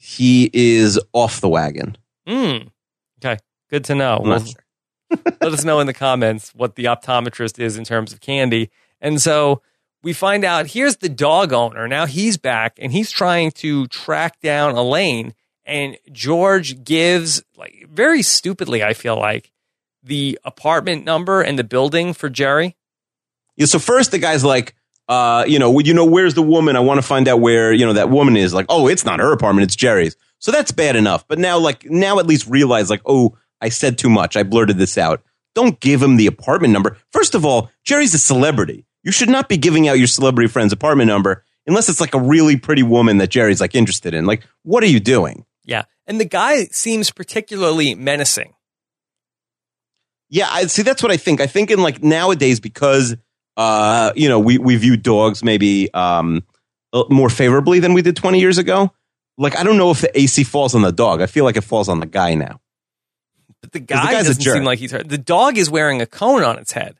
he 0.03 0.51
is 0.53 0.99
off 1.13 1.41
the 1.41 1.49
wagon. 1.49 1.97
Hmm. 2.27 2.67
Okay. 3.25 3.39
Good 3.71 3.85
to 3.85 3.95
know. 3.95 4.21
Well, 4.21 4.45
sure. 4.45 4.65
let 5.41 5.53
us 5.53 5.65
know 5.65 5.79
in 5.79 5.87
the 5.87 5.95
comments 5.95 6.53
what 6.57 6.75
the 6.75 6.87
optometrist 6.87 7.61
is 7.61 7.77
in 7.77 7.85
terms 7.85 8.13
of 8.13 8.21
candy. 8.21 8.71
And 9.01 9.23
so 9.23 9.63
we 10.03 10.13
find 10.13 10.45
out 10.45 10.67
here's 10.67 10.97
the 10.97 11.09
dog 11.09 11.53
owner. 11.53 11.87
Now 11.87 12.07
he's 12.07 12.37
back 12.37 12.79
and 12.81 12.91
he's 12.91 13.13
trying 13.13 13.53
to 13.53 13.87
track 13.89 14.41
down 14.41 14.75
Elaine. 14.75 15.35
And 15.65 15.97
George 16.11 16.83
gives, 16.83 17.41
like, 17.57 17.87
very 17.89 18.23
stupidly, 18.23 18.83
I 18.83 18.95
feel 18.95 19.17
like, 19.17 19.53
the 20.03 20.37
apartment 20.43 21.05
number 21.05 21.43
and 21.43 21.57
the 21.57 21.65
building 21.65 22.13
for 22.13 22.29
Jerry. 22.29 22.75
Yeah, 23.55 23.67
so 23.67 23.79
first 23.79 24.11
the 24.11 24.19
guy's 24.19 24.43
like, 24.43 24.75
uh, 25.13 25.45
you 25.47 25.59
know, 25.59 25.79
you 25.81 25.93
know 25.93 26.07
where's 26.07 26.33
the 26.33 26.43
woman? 26.43 26.75
I 26.75 26.81
want 26.81 26.97
to 26.97 27.07
find 27.07 27.29
out 27.29 27.41
where 27.41 27.71
you 27.71 27.85
know 27.85 27.93
that 27.93 28.09
woman 28.09 28.35
is. 28.35 28.55
Like, 28.55 28.67
oh, 28.71 28.89
it's 28.89 29.05
not 29.05 29.21
her 29.21 29.31
apartment, 29.31 29.65
it's 29.65 29.77
Jerry's. 29.77 30.17
So 30.39 30.51
that's 30.51 30.73
bad 30.73 30.97
enough. 30.97 31.29
But 31.29 31.39
now, 31.39 31.59
like, 31.59 31.85
now 31.85 32.19
at 32.19 32.27
least 32.27 32.47
realize, 32.49 32.89
like, 32.89 33.03
oh, 33.05 33.37
I 33.61 33.69
said 33.69 33.99
too 33.99 34.09
much. 34.09 34.37
I 34.37 34.43
blurted 34.43 34.79
this 34.79 34.97
out. 34.97 35.23
Don't 35.55 35.79
give 35.81 36.03
him 36.03 36.17
the 36.17 36.27
apartment 36.27 36.73
number. 36.73 36.97
First 37.11 37.35
of 37.35 37.45
all, 37.45 37.71
Jerry's 37.85 38.15
a 38.15 38.19
celebrity. 38.19 38.87
You 39.05 39.13
should 39.13 39.29
not 39.29 39.51
be 39.51 39.59
giving 39.59 39.87
out 39.87 39.99
your 39.99 40.07
celebrity 40.07 40.49
friend's 40.49 40.73
apartment 40.73 41.09
number 41.09 41.45
unless 41.67 41.91
it's 41.91 42.01
like 42.01 42.15
a 42.15 42.21
really 42.21 42.57
pretty 42.57 42.83
woman 42.83 43.19
that 43.19 43.29
Jerry's 43.29 43.61
like 43.61 43.75
interested 43.75 44.15
in. 44.15 44.25
Like, 44.25 44.45
what 44.63 44.83
are 44.83 44.89
you 44.89 44.99
doing? 44.99 45.45
Yeah. 45.63 45.85
And 46.07 46.19
the 46.19 46.25
guy 46.25 46.65
seems 46.67 47.11
particularly 47.11 47.95
menacing. 47.95 48.55
Yeah, 50.31 50.49
I 50.51 50.67
see. 50.67 50.83
That's 50.83 51.03
what 51.03 51.13
I 51.13 51.19
think. 51.19 51.43
I 51.43 51.47
think 51.47 51.71
in 51.71 51.83
like 51.83 52.03
nowadays 52.03 52.59
because 52.59 53.15
uh, 53.57 54.13
you 54.15 54.29
know 54.29 54.39
we 54.39 54.59
we 54.59 54.77
view 54.77 54.97
dogs 54.97 55.43
maybe 55.43 55.93
um 55.95 56.45
uh, 56.93 57.05
more 57.11 57.31
favorably 57.31 57.81
than 57.81 57.95
we 57.95 58.03
did 58.03 58.17
twenty 58.17 58.41
years 58.41 58.59
ago. 58.59 58.93
Like 59.39 59.57
I 59.57 59.63
don't 59.63 59.77
know 59.77 59.91
if 59.91 60.01
the 60.01 60.19
AC 60.19 60.45
falls 60.45 60.75
on 60.75 60.83
the 60.83 60.93
dog. 60.93 61.21
I 61.21 61.27
feel 61.27 61.45
like 61.45 61.57
it 61.57 61.65
falls 61.65 61.89
on 61.89 62.01
the 62.01 62.07
guy 62.07 62.35
now. 62.35 62.61
But 63.61 63.73
the 63.73 63.79
the 63.79 63.85
guy 63.85 64.11
a 64.11 64.25
doesn't 64.25 64.43
seem 64.43 64.65
like 64.65 64.79
he's 64.79 64.93
hurt. 64.93 65.09
The 65.09 65.19
dog 65.19 65.57
is 65.57 65.71
wearing 65.71 66.01
a 66.03 66.07
cone 66.07 66.43
on 66.43 66.59
its 66.59 66.73
head. 66.73 66.97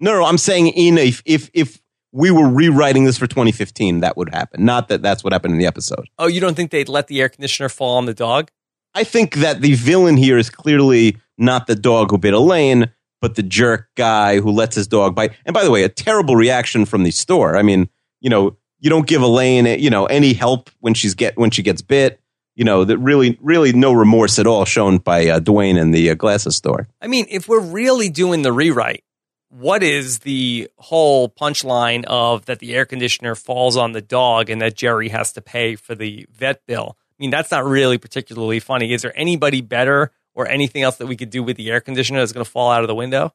No, 0.00 0.12
no, 0.18 0.24
I'm 0.24 0.38
saying 0.38 0.68
in 0.68 0.98
a, 0.98 1.12
if 1.24 1.50
if 1.52 1.80
we 2.12 2.30
were 2.30 2.48
rewriting 2.48 3.04
this 3.04 3.18
for 3.18 3.26
2015, 3.26 4.00
that 4.00 4.16
would 4.16 4.30
happen. 4.30 4.64
Not 4.64 4.88
that 4.88 5.02
that's 5.02 5.22
what 5.22 5.32
happened 5.32 5.52
in 5.52 5.58
the 5.58 5.66
episode. 5.66 6.08
Oh, 6.18 6.26
you 6.26 6.40
don't 6.40 6.54
think 6.54 6.70
they'd 6.70 6.88
let 6.88 7.06
the 7.06 7.20
air 7.20 7.28
conditioner 7.28 7.68
fall 7.68 7.96
on 7.96 8.06
the 8.06 8.14
dog? 8.14 8.50
I 8.94 9.04
think 9.04 9.36
that 9.36 9.60
the 9.60 9.74
villain 9.74 10.16
here 10.16 10.36
is 10.36 10.50
clearly 10.50 11.18
not 11.38 11.66
the 11.66 11.76
dog 11.76 12.10
who 12.10 12.18
bit 12.18 12.34
Elaine, 12.34 12.90
but 13.20 13.34
the 13.34 13.42
jerk 13.42 13.88
guy 13.96 14.40
who 14.40 14.50
lets 14.50 14.76
his 14.76 14.86
dog 14.86 15.14
bite. 15.14 15.32
And 15.44 15.54
by 15.54 15.64
the 15.64 15.70
way, 15.70 15.82
a 15.84 15.88
terrible 15.88 16.36
reaction 16.36 16.84
from 16.84 17.02
the 17.02 17.10
store. 17.10 17.56
I 17.56 17.62
mean, 17.62 17.88
you 18.20 18.30
know, 18.30 18.56
you 18.80 18.90
don't 18.90 19.06
give 19.06 19.22
Elaine, 19.22 19.66
you 19.80 19.90
know, 19.90 20.06
any 20.06 20.32
help 20.32 20.70
when 20.80 20.94
she's 20.94 21.14
get 21.14 21.36
when 21.36 21.50
she 21.50 21.62
gets 21.62 21.82
bit. 21.82 22.20
You 22.56 22.64
know, 22.64 22.84
that 22.84 22.98
really, 22.98 23.38
really 23.40 23.72
no 23.72 23.92
remorse 23.92 24.38
at 24.38 24.46
all 24.46 24.64
shown 24.64 24.98
by 24.98 25.28
uh, 25.28 25.40
Dwayne 25.40 25.80
in 25.80 25.92
the 25.92 26.10
uh, 26.10 26.14
glasses 26.14 26.56
store. 26.56 26.88
I 27.00 27.06
mean, 27.06 27.26
if 27.30 27.48
we're 27.48 27.60
really 27.60 28.10
doing 28.10 28.42
the 28.42 28.52
rewrite, 28.52 29.04
what 29.48 29.82
is 29.82 30.20
the 30.20 30.68
whole 30.76 31.28
punchline 31.28 32.04
of 32.04 32.46
that 32.46 32.58
the 32.58 32.74
air 32.74 32.84
conditioner 32.84 33.34
falls 33.34 33.76
on 33.76 33.92
the 33.92 34.02
dog 34.02 34.50
and 34.50 34.60
that 34.60 34.74
Jerry 34.74 35.08
has 35.08 35.32
to 35.34 35.40
pay 35.40 35.76
for 35.76 35.94
the 35.94 36.26
vet 36.32 36.66
bill? 36.66 36.96
I 36.98 37.16
mean, 37.18 37.30
that's 37.30 37.50
not 37.50 37.64
really 37.64 37.98
particularly 37.98 38.60
funny. 38.60 38.92
Is 38.92 39.02
there 39.02 39.18
anybody 39.18 39.60
better 39.60 40.10
or 40.34 40.48
anything 40.48 40.82
else 40.82 40.96
that 40.96 41.06
we 41.06 41.16
could 41.16 41.30
do 41.30 41.42
with 41.42 41.56
the 41.56 41.70
air 41.70 41.80
conditioner 41.80 42.20
that's 42.20 42.32
going 42.32 42.44
to 42.44 42.50
fall 42.50 42.70
out 42.70 42.82
of 42.82 42.88
the 42.88 42.94
window? 42.94 43.32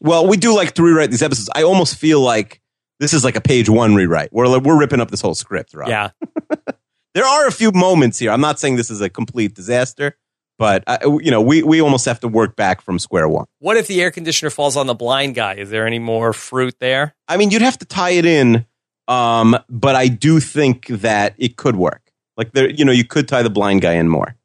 Well, 0.00 0.26
we 0.26 0.36
do 0.36 0.54
like 0.54 0.72
to 0.72 0.82
rewrite 0.82 1.10
these 1.10 1.22
episodes. 1.22 1.50
I 1.54 1.62
almost 1.62 1.96
feel 1.96 2.20
like 2.20 2.60
this 3.00 3.12
is 3.12 3.24
like 3.24 3.36
a 3.36 3.40
page 3.40 3.68
one 3.68 3.94
rewrite. 3.94 4.32
We're 4.32 4.58
we're 4.58 4.78
ripping 4.78 5.00
up 5.00 5.10
this 5.10 5.20
whole 5.20 5.34
script, 5.34 5.74
right? 5.74 5.88
Yeah. 5.88 6.10
there 7.14 7.24
are 7.24 7.46
a 7.46 7.52
few 7.52 7.72
moments 7.72 8.18
here. 8.18 8.30
I'm 8.30 8.40
not 8.40 8.58
saying 8.58 8.76
this 8.76 8.90
is 8.90 9.00
a 9.00 9.08
complete 9.08 9.54
disaster, 9.54 10.16
but 10.58 10.84
uh, 10.86 11.18
you 11.20 11.30
know, 11.30 11.40
we 11.40 11.62
we 11.62 11.80
almost 11.80 12.04
have 12.06 12.20
to 12.20 12.28
work 12.28 12.56
back 12.56 12.80
from 12.80 12.98
square 12.98 13.28
one. 13.28 13.46
What 13.58 13.76
if 13.76 13.86
the 13.86 14.00
air 14.02 14.10
conditioner 14.10 14.50
falls 14.50 14.76
on 14.76 14.86
the 14.86 14.94
blind 14.94 15.34
guy? 15.34 15.54
Is 15.54 15.70
there 15.70 15.86
any 15.86 15.98
more 15.98 16.32
fruit 16.32 16.76
there? 16.80 17.14
I 17.28 17.36
mean, 17.36 17.50
you'd 17.50 17.62
have 17.62 17.78
to 17.78 17.86
tie 17.86 18.10
it 18.10 18.26
in, 18.26 18.66
um, 19.08 19.56
but 19.68 19.96
I 19.96 20.08
do 20.08 20.40
think 20.40 20.88
that 20.88 21.34
it 21.38 21.56
could 21.56 21.76
work. 21.76 22.12
Like 22.36 22.52
there, 22.52 22.68
you 22.68 22.84
know, 22.84 22.92
you 22.92 23.04
could 23.04 23.28
tie 23.28 23.42
the 23.42 23.50
blind 23.50 23.82
guy 23.82 23.94
in 23.94 24.08
more. 24.08 24.36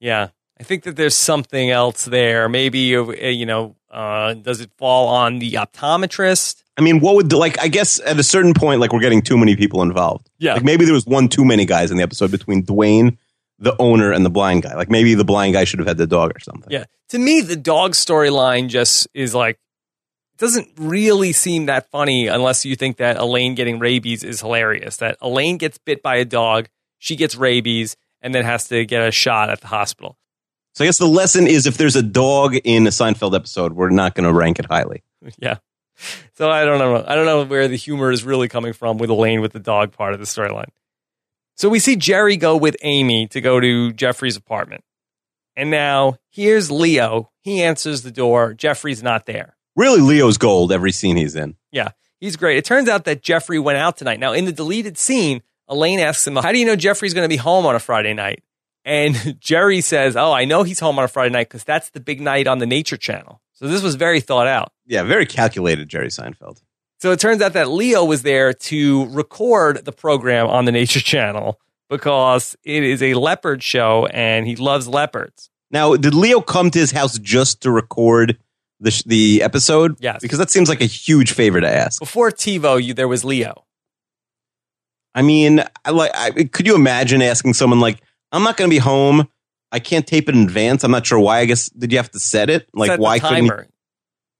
Yeah. 0.00 0.28
I 0.62 0.64
think 0.64 0.84
that 0.84 0.94
there's 0.94 1.16
something 1.16 1.70
else 1.70 2.04
there. 2.04 2.48
Maybe, 2.48 2.96
uh, 2.96 3.10
you 3.10 3.46
know, 3.46 3.74
uh, 3.90 4.34
does 4.34 4.60
it 4.60 4.70
fall 4.78 5.08
on 5.08 5.40
the 5.40 5.54
optometrist? 5.54 6.62
I 6.76 6.82
mean, 6.82 7.00
what 7.00 7.16
would 7.16 7.32
like? 7.32 7.60
I 7.60 7.66
guess 7.66 7.98
at 7.98 8.16
a 8.16 8.22
certain 8.22 8.54
point, 8.54 8.80
like 8.80 8.92
we're 8.92 9.00
getting 9.00 9.22
too 9.22 9.36
many 9.36 9.56
people 9.56 9.82
involved. 9.82 10.30
Yeah. 10.38 10.54
Like 10.54 10.62
maybe 10.62 10.84
there 10.84 10.94
was 10.94 11.04
one 11.04 11.26
too 11.26 11.44
many 11.44 11.64
guys 11.64 11.90
in 11.90 11.96
the 11.96 12.04
episode 12.04 12.30
between 12.30 12.64
Dwayne, 12.64 13.18
the 13.58 13.74
owner, 13.80 14.12
and 14.12 14.24
the 14.24 14.30
blind 14.30 14.62
guy. 14.62 14.76
Like 14.76 14.88
maybe 14.88 15.14
the 15.14 15.24
blind 15.24 15.54
guy 15.54 15.64
should 15.64 15.80
have 15.80 15.88
had 15.88 15.96
the 15.98 16.06
dog 16.06 16.30
or 16.30 16.38
something. 16.38 16.70
Yeah. 16.70 16.84
To 17.08 17.18
me, 17.18 17.40
the 17.40 17.56
dog 17.56 17.94
storyline 17.94 18.68
just 18.68 19.08
is 19.14 19.34
like, 19.34 19.58
doesn't 20.38 20.68
really 20.76 21.32
seem 21.32 21.66
that 21.66 21.90
funny 21.90 22.28
unless 22.28 22.64
you 22.64 22.76
think 22.76 22.98
that 22.98 23.16
Elaine 23.16 23.56
getting 23.56 23.80
rabies 23.80 24.22
is 24.22 24.40
hilarious. 24.40 24.98
That 24.98 25.16
Elaine 25.20 25.56
gets 25.56 25.78
bit 25.78 26.04
by 26.04 26.18
a 26.18 26.24
dog, 26.24 26.68
she 26.98 27.16
gets 27.16 27.34
rabies, 27.34 27.96
and 28.20 28.32
then 28.32 28.44
has 28.44 28.68
to 28.68 28.86
get 28.86 29.02
a 29.02 29.10
shot 29.10 29.50
at 29.50 29.60
the 29.60 29.66
hospital. 29.66 30.16
So 30.74 30.84
I 30.84 30.88
guess 30.88 30.98
the 30.98 31.06
lesson 31.06 31.46
is 31.46 31.66
if 31.66 31.76
there's 31.76 31.96
a 31.96 32.02
dog 32.02 32.56
in 32.64 32.86
a 32.86 32.90
Seinfeld 32.90 33.34
episode, 33.34 33.74
we're 33.74 33.90
not 33.90 34.14
going 34.14 34.24
to 34.26 34.32
rank 34.32 34.58
it 34.58 34.66
highly. 34.66 35.02
Yeah. 35.38 35.58
So 36.34 36.50
I 36.50 36.64
don't 36.64 36.78
know. 36.78 37.04
I 37.06 37.14
don't 37.14 37.26
know 37.26 37.44
where 37.44 37.68
the 37.68 37.76
humor 37.76 38.10
is 38.10 38.24
really 38.24 38.48
coming 38.48 38.72
from 38.72 38.98
with 38.98 39.10
Elaine 39.10 39.40
with 39.40 39.52
the 39.52 39.60
dog 39.60 39.92
part 39.92 40.14
of 40.14 40.18
the 40.20 40.26
storyline. 40.26 40.70
So 41.56 41.68
we 41.68 41.78
see 41.78 41.94
Jerry 41.96 42.36
go 42.36 42.56
with 42.56 42.76
Amy 42.82 43.28
to 43.28 43.40
go 43.40 43.60
to 43.60 43.92
Jeffrey's 43.92 44.36
apartment. 44.36 44.82
And 45.54 45.70
now 45.70 46.16
here's 46.30 46.70
Leo. 46.70 47.30
He 47.42 47.62
answers 47.62 48.02
the 48.02 48.10
door. 48.10 48.54
Jeffrey's 48.54 49.02
not 49.02 49.26
there. 49.26 49.56
Really, 49.76 50.00
Leo's 50.00 50.38
gold 50.38 50.72
every 50.72 50.92
scene 50.92 51.16
he's 51.16 51.36
in. 51.36 51.56
Yeah, 51.70 51.90
he's 52.20 52.36
great. 52.36 52.56
It 52.56 52.64
turns 52.64 52.88
out 52.88 53.04
that 53.04 53.22
Jeffrey 53.22 53.58
went 53.58 53.78
out 53.78 53.96
tonight. 53.96 54.18
Now, 54.18 54.32
in 54.32 54.44
the 54.44 54.52
deleted 54.52 54.98
scene, 54.98 55.42
Elaine 55.68 56.00
asks 56.00 56.26
him, 56.26 56.36
How 56.36 56.52
do 56.52 56.58
you 56.58 56.66
know 56.66 56.76
Jeffrey's 56.76 57.14
going 57.14 57.24
to 57.24 57.32
be 57.32 57.36
home 57.36 57.64
on 57.66 57.74
a 57.74 57.80
Friday 57.80 58.14
night? 58.14 58.42
And 58.84 59.36
Jerry 59.40 59.80
says, 59.80 60.16
Oh, 60.16 60.32
I 60.32 60.44
know 60.44 60.62
he's 60.62 60.80
home 60.80 60.98
on 60.98 61.04
a 61.04 61.08
Friday 61.08 61.32
night 61.32 61.48
because 61.48 61.64
that's 61.64 61.90
the 61.90 62.00
big 62.00 62.20
night 62.20 62.46
on 62.46 62.58
the 62.58 62.66
Nature 62.66 62.96
Channel. 62.96 63.40
So 63.52 63.68
this 63.68 63.82
was 63.82 63.94
very 63.94 64.20
thought 64.20 64.46
out. 64.46 64.72
Yeah, 64.86 65.04
very 65.04 65.26
calculated, 65.26 65.88
Jerry 65.88 66.08
Seinfeld. 66.08 66.62
So 67.00 67.10
it 67.12 67.20
turns 67.20 67.42
out 67.42 67.52
that 67.54 67.68
Leo 67.68 68.04
was 68.04 68.22
there 68.22 68.52
to 68.52 69.06
record 69.06 69.84
the 69.84 69.92
program 69.92 70.46
on 70.46 70.64
the 70.64 70.72
Nature 70.72 71.00
Channel 71.00 71.60
because 71.88 72.56
it 72.64 72.82
is 72.82 73.02
a 73.02 73.14
leopard 73.14 73.62
show 73.62 74.06
and 74.06 74.46
he 74.46 74.56
loves 74.56 74.88
leopards. 74.88 75.50
Now, 75.70 75.96
did 75.96 76.14
Leo 76.14 76.40
come 76.40 76.70
to 76.70 76.78
his 76.78 76.90
house 76.92 77.18
just 77.18 77.62
to 77.62 77.70
record 77.70 78.38
the 78.80 78.90
sh- 78.90 79.02
the 79.04 79.42
episode? 79.42 79.96
Yes. 80.00 80.20
because 80.20 80.38
that 80.38 80.50
seems 80.50 80.68
like 80.68 80.80
a 80.80 80.86
huge 80.86 81.32
favor 81.32 81.60
to 81.60 81.68
ask. 81.68 82.00
Before 82.00 82.30
TiVo, 82.30 82.82
you, 82.82 82.94
there 82.94 83.08
was 83.08 83.24
Leo. 83.24 83.64
I 85.14 85.22
mean, 85.22 85.62
I 85.84 85.90
like. 85.90 86.10
I, 86.14 86.30
could 86.44 86.66
you 86.66 86.74
imagine 86.74 87.20
asking 87.20 87.54
someone 87.54 87.80
like, 87.80 88.00
"I'm 88.32 88.42
not 88.42 88.56
going 88.56 88.68
to 88.68 88.74
be 88.74 88.78
home. 88.78 89.28
I 89.70 89.78
can't 89.78 90.06
tape 90.06 90.28
it 90.28 90.34
in 90.34 90.42
advance. 90.42 90.84
I'm 90.84 90.90
not 90.90 91.06
sure 91.06 91.18
why. 91.18 91.38
I 91.40 91.44
guess 91.46 91.68
did 91.70 91.92
you 91.92 91.98
have 91.98 92.10
to 92.10 92.18
set 92.18 92.50
it? 92.50 92.68
Like, 92.74 92.90
Set 92.90 93.00
why 93.00 93.18
couldn't? 93.18 93.44
You, 93.46 93.64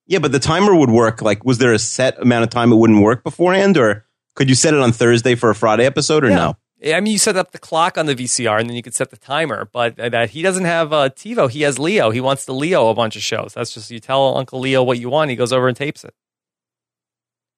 yeah, 0.07 0.19
but 0.19 0.33
the 0.33 0.39
timer 0.41 0.75
would 0.75 0.91
work. 0.91 1.23
Like, 1.23 1.45
was 1.45 1.59
there 1.59 1.73
a 1.73 1.79
set 1.79 2.21
amount 2.21 2.45
of 2.45 2.51
time 2.51 2.73
it 2.73 2.77
wouldn't 2.77 3.03
work 3.03 3.23
beforehand, 3.25 3.77
or 3.79 4.05
could 4.35 4.49
you 4.49 4.55
set 4.55 4.75
it 4.75 4.81
on 4.81 4.93
Thursday 4.93 5.35
for 5.35 5.51
a 5.51 5.55
Friday 5.55 5.87
episode, 5.87 6.25
or 6.25 6.31
Yeah. 6.31 6.37
no? 6.37 6.57
I 6.85 6.99
mean, 7.01 7.13
you 7.13 7.19
set 7.19 7.37
up 7.37 7.53
the 7.53 7.59
clock 7.61 7.97
on 7.97 8.07
the 8.07 8.15
VCR 8.17 8.59
and 8.59 8.69
then 8.69 8.75
you 8.75 8.83
could 8.83 8.95
set 8.95 9.11
the 9.11 9.17
timer, 9.17 9.69
but 9.73 9.95
that 9.97 10.31
he 10.31 10.43
doesn't 10.43 10.65
have 10.65 10.93
uh, 10.93 11.11
TiVo. 11.11 11.49
He 11.49 11.63
has 11.63 11.79
Leo. 11.79 12.11
He 12.11 12.21
wants 12.21 12.45
to 12.47 12.53
Leo 12.53 12.89
a 12.89 12.95
bunch 12.95 13.15
of 13.15 13.23
shows. 13.23 13.53
That's 13.55 13.73
just 13.73 13.89
you 13.93 14.01
tell 14.01 14.37
Uncle 14.37 14.59
Leo 14.59 14.83
what 14.83 14.99
you 14.99 15.09
want. 15.09 15.31
He 15.31 15.37
goes 15.37 15.53
over 15.53 15.69
and 15.69 15.77
tapes 15.77 16.03
it. 16.03 16.13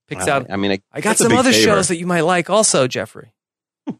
Picks 0.09 0.29
out. 0.29 0.51
I 0.51 0.57
mean, 0.57 0.73
I, 0.73 0.79
I 0.93 1.01
got 1.01 1.17
some 1.17 1.33
other 1.33 1.53
favor. 1.53 1.65
shows 1.65 1.89
that 1.89 1.97
you 1.97 2.07
might 2.07 2.21
like 2.21 2.51
also, 2.51 2.87
Jeffrey. 2.87 3.33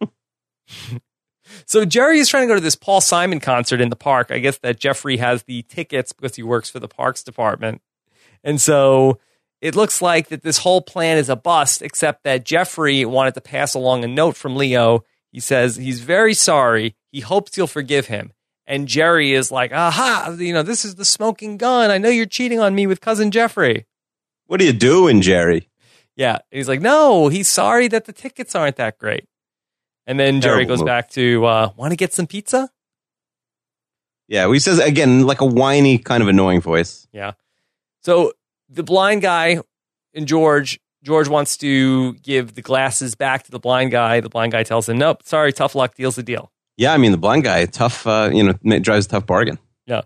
so 1.67 1.85
Jerry 1.85 2.19
is 2.19 2.29
trying 2.29 2.45
to 2.45 2.49
go 2.49 2.55
to 2.55 2.61
this 2.61 2.77
Paul 2.77 3.01
Simon 3.01 3.41
concert 3.41 3.81
in 3.81 3.91
the 3.91 3.97
park. 3.97 4.31
I 4.31 4.39
guess 4.39 4.59
that 4.59 4.79
Jeffrey 4.79 5.19
has 5.19 5.45
the 5.45 5.63
tickets 5.63 6.13
because 6.13 6.37
he 6.37 6.43
works 6.43 6.71
for 6.71 6.81
the 6.81 6.89
parks 6.89 7.23
department. 7.23 7.83
And 8.43 8.61
so 8.61 9.19
it 9.61 9.75
looks 9.75 10.03
like 10.03 10.29
that 10.29 10.43
this 10.43 10.59
whole 10.59 10.83
plan 10.83 11.17
is 11.17 11.29
a 11.29 11.37
bust, 11.37 11.83
except 11.83 12.25
that 12.25 12.45
Jeffrey 12.45 13.05
wanted 13.05 13.35
to 13.35 13.41
pass 13.41 13.75
along 13.75 14.05
a 14.05 14.09
note 14.09 14.37
from 14.37 14.57
Leo. 14.57 15.05
He 15.33 15.41
says 15.41 15.77
he's 15.77 16.01
very 16.01 16.35
sorry. 16.35 16.97
He 17.11 17.21
hopes 17.21 17.57
you'll 17.57 17.67
forgive 17.67 18.07
him. 18.07 18.33
And 18.67 18.89
Jerry 18.89 19.33
is 19.33 19.51
like, 19.51 19.73
aha, 19.73 20.37
you 20.39 20.53
know, 20.53 20.63
this 20.63 20.85
is 20.85 20.95
the 20.95 21.05
smoking 21.05 21.57
gun. 21.57 21.91
I 21.91 21.99
know 21.99 22.09
you're 22.09 22.27
cheating 22.27 22.61
on 22.61 22.75
me 22.75 22.87
with 22.87 23.01
cousin 23.01 23.31
Jeffrey. 23.31 23.87
What 24.47 24.61
are 24.61 24.65
you 24.65 24.73
doing, 24.73 25.21
Jerry? 25.21 25.69
Yeah. 26.17 26.35
And 26.35 26.59
he's 26.59 26.69
like, 26.69 26.81
no, 26.81 27.29
he's 27.29 27.49
sorry 27.49 27.89
that 27.89 28.05
the 28.05 28.13
tickets 28.13 28.55
aren't 28.55 28.77
that 28.77 28.99
great. 28.99 29.27
And 30.07 30.21
then 30.21 30.41
Jerry 30.41 30.57
Terrible 30.57 30.69
goes 30.69 30.79
move. 30.81 30.87
back 30.87 31.11
to, 31.11 31.45
uh, 31.45 31.71
want 31.77 31.93
to 31.93 31.97
get 31.97 32.13
some 32.13 32.27
pizza? 32.27 32.71
Yeah, 34.29 34.51
he 34.53 34.59
says 34.59 34.79
again 34.79 35.27
like 35.27 35.41
a 35.41 35.47
whiny, 35.47 35.99
kind 35.99 36.23
of 36.23 36.29
annoying 36.29 36.61
voice. 36.61 37.07
Yeah. 37.13 37.33
So 38.03 38.33
the 38.69 38.83
blind 38.83 39.23
guy 39.23 39.59
and 40.15 40.27
George, 40.27 40.81
George 41.03 41.29
wants 41.29 41.57
to 41.59 42.15
give 42.15 42.55
the 42.55 42.63
glasses 42.63 43.15
back 43.15 43.43
to 43.45 43.51
the 43.51 43.59
blind 43.59 43.91
guy. 43.91 44.21
The 44.21 44.31
blind 44.31 44.53
guy 44.53 44.63
tells 44.63 44.89
him, 44.89 44.97
nope, 44.99 45.23
sorry, 45.25 45.53
tough 45.53 45.75
luck, 45.75 45.95
deal's 45.95 46.17
the 46.17 46.23
deal. 46.23 46.51
Yeah, 46.77 46.93
I 46.93 46.97
mean 46.97 47.13
the 47.13 47.19
blind 47.19 47.45
guy, 47.45 47.67
tough. 47.67 48.07
Uh, 48.07 48.31
you 48.33 48.43
know, 48.43 48.79
drives 48.79 49.07
a 49.07 49.09
tough 49.11 49.27
bargain. 49.27 49.59
Yeah. 49.87 50.03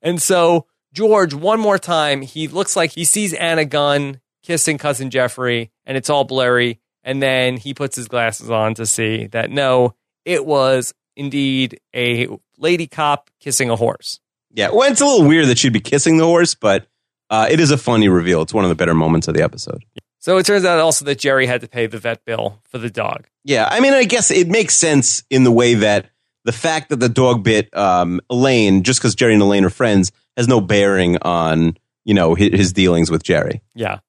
And 0.00 0.20
so 0.20 0.66
George, 0.92 1.34
one 1.34 1.60
more 1.60 1.78
time, 1.78 2.22
he 2.22 2.48
looks 2.48 2.74
like 2.74 2.92
he 2.92 3.04
sees 3.04 3.34
Anna 3.34 3.64
Gunn 3.64 4.20
kissing 4.42 4.78
cousin 4.78 5.10
Jeffrey, 5.10 5.70
and 5.84 5.96
it's 5.96 6.08
all 6.08 6.24
blurry. 6.24 6.80
And 7.08 7.22
then 7.22 7.56
he 7.56 7.72
puts 7.72 7.96
his 7.96 8.06
glasses 8.06 8.50
on 8.50 8.74
to 8.74 8.84
see 8.84 9.28
that 9.28 9.50
no, 9.50 9.94
it 10.26 10.44
was 10.44 10.92
indeed 11.16 11.80
a 11.96 12.28
lady 12.58 12.86
cop 12.86 13.30
kissing 13.40 13.70
a 13.70 13.76
horse. 13.76 14.20
Yeah, 14.52 14.68
well, 14.74 14.92
it's 14.92 15.00
a 15.00 15.06
little 15.06 15.26
weird 15.26 15.46
that 15.46 15.56
she'd 15.56 15.72
be 15.72 15.80
kissing 15.80 16.18
the 16.18 16.26
horse, 16.26 16.54
but 16.54 16.86
uh, 17.30 17.48
it 17.50 17.60
is 17.60 17.70
a 17.70 17.78
funny 17.78 18.10
reveal. 18.10 18.42
It's 18.42 18.52
one 18.52 18.66
of 18.66 18.68
the 18.68 18.74
better 18.74 18.92
moments 18.92 19.26
of 19.26 19.32
the 19.32 19.42
episode. 19.42 19.86
So 20.18 20.36
it 20.36 20.44
turns 20.44 20.66
out 20.66 20.80
also 20.80 21.06
that 21.06 21.18
Jerry 21.18 21.46
had 21.46 21.62
to 21.62 21.66
pay 21.66 21.86
the 21.86 21.96
vet 21.96 22.26
bill 22.26 22.60
for 22.64 22.76
the 22.76 22.90
dog. 22.90 23.26
Yeah, 23.42 23.66
I 23.70 23.80
mean, 23.80 23.94
I 23.94 24.04
guess 24.04 24.30
it 24.30 24.48
makes 24.48 24.74
sense 24.74 25.24
in 25.30 25.44
the 25.44 25.52
way 25.52 25.74
that 25.74 26.10
the 26.44 26.52
fact 26.52 26.90
that 26.90 27.00
the 27.00 27.08
dog 27.08 27.42
bit 27.42 27.74
um, 27.74 28.20
Elaine, 28.28 28.82
just 28.82 29.00
because 29.00 29.14
Jerry 29.14 29.32
and 29.32 29.42
Elaine 29.42 29.64
are 29.64 29.70
friends, 29.70 30.12
has 30.36 30.46
no 30.46 30.60
bearing 30.60 31.16
on 31.22 31.78
you 32.04 32.12
know 32.12 32.34
his, 32.34 32.50
his 32.50 32.72
dealings 32.74 33.10
with 33.10 33.22
Jerry. 33.22 33.62
Yeah. 33.74 34.00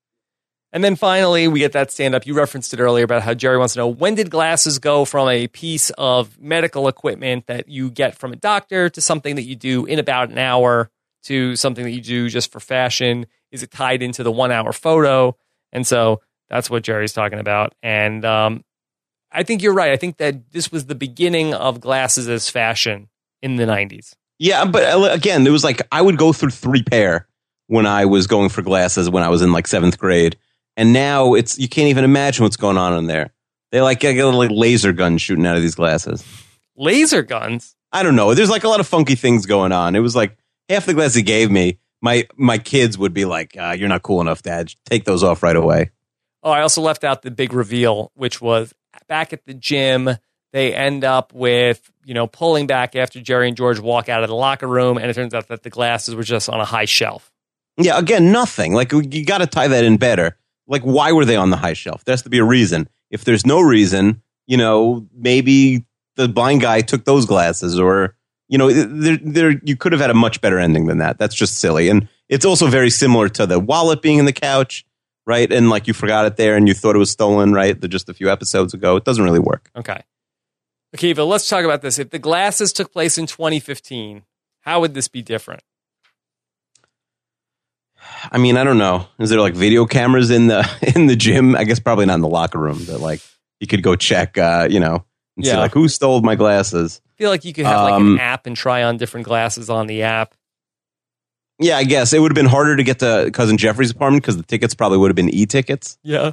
And 0.72 0.84
then 0.84 0.96
finally, 0.96 1.48
we 1.48 1.60
get 1.60 1.72
that 1.72 1.92
stand 1.92 2.14
up. 2.14 2.28
You 2.28 2.36
referenced 2.36 2.74
it 2.74 2.80
earlier 2.80 3.04
about 3.04 3.24
how 3.24 3.34
Jerry 3.34 3.58
wants 3.58 3.74
to 3.74 3.80
know 3.80 3.88
when 3.88 4.16
did 4.16 4.30
glasses 4.30 4.78
go 4.78 5.04
from 5.04 5.28
a 5.28 5.48
piece 5.48 5.90
of 5.92 6.40
medical 6.40 6.88
equipment 6.88 7.48
that 7.48 7.68
you 7.68 7.90
get 7.90 8.16
from 8.16 8.34
a 8.34 8.36
doctor 8.36 8.90
to 8.90 9.02
something 9.02 9.36
that 9.36 9.44
you 9.44 9.56
do 9.56 9.86
in 9.86 9.98
about 9.98 10.30
an 10.30 10.38
hour 10.38 10.92
to 11.24 11.56
something 11.56 11.84
that 11.84 11.92
you 11.92 12.02
do 12.02 12.30
just 12.30 12.52
for 12.52 12.60
fashion? 12.60 13.26
Is 13.52 13.64
it 13.64 13.72
tied 13.72 14.04
into 14.04 14.22
the 14.22 14.32
one 14.32 14.52
hour 14.52 14.72
photo? 14.72 15.36
And 15.72 15.88
so 15.88 16.22
that's 16.50 16.70
what 16.70 16.84
Jerry's 16.84 17.14
talking 17.14 17.40
about. 17.40 17.74
And 17.82 18.24
um, 18.24 18.64
I 19.32 19.44
think 19.44 19.64
you're 19.64 19.74
right. 19.74 19.92
I 19.92 19.98
think 19.98 20.18
that 20.18 20.52
this 20.52 20.72
was 20.72 20.86
the 20.86 20.96
beginning 20.96 21.54
of 21.54 21.80
glasses 21.80 22.28
as 22.28 22.50
fashion 22.50 23.10
in 23.42 23.56
the 23.56 23.66
90s. 23.66 24.14
Yeah, 24.38 24.66
but 24.66 24.84
uh, 24.84 25.10
again, 25.12 25.46
it 25.46 25.50
was 25.50 25.64
like 25.64 25.82
I 25.92 26.02
would 26.02 26.18
go 26.18 26.32
through 26.32 26.52
three 26.52 26.84
pair 26.84 27.28
when 27.68 27.86
I 27.86 28.06
was 28.06 28.26
going 28.26 28.50
for 28.50 28.62
glasses 28.62 29.10
when 29.10 29.22
I 29.22 29.30
was 29.30 29.42
in 29.42 29.52
like 29.52 29.68
seventh 29.68 30.00
grade, 30.00 30.38
and 30.80 30.94
now 30.94 31.34
it's 31.34 31.60
you 31.60 31.68
can't 31.68 31.90
even 31.90 32.06
imagine 32.06 32.44
what's 32.44 32.56
going 32.56 32.78
on 32.78 32.98
in 32.98 33.06
there. 33.06 33.32
They 33.72 33.82
like 33.82 34.00
get 34.00 34.16
a 34.16 34.26
little 34.26 34.40
like 34.40 34.50
laser 34.50 34.94
guns 34.94 35.22
shooting 35.22 35.46
out 35.46 35.58
of 35.58 35.62
these 35.62 35.76
glasses. 35.76 36.24
Laser 36.78 37.22
guns. 37.22 37.76
I 37.92 38.02
don't 38.02 38.16
know. 38.16 38.34
There's 38.34 38.50
like 38.50 38.64
a 38.64 38.70
lot 38.70 38.80
of 38.80 38.88
funky 38.88 39.16
things 39.16 39.46
going 39.46 39.74
on. 39.74 39.98
It 39.98 40.00
was 40.00 40.16
like 40.16 40.38
half 40.70 40.86
the 40.86 40.94
glasses 40.94 41.16
he 41.16 41.22
gave 41.22 41.52
me. 41.52 41.80
My 42.02 42.28
my 42.38 42.58
kids 42.58 42.98
would 42.98 43.14
be 43.14 43.26
like, 43.26 43.58
uh, 43.58 43.76
"You're 43.78 43.90
not 43.90 44.04
cool 44.04 44.22
enough, 44.22 44.42
Dad. 44.42 44.74
Take 44.86 45.04
those 45.04 45.22
off 45.22 45.44
right 45.44 45.56
away." 45.56 45.92
Oh, 46.42 46.52
I 46.52 46.62
also 46.62 46.82
left 46.82 47.04
out 47.04 47.24
the 47.24 47.32
big 47.32 47.52
reveal, 47.54 48.14
which 48.16 48.40
was 48.40 48.74
back 49.10 49.34
at 49.34 49.46
the 49.46 49.54
gym. 49.54 50.10
They 50.54 50.74
end 50.74 51.04
up 51.04 51.34
with, 51.34 51.92
you 52.06 52.14
know, 52.14 52.26
pulling 52.26 52.68
back 52.68 52.96
after 52.96 53.20
Jerry 53.20 53.50
and 53.50 53.58
George 53.58 53.80
walk 53.80 54.08
out 54.08 54.24
of 54.24 54.30
the 54.30 54.36
locker 54.36 54.66
room, 54.66 54.98
and 54.98 55.12
it 55.12 55.14
turns 55.14 55.34
out 55.34 55.50
that 55.50 55.64
the 55.64 55.70
glasses 55.70 56.16
were 56.16 56.24
just 56.24 56.48
on 56.48 56.62
a 56.62 56.66
high 56.66 56.86
shelf. 56.86 57.34
Yeah, 57.78 58.00
again, 58.00 58.32
nothing. 58.32 58.74
Like 58.74 58.94
you 58.94 59.26
got 59.26 59.40
to 59.40 59.48
tie 59.48 59.68
that 59.68 59.84
in 59.84 59.98
better. 59.98 60.38
Like, 60.70 60.84
why 60.84 61.12
were 61.12 61.26
they 61.26 61.36
on 61.36 61.50
the 61.50 61.58
high 61.58 61.74
shelf? 61.74 62.06
There 62.06 62.14
has 62.14 62.22
to 62.22 62.30
be 62.30 62.38
a 62.38 62.44
reason. 62.44 62.88
If 63.10 63.26
there's 63.26 63.46
no 63.46 63.60
reason, 63.60 64.22
you 64.48 64.56
know, 64.56 65.08
maybe 65.14 65.86
the 66.16 66.28
blind 66.28 66.62
guy 66.62 66.82
took 66.82 67.06
those 67.06 67.26
glasses, 67.26 67.80
or 67.80 68.16
you 68.48 68.58
know, 68.58 68.72
there, 68.72 69.18
there, 69.22 69.60
you 69.64 69.76
could 69.76 69.92
have 69.92 70.02
had 70.02 70.10
a 70.10 70.16
much 70.16 70.42
better 70.42 70.60
ending 70.60 70.86
than 70.86 71.00
that. 71.00 71.18
That's 71.18 71.36
just 71.36 71.60
silly, 71.60 71.90
and 71.90 72.08
it's 72.30 72.46
also 72.46 72.68
very 72.68 72.90
similar 72.92 73.30
to 73.30 73.46
the 73.46 73.60
wallet 73.60 74.02
being 74.02 74.20
in 74.20 74.26
the 74.26 74.34
couch, 74.34 74.86
right? 75.26 75.52
And 75.52 75.70
like 75.70 75.88
you 75.88 75.94
forgot 75.94 76.26
it 76.26 76.38
there, 76.38 76.56
and 76.56 76.68
you 76.68 76.74
thought 76.74 76.96
it 76.96 77.00
was 77.00 77.10
stolen, 77.12 77.52
right? 77.52 77.80
Just 77.90 78.08
a 78.08 78.14
few 78.14 78.30
episodes 78.30 78.74
ago. 78.74 78.96
It 78.96 79.04
doesn't 79.04 79.24
really 79.24 79.40
work. 79.40 79.72
Okay. 79.76 80.04
Akiva, 80.96 81.28
let's 81.28 81.48
talk 81.48 81.66
about 81.66 81.82
this. 81.82 82.00
If 82.00 82.10
the 82.10 82.20
glasses 82.20 82.74
took 82.74 82.92
place 82.92 83.18
in 83.18 83.28
2015, 83.28 84.24
how 84.62 84.82
would 84.82 84.94
this 84.94 85.08
be 85.08 85.22
different? 85.22 85.62
I 88.32 88.38
mean, 88.38 88.58
I 88.58 88.64
don't 88.64 88.78
know. 88.78 89.08
Is 89.20 89.30
there 89.30 89.40
like 89.40 89.54
video 89.56 89.86
cameras 89.86 90.30
in 90.30 90.48
the 90.48 90.68
in 90.96 91.08
the 91.08 91.16
gym? 91.16 91.56
I 91.56 91.64
guess 91.64 91.80
probably 91.80 92.06
not 92.06 92.16
in 92.16 92.22
the 92.22 92.28
locker 92.28 92.60
room, 92.60 92.84
but 92.88 93.00
like 93.00 93.22
you 93.60 93.68
could 93.68 93.84
go 93.84 93.96
check, 93.96 94.38
uh, 94.38 94.68
you 94.70 94.80
know, 94.80 95.06
and 95.38 95.46
see 95.46 95.52
Yeah. 95.52 95.60
like 95.60 95.74
who 95.74 95.88
stole 95.88 96.22
my 96.22 96.36
glasses. 96.36 97.02
I 97.06 97.12
feel 97.18 97.30
like 97.30 97.44
you 97.46 97.54
could 97.54 97.66
have 97.66 97.84
like 97.84 97.94
Um, 97.94 98.14
an 98.16 98.20
app 98.20 98.46
and 98.48 98.56
try 98.56 98.84
on 98.84 98.98
different 98.98 99.26
glasses 99.26 99.70
on 99.70 99.88
the 99.88 100.04
app. 100.04 100.34
Yeah, 101.62 101.78
I 101.78 101.84
guess 101.84 102.14
it 102.14 102.20
would 102.20 102.32
have 102.32 102.36
been 102.36 102.46
harder 102.46 102.78
to 102.78 102.84
get 102.84 103.00
to 103.00 103.30
cousin 103.34 103.58
Jeffrey's 103.58 103.92
apartment 103.92 104.24
because 104.24 104.38
the 104.38 104.44
tickets 104.44 104.74
probably 104.76 104.98
would 104.98 105.10
have 105.10 105.16
been 105.18 105.30
e-tickets. 105.30 105.98
Yeah. 106.04 106.32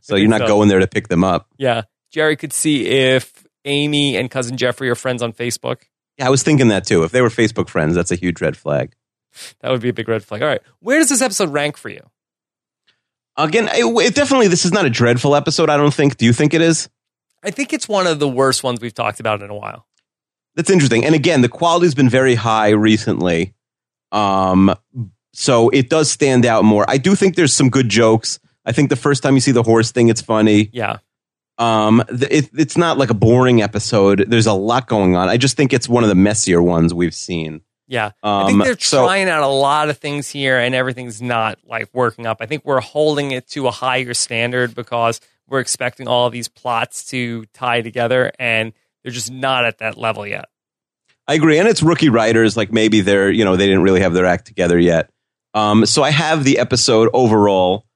So 0.00 0.16
you're 0.16 0.30
not 0.30 0.40
so. 0.42 0.46
going 0.46 0.68
there 0.68 0.78
to 0.78 0.86
pick 0.86 1.08
them 1.08 1.24
up. 1.24 1.48
Yeah. 1.58 1.82
Jerry 2.10 2.36
could 2.36 2.52
see 2.54 2.86
if 2.86 3.46
Amy 3.66 4.16
and 4.16 4.30
cousin 4.30 4.56
Jeffrey 4.56 4.88
are 4.88 4.94
friends 4.94 5.22
on 5.22 5.34
Facebook. 5.34 5.82
Yeah, 6.18 6.26
I 6.26 6.30
was 6.30 6.42
thinking 6.42 6.68
that 6.68 6.86
too. 6.86 7.02
If 7.04 7.12
they 7.12 7.20
were 7.20 7.28
Facebook 7.28 7.68
friends, 7.68 7.94
that's 7.94 8.10
a 8.10 8.16
huge 8.16 8.40
red 8.40 8.56
flag. 8.56 8.94
That 9.60 9.70
would 9.70 9.80
be 9.80 9.88
a 9.88 9.92
big 9.92 10.08
red 10.08 10.24
flag. 10.24 10.42
All 10.42 10.48
right. 10.48 10.62
Where 10.80 10.98
does 10.98 11.08
this 11.08 11.22
episode 11.22 11.52
rank 11.52 11.76
for 11.76 11.88
you? 11.88 12.08
Again, 13.36 13.68
it, 13.72 13.84
it 13.84 14.14
definitely 14.14 14.48
this 14.48 14.64
is 14.64 14.72
not 14.72 14.84
a 14.84 14.90
dreadful 14.90 15.34
episode. 15.34 15.70
I 15.70 15.76
don't 15.76 15.94
think. 15.94 16.16
Do 16.16 16.26
you 16.26 16.32
think 16.32 16.52
it 16.54 16.60
is? 16.60 16.88
I 17.42 17.50
think 17.50 17.72
it's 17.72 17.88
one 17.88 18.06
of 18.06 18.18
the 18.18 18.28
worst 18.28 18.62
ones 18.62 18.80
we've 18.80 18.94
talked 18.94 19.20
about 19.20 19.42
in 19.42 19.50
a 19.50 19.54
while. 19.54 19.86
That's 20.56 20.70
interesting. 20.70 21.04
And 21.04 21.14
again, 21.14 21.40
the 21.40 21.48
quality's 21.48 21.94
been 21.94 22.08
very 22.08 22.34
high 22.34 22.70
recently. 22.70 23.54
Um, 24.12 24.74
so 25.32 25.68
it 25.70 25.88
does 25.88 26.10
stand 26.10 26.44
out 26.44 26.64
more. 26.64 26.84
I 26.88 26.98
do 26.98 27.14
think 27.14 27.36
there's 27.36 27.54
some 27.54 27.70
good 27.70 27.88
jokes. 27.88 28.40
I 28.66 28.72
think 28.72 28.90
the 28.90 28.96
first 28.96 29.22
time 29.22 29.34
you 29.34 29.40
see 29.40 29.52
the 29.52 29.62
horse 29.62 29.92
thing, 29.92 30.08
it's 30.08 30.20
funny. 30.20 30.68
Yeah. 30.72 30.98
Um, 31.56 32.02
it, 32.08 32.50
it's 32.54 32.76
not 32.76 32.98
like 32.98 33.10
a 33.10 33.14
boring 33.14 33.62
episode. 33.62 34.24
There's 34.28 34.46
a 34.46 34.52
lot 34.52 34.86
going 34.86 35.14
on. 35.16 35.28
I 35.28 35.36
just 35.36 35.56
think 35.56 35.72
it's 35.72 35.88
one 35.88 36.02
of 36.02 36.08
the 36.08 36.14
messier 36.14 36.60
ones 36.60 36.92
we've 36.92 37.14
seen. 37.14 37.60
Yeah. 37.90 38.12
Um, 38.22 38.44
I 38.44 38.46
think 38.46 38.64
they're 38.64 38.78
so- 38.78 39.04
trying 39.04 39.28
out 39.28 39.42
a 39.42 39.48
lot 39.48 39.90
of 39.90 39.98
things 39.98 40.30
here 40.30 40.58
and 40.58 40.76
everything's 40.76 41.20
not 41.20 41.58
like 41.66 41.88
working 41.92 42.24
up. 42.24 42.36
I 42.40 42.46
think 42.46 42.64
we're 42.64 42.80
holding 42.80 43.32
it 43.32 43.48
to 43.48 43.66
a 43.66 43.72
higher 43.72 44.14
standard 44.14 44.76
because 44.76 45.20
we're 45.48 45.58
expecting 45.58 46.06
all 46.06 46.30
these 46.30 46.46
plots 46.46 47.06
to 47.06 47.46
tie 47.52 47.82
together 47.82 48.30
and 48.38 48.72
they're 49.02 49.12
just 49.12 49.32
not 49.32 49.64
at 49.64 49.78
that 49.78 49.98
level 49.98 50.24
yet. 50.24 50.44
I 51.26 51.34
agree, 51.34 51.58
and 51.58 51.68
it's 51.68 51.82
rookie 51.82 52.08
writers. 52.08 52.56
Like 52.56 52.72
maybe 52.72 53.00
they're 53.02 53.30
you 53.30 53.44
know 53.44 53.56
they 53.56 53.66
didn't 53.66 53.82
really 53.82 54.00
have 54.00 54.14
their 54.14 54.26
act 54.26 54.46
together 54.46 54.78
yet. 54.78 55.10
Um, 55.54 55.86
so 55.86 56.02
I 56.02 56.10
have 56.10 56.44
the 56.44 56.58
episode 56.58 57.08
overall 57.12 57.86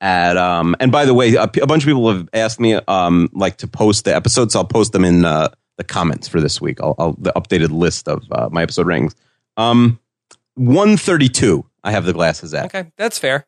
at 0.00 0.36
um, 0.36 0.76
and 0.80 0.90
by 0.92 1.04
the 1.04 1.14
way, 1.14 1.34
a, 1.34 1.44
a 1.44 1.66
bunch 1.66 1.84
of 1.84 1.86
people 1.86 2.10
have 2.12 2.28
asked 2.32 2.60
me 2.60 2.74
um 2.74 3.28
like 3.32 3.58
to 3.58 3.66
post 3.66 4.04
the 4.04 4.14
episodes. 4.14 4.52
So 4.52 4.60
I'll 4.60 4.66
post 4.66 4.92
them 4.92 5.04
in 5.04 5.24
uh, 5.24 5.48
the 5.76 5.84
comments 5.84 6.28
for 6.28 6.40
this 6.40 6.60
week. 6.60 6.80
I'll, 6.80 6.94
I'll 6.98 7.12
the 7.14 7.32
updated 7.34 7.70
list 7.70 8.08
of 8.08 8.22
uh, 8.30 8.48
my 8.52 8.62
episode 8.62 8.86
rings. 8.86 9.14
Um, 9.56 9.98
one 10.54 10.96
thirty 10.96 11.28
two. 11.28 11.66
I 11.84 11.92
have 11.92 12.04
the 12.04 12.12
glasses 12.12 12.54
at. 12.54 12.66
Okay. 12.66 12.92
That's 12.96 13.18
fair. 13.18 13.46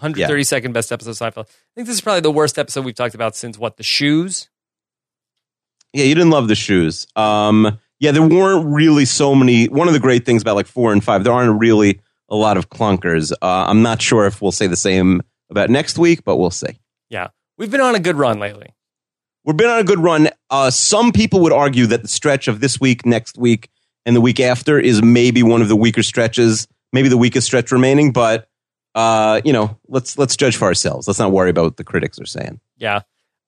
132nd 0.00 0.72
best 0.72 0.92
episode 0.92 1.10
of 1.10 1.16
Seinfeld. 1.16 1.46
I 1.46 1.74
think 1.74 1.86
this 1.86 1.96
is 1.96 2.00
probably 2.00 2.20
the 2.20 2.30
worst 2.30 2.58
episode 2.58 2.84
we've 2.84 2.94
talked 2.94 3.14
about 3.14 3.36
since 3.36 3.58
what 3.58 3.76
the 3.76 3.82
shoes. 3.82 4.48
Yeah, 5.92 6.04
you 6.04 6.14
didn't 6.14 6.30
love 6.30 6.48
the 6.48 6.54
shoes. 6.54 7.06
Um, 7.14 7.78
yeah, 8.00 8.10
there 8.10 8.22
weren't 8.22 8.66
really 8.66 9.04
so 9.04 9.34
many. 9.34 9.66
One 9.66 9.86
of 9.86 9.94
the 9.94 10.00
great 10.00 10.26
things 10.26 10.42
about 10.42 10.56
like 10.56 10.66
four 10.66 10.92
and 10.92 11.02
five, 11.02 11.24
there 11.24 11.32
aren't 11.32 11.58
really 11.60 12.00
a 12.28 12.36
lot 12.36 12.56
of 12.56 12.68
clunkers. 12.68 13.32
Uh, 13.32 13.66
I'm 13.68 13.82
not 13.82 14.02
sure 14.02 14.26
if 14.26 14.42
we'll 14.42 14.52
say 14.52 14.66
the 14.66 14.76
same 14.76 15.22
about 15.50 15.70
next 15.70 15.96
week, 15.96 16.24
but 16.24 16.36
we'll 16.36 16.50
see. 16.50 16.80
Yeah, 17.08 17.28
we've 17.56 17.70
been 17.70 17.80
on 17.80 17.94
a 17.94 18.00
good 18.00 18.16
run 18.16 18.40
lately. 18.40 18.74
We've 19.44 19.56
been 19.56 19.70
on 19.70 19.78
a 19.78 19.84
good 19.84 20.00
run. 20.00 20.30
Uh, 20.50 20.70
some 20.70 21.12
people 21.12 21.40
would 21.40 21.52
argue 21.52 21.86
that 21.86 22.02
the 22.02 22.08
stretch 22.08 22.48
of 22.48 22.60
this 22.60 22.80
week, 22.80 23.06
next 23.06 23.38
week, 23.38 23.68
and 24.06 24.14
the 24.14 24.20
week 24.20 24.40
after 24.40 24.78
is 24.78 25.02
maybe 25.02 25.42
one 25.42 25.62
of 25.62 25.68
the 25.68 25.76
weaker 25.76 26.02
stretches, 26.02 26.68
maybe 26.92 27.08
the 27.08 27.16
weakest 27.16 27.46
stretch 27.46 27.72
remaining. 27.72 28.12
But 28.12 28.48
uh, 28.94 29.40
you 29.44 29.52
know, 29.52 29.78
let's 29.88 30.18
let's 30.18 30.36
judge 30.36 30.56
for 30.56 30.66
ourselves. 30.66 31.06
Let's 31.06 31.18
not 31.18 31.32
worry 31.32 31.50
about 31.50 31.64
what 31.64 31.76
the 31.76 31.84
critics 31.84 32.20
are 32.20 32.26
saying. 32.26 32.60
Yeah. 32.76 33.00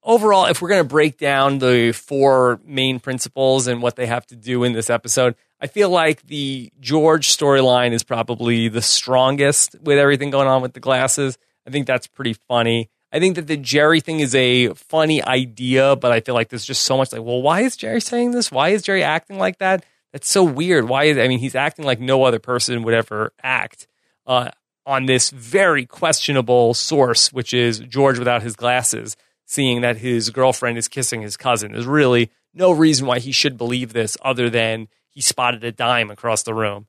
Overall, 0.02 0.46
if 0.46 0.62
we're 0.62 0.68
going 0.68 0.84
to 0.84 0.88
break 0.88 1.18
down 1.18 1.58
the 1.58 1.90
four 1.90 2.60
main 2.64 3.00
principles 3.00 3.66
and 3.66 3.82
what 3.82 3.96
they 3.96 4.06
have 4.06 4.24
to 4.28 4.36
do 4.36 4.62
in 4.62 4.72
this 4.72 4.88
episode, 4.88 5.34
I 5.60 5.66
feel 5.66 5.90
like 5.90 6.22
the 6.22 6.72
George 6.78 7.28
storyline 7.28 7.90
is 7.90 8.04
probably 8.04 8.68
the 8.68 8.82
strongest 8.82 9.74
with 9.80 9.98
everything 9.98 10.30
going 10.30 10.46
on 10.46 10.62
with 10.62 10.74
the 10.74 10.80
glasses. 10.80 11.38
I 11.66 11.70
think 11.70 11.88
that's 11.88 12.06
pretty 12.06 12.34
funny. 12.34 12.88
I 13.12 13.18
think 13.18 13.34
that 13.36 13.46
the 13.46 13.56
Jerry 13.56 14.00
thing 14.00 14.20
is 14.20 14.34
a 14.34 14.74
funny 14.74 15.24
idea, 15.24 15.96
but 15.96 16.12
I 16.12 16.20
feel 16.20 16.34
like 16.34 16.50
there's 16.50 16.64
just 16.66 16.82
so 16.82 16.96
much 16.96 17.12
like, 17.12 17.22
well, 17.22 17.42
why 17.42 17.62
is 17.62 17.76
Jerry 17.76 18.00
saying 18.00 18.32
this? 18.32 18.52
Why 18.52 18.70
is 18.70 18.82
Jerry 18.82 19.02
acting 19.02 19.38
like 19.38 19.58
that? 19.58 19.84
That's 20.16 20.30
so 20.30 20.44
weird. 20.44 20.88
Why 20.88 21.04
is 21.04 21.18
I 21.18 21.28
mean, 21.28 21.40
he's 21.40 21.54
acting 21.54 21.84
like 21.84 22.00
no 22.00 22.24
other 22.24 22.38
person 22.38 22.84
would 22.84 22.94
ever 22.94 23.34
act 23.42 23.86
uh, 24.26 24.48
on 24.86 25.04
this 25.04 25.28
very 25.28 25.84
questionable 25.84 26.72
source, 26.72 27.34
which 27.34 27.52
is 27.52 27.80
George 27.80 28.18
without 28.18 28.42
his 28.42 28.56
glasses 28.56 29.14
seeing 29.44 29.82
that 29.82 29.98
his 29.98 30.30
girlfriend 30.30 30.78
is 30.78 30.88
kissing 30.88 31.20
his 31.20 31.36
cousin. 31.36 31.72
There's 31.72 31.84
really 31.84 32.30
no 32.54 32.72
reason 32.72 33.06
why 33.06 33.18
he 33.18 33.30
should 33.30 33.58
believe 33.58 33.92
this 33.92 34.16
other 34.22 34.48
than 34.48 34.88
he 35.10 35.20
spotted 35.20 35.62
a 35.64 35.70
dime 35.70 36.10
across 36.10 36.44
the 36.44 36.54
room. 36.54 36.86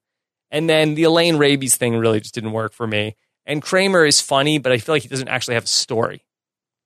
And 0.50 0.70
then 0.70 0.96
the 0.96 1.04
Elaine 1.04 1.36
Rabies 1.36 1.76
thing 1.76 1.98
really 1.98 2.22
just 2.22 2.34
didn't 2.34 2.54
work 2.54 2.72
for 2.72 2.88
me. 2.88 3.18
And 3.46 3.62
Kramer 3.62 4.06
is 4.06 4.22
funny, 4.22 4.58
but 4.58 4.72
I 4.72 4.78
feel 4.78 4.96
like 4.96 5.04
he 5.04 5.10
doesn't 5.10 5.28
actually 5.28 5.56
have 5.56 5.66
a 5.66 5.68
story. 5.68 6.24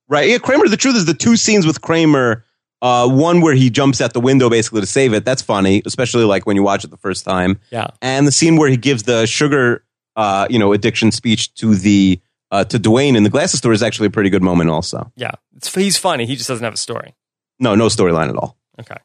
Right. 0.08 0.28
Yeah, 0.28 0.38
Kramer, 0.38 0.66
the 0.66 0.76
truth 0.76 0.96
is 0.96 1.04
the 1.04 1.14
two 1.14 1.36
scenes 1.36 1.66
with 1.68 1.82
Kramer, 1.82 2.44
uh, 2.82 3.08
one 3.08 3.40
where 3.40 3.54
he 3.54 3.70
jumps 3.70 4.02
out 4.02 4.12
the 4.12 4.20
window 4.20 4.50
basically 4.50 4.82
to 4.82 4.86
save 4.86 5.14
it, 5.14 5.24
that's 5.24 5.40
funny, 5.40 5.80
especially 5.86 6.24
like 6.24 6.46
when 6.46 6.56
you 6.56 6.62
watch 6.62 6.84
it 6.84 6.90
the 6.90 6.98
first 6.98 7.24
time. 7.24 7.58
Yeah. 7.70 7.86
And 8.02 8.26
the 8.26 8.32
scene 8.32 8.56
where 8.56 8.68
he 8.68 8.76
gives 8.76 9.04
the 9.04 9.26
sugar 9.26 9.82
uh, 10.16 10.48
you 10.50 10.58
know, 10.58 10.72
addiction 10.72 11.12
speech 11.12 11.54
to 11.54 11.74
the 11.74 12.20
uh, 12.50 12.64
to 12.64 12.78
Dwayne 12.78 13.16
in 13.16 13.22
the 13.22 13.30
glasses 13.30 13.56
store 13.58 13.72
is 13.72 13.82
actually 13.82 14.08
a 14.08 14.10
pretty 14.10 14.28
good 14.28 14.42
moment 14.42 14.68
also. 14.68 15.10
Yeah. 15.16 15.30
It's, 15.56 15.74
he's 15.74 15.96
funny. 15.96 16.26
He 16.26 16.36
just 16.36 16.48
doesn't 16.48 16.64
have 16.64 16.74
a 16.74 16.78
story. 16.78 17.16
No, 17.58 17.74
no 17.74 17.86
storyline 17.86 18.28
at 18.28 18.36
all. 18.36 18.58
Okay. 18.78 18.98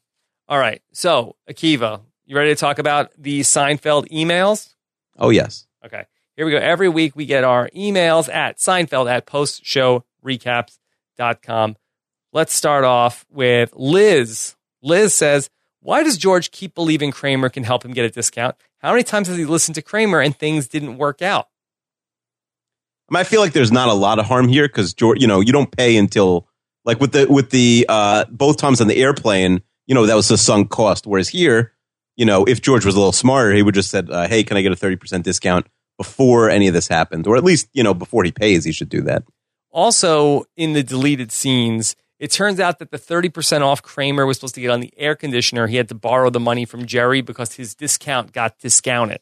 All 0.49 0.59
right. 0.59 0.81
So, 0.91 1.37
Akiva, 1.49 2.01
you 2.25 2.35
ready 2.35 2.53
to 2.53 2.59
talk 2.59 2.77
about 2.79 3.11
the 3.17 3.39
Seinfeld 3.41 4.09
emails? 4.09 4.73
Oh, 5.17 5.29
yes. 5.29 5.65
Okay. 5.85 6.03
Here 6.35 6.45
we 6.45 6.51
go. 6.51 6.57
Every 6.57 6.89
week 6.89 7.15
we 7.15 7.25
get 7.25 7.45
our 7.45 7.69
emails 7.69 8.27
at 8.33 8.57
Seinfeld 8.57 9.09
at 9.09 9.25
postshowrecaps.com. 9.25 11.77
Let's 12.37 12.53
start 12.53 12.83
off 12.83 13.25
with 13.31 13.73
Liz. 13.75 14.55
Liz 14.83 15.11
says, 15.11 15.49
Why 15.79 16.03
does 16.03 16.19
George 16.19 16.51
keep 16.51 16.75
believing 16.75 17.09
Kramer 17.09 17.49
can 17.49 17.63
help 17.63 17.83
him 17.83 17.93
get 17.93 18.05
a 18.05 18.11
discount? 18.11 18.55
How 18.77 18.91
many 18.91 19.03
times 19.03 19.27
has 19.27 19.37
he 19.37 19.45
listened 19.45 19.73
to 19.73 19.81
Kramer 19.81 20.21
and 20.21 20.37
things 20.37 20.67
didn't 20.67 20.99
work 20.99 21.23
out? 21.23 21.47
I, 23.11 23.23
feel 23.23 23.41
like 23.41 23.53
there's 23.53 23.71
not 23.71 23.89
a 23.89 23.93
lot 23.93 24.19
of 24.19 24.27
harm 24.27 24.49
here 24.49 24.67
because 24.67 24.93
George, 24.93 25.19
you 25.19 25.25
know, 25.25 25.39
you 25.39 25.51
don't 25.51 25.75
pay 25.75 25.97
until 25.97 26.47
like 26.85 26.99
with 26.99 27.13
the 27.13 27.25
with 27.27 27.49
the 27.49 27.87
uh, 27.89 28.25
both 28.29 28.57
times 28.57 28.81
on 28.81 28.87
the 28.87 28.97
airplane, 28.97 29.63
you 29.87 29.95
know, 29.95 30.05
that 30.05 30.13
was 30.13 30.29
a 30.29 30.37
sunk 30.37 30.69
cost. 30.69 31.07
Whereas 31.07 31.29
here, 31.29 31.73
you 32.17 32.25
know, 32.27 32.45
if 32.45 32.61
George 32.61 32.85
was 32.85 32.93
a 32.93 32.99
little 32.99 33.11
smarter, 33.11 33.51
he 33.51 33.63
would 33.63 33.73
just 33.73 33.89
said, 33.89 34.11
uh, 34.11 34.27
"Hey, 34.27 34.43
can 34.43 34.57
I 34.57 34.61
get 34.61 34.71
a 34.71 34.75
thirty 34.75 34.95
percent 34.95 35.25
discount 35.25 35.65
before 35.97 36.51
any 36.51 36.67
of 36.67 36.75
this 36.75 36.87
happened, 36.87 37.25
or 37.25 37.35
at 37.35 37.43
least 37.43 37.67
you 37.73 37.81
know 37.81 37.95
before 37.95 38.23
he 38.23 38.31
pays, 38.31 38.63
he 38.63 38.71
should 38.71 38.89
do 38.89 39.01
that." 39.01 39.23
Also, 39.71 40.45
in 40.55 40.73
the 40.73 40.83
deleted 40.83 41.31
scenes, 41.31 41.95
it 42.19 42.31
turns 42.31 42.59
out 42.59 42.79
that 42.79 42.91
the 42.91 42.97
30% 42.97 43.61
off 43.61 43.81
Kramer 43.81 44.25
was 44.25 44.37
supposed 44.37 44.55
to 44.55 44.61
get 44.61 44.71
on 44.71 44.79
the 44.79 44.93
air 44.97 45.15
conditioner. 45.15 45.67
He 45.67 45.75
had 45.75 45.89
to 45.89 45.95
borrow 45.95 46.29
the 46.29 46.39
money 46.39 46.65
from 46.65 46.85
Jerry 46.85 47.21
because 47.21 47.53
his 47.55 47.75
discount 47.75 48.33
got 48.33 48.57
discounted. 48.59 49.19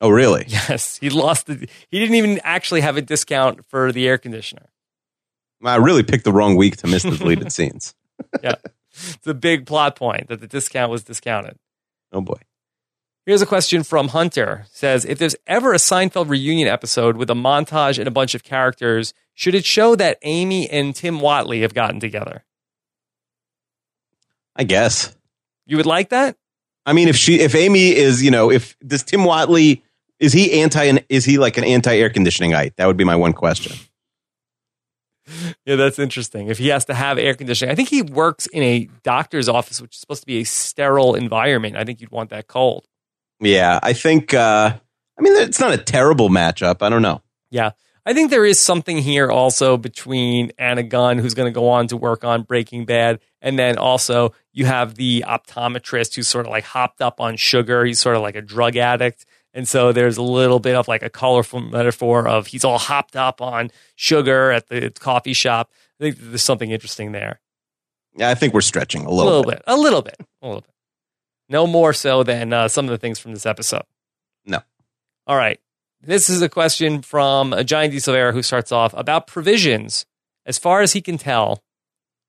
Oh, 0.00 0.10
really? 0.10 0.44
Yes. 0.48 0.98
He 0.98 1.08
lost 1.10 1.46
the, 1.46 1.66
he 1.88 1.98
didn't 1.98 2.16
even 2.16 2.40
actually 2.44 2.82
have 2.82 2.96
a 2.96 3.02
discount 3.02 3.64
for 3.66 3.92
the 3.92 4.06
air 4.06 4.18
conditioner. 4.18 4.68
I 5.64 5.76
really 5.76 6.02
picked 6.02 6.24
the 6.24 6.32
wrong 6.32 6.56
week 6.56 6.76
to 6.78 6.86
miss 6.86 7.02
the 7.02 7.16
deleted 7.16 7.50
scenes. 7.52 7.94
yeah. 8.42 8.56
It's 8.92 9.26
a 9.26 9.34
big 9.34 9.66
plot 9.66 9.96
point 9.96 10.28
that 10.28 10.40
the 10.40 10.46
discount 10.46 10.90
was 10.90 11.04
discounted. 11.04 11.56
Oh 12.12 12.20
boy. 12.20 12.38
Here's 13.24 13.42
a 13.42 13.46
question 13.46 13.82
from 13.82 14.08
Hunter. 14.08 14.66
Says 14.70 15.04
if 15.04 15.18
there's 15.18 15.34
ever 15.46 15.72
a 15.72 15.78
Seinfeld 15.78 16.28
reunion 16.28 16.68
episode 16.68 17.16
with 17.16 17.28
a 17.30 17.34
montage 17.34 17.98
and 17.98 18.06
a 18.06 18.12
bunch 18.12 18.34
of 18.34 18.44
characters, 18.44 19.12
should 19.36 19.54
it 19.54 19.64
show 19.64 19.94
that 19.94 20.18
Amy 20.22 20.68
and 20.68 20.96
Tim 20.96 21.20
Whatley 21.20 21.62
have 21.62 21.74
gotten 21.74 22.00
together? 22.00 22.44
I 24.56 24.64
guess. 24.64 25.14
You 25.66 25.76
would 25.76 25.86
like 25.86 26.08
that? 26.08 26.36
I 26.84 26.92
mean, 26.92 27.06
if 27.06 27.16
she, 27.16 27.40
if 27.40 27.54
Amy 27.54 27.94
is, 27.94 28.22
you 28.22 28.32
know, 28.32 28.50
if 28.50 28.76
does 28.84 29.04
Tim 29.04 29.20
Whatley 29.20 29.82
is 30.18 30.32
he 30.32 30.60
anti? 30.60 30.98
Is 31.08 31.24
he 31.24 31.38
like 31.38 31.58
an 31.58 31.64
anti 31.64 31.94
air 31.94 32.10
conditioning 32.10 32.52
guy? 32.52 32.72
That 32.76 32.86
would 32.86 32.96
be 32.96 33.04
my 33.04 33.16
one 33.16 33.32
question. 33.32 33.76
yeah, 35.66 35.76
that's 35.76 35.98
interesting. 35.98 36.48
If 36.48 36.58
he 36.58 36.68
has 36.68 36.86
to 36.86 36.94
have 36.94 37.18
air 37.18 37.34
conditioning, 37.34 37.70
I 37.70 37.74
think 37.74 37.88
he 37.88 38.02
works 38.02 38.46
in 38.46 38.62
a 38.62 38.88
doctor's 39.02 39.48
office, 39.48 39.80
which 39.82 39.94
is 39.94 40.00
supposed 40.00 40.22
to 40.22 40.26
be 40.26 40.38
a 40.38 40.44
sterile 40.44 41.14
environment. 41.14 41.76
I 41.76 41.84
think 41.84 42.00
you'd 42.00 42.10
want 42.10 42.30
that 42.30 42.46
cold. 42.46 42.86
Yeah, 43.40 43.78
I 43.82 43.92
think. 43.92 44.32
uh 44.32 44.76
I 45.18 45.22
mean, 45.22 45.34
it's 45.36 45.60
not 45.60 45.72
a 45.72 45.78
terrible 45.78 46.28
matchup. 46.28 46.82
I 46.82 46.90
don't 46.90 47.00
know. 47.00 47.22
Yeah, 47.50 47.70
I 48.08 48.14
think 48.14 48.30
there 48.30 48.46
is 48.46 48.60
something 48.60 48.98
here 48.98 49.28
also 49.28 49.76
between 49.76 50.52
Anna 50.58 50.84
Gunn, 50.84 51.18
who's 51.18 51.34
going 51.34 51.52
to 51.52 51.54
go 51.54 51.68
on 51.68 51.88
to 51.88 51.96
work 51.96 52.22
on 52.22 52.44
Breaking 52.44 52.84
Bad, 52.84 53.18
and 53.42 53.58
then 53.58 53.78
also 53.78 54.32
you 54.52 54.64
have 54.64 54.94
the 54.94 55.24
optometrist 55.26 56.14
who's 56.14 56.28
sort 56.28 56.46
of 56.46 56.52
like 56.52 56.62
hopped 56.62 57.02
up 57.02 57.20
on 57.20 57.36
sugar. 57.36 57.84
He's 57.84 57.98
sort 57.98 58.14
of 58.14 58.22
like 58.22 58.36
a 58.36 58.42
drug 58.42 58.76
addict. 58.76 59.26
And 59.52 59.66
so 59.66 59.90
there's 59.90 60.18
a 60.18 60.22
little 60.22 60.60
bit 60.60 60.76
of 60.76 60.86
like 60.86 61.02
a 61.02 61.10
colorful 61.10 61.60
metaphor 61.60 62.28
of 62.28 62.46
he's 62.46 62.64
all 62.64 62.78
hopped 62.78 63.16
up 63.16 63.42
on 63.42 63.72
sugar 63.96 64.52
at 64.52 64.68
the 64.68 64.92
coffee 65.00 65.32
shop. 65.32 65.72
I 65.98 66.04
think 66.04 66.16
there's 66.20 66.42
something 66.42 66.70
interesting 66.70 67.10
there. 67.10 67.40
Yeah, 68.14 68.30
I 68.30 68.34
think 68.34 68.54
we're 68.54 68.60
stretching 68.60 69.04
a 69.04 69.10
little, 69.10 69.24
a 69.24 69.36
little 69.36 69.50
bit. 69.50 69.58
bit. 69.58 69.64
A 69.66 69.76
little 69.76 70.02
bit. 70.02 70.16
A 70.42 70.46
little 70.46 70.60
bit. 70.60 70.70
No 71.48 71.66
more 71.66 71.92
so 71.92 72.22
than 72.22 72.52
uh, 72.52 72.68
some 72.68 72.84
of 72.84 72.90
the 72.90 72.98
things 72.98 73.18
from 73.18 73.32
this 73.32 73.46
episode. 73.46 73.82
No. 74.44 74.60
All 75.26 75.36
right. 75.36 75.58
This 76.06 76.30
is 76.30 76.40
a 76.40 76.48
question 76.48 77.02
from 77.02 77.52
a 77.52 77.64
Giant 77.64 77.92
D. 77.92 77.98
Silvera 77.98 78.32
who 78.32 78.42
starts 78.42 78.72
off 78.72 78.94
about 78.96 79.26
provisions. 79.26 80.06
As 80.44 80.58
far 80.58 80.80
as 80.80 80.92
he 80.92 81.00
can 81.00 81.18
tell, 81.18 81.62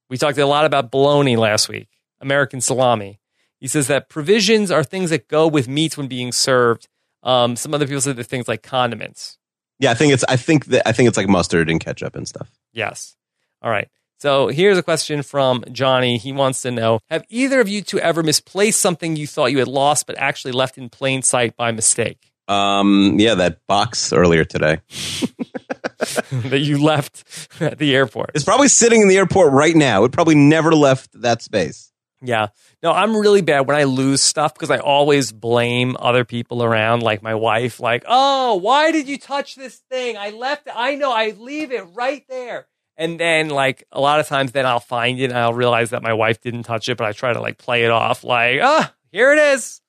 we 0.09 0.17
talked 0.17 0.37
a 0.37 0.45
lot 0.45 0.65
about 0.65 0.91
bologna 0.91 1.35
last 1.37 1.69
week, 1.69 1.89
American 2.19 2.59
salami. 2.59 3.19
He 3.59 3.67
says 3.67 3.87
that 3.87 4.09
provisions 4.09 4.71
are 4.71 4.83
things 4.83 5.11
that 5.11 5.27
go 5.27 5.47
with 5.47 5.67
meats 5.67 5.97
when 5.97 6.07
being 6.07 6.31
served 6.31 6.87
um, 7.23 7.55
some 7.55 7.73
other 7.73 7.85
people 7.85 8.01
say 8.01 8.13
the 8.13 8.23
things 8.23 8.47
like 8.47 8.63
condiments. 8.63 9.37
Yeah, 9.79 9.91
I 9.91 9.93
think 9.93 10.13
it's. 10.13 10.23
I 10.27 10.37
think 10.37 10.65
that 10.67 10.87
I 10.87 10.91
think 10.91 11.07
it's 11.09 11.17
like 11.17 11.27
mustard 11.27 11.69
and 11.69 11.79
ketchup 11.79 12.15
and 12.15 12.27
stuff. 12.27 12.49
Yes. 12.73 13.15
All 13.61 13.69
right. 13.69 13.89
So 14.19 14.47
here's 14.47 14.77
a 14.77 14.83
question 14.83 15.21
from 15.21 15.63
Johnny. 15.71 16.17
He 16.17 16.31
wants 16.31 16.61
to 16.63 16.71
know: 16.71 16.99
Have 17.09 17.25
either 17.29 17.59
of 17.59 17.67
you 17.67 17.81
two 17.81 17.99
ever 17.99 18.23
misplaced 18.23 18.79
something 18.79 19.15
you 19.15 19.27
thought 19.27 19.51
you 19.51 19.59
had 19.59 19.67
lost, 19.67 20.07
but 20.07 20.17
actually 20.17 20.53
left 20.53 20.77
in 20.77 20.89
plain 20.89 21.21
sight 21.21 21.55
by 21.55 21.71
mistake? 21.71 22.33
Um. 22.47 23.15
Yeah, 23.19 23.35
that 23.35 23.65
box 23.67 24.13
earlier 24.13 24.45
today 24.45 24.79
that 25.99 26.61
you 26.61 26.81
left 26.81 27.23
at 27.61 27.77
the 27.77 27.95
airport. 27.95 28.31
It's 28.35 28.45
probably 28.45 28.69
sitting 28.69 29.01
in 29.01 29.07
the 29.07 29.17
airport 29.17 29.51
right 29.53 29.75
now. 29.75 30.03
It 30.03 30.11
probably 30.11 30.35
never 30.35 30.73
left 30.73 31.21
that 31.21 31.41
space. 31.41 31.91
Yeah. 32.21 32.47
No, 32.81 32.91
I'm 32.91 33.15
really 33.15 33.41
bad 33.41 33.67
when 33.67 33.75
I 33.75 33.83
lose 33.83 34.21
stuff 34.21 34.53
because 34.53 34.71
I 34.71 34.77
always 34.77 35.31
blame 35.31 35.95
other 35.99 36.25
people 36.25 36.63
around, 36.63 37.03
like 37.03 37.21
my 37.21 37.35
wife, 37.35 37.79
like, 37.79 38.03
oh, 38.07 38.55
why 38.55 38.91
did 38.91 39.07
you 39.07 39.17
touch 39.17 39.55
this 39.55 39.75
thing? 39.91 40.17
I 40.17 40.31
left 40.31 40.67
it. 40.67 40.73
I 40.75 40.95
know 40.95 41.11
I 41.11 41.31
leave 41.37 41.71
it 41.71 41.85
right 41.93 42.23
there. 42.29 42.67
And 42.99 43.19
then, 43.19 43.49
like, 43.49 43.83
a 43.91 44.01
lot 44.01 44.19
of 44.19 44.27
times, 44.27 44.53
then 44.53 44.65
I'll 44.65 44.79
find 44.79 45.19
it 45.19 45.25
and 45.25 45.37
I'll 45.37 45.53
realize 45.53 45.91
that 45.91 46.01
my 46.01 46.13
wife 46.13 46.41
didn't 46.41 46.63
touch 46.63 46.89
it, 46.89 46.97
but 46.97 47.05
I 47.05 47.11
try 47.11 47.31
to, 47.31 47.39
like, 47.39 47.59
play 47.59 47.83
it 47.83 47.91
off, 47.91 48.23
like, 48.23 48.59
ah, 48.63 48.91
oh, 48.91 48.95
here 49.11 49.31
it 49.31 49.37
is. 49.37 49.81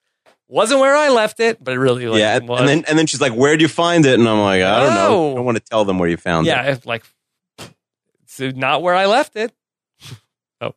Wasn't 0.49 0.81
where 0.81 0.97
I 0.97 1.11
left 1.11 1.41
it, 1.41 1.63
but 1.63 1.75
it 1.75 1.79
really, 1.79 2.07
like, 2.09 2.21
yeah. 2.21 2.39
Was. 2.39 2.61
And 2.61 2.69
then, 2.69 2.85
and 2.89 2.99
then 2.99 3.07
she's 3.07 3.21
like, 3.21 3.35
where'd 3.35 3.61
you 3.61 3.69
find 3.69 4.07
it? 4.07 4.19
And 4.19 4.27
I'm 4.27 4.41
like, 4.41 4.63
I 4.63 4.81
don't 4.81 4.95
know. 4.95 5.33
I 5.33 5.35
don't 5.35 5.45
want 5.45 5.59
to 5.59 5.65
tell 5.65 5.85
them 5.85 5.99
where 5.99 6.09
you 6.09 6.17
found 6.17 6.47
yeah, 6.47 6.63
it. 6.63 6.69
Yeah. 6.69 6.77
Like, 6.85 7.05
it's 7.59 8.57
not 8.57 8.83
where 8.83 8.95
I 8.95 9.07
left 9.07 9.37
it. 9.37 9.53
oh, 10.63 10.75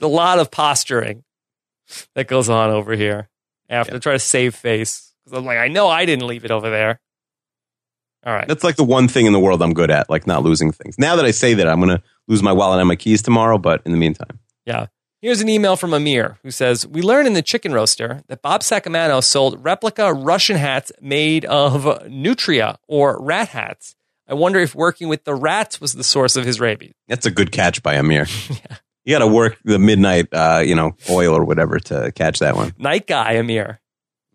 a 0.00 0.06
lot 0.06 0.40
of 0.40 0.50
posturing 0.50 1.22
that 2.14 2.26
goes 2.26 2.48
on 2.48 2.70
over 2.70 2.94
here. 2.94 3.28
I 3.70 3.74
have 3.74 3.86
yeah. 3.86 3.94
to 3.94 4.00
try 4.00 4.14
to 4.14 4.18
save 4.18 4.54
face 4.54 5.12
because 5.24 5.38
I'm 5.38 5.44
like, 5.44 5.58
I 5.58 5.68
know 5.68 5.88
I 5.88 6.04
didn't 6.04 6.26
leave 6.26 6.44
it 6.44 6.50
over 6.50 6.68
there. 6.68 7.00
All 8.26 8.34
right. 8.34 8.48
That's 8.48 8.64
like 8.64 8.76
the 8.76 8.84
one 8.84 9.06
thing 9.06 9.26
in 9.26 9.32
the 9.32 9.38
world 9.38 9.62
I'm 9.62 9.74
good 9.74 9.90
at, 9.90 10.10
like 10.10 10.26
not 10.26 10.42
losing 10.42 10.72
things. 10.72 10.98
Now 10.98 11.16
that 11.16 11.24
I 11.24 11.30
say 11.30 11.54
that, 11.54 11.68
I'm 11.68 11.80
going 11.80 11.96
to 11.96 12.02
lose 12.26 12.42
my 12.42 12.52
wallet 12.52 12.80
and 12.80 12.88
my 12.88 12.96
keys 12.96 13.22
tomorrow, 13.22 13.58
but 13.58 13.82
in 13.86 13.92
the 13.92 13.98
meantime. 13.98 14.40
Yeah. 14.66 14.86
Here's 15.20 15.40
an 15.40 15.48
email 15.48 15.74
from 15.74 15.92
Amir 15.92 16.38
who 16.44 16.52
says 16.52 16.86
We 16.86 17.02
learned 17.02 17.26
in 17.26 17.32
the 17.32 17.42
chicken 17.42 17.72
roaster 17.72 18.22
that 18.28 18.40
Bob 18.40 18.60
Sacamano 18.60 19.22
sold 19.22 19.64
replica 19.64 20.12
Russian 20.12 20.56
hats 20.56 20.92
made 21.00 21.44
of 21.44 22.08
nutria 22.08 22.78
or 22.86 23.20
rat 23.20 23.48
hats. 23.48 23.96
I 24.28 24.34
wonder 24.34 24.60
if 24.60 24.76
working 24.76 25.08
with 25.08 25.24
the 25.24 25.34
rats 25.34 25.80
was 25.80 25.94
the 25.94 26.04
source 26.04 26.36
of 26.36 26.44
his 26.44 26.60
rabies. 26.60 26.92
That's 27.08 27.26
a 27.26 27.32
good 27.32 27.50
catch 27.50 27.82
by 27.82 27.94
Amir. 27.94 28.26
yeah. 28.50 28.76
You 29.04 29.14
got 29.14 29.20
to 29.20 29.26
work 29.26 29.56
the 29.64 29.78
midnight, 29.78 30.28
uh, 30.34 30.60
you 30.62 30.74
know, 30.74 30.94
oil 31.08 31.34
or 31.34 31.42
whatever 31.42 31.78
to 31.78 32.12
catch 32.12 32.40
that 32.40 32.54
one. 32.56 32.74
Night 32.76 33.06
guy, 33.06 33.32
Amir. 33.34 33.80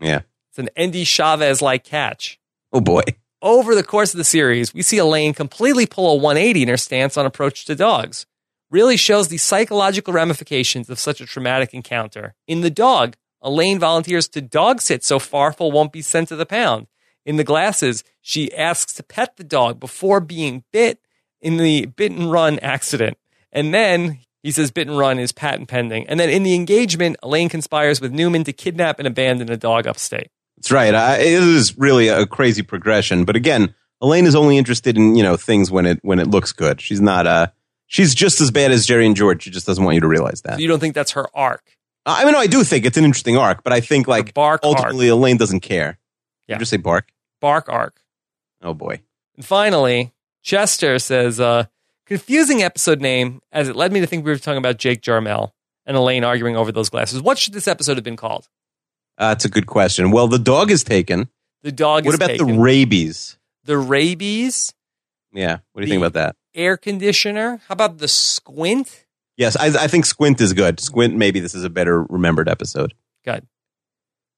Yeah. 0.02 0.22
It's 0.50 0.58
an 0.58 0.70
Andy 0.76 1.04
Chavez 1.04 1.62
like 1.62 1.84
catch. 1.84 2.40
Oh 2.72 2.82
boy. 2.82 3.04
Over 3.40 3.76
the 3.76 3.84
course 3.84 4.16
of 4.16 4.18
the 4.18 4.24
series, 4.24 4.74
we 4.74 4.82
see 4.82 4.98
Elaine 4.98 5.36
completely 5.36 5.86
pull 5.86 6.14
a 6.14 6.16
180 6.16 6.64
in 6.64 6.70
her 6.70 6.78
stance 6.78 7.18
on 7.18 7.26
approach 7.28 7.66
to 7.66 7.76
dogs. 7.76 8.26
Really 8.74 8.98
shows 8.98 9.28
the 9.28 9.38
psychological 9.38 10.14
ramifications 10.14 10.90
of 10.90 10.98
such 10.98 11.22
a 11.22 11.28
traumatic 11.28 11.76
encounter. 11.76 12.34
In 12.48 12.62
The 12.62 12.72
Dog, 12.72 13.16
Elaine 13.40 13.78
volunteers 13.78 14.28
to 14.30 14.42
dog 14.42 14.82
sit 14.82 15.04
so 15.04 15.20
Farfel 15.20 15.72
won't 15.72 15.94
be 15.94 16.02
sent 16.02 16.30
to 16.30 16.36
the 16.36 16.48
pound. 16.48 16.88
In 17.24 17.36
The 17.36 17.44
Glasses, 17.44 18.04
she 18.20 18.52
asks 18.52 18.92
to 18.94 19.04
pet 19.04 19.38
the 19.38 19.44
dog 19.44 19.80
before 19.80 20.20
being 20.20 20.64
bit 20.74 20.98
in 21.40 21.58
the 21.58 21.86
bit 21.86 22.14
and 22.14 22.32
run 22.32 22.58
accident. 22.60 23.20
And 23.52 23.76
then 23.76 24.18
he 24.42 24.50
says 24.50 24.72
bit 24.72 24.88
and 24.88 24.98
run 24.98 25.20
is 25.20 25.32
patent 25.32 25.68
pending. 25.68 26.08
And 26.08 26.20
then 26.20 26.32
in 26.32 26.42
the 26.42 26.56
engagement, 26.56 27.18
Elaine 27.22 27.50
conspires 27.50 28.02
with 28.02 28.12
Newman 28.12 28.44
to 28.46 28.54
kidnap 28.54 28.98
and 28.98 29.08
abandon 29.08 29.52
a 29.52 29.58
dog 29.58 29.86
upstate. 29.86 30.30
That's 30.58 30.72
right. 30.72 30.96
I, 30.96 31.18
it 31.18 31.44
is 31.44 31.78
really 31.78 32.08
a 32.08 32.26
crazy 32.26 32.64
progression. 32.64 33.24
But 33.24 33.36
again, 33.36 33.76
Elaine 34.02 34.26
is 34.26 34.34
only 34.34 34.58
interested 34.58 34.98
in, 34.98 35.16
you 35.16 35.22
know, 35.22 35.38
things 35.38 35.70
when 35.70 35.86
it, 35.86 36.00
when 36.02 36.18
it 36.18 36.28
looks 36.28 36.54
good. 36.54 36.82
She's 36.82 37.02
not, 37.02 37.28
uh, 37.28 37.48
she's 37.94 38.16
just 38.16 38.42
as 38.42 38.50
bad 38.52 38.72
as 38.72 38.86
Jerry 38.88 39.06
and 39.06 39.16
George. 39.16 39.44
She 39.44 39.52
just 39.52 39.68
doesn't 39.68 39.84
want 39.84 39.94
you 39.96 40.02
to 40.02 40.08
realize 40.08 40.42
that. 40.42 40.60
You 40.60 40.68
don't 40.68 40.80
think 40.80 40.96
that's 40.96 41.12
her 41.12 41.28
arc? 41.36 41.62
I 42.06 42.26
mean, 42.26 42.34
no, 42.34 42.40
I 42.40 42.48
do 42.48 42.64
think 42.64 42.86
it's 42.86 42.98
an 42.98 43.06
interesting 43.06 43.38
arc, 43.38 43.64
but 43.64 43.72
I 43.72 43.80
think 43.80 44.08
like 44.08 44.34
bark 44.34 44.62
ultimately 44.64 45.08
Elaine 45.08 45.38
doesn't 45.38 45.62
care. 45.62 46.00
Yeah. 46.48 46.56
You 46.56 46.60
just 46.60 46.72
say 46.72 46.78
bark. 46.78 47.10
Bark 47.40 47.70
arc. 47.70 48.02
Oh 48.62 48.74
boy. 48.74 49.02
And 49.38 49.46
finally, 49.46 50.12
Chester 50.42 51.00
says, 51.00 51.40
uh, 51.40 51.66
confusing 52.06 52.62
episode 52.62 53.00
name 53.00 53.42
as 53.52 53.70
it 53.70 53.76
led 53.76 53.94
me 53.94 54.02
to 54.02 54.08
think 54.08 54.26
we 54.26 54.32
were 54.32 54.38
talking 54.38 54.58
about 54.58 54.78
Jake 54.78 55.02
Jarmel 55.02 55.52
and 55.86 55.96
Elaine 55.96 56.24
arguing 56.24 56.58
over 56.58 56.72
those 56.72 56.90
glasses. 56.90 57.22
What 57.22 57.38
should 57.38 57.54
this 57.54 57.68
episode 57.68 57.96
have 57.98 58.04
been 58.04 58.18
called? 58.18 58.50
Uh, 59.18 59.30
that's 59.30 59.46
a 59.46 59.50
good 59.50 59.68
question. 59.68 60.12
Well, 60.12 60.28
the 60.28 60.40
dog 60.40 60.72
is 60.72 60.84
taken. 60.84 61.30
The 61.62 61.72
dog 61.72 62.06
What 62.06 62.16
about 62.16 62.28
taken. 62.32 62.48
the 62.48 62.60
rabies? 62.60 63.38
the 63.64 63.78
rabies, 63.78 64.74
Yeah. 65.32 65.60
What 65.72 65.82
do 65.82 65.88
you 65.88 65.94
think 65.94 66.02
about 66.02 66.14
that? 66.14 66.36
Air 66.56 66.78
conditioner. 66.78 67.62
How 67.68 67.74
about 67.74 67.98
the 67.98 68.08
squint? 68.08 69.06
Yes, 69.38 69.56
I, 69.58 69.68
I 69.68 69.88
think 69.88 70.06
Squint 70.06 70.40
is 70.42 70.54
good. 70.54 70.80
Squint, 70.80 71.16
maybe 71.16 71.40
this 71.40 71.56
is 71.56 71.64
a 71.64 71.70
better 71.70 72.04
remembered 72.04 72.48
episode. 72.48 72.94
Good. 73.26 73.48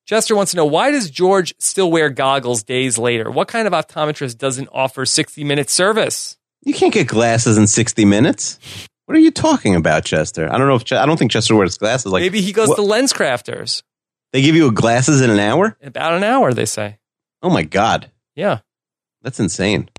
Chester 0.07 0.35
wants 0.35 0.51
to 0.51 0.57
know 0.57 0.65
why 0.65 0.91
does 0.91 1.09
George 1.09 1.53
still 1.59 1.91
wear 1.91 2.09
goggles 2.09 2.63
days 2.63 2.97
later? 2.97 3.29
What 3.31 3.47
kind 3.47 3.67
of 3.67 3.73
optometrist 3.73 4.37
doesn't 4.37 4.69
offer 4.71 5.05
60 5.05 5.43
minute 5.43 5.69
service? 5.69 6.37
You 6.63 6.73
can't 6.73 6.93
get 6.93 7.07
glasses 7.07 7.57
in 7.57 7.67
60 7.67 8.05
minutes. 8.05 8.59
What 9.05 9.15
are 9.17 9.19
you 9.21 9.31
talking 9.31 9.75
about, 9.75 10.05
Chester? 10.05 10.51
I 10.51 10.57
don't 10.57 10.67
know 10.67 10.75
if 10.75 10.85
Ch- 10.85 10.93
I 10.93 11.05
don't 11.05 11.17
think 11.17 11.31
Chester 11.31 11.55
wears 11.55 11.77
glasses. 11.77 12.11
Like 12.11 12.21
Maybe 12.21 12.41
he 12.41 12.53
goes 12.53 12.69
what- 12.69 12.75
to 12.77 12.81
Lens 12.81 13.13
Crafters 13.13 13.83
they 14.33 14.41
give 14.41 14.55
you 14.55 14.71
glasses 14.71 15.21
in 15.21 15.29
an 15.29 15.39
hour. 15.39 15.77
about 15.81 16.13
an 16.13 16.23
hour, 16.23 16.53
they 16.53 16.65
say. 16.65 16.99
Oh 17.41 17.49
my 17.49 17.63
god, 17.63 18.11
Yeah. 18.35 18.59
that's 19.21 19.39
insane. 19.39 19.89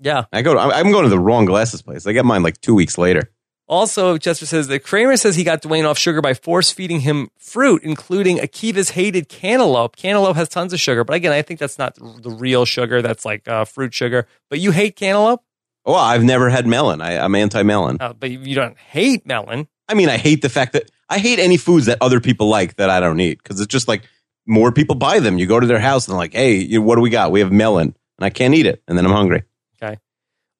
Yeah. 0.00 0.24
I 0.32 0.42
go. 0.42 0.58
I'm 0.58 0.90
going 0.90 1.04
to 1.04 1.10
the 1.10 1.18
wrong 1.18 1.44
glasses 1.44 1.82
place. 1.82 2.06
I 2.06 2.12
get 2.12 2.24
mine 2.24 2.42
like 2.42 2.60
two 2.60 2.74
weeks 2.74 2.98
later. 2.98 3.30
Also, 3.66 4.18
Chester 4.18 4.44
says 4.44 4.68
that 4.68 4.80
Kramer 4.80 5.16
says 5.16 5.36
he 5.36 5.44
got 5.44 5.62
Dwayne 5.62 5.88
off 5.88 5.96
sugar 5.96 6.20
by 6.20 6.34
force 6.34 6.70
feeding 6.70 7.00
him 7.00 7.30
fruit, 7.38 7.82
including 7.82 8.36
Akiva's 8.38 8.90
hated 8.90 9.30
cantaloupe. 9.30 9.96
Cantaloupe 9.96 10.36
has 10.36 10.50
tons 10.50 10.74
of 10.74 10.80
sugar, 10.80 11.02
but 11.02 11.14
again, 11.14 11.32
I 11.32 11.40
think 11.40 11.60
that's 11.60 11.78
not 11.78 11.94
the 11.94 12.30
real 12.30 12.66
sugar. 12.66 13.00
That's 13.00 13.24
like 13.24 13.48
uh, 13.48 13.64
fruit 13.64 13.94
sugar. 13.94 14.26
But 14.50 14.60
you 14.60 14.70
hate 14.70 14.96
cantaloupe? 14.96 15.42
Oh, 15.86 15.94
I've 15.94 16.24
never 16.24 16.50
had 16.50 16.66
melon. 16.66 17.00
I, 17.00 17.18
I'm 17.18 17.34
anti-melon. 17.34 17.98
Uh, 18.00 18.12
but 18.12 18.30
you 18.30 18.54
don't 18.54 18.76
hate 18.76 19.26
melon. 19.26 19.66
I 19.88 19.94
mean, 19.94 20.10
I 20.10 20.18
hate 20.18 20.42
the 20.42 20.50
fact 20.50 20.74
that 20.74 20.90
I 21.08 21.18
hate 21.18 21.38
any 21.38 21.56
foods 21.56 21.86
that 21.86 21.98
other 22.02 22.20
people 22.20 22.48
like 22.48 22.76
that 22.76 22.90
I 22.90 23.00
don't 23.00 23.20
eat 23.20 23.42
because 23.42 23.60
it's 23.60 23.72
just 23.72 23.88
like 23.88 24.02
more 24.46 24.72
people 24.72 24.94
buy 24.94 25.20
them. 25.20 25.38
You 25.38 25.46
go 25.46 25.58
to 25.58 25.66
their 25.66 25.78
house 25.78 26.06
and 26.06 26.12
they're 26.12 26.18
like, 26.18 26.34
"Hey, 26.34 26.76
what 26.78 26.96
do 26.96 27.00
we 27.00 27.10
got? 27.10 27.32
We 27.32 27.40
have 27.40 27.52
melon," 27.52 27.94
and 28.18 28.24
I 28.24 28.30
can't 28.30 28.54
eat 28.54 28.66
it, 28.66 28.82
and 28.86 28.96
then 28.96 29.06
I'm 29.06 29.12
hungry. 29.12 29.44
Okay. 29.82 29.98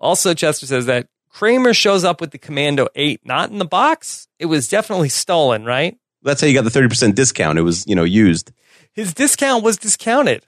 Also, 0.00 0.34
Chester 0.34 0.66
says 0.66 0.86
that 0.86 1.08
Kramer 1.28 1.74
shows 1.74 2.04
up 2.04 2.20
with 2.20 2.30
the 2.30 2.38
Commando 2.38 2.88
8 2.94 3.20
not 3.24 3.50
in 3.50 3.58
the 3.58 3.64
box. 3.64 4.28
It 4.38 4.46
was 4.46 4.68
definitely 4.68 5.08
stolen, 5.08 5.64
right? 5.64 5.96
That's 6.22 6.40
how 6.40 6.46
you 6.46 6.54
got 6.54 6.64
the 6.64 6.70
thirty 6.70 6.88
percent 6.88 7.16
discount. 7.16 7.58
It 7.58 7.62
was 7.62 7.86
you 7.86 7.94
know 7.94 8.04
used. 8.04 8.50
His 8.92 9.12
discount 9.12 9.62
was 9.62 9.76
discounted. 9.76 10.46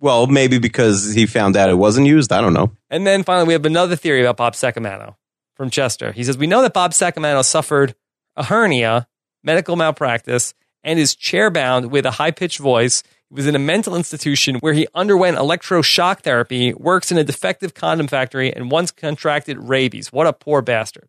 Well, 0.00 0.26
maybe 0.28 0.58
because 0.58 1.12
he 1.12 1.26
found 1.26 1.56
out 1.56 1.70
it 1.70 1.74
wasn't 1.74 2.06
used. 2.06 2.32
I 2.32 2.40
don't 2.40 2.52
know. 2.52 2.72
And 2.88 3.06
then 3.06 3.24
finally, 3.24 3.48
we 3.48 3.52
have 3.54 3.66
another 3.66 3.96
theory 3.96 4.20
about 4.20 4.36
Bob 4.36 4.52
Sacamano 4.54 5.16
from 5.56 5.70
Chester. 5.70 6.12
He 6.12 6.22
says, 6.24 6.38
We 6.38 6.46
know 6.46 6.62
that 6.62 6.72
Bob 6.72 6.92
Sacamano 6.92 7.44
suffered 7.44 7.94
a 8.36 8.44
hernia, 8.44 9.08
medical 9.42 9.74
malpractice, 9.74 10.54
and 10.84 10.98
is 10.98 11.16
chairbound 11.16 11.90
with 11.90 12.06
a 12.06 12.12
high 12.12 12.30
pitched 12.30 12.60
voice. 12.60 13.02
He 13.30 13.34
was 13.34 13.46
in 13.46 13.54
a 13.54 13.58
mental 13.58 13.94
institution 13.94 14.56
where 14.56 14.72
he 14.72 14.86
underwent 14.94 15.36
electroshock 15.36 16.20
therapy, 16.20 16.72
works 16.72 17.12
in 17.12 17.18
a 17.18 17.24
defective 17.24 17.74
condom 17.74 18.08
factory, 18.08 18.52
and 18.52 18.70
once 18.70 18.90
contracted 18.90 19.58
rabies. 19.58 20.12
What 20.12 20.26
a 20.26 20.32
poor 20.32 20.62
bastard. 20.62 21.08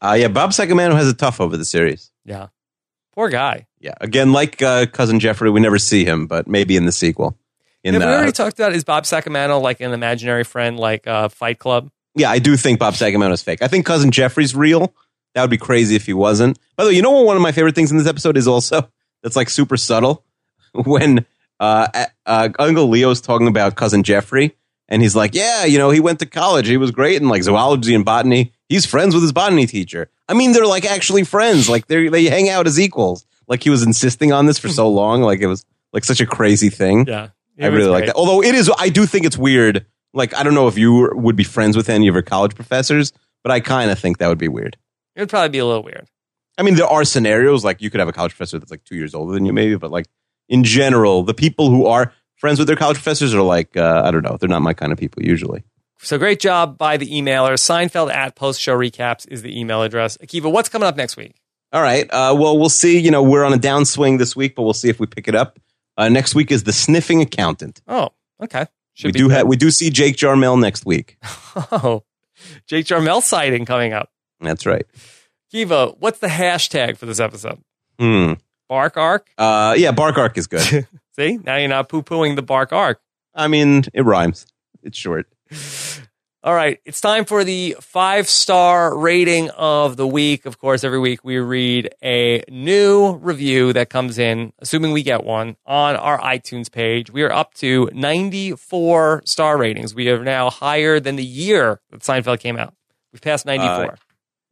Uh, 0.00 0.16
yeah, 0.18 0.28
Bob 0.28 0.50
Sacamano 0.50 0.94
has 0.94 1.08
a 1.08 1.14
tough 1.14 1.40
over 1.40 1.56
the 1.56 1.64
series. 1.64 2.10
Yeah. 2.24 2.48
Poor 3.14 3.30
guy. 3.30 3.66
Yeah, 3.80 3.94
again, 4.00 4.32
like 4.32 4.60
uh, 4.60 4.86
cousin 4.86 5.20
Jeffrey, 5.20 5.50
we 5.50 5.60
never 5.60 5.78
see 5.78 6.04
him, 6.04 6.26
but 6.26 6.46
maybe 6.46 6.76
in 6.76 6.84
the 6.84 6.92
sequel. 6.92 7.38
In 7.82 7.94
Have 7.94 8.02
we 8.02 8.08
uh, 8.08 8.12
already 8.12 8.32
talked 8.32 8.58
about 8.58 8.72
is 8.74 8.84
Bob 8.84 9.04
Sacamano 9.04 9.60
like 9.62 9.80
an 9.80 9.92
imaginary 9.92 10.44
friend 10.44 10.78
like 10.78 11.06
uh, 11.06 11.28
Fight 11.28 11.58
Club? 11.58 11.90
yeah, 12.14 12.30
I 12.30 12.38
do 12.38 12.56
think 12.56 12.78
Bob 12.78 12.94
Sacamano 12.94 13.32
is 13.32 13.42
fake. 13.42 13.62
I 13.62 13.68
think 13.68 13.86
cousin 13.86 14.10
Jeffrey's 14.10 14.54
real. 14.54 14.94
That 15.34 15.42
would 15.42 15.50
be 15.50 15.58
crazy 15.58 15.96
if 15.96 16.06
he 16.06 16.12
wasn't. 16.12 16.58
By 16.76 16.84
the 16.84 16.90
way, 16.90 16.96
you 16.96 17.02
know 17.02 17.10
what? 17.10 17.26
One 17.26 17.36
of 17.36 17.42
my 17.42 17.52
favorite 17.52 17.74
things 17.74 17.90
in 17.90 17.98
this 17.98 18.06
episode 18.06 18.36
is 18.36 18.46
also 18.46 18.88
that's 19.22 19.36
like 19.36 19.50
super 19.50 19.76
subtle 19.76 20.24
when 20.72 21.26
uh, 21.60 22.06
uh, 22.26 22.48
Uncle 22.58 22.88
Leo's 22.88 23.20
talking 23.20 23.48
about 23.48 23.76
cousin 23.76 24.02
Jeffrey, 24.02 24.56
and 24.88 25.02
he's 25.02 25.16
like, 25.16 25.34
"Yeah, 25.34 25.64
you 25.64 25.78
know, 25.78 25.90
he 25.90 26.00
went 26.00 26.18
to 26.20 26.26
college. 26.26 26.66
He 26.66 26.76
was 26.76 26.90
great 26.90 27.20
in 27.20 27.28
like 27.28 27.42
zoology 27.42 27.94
and 27.94 28.04
botany. 28.04 28.52
He's 28.68 28.86
friends 28.86 29.14
with 29.14 29.22
his 29.22 29.32
botany 29.32 29.66
teacher. 29.66 30.10
I 30.28 30.34
mean, 30.34 30.52
they're 30.52 30.66
like 30.66 30.84
actually 30.84 31.24
friends. 31.24 31.68
Like 31.68 31.86
they 31.86 32.08
they 32.08 32.24
hang 32.24 32.48
out 32.48 32.66
as 32.66 32.78
equals. 32.80 33.26
Like 33.46 33.62
he 33.62 33.70
was 33.70 33.82
insisting 33.82 34.32
on 34.32 34.46
this 34.46 34.58
for 34.58 34.68
so 34.68 34.88
long. 34.90 35.22
Like 35.22 35.40
it 35.40 35.46
was 35.46 35.64
like 35.92 36.04
such 36.04 36.20
a 36.20 36.26
crazy 36.26 36.70
thing. 36.70 37.06
Yeah. 37.06 37.28
I 37.60 37.66
really 37.66 37.88
like 37.88 38.06
that. 38.06 38.16
Although 38.16 38.42
it 38.42 38.54
is, 38.54 38.70
I 38.78 38.88
do 38.88 39.06
think 39.06 39.26
it's 39.26 39.38
weird. 39.38 39.86
Like 40.12 40.34
I 40.34 40.42
don't 40.42 40.54
know 40.54 40.66
if 40.66 40.76
you 40.76 41.10
would 41.14 41.36
be 41.36 41.44
friends 41.44 41.76
with 41.76 41.88
any 41.88 42.08
of 42.08 42.14
your 42.14 42.22
college 42.22 42.54
professors, 42.54 43.12
but 43.42 43.52
I 43.52 43.60
kind 43.60 43.90
of 43.90 43.98
think 43.98 44.18
that 44.18 44.28
would 44.28 44.38
be 44.38 44.48
weird. 44.48 44.76
It 45.14 45.20
would 45.20 45.28
probably 45.28 45.50
be 45.50 45.58
a 45.58 45.66
little 45.66 45.84
weird. 45.84 46.08
I 46.58 46.62
mean, 46.62 46.74
there 46.74 46.86
are 46.86 47.04
scenarios 47.04 47.64
like 47.64 47.80
you 47.80 47.90
could 47.90 48.00
have 48.00 48.08
a 48.08 48.12
college 48.12 48.32
professor 48.32 48.58
that's 48.58 48.70
like 48.70 48.84
two 48.84 48.96
years 48.96 49.14
older 49.14 49.32
than 49.32 49.44
you, 49.44 49.52
maybe, 49.52 49.76
but 49.76 49.90
like 49.90 50.06
in 50.48 50.64
general, 50.64 51.22
the 51.22 51.34
people 51.34 51.70
who 51.70 51.86
are 51.86 52.12
friends 52.36 52.58
with 52.58 52.68
their 52.68 52.76
college 52.76 52.96
professors 52.96 53.34
are 53.34 53.42
like, 53.42 53.76
uh, 53.76 54.02
I 54.04 54.10
don't 54.10 54.22
know, 54.22 54.36
they're 54.38 54.48
not 54.48 54.62
my 54.62 54.74
kind 54.74 54.92
of 54.92 54.98
people 54.98 55.22
usually. 55.22 55.62
So 55.98 56.18
great 56.18 56.40
job 56.40 56.76
by 56.76 56.96
the 56.98 57.06
emailer. 57.06 57.54
Seinfeld 57.54 58.12
at 58.12 58.34
post 58.34 58.60
show 58.60 58.76
recaps 58.76 59.26
is 59.28 59.42
the 59.42 59.58
email 59.58 59.82
address. 59.82 60.18
Akiva, 60.18 60.52
what's 60.52 60.68
coming 60.68 60.86
up 60.86 60.96
next 60.96 61.16
week? 61.16 61.36
All 61.72 61.80
right. 61.82 62.04
Uh, 62.10 62.36
well, 62.38 62.58
we'll 62.58 62.68
see. 62.68 62.98
You 62.98 63.10
know, 63.10 63.22
we're 63.22 63.44
on 63.44 63.52
a 63.54 63.58
downswing 63.58 64.18
this 64.18 64.36
week, 64.36 64.54
but 64.54 64.62
we'll 64.62 64.74
see 64.74 64.88
if 64.88 65.00
we 65.00 65.06
pick 65.06 65.28
it 65.28 65.34
up. 65.34 65.58
Uh, 65.96 66.08
next 66.08 66.34
week 66.34 66.50
is 66.50 66.64
the 66.64 66.72
sniffing 66.72 67.20
accountant. 67.20 67.80
Oh, 67.88 68.10
okay. 68.42 68.66
Should 68.94 69.08
we 69.08 69.12
do 69.12 69.28
have 69.30 69.46
we 69.46 69.56
do 69.56 69.70
see 69.70 69.90
Jake 69.90 70.16
Jarmel 70.16 70.60
next 70.60 70.86
week. 70.86 71.18
Oh, 71.56 72.02
Jake 72.66 72.84
Jarmel 72.86 73.22
sighting 73.22 73.64
coming 73.64 73.92
up. 73.92 74.10
That's 74.40 74.66
right. 74.66 74.84
Kiva, 75.52 75.94
what's 76.00 76.18
the 76.18 76.26
hashtag 76.26 76.96
for 76.96 77.06
this 77.06 77.20
episode? 77.20 77.60
Hmm. 77.98 78.32
Bark 78.68 78.96
arc. 78.96 79.30
Uh, 79.38 79.74
yeah, 79.76 79.92
Bark 79.92 80.18
Arc 80.18 80.36
is 80.38 80.46
good. 80.46 80.86
See, 81.16 81.38
now 81.38 81.56
you're 81.56 81.68
not 81.68 81.88
poo 81.88 82.02
pooing 82.02 82.34
the 82.36 82.42
bark 82.42 82.72
arc. 82.72 83.00
I 83.34 83.48
mean, 83.48 83.84
it 83.92 84.02
rhymes. 84.02 84.46
It's 84.82 84.98
short. 84.98 85.26
All 86.44 86.54
right, 86.54 86.78
it's 86.84 87.00
time 87.00 87.24
for 87.24 87.42
the 87.42 87.74
five 87.80 88.28
star 88.28 88.98
rating 88.98 89.48
of 89.50 89.96
the 89.96 90.06
week. 90.06 90.44
Of 90.44 90.58
course, 90.58 90.84
every 90.84 90.98
week 90.98 91.24
we 91.24 91.38
read 91.38 91.94
a 92.02 92.42
new 92.50 93.14
review 93.14 93.72
that 93.72 93.88
comes 93.88 94.18
in, 94.18 94.52
assuming 94.58 94.92
we 94.92 95.02
get 95.02 95.24
one, 95.24 95.56
on 95.64 95.96
our 95.96 96.20
iTunes 96.20 96.70
page. 96.70 97.10
We 97.10 97.22
are 97.22 97.32
up 97.32 97.54
to 97.54 97.88
94 97.94 99.22
star 99.24 99.56
ratings. 99.56 99.94
We 99.94 100.10
are 100.10 100.22
now 100.22 100.50
higher 100.50 101.00
than 101.00 101.16
the 101.16 101.24
year 101.24 101.80
that 101.90 102.00
Seinfeld 102.00 102.40
came 102.40 102.58
out. 102.58 102.74
We've 103.10 103.22
passed 103.22 103.46
94. 103.46 103.92
Uh, 103.92 103.96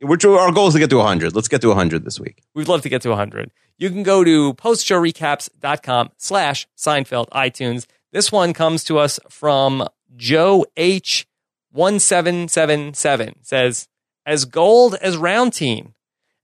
We're, 0.03 0.19
our 0.37 0.53
goal 0.53 0.69
is 0.69 0.75
to 0.75 0.81
get 0.81 0.91
to 0.91 0.97
100. 0.97 1.35
Let's 1.35 1.49
get 1.49 1.61
to 1.61 1.69
100 1.69 2.05
this 2.05 2.19
week. 2.19 2.43
We'd 2.55 2.69
love 2.69 2.83
to 2.83 2.89
get 2.89 3.03
to 3.03 3.11
100. 3.11 3.53
You 3.79 3.89
can 3.89 4.03
go 4.03 4.25
to 4.25 4.53
postshowrecaps.com 4.55 6.11
slash 6.17 6.67
Seinfeld 6.77 7.29
iTunes. 7.31 7.87
This 8.13 8.33
one 8.33 8.53
comes 8.53 8.85
to 8.85 8.99
us 8.99 9.21
from 9.29 9.87
Joe 10.17 10.67
H. 10.77 11.27
1777 11.71 13.37
says, 13.43 13.89
As 14.27 14.45
gold 14.45 14.95
as 14.97 15.17
Round 15.17 15.55
Teen, 15.55 15.95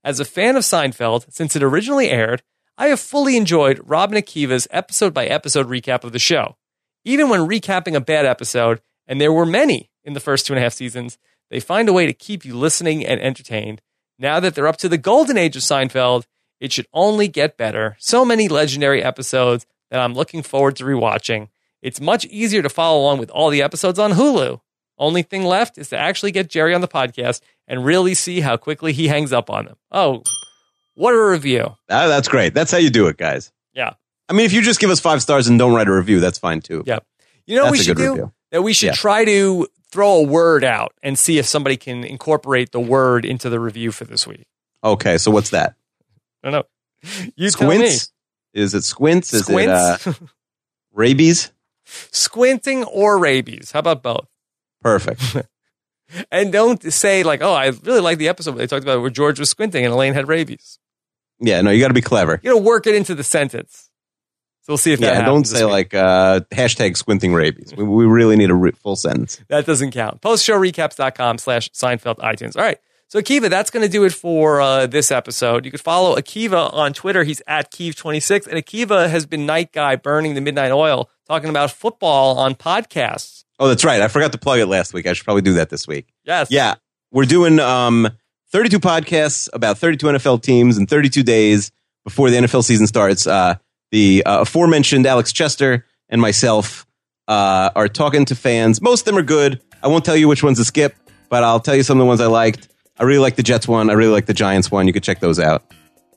as 0.03 0.19
a 0.19 0.25
fan 0.25 0.55
of 0.55 0.63
Seinfeld 0.63 1.31
since 1.31 1.55
it 1.55 1.61
originally 1.61 2.09
aired, 2.09 2.41
I 2.77 2.87
have 2.87 2.99
fully 2.99 3.35
enjoyed 3.37 3.81
Rob 3.83 4.11
Akiva's 4.11 4.67
episode 4.71 5.13
by 5.13 5.25
episode 5.25 5.67
recap 5.67 6.03
of 6.03 6.13
the 6.13 6.19
show. 6.19 6.55
Even 7.03 7.29
when 7.29 7.41
recapping 7.41 7.95
a 7.95 8.01
bad 8.01 8.25
episode, 8.25 8.81
and 9.05 9.19
there 9.19 9.33
were 9.33 9.45
many 9.45 9.89
in 10.03 10.13
the 10.13 10.19
first 10.19 10.47
two 10.47 10.53
and 10.53 10.59
a 10.59 10.63
half 10.63 10.73
seasons, 10.73 11.17
they 11.49 11.59
find 11.59 11.89
a 11.89 11.93
way 11.93 12.05
to 12.05 12.13
keep 12.13 12.45
you 12.45 12.55
listening 12.55 13.05
and 13.05 13.19
entertained. 13.19 13.81
Now 14.17 14.39
that 14.39 14.55
they're 14.55 14.67
up 14.67 14.77
to 14.77 14.89
the 14.89 14.97
golden 14.97 15.37
age 15.37 15.55
of 15.55 15.61
Seinfeld, 15.61 16.25
it 16.59 16.71
should 16.71 16.87
only 16.93 17.27
get 17.27 17.57
better. 17.57 17.95
So 17.99 18.25
many 18.25 18.47
legendary 18.47 19.01
episodes 19.03 19.65
that 19.91 19.99
I'm 19.99 20.13
looking 20.13 20.43
forward 20.43 20.75
to 20.77 20.83
rewatching. 20.83 21.47
It's 21.81 22.01
much 22.01 22.25
easier 22.25 22.61
to 22.61 22.69
follow 22.69 22.99
along 23.01 23.19
with 23.19 23.29
all 23.31 23.49
the 23.49 23.61
episodes 23.61 23.97
on 23.97 24.11
Hulu. 24.11 24.59
Only 24.97 25.21
thing 25.23 25.43
left 25.45 25.77
is 25.77 25.89
to 25.89 25.97
actually 25.97 26.31
get 26.33 26.49
Jerry 26.49 26.75
on 26.75 26.81
the 26.81 26.87
podcast 26.87 27.39
and 27.67 27.85
really 27.85 28.13
see 28.13 28.41
how 28.41 28.57
quickly 28.57 28.91
he 28.91 29.07
hangs 29.07 29.31
up 29.31 29.49
on 29.49 29.65
them. 29.65 29.77
Oh, 29.91 30.23
what 30.95 31.13
a 31.13 31.23
review. 31.29 31.75
Ah, 31.89 32.07
that's 32.07 32.27
great. 32.27 32.53
That's 32.53 32.71
how 32.71 32.77
you 32.77 32.89
do 32.89 33.07
it, 33.07 33.15
guys. 33.15 33.53
Yeah. 33.73 33.93
I 34.27 34.33
mean, 34.33 34.45
if 34.45 34.51
you 34.51 34.61
just 34.61 34.81
give 34.81 34.89
us 34.89 34.99
five 34.99 35.21
stars 35.21 35.47
and 35.47 35.57
don't 35.57 35.73
write 35.73 35.87
a 35.87 35.93
review, 35.93 36.19
that's 36.19 36.37
fine 36.37 36.59
too. 36.59 36.83
Yeah. 36.85 36.99
You 37.47 37.55
know 37.55 37.63
what 37.63 37.71
we 37.71 37.77
should 37.79 37.95
do? 37.97 38.09
review. 38.11 38.33
That 38.51 38.61
we 38.61 38.73
should 38.73 38.87
Yeah. 38.87 38.93
try 38.93 39.23
to 39.23 39.67
throw 39.91 40.17
a 40.17 40.23
word 40.23 40.63
out 40.63 40.93
and 41.03 41.17
see 41.17 41.37
if 41.37 41.45
somebody 41.45 41.77
can 41.77 42.03
incorporate 42.03 42.71
the 42.71 42.79
word 42.79 43.25
into 43.25 43.49
the 43.49 43.59
review 43.59 43.91
for 43.91 44.05
this 44.05 44.27
week. 44.27 44.45
Okay, 44.83 45.17
so 45.17 45.31
what's 45.31 45.49
that? 45.49 45.75
I 46.43 46.51
don't 46.51 46.61
know. 46.61 47.31
You. 47.35 47.49
Squints? 47.49 48.11
Is 48.53 48.73
it 48.73 48.83
squints? 48.83 49.33
Is 49.33 49.43
Squints? 49.43 50.07
it 50.07 50.21
uh, 50.21 50.25
rabies? 50.93 51.51
Squinting 51.85 52.83
or 52.85 53.17
rabies. 53.17 53.71
How 53.71 53.79
about 53.79 54.03
both? 54.03 54.27
Perfect. 54.81 55.21
And 56.31 56.51
don't 56.51 56.81
say 56.91 57.21
like, 57.23 57.41
oh, 57.43 57.53
I 57.53 57.67
really 57.67 57.99
like 57.99 58.17
the 58.17 58.29
episode 58.29 58.55
where 58.55 58.59
they 58.59 58.67
talked 58.67 58.83
about 58.83 59.01
where 59.01 59.11
George 59.11 59.39
was 59.39 59.49
squinting 59.49 59.85
and 59.85 59.93
Elaine 59.93 60.13
had 60.13 60.27
rabies. 60.27 60.79
Yeah, 61.39 61.61
no, 61.61 61.69
you 61.71 61.79
got 61.79 61.89
to 61.89 61.93
be 61.93 62.01
clever. 62.01 62.39
You 62.43 62.51
got 62.51 62.57
to 62.57 62.63
work 62.63 62.87
it 62.87 62.95
into 62.95 63.15
the 63.15 63.23
sentence. 63.23 63.88
So 64.61 64.73
we'll 64.73 64.77
see 64.77 64.93
if 64.93 64.99
that 64.99 65.13
Yeah, 65.15 65.25
don't 65.25 65.45
say 65.45 65.65
like 65.65 65.93
uh, 65.93 66.41
hashtag 66.51 66.95
squinting 66.97 67.33
rabies. 67.33 67.73
We, 67.75 67.83
we 67.83 68.05
really 68.05 68.35
need 68.35 68.49
a 68.49 68.55
re- 68.55 68.71
full 68.71 68.95
sentence. 68.95 69.39
That 69.47 69.65
doesn't 69.65 69.91
count. 69.91 70.21
Postshowrecaps.com 70.21 71.37
slash 71.39 71.69
Seinfeld 71.71 72.17
iTunes. 72.17 72.55
All 72.55 72.63
right. 72.63 72.77
So 73.07 73.19
Akiva, 73.19 73.49
that's 73.49 73.71
going 73.71 73.83
to 73.83 73.91
do 73.91 74.03
it 74.03 74.13
for 74.13 74.61
uh, 74.61 74.85
this 74.85 75.11
episode. 75.11 75.65
You 75.65 75.71
could 75.71 75.81
follow 75.81 76.15
Akiva 76.15 76.71
on 76.71 76.93
Twitter. 76.93 77.23
He's 77.23 77.41
at 77.47 77.71
Keeve26. 77.71 78.45
And 78.45 78.63
Akiva 78.63 79.09
has 79.09 79.25
been 79.25 79.47
night 79.47 79.71
guy 79.71 79.95
burning 79.95 80.35
the 80.35 80.41
midnight 80.41 80.71
oil, 80.71 81.09
talking 81.27 81.49
about 81.49 81.71
football 81.71 82.37
on 82.37 82.53
podcasts. 82.53 83.45
Oh, 83.59 83.67
that's 83.67 83.83
right. 83.83 83.99
I 84.01 84.07
forgot 84.09 84.31
to 84.33 84.37
plug 84.37 84.59
it 84.59 84.67
last 84.67 84.93
week. 84.93 85.07
I 85.07 85.13
should 85.13 85.25
probably 85.25 85.41
do 85.41 85.53
that 85.53 85.69
this 85.71 85.87
week. 85.87 86.13
Yes. 86.23 86.49
Yeah, 86.51 86.75
we're 87.11 87.25
doing 87.25 87.59
um, 87.59 88.07
32 88.51 88.79
podcasts 88.79 89.49
about 89.53 89.79
32 89.79 90.05
NFL 90.05 90.43
teams 90.43 90.77
in 90.77 90.85
32 90.85 91.23
days 91.23 91.71
before 92.03 92.29
the 92.29 92.37
NFL 92.37 92.63
season 92.63 92.85
starts. 92.85 93.25
Uh, 93.25 93.55
the 93.91 94.23
uh, 94.25 94.41
aforementioned 94.41 95.05
Alex 95.05 95.31
Chester 95.31 95.85
and 96.09 96.21
myself 96.21 96.85
uh, 97.27 97.69
are 97.75 97.87
talking 97.87 98.25
to 98.25 98.35
fans. 98.35 98.81
Most 98.81 99.01
of 99.01 99.05
them 99.05 99.17
are 99.17 99.23
good. 99.23 99.61
I 99.81 99.87
won't 99.87 100.03
tell 100.03 100.15
you 100.15 100.27
which 100.27 100.43
ones 100.43 100.57
to 100.57 100.65
skip, 100.65 100.95
but 101.29 101.43
I'll 101.43 101.59
tell 101.59 101.75
you 101.75 101.83
some 101.83 101.97
of 101.97 102.03
the 102.03 102.07
ones 102.07 102.21
I 102.21 102.27
liked. 102.27 102.67
I 102.97 103.03
really 103.03 103.19
like 103.19 103.35
the 103.35 103.43
Jets 103.43 103.67
one. 103.67 103.89
I 103.89 103.93
really 103.93 104.11
like 104.11 104.25
the 104.25 104.33
Giants 104.33 104.69
one. 104.69 104.87
You 104.87 104.93
could 104.93 105.03
check 105.03 105.19
those 105.19 105.39
out. 105.39 105.63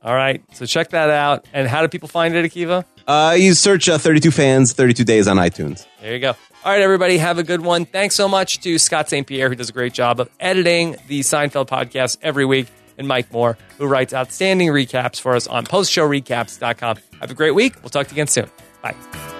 All 0.03 0.15
right. 0.15 0.43
So 0.53 0.67
check 0.67 0.91
that 0.91 1.11
out. 1.11 1.47
And 1.53 1.69
how 1.69 1.83
do 1.83 1.89
people 1.89 2.09
find 2.09 2.35
it, 2.35 2.45
Akiva? 2.45 2.85
Uh, 3.07 3.37
you 3.39 3.55
search 3.55 3.89
uh, 3.89 3.99
32 3.99 4.31
fans, 4.31 4.73
32 4.73 5.05
days 5.05 5.29
on 5.29 5.37
iTunes. 5.37 5.87
There 6.01 6.13
you 6.13 6.19
go. 6.19 6.35
All 6.65 6.73
right, 6.73 6.81
everybody, 6.81 7.19
have 7.19 7.39
a 7.39 7.43
good 7.43 7.61
one. 7.61 7.85
Thanks 7.87 8.15
so 8.15 8.29
much 8.29 8.61
to 8.61 8.79
Scott 8.79 9.09
St. 9.09 9.27
Pierre, 9.27 9.49
who 9.49 9.57
does 9.57 9.69
a 9.69 9.73
great 9.73 9.93
job 9.93 10.21
of 10.21 10.29
editing 10.39 10.97
the 11.09 11.21
Seinfeld 11.21 11.67
podcast 11.67 12.19
every 12.23 12.45
week, 12.45 12.69
and 12.99 13.09
Mike 13.09 13.33
Moore, 13.33 13.57
who 13.79 13.87
writes 13.87 14.13
outstanding 14.15 14.69
recaps 14.69 15.21
for 15.21 15.35
us 15.35 15.47
on 15.47 15.65
postshowrecaps.com. 15.65 16.97
Have 17.21 17.31
a 17.31 17.35
great 17.35 17.55
week. 17.55 17.75
We'll 17.83 17.91
talk 17.91 18.07
to 18.09 18.15
you 18.15 18.17
again 18.17 18.27
soon. 18.29 18.51
Bye. 18.83 19.32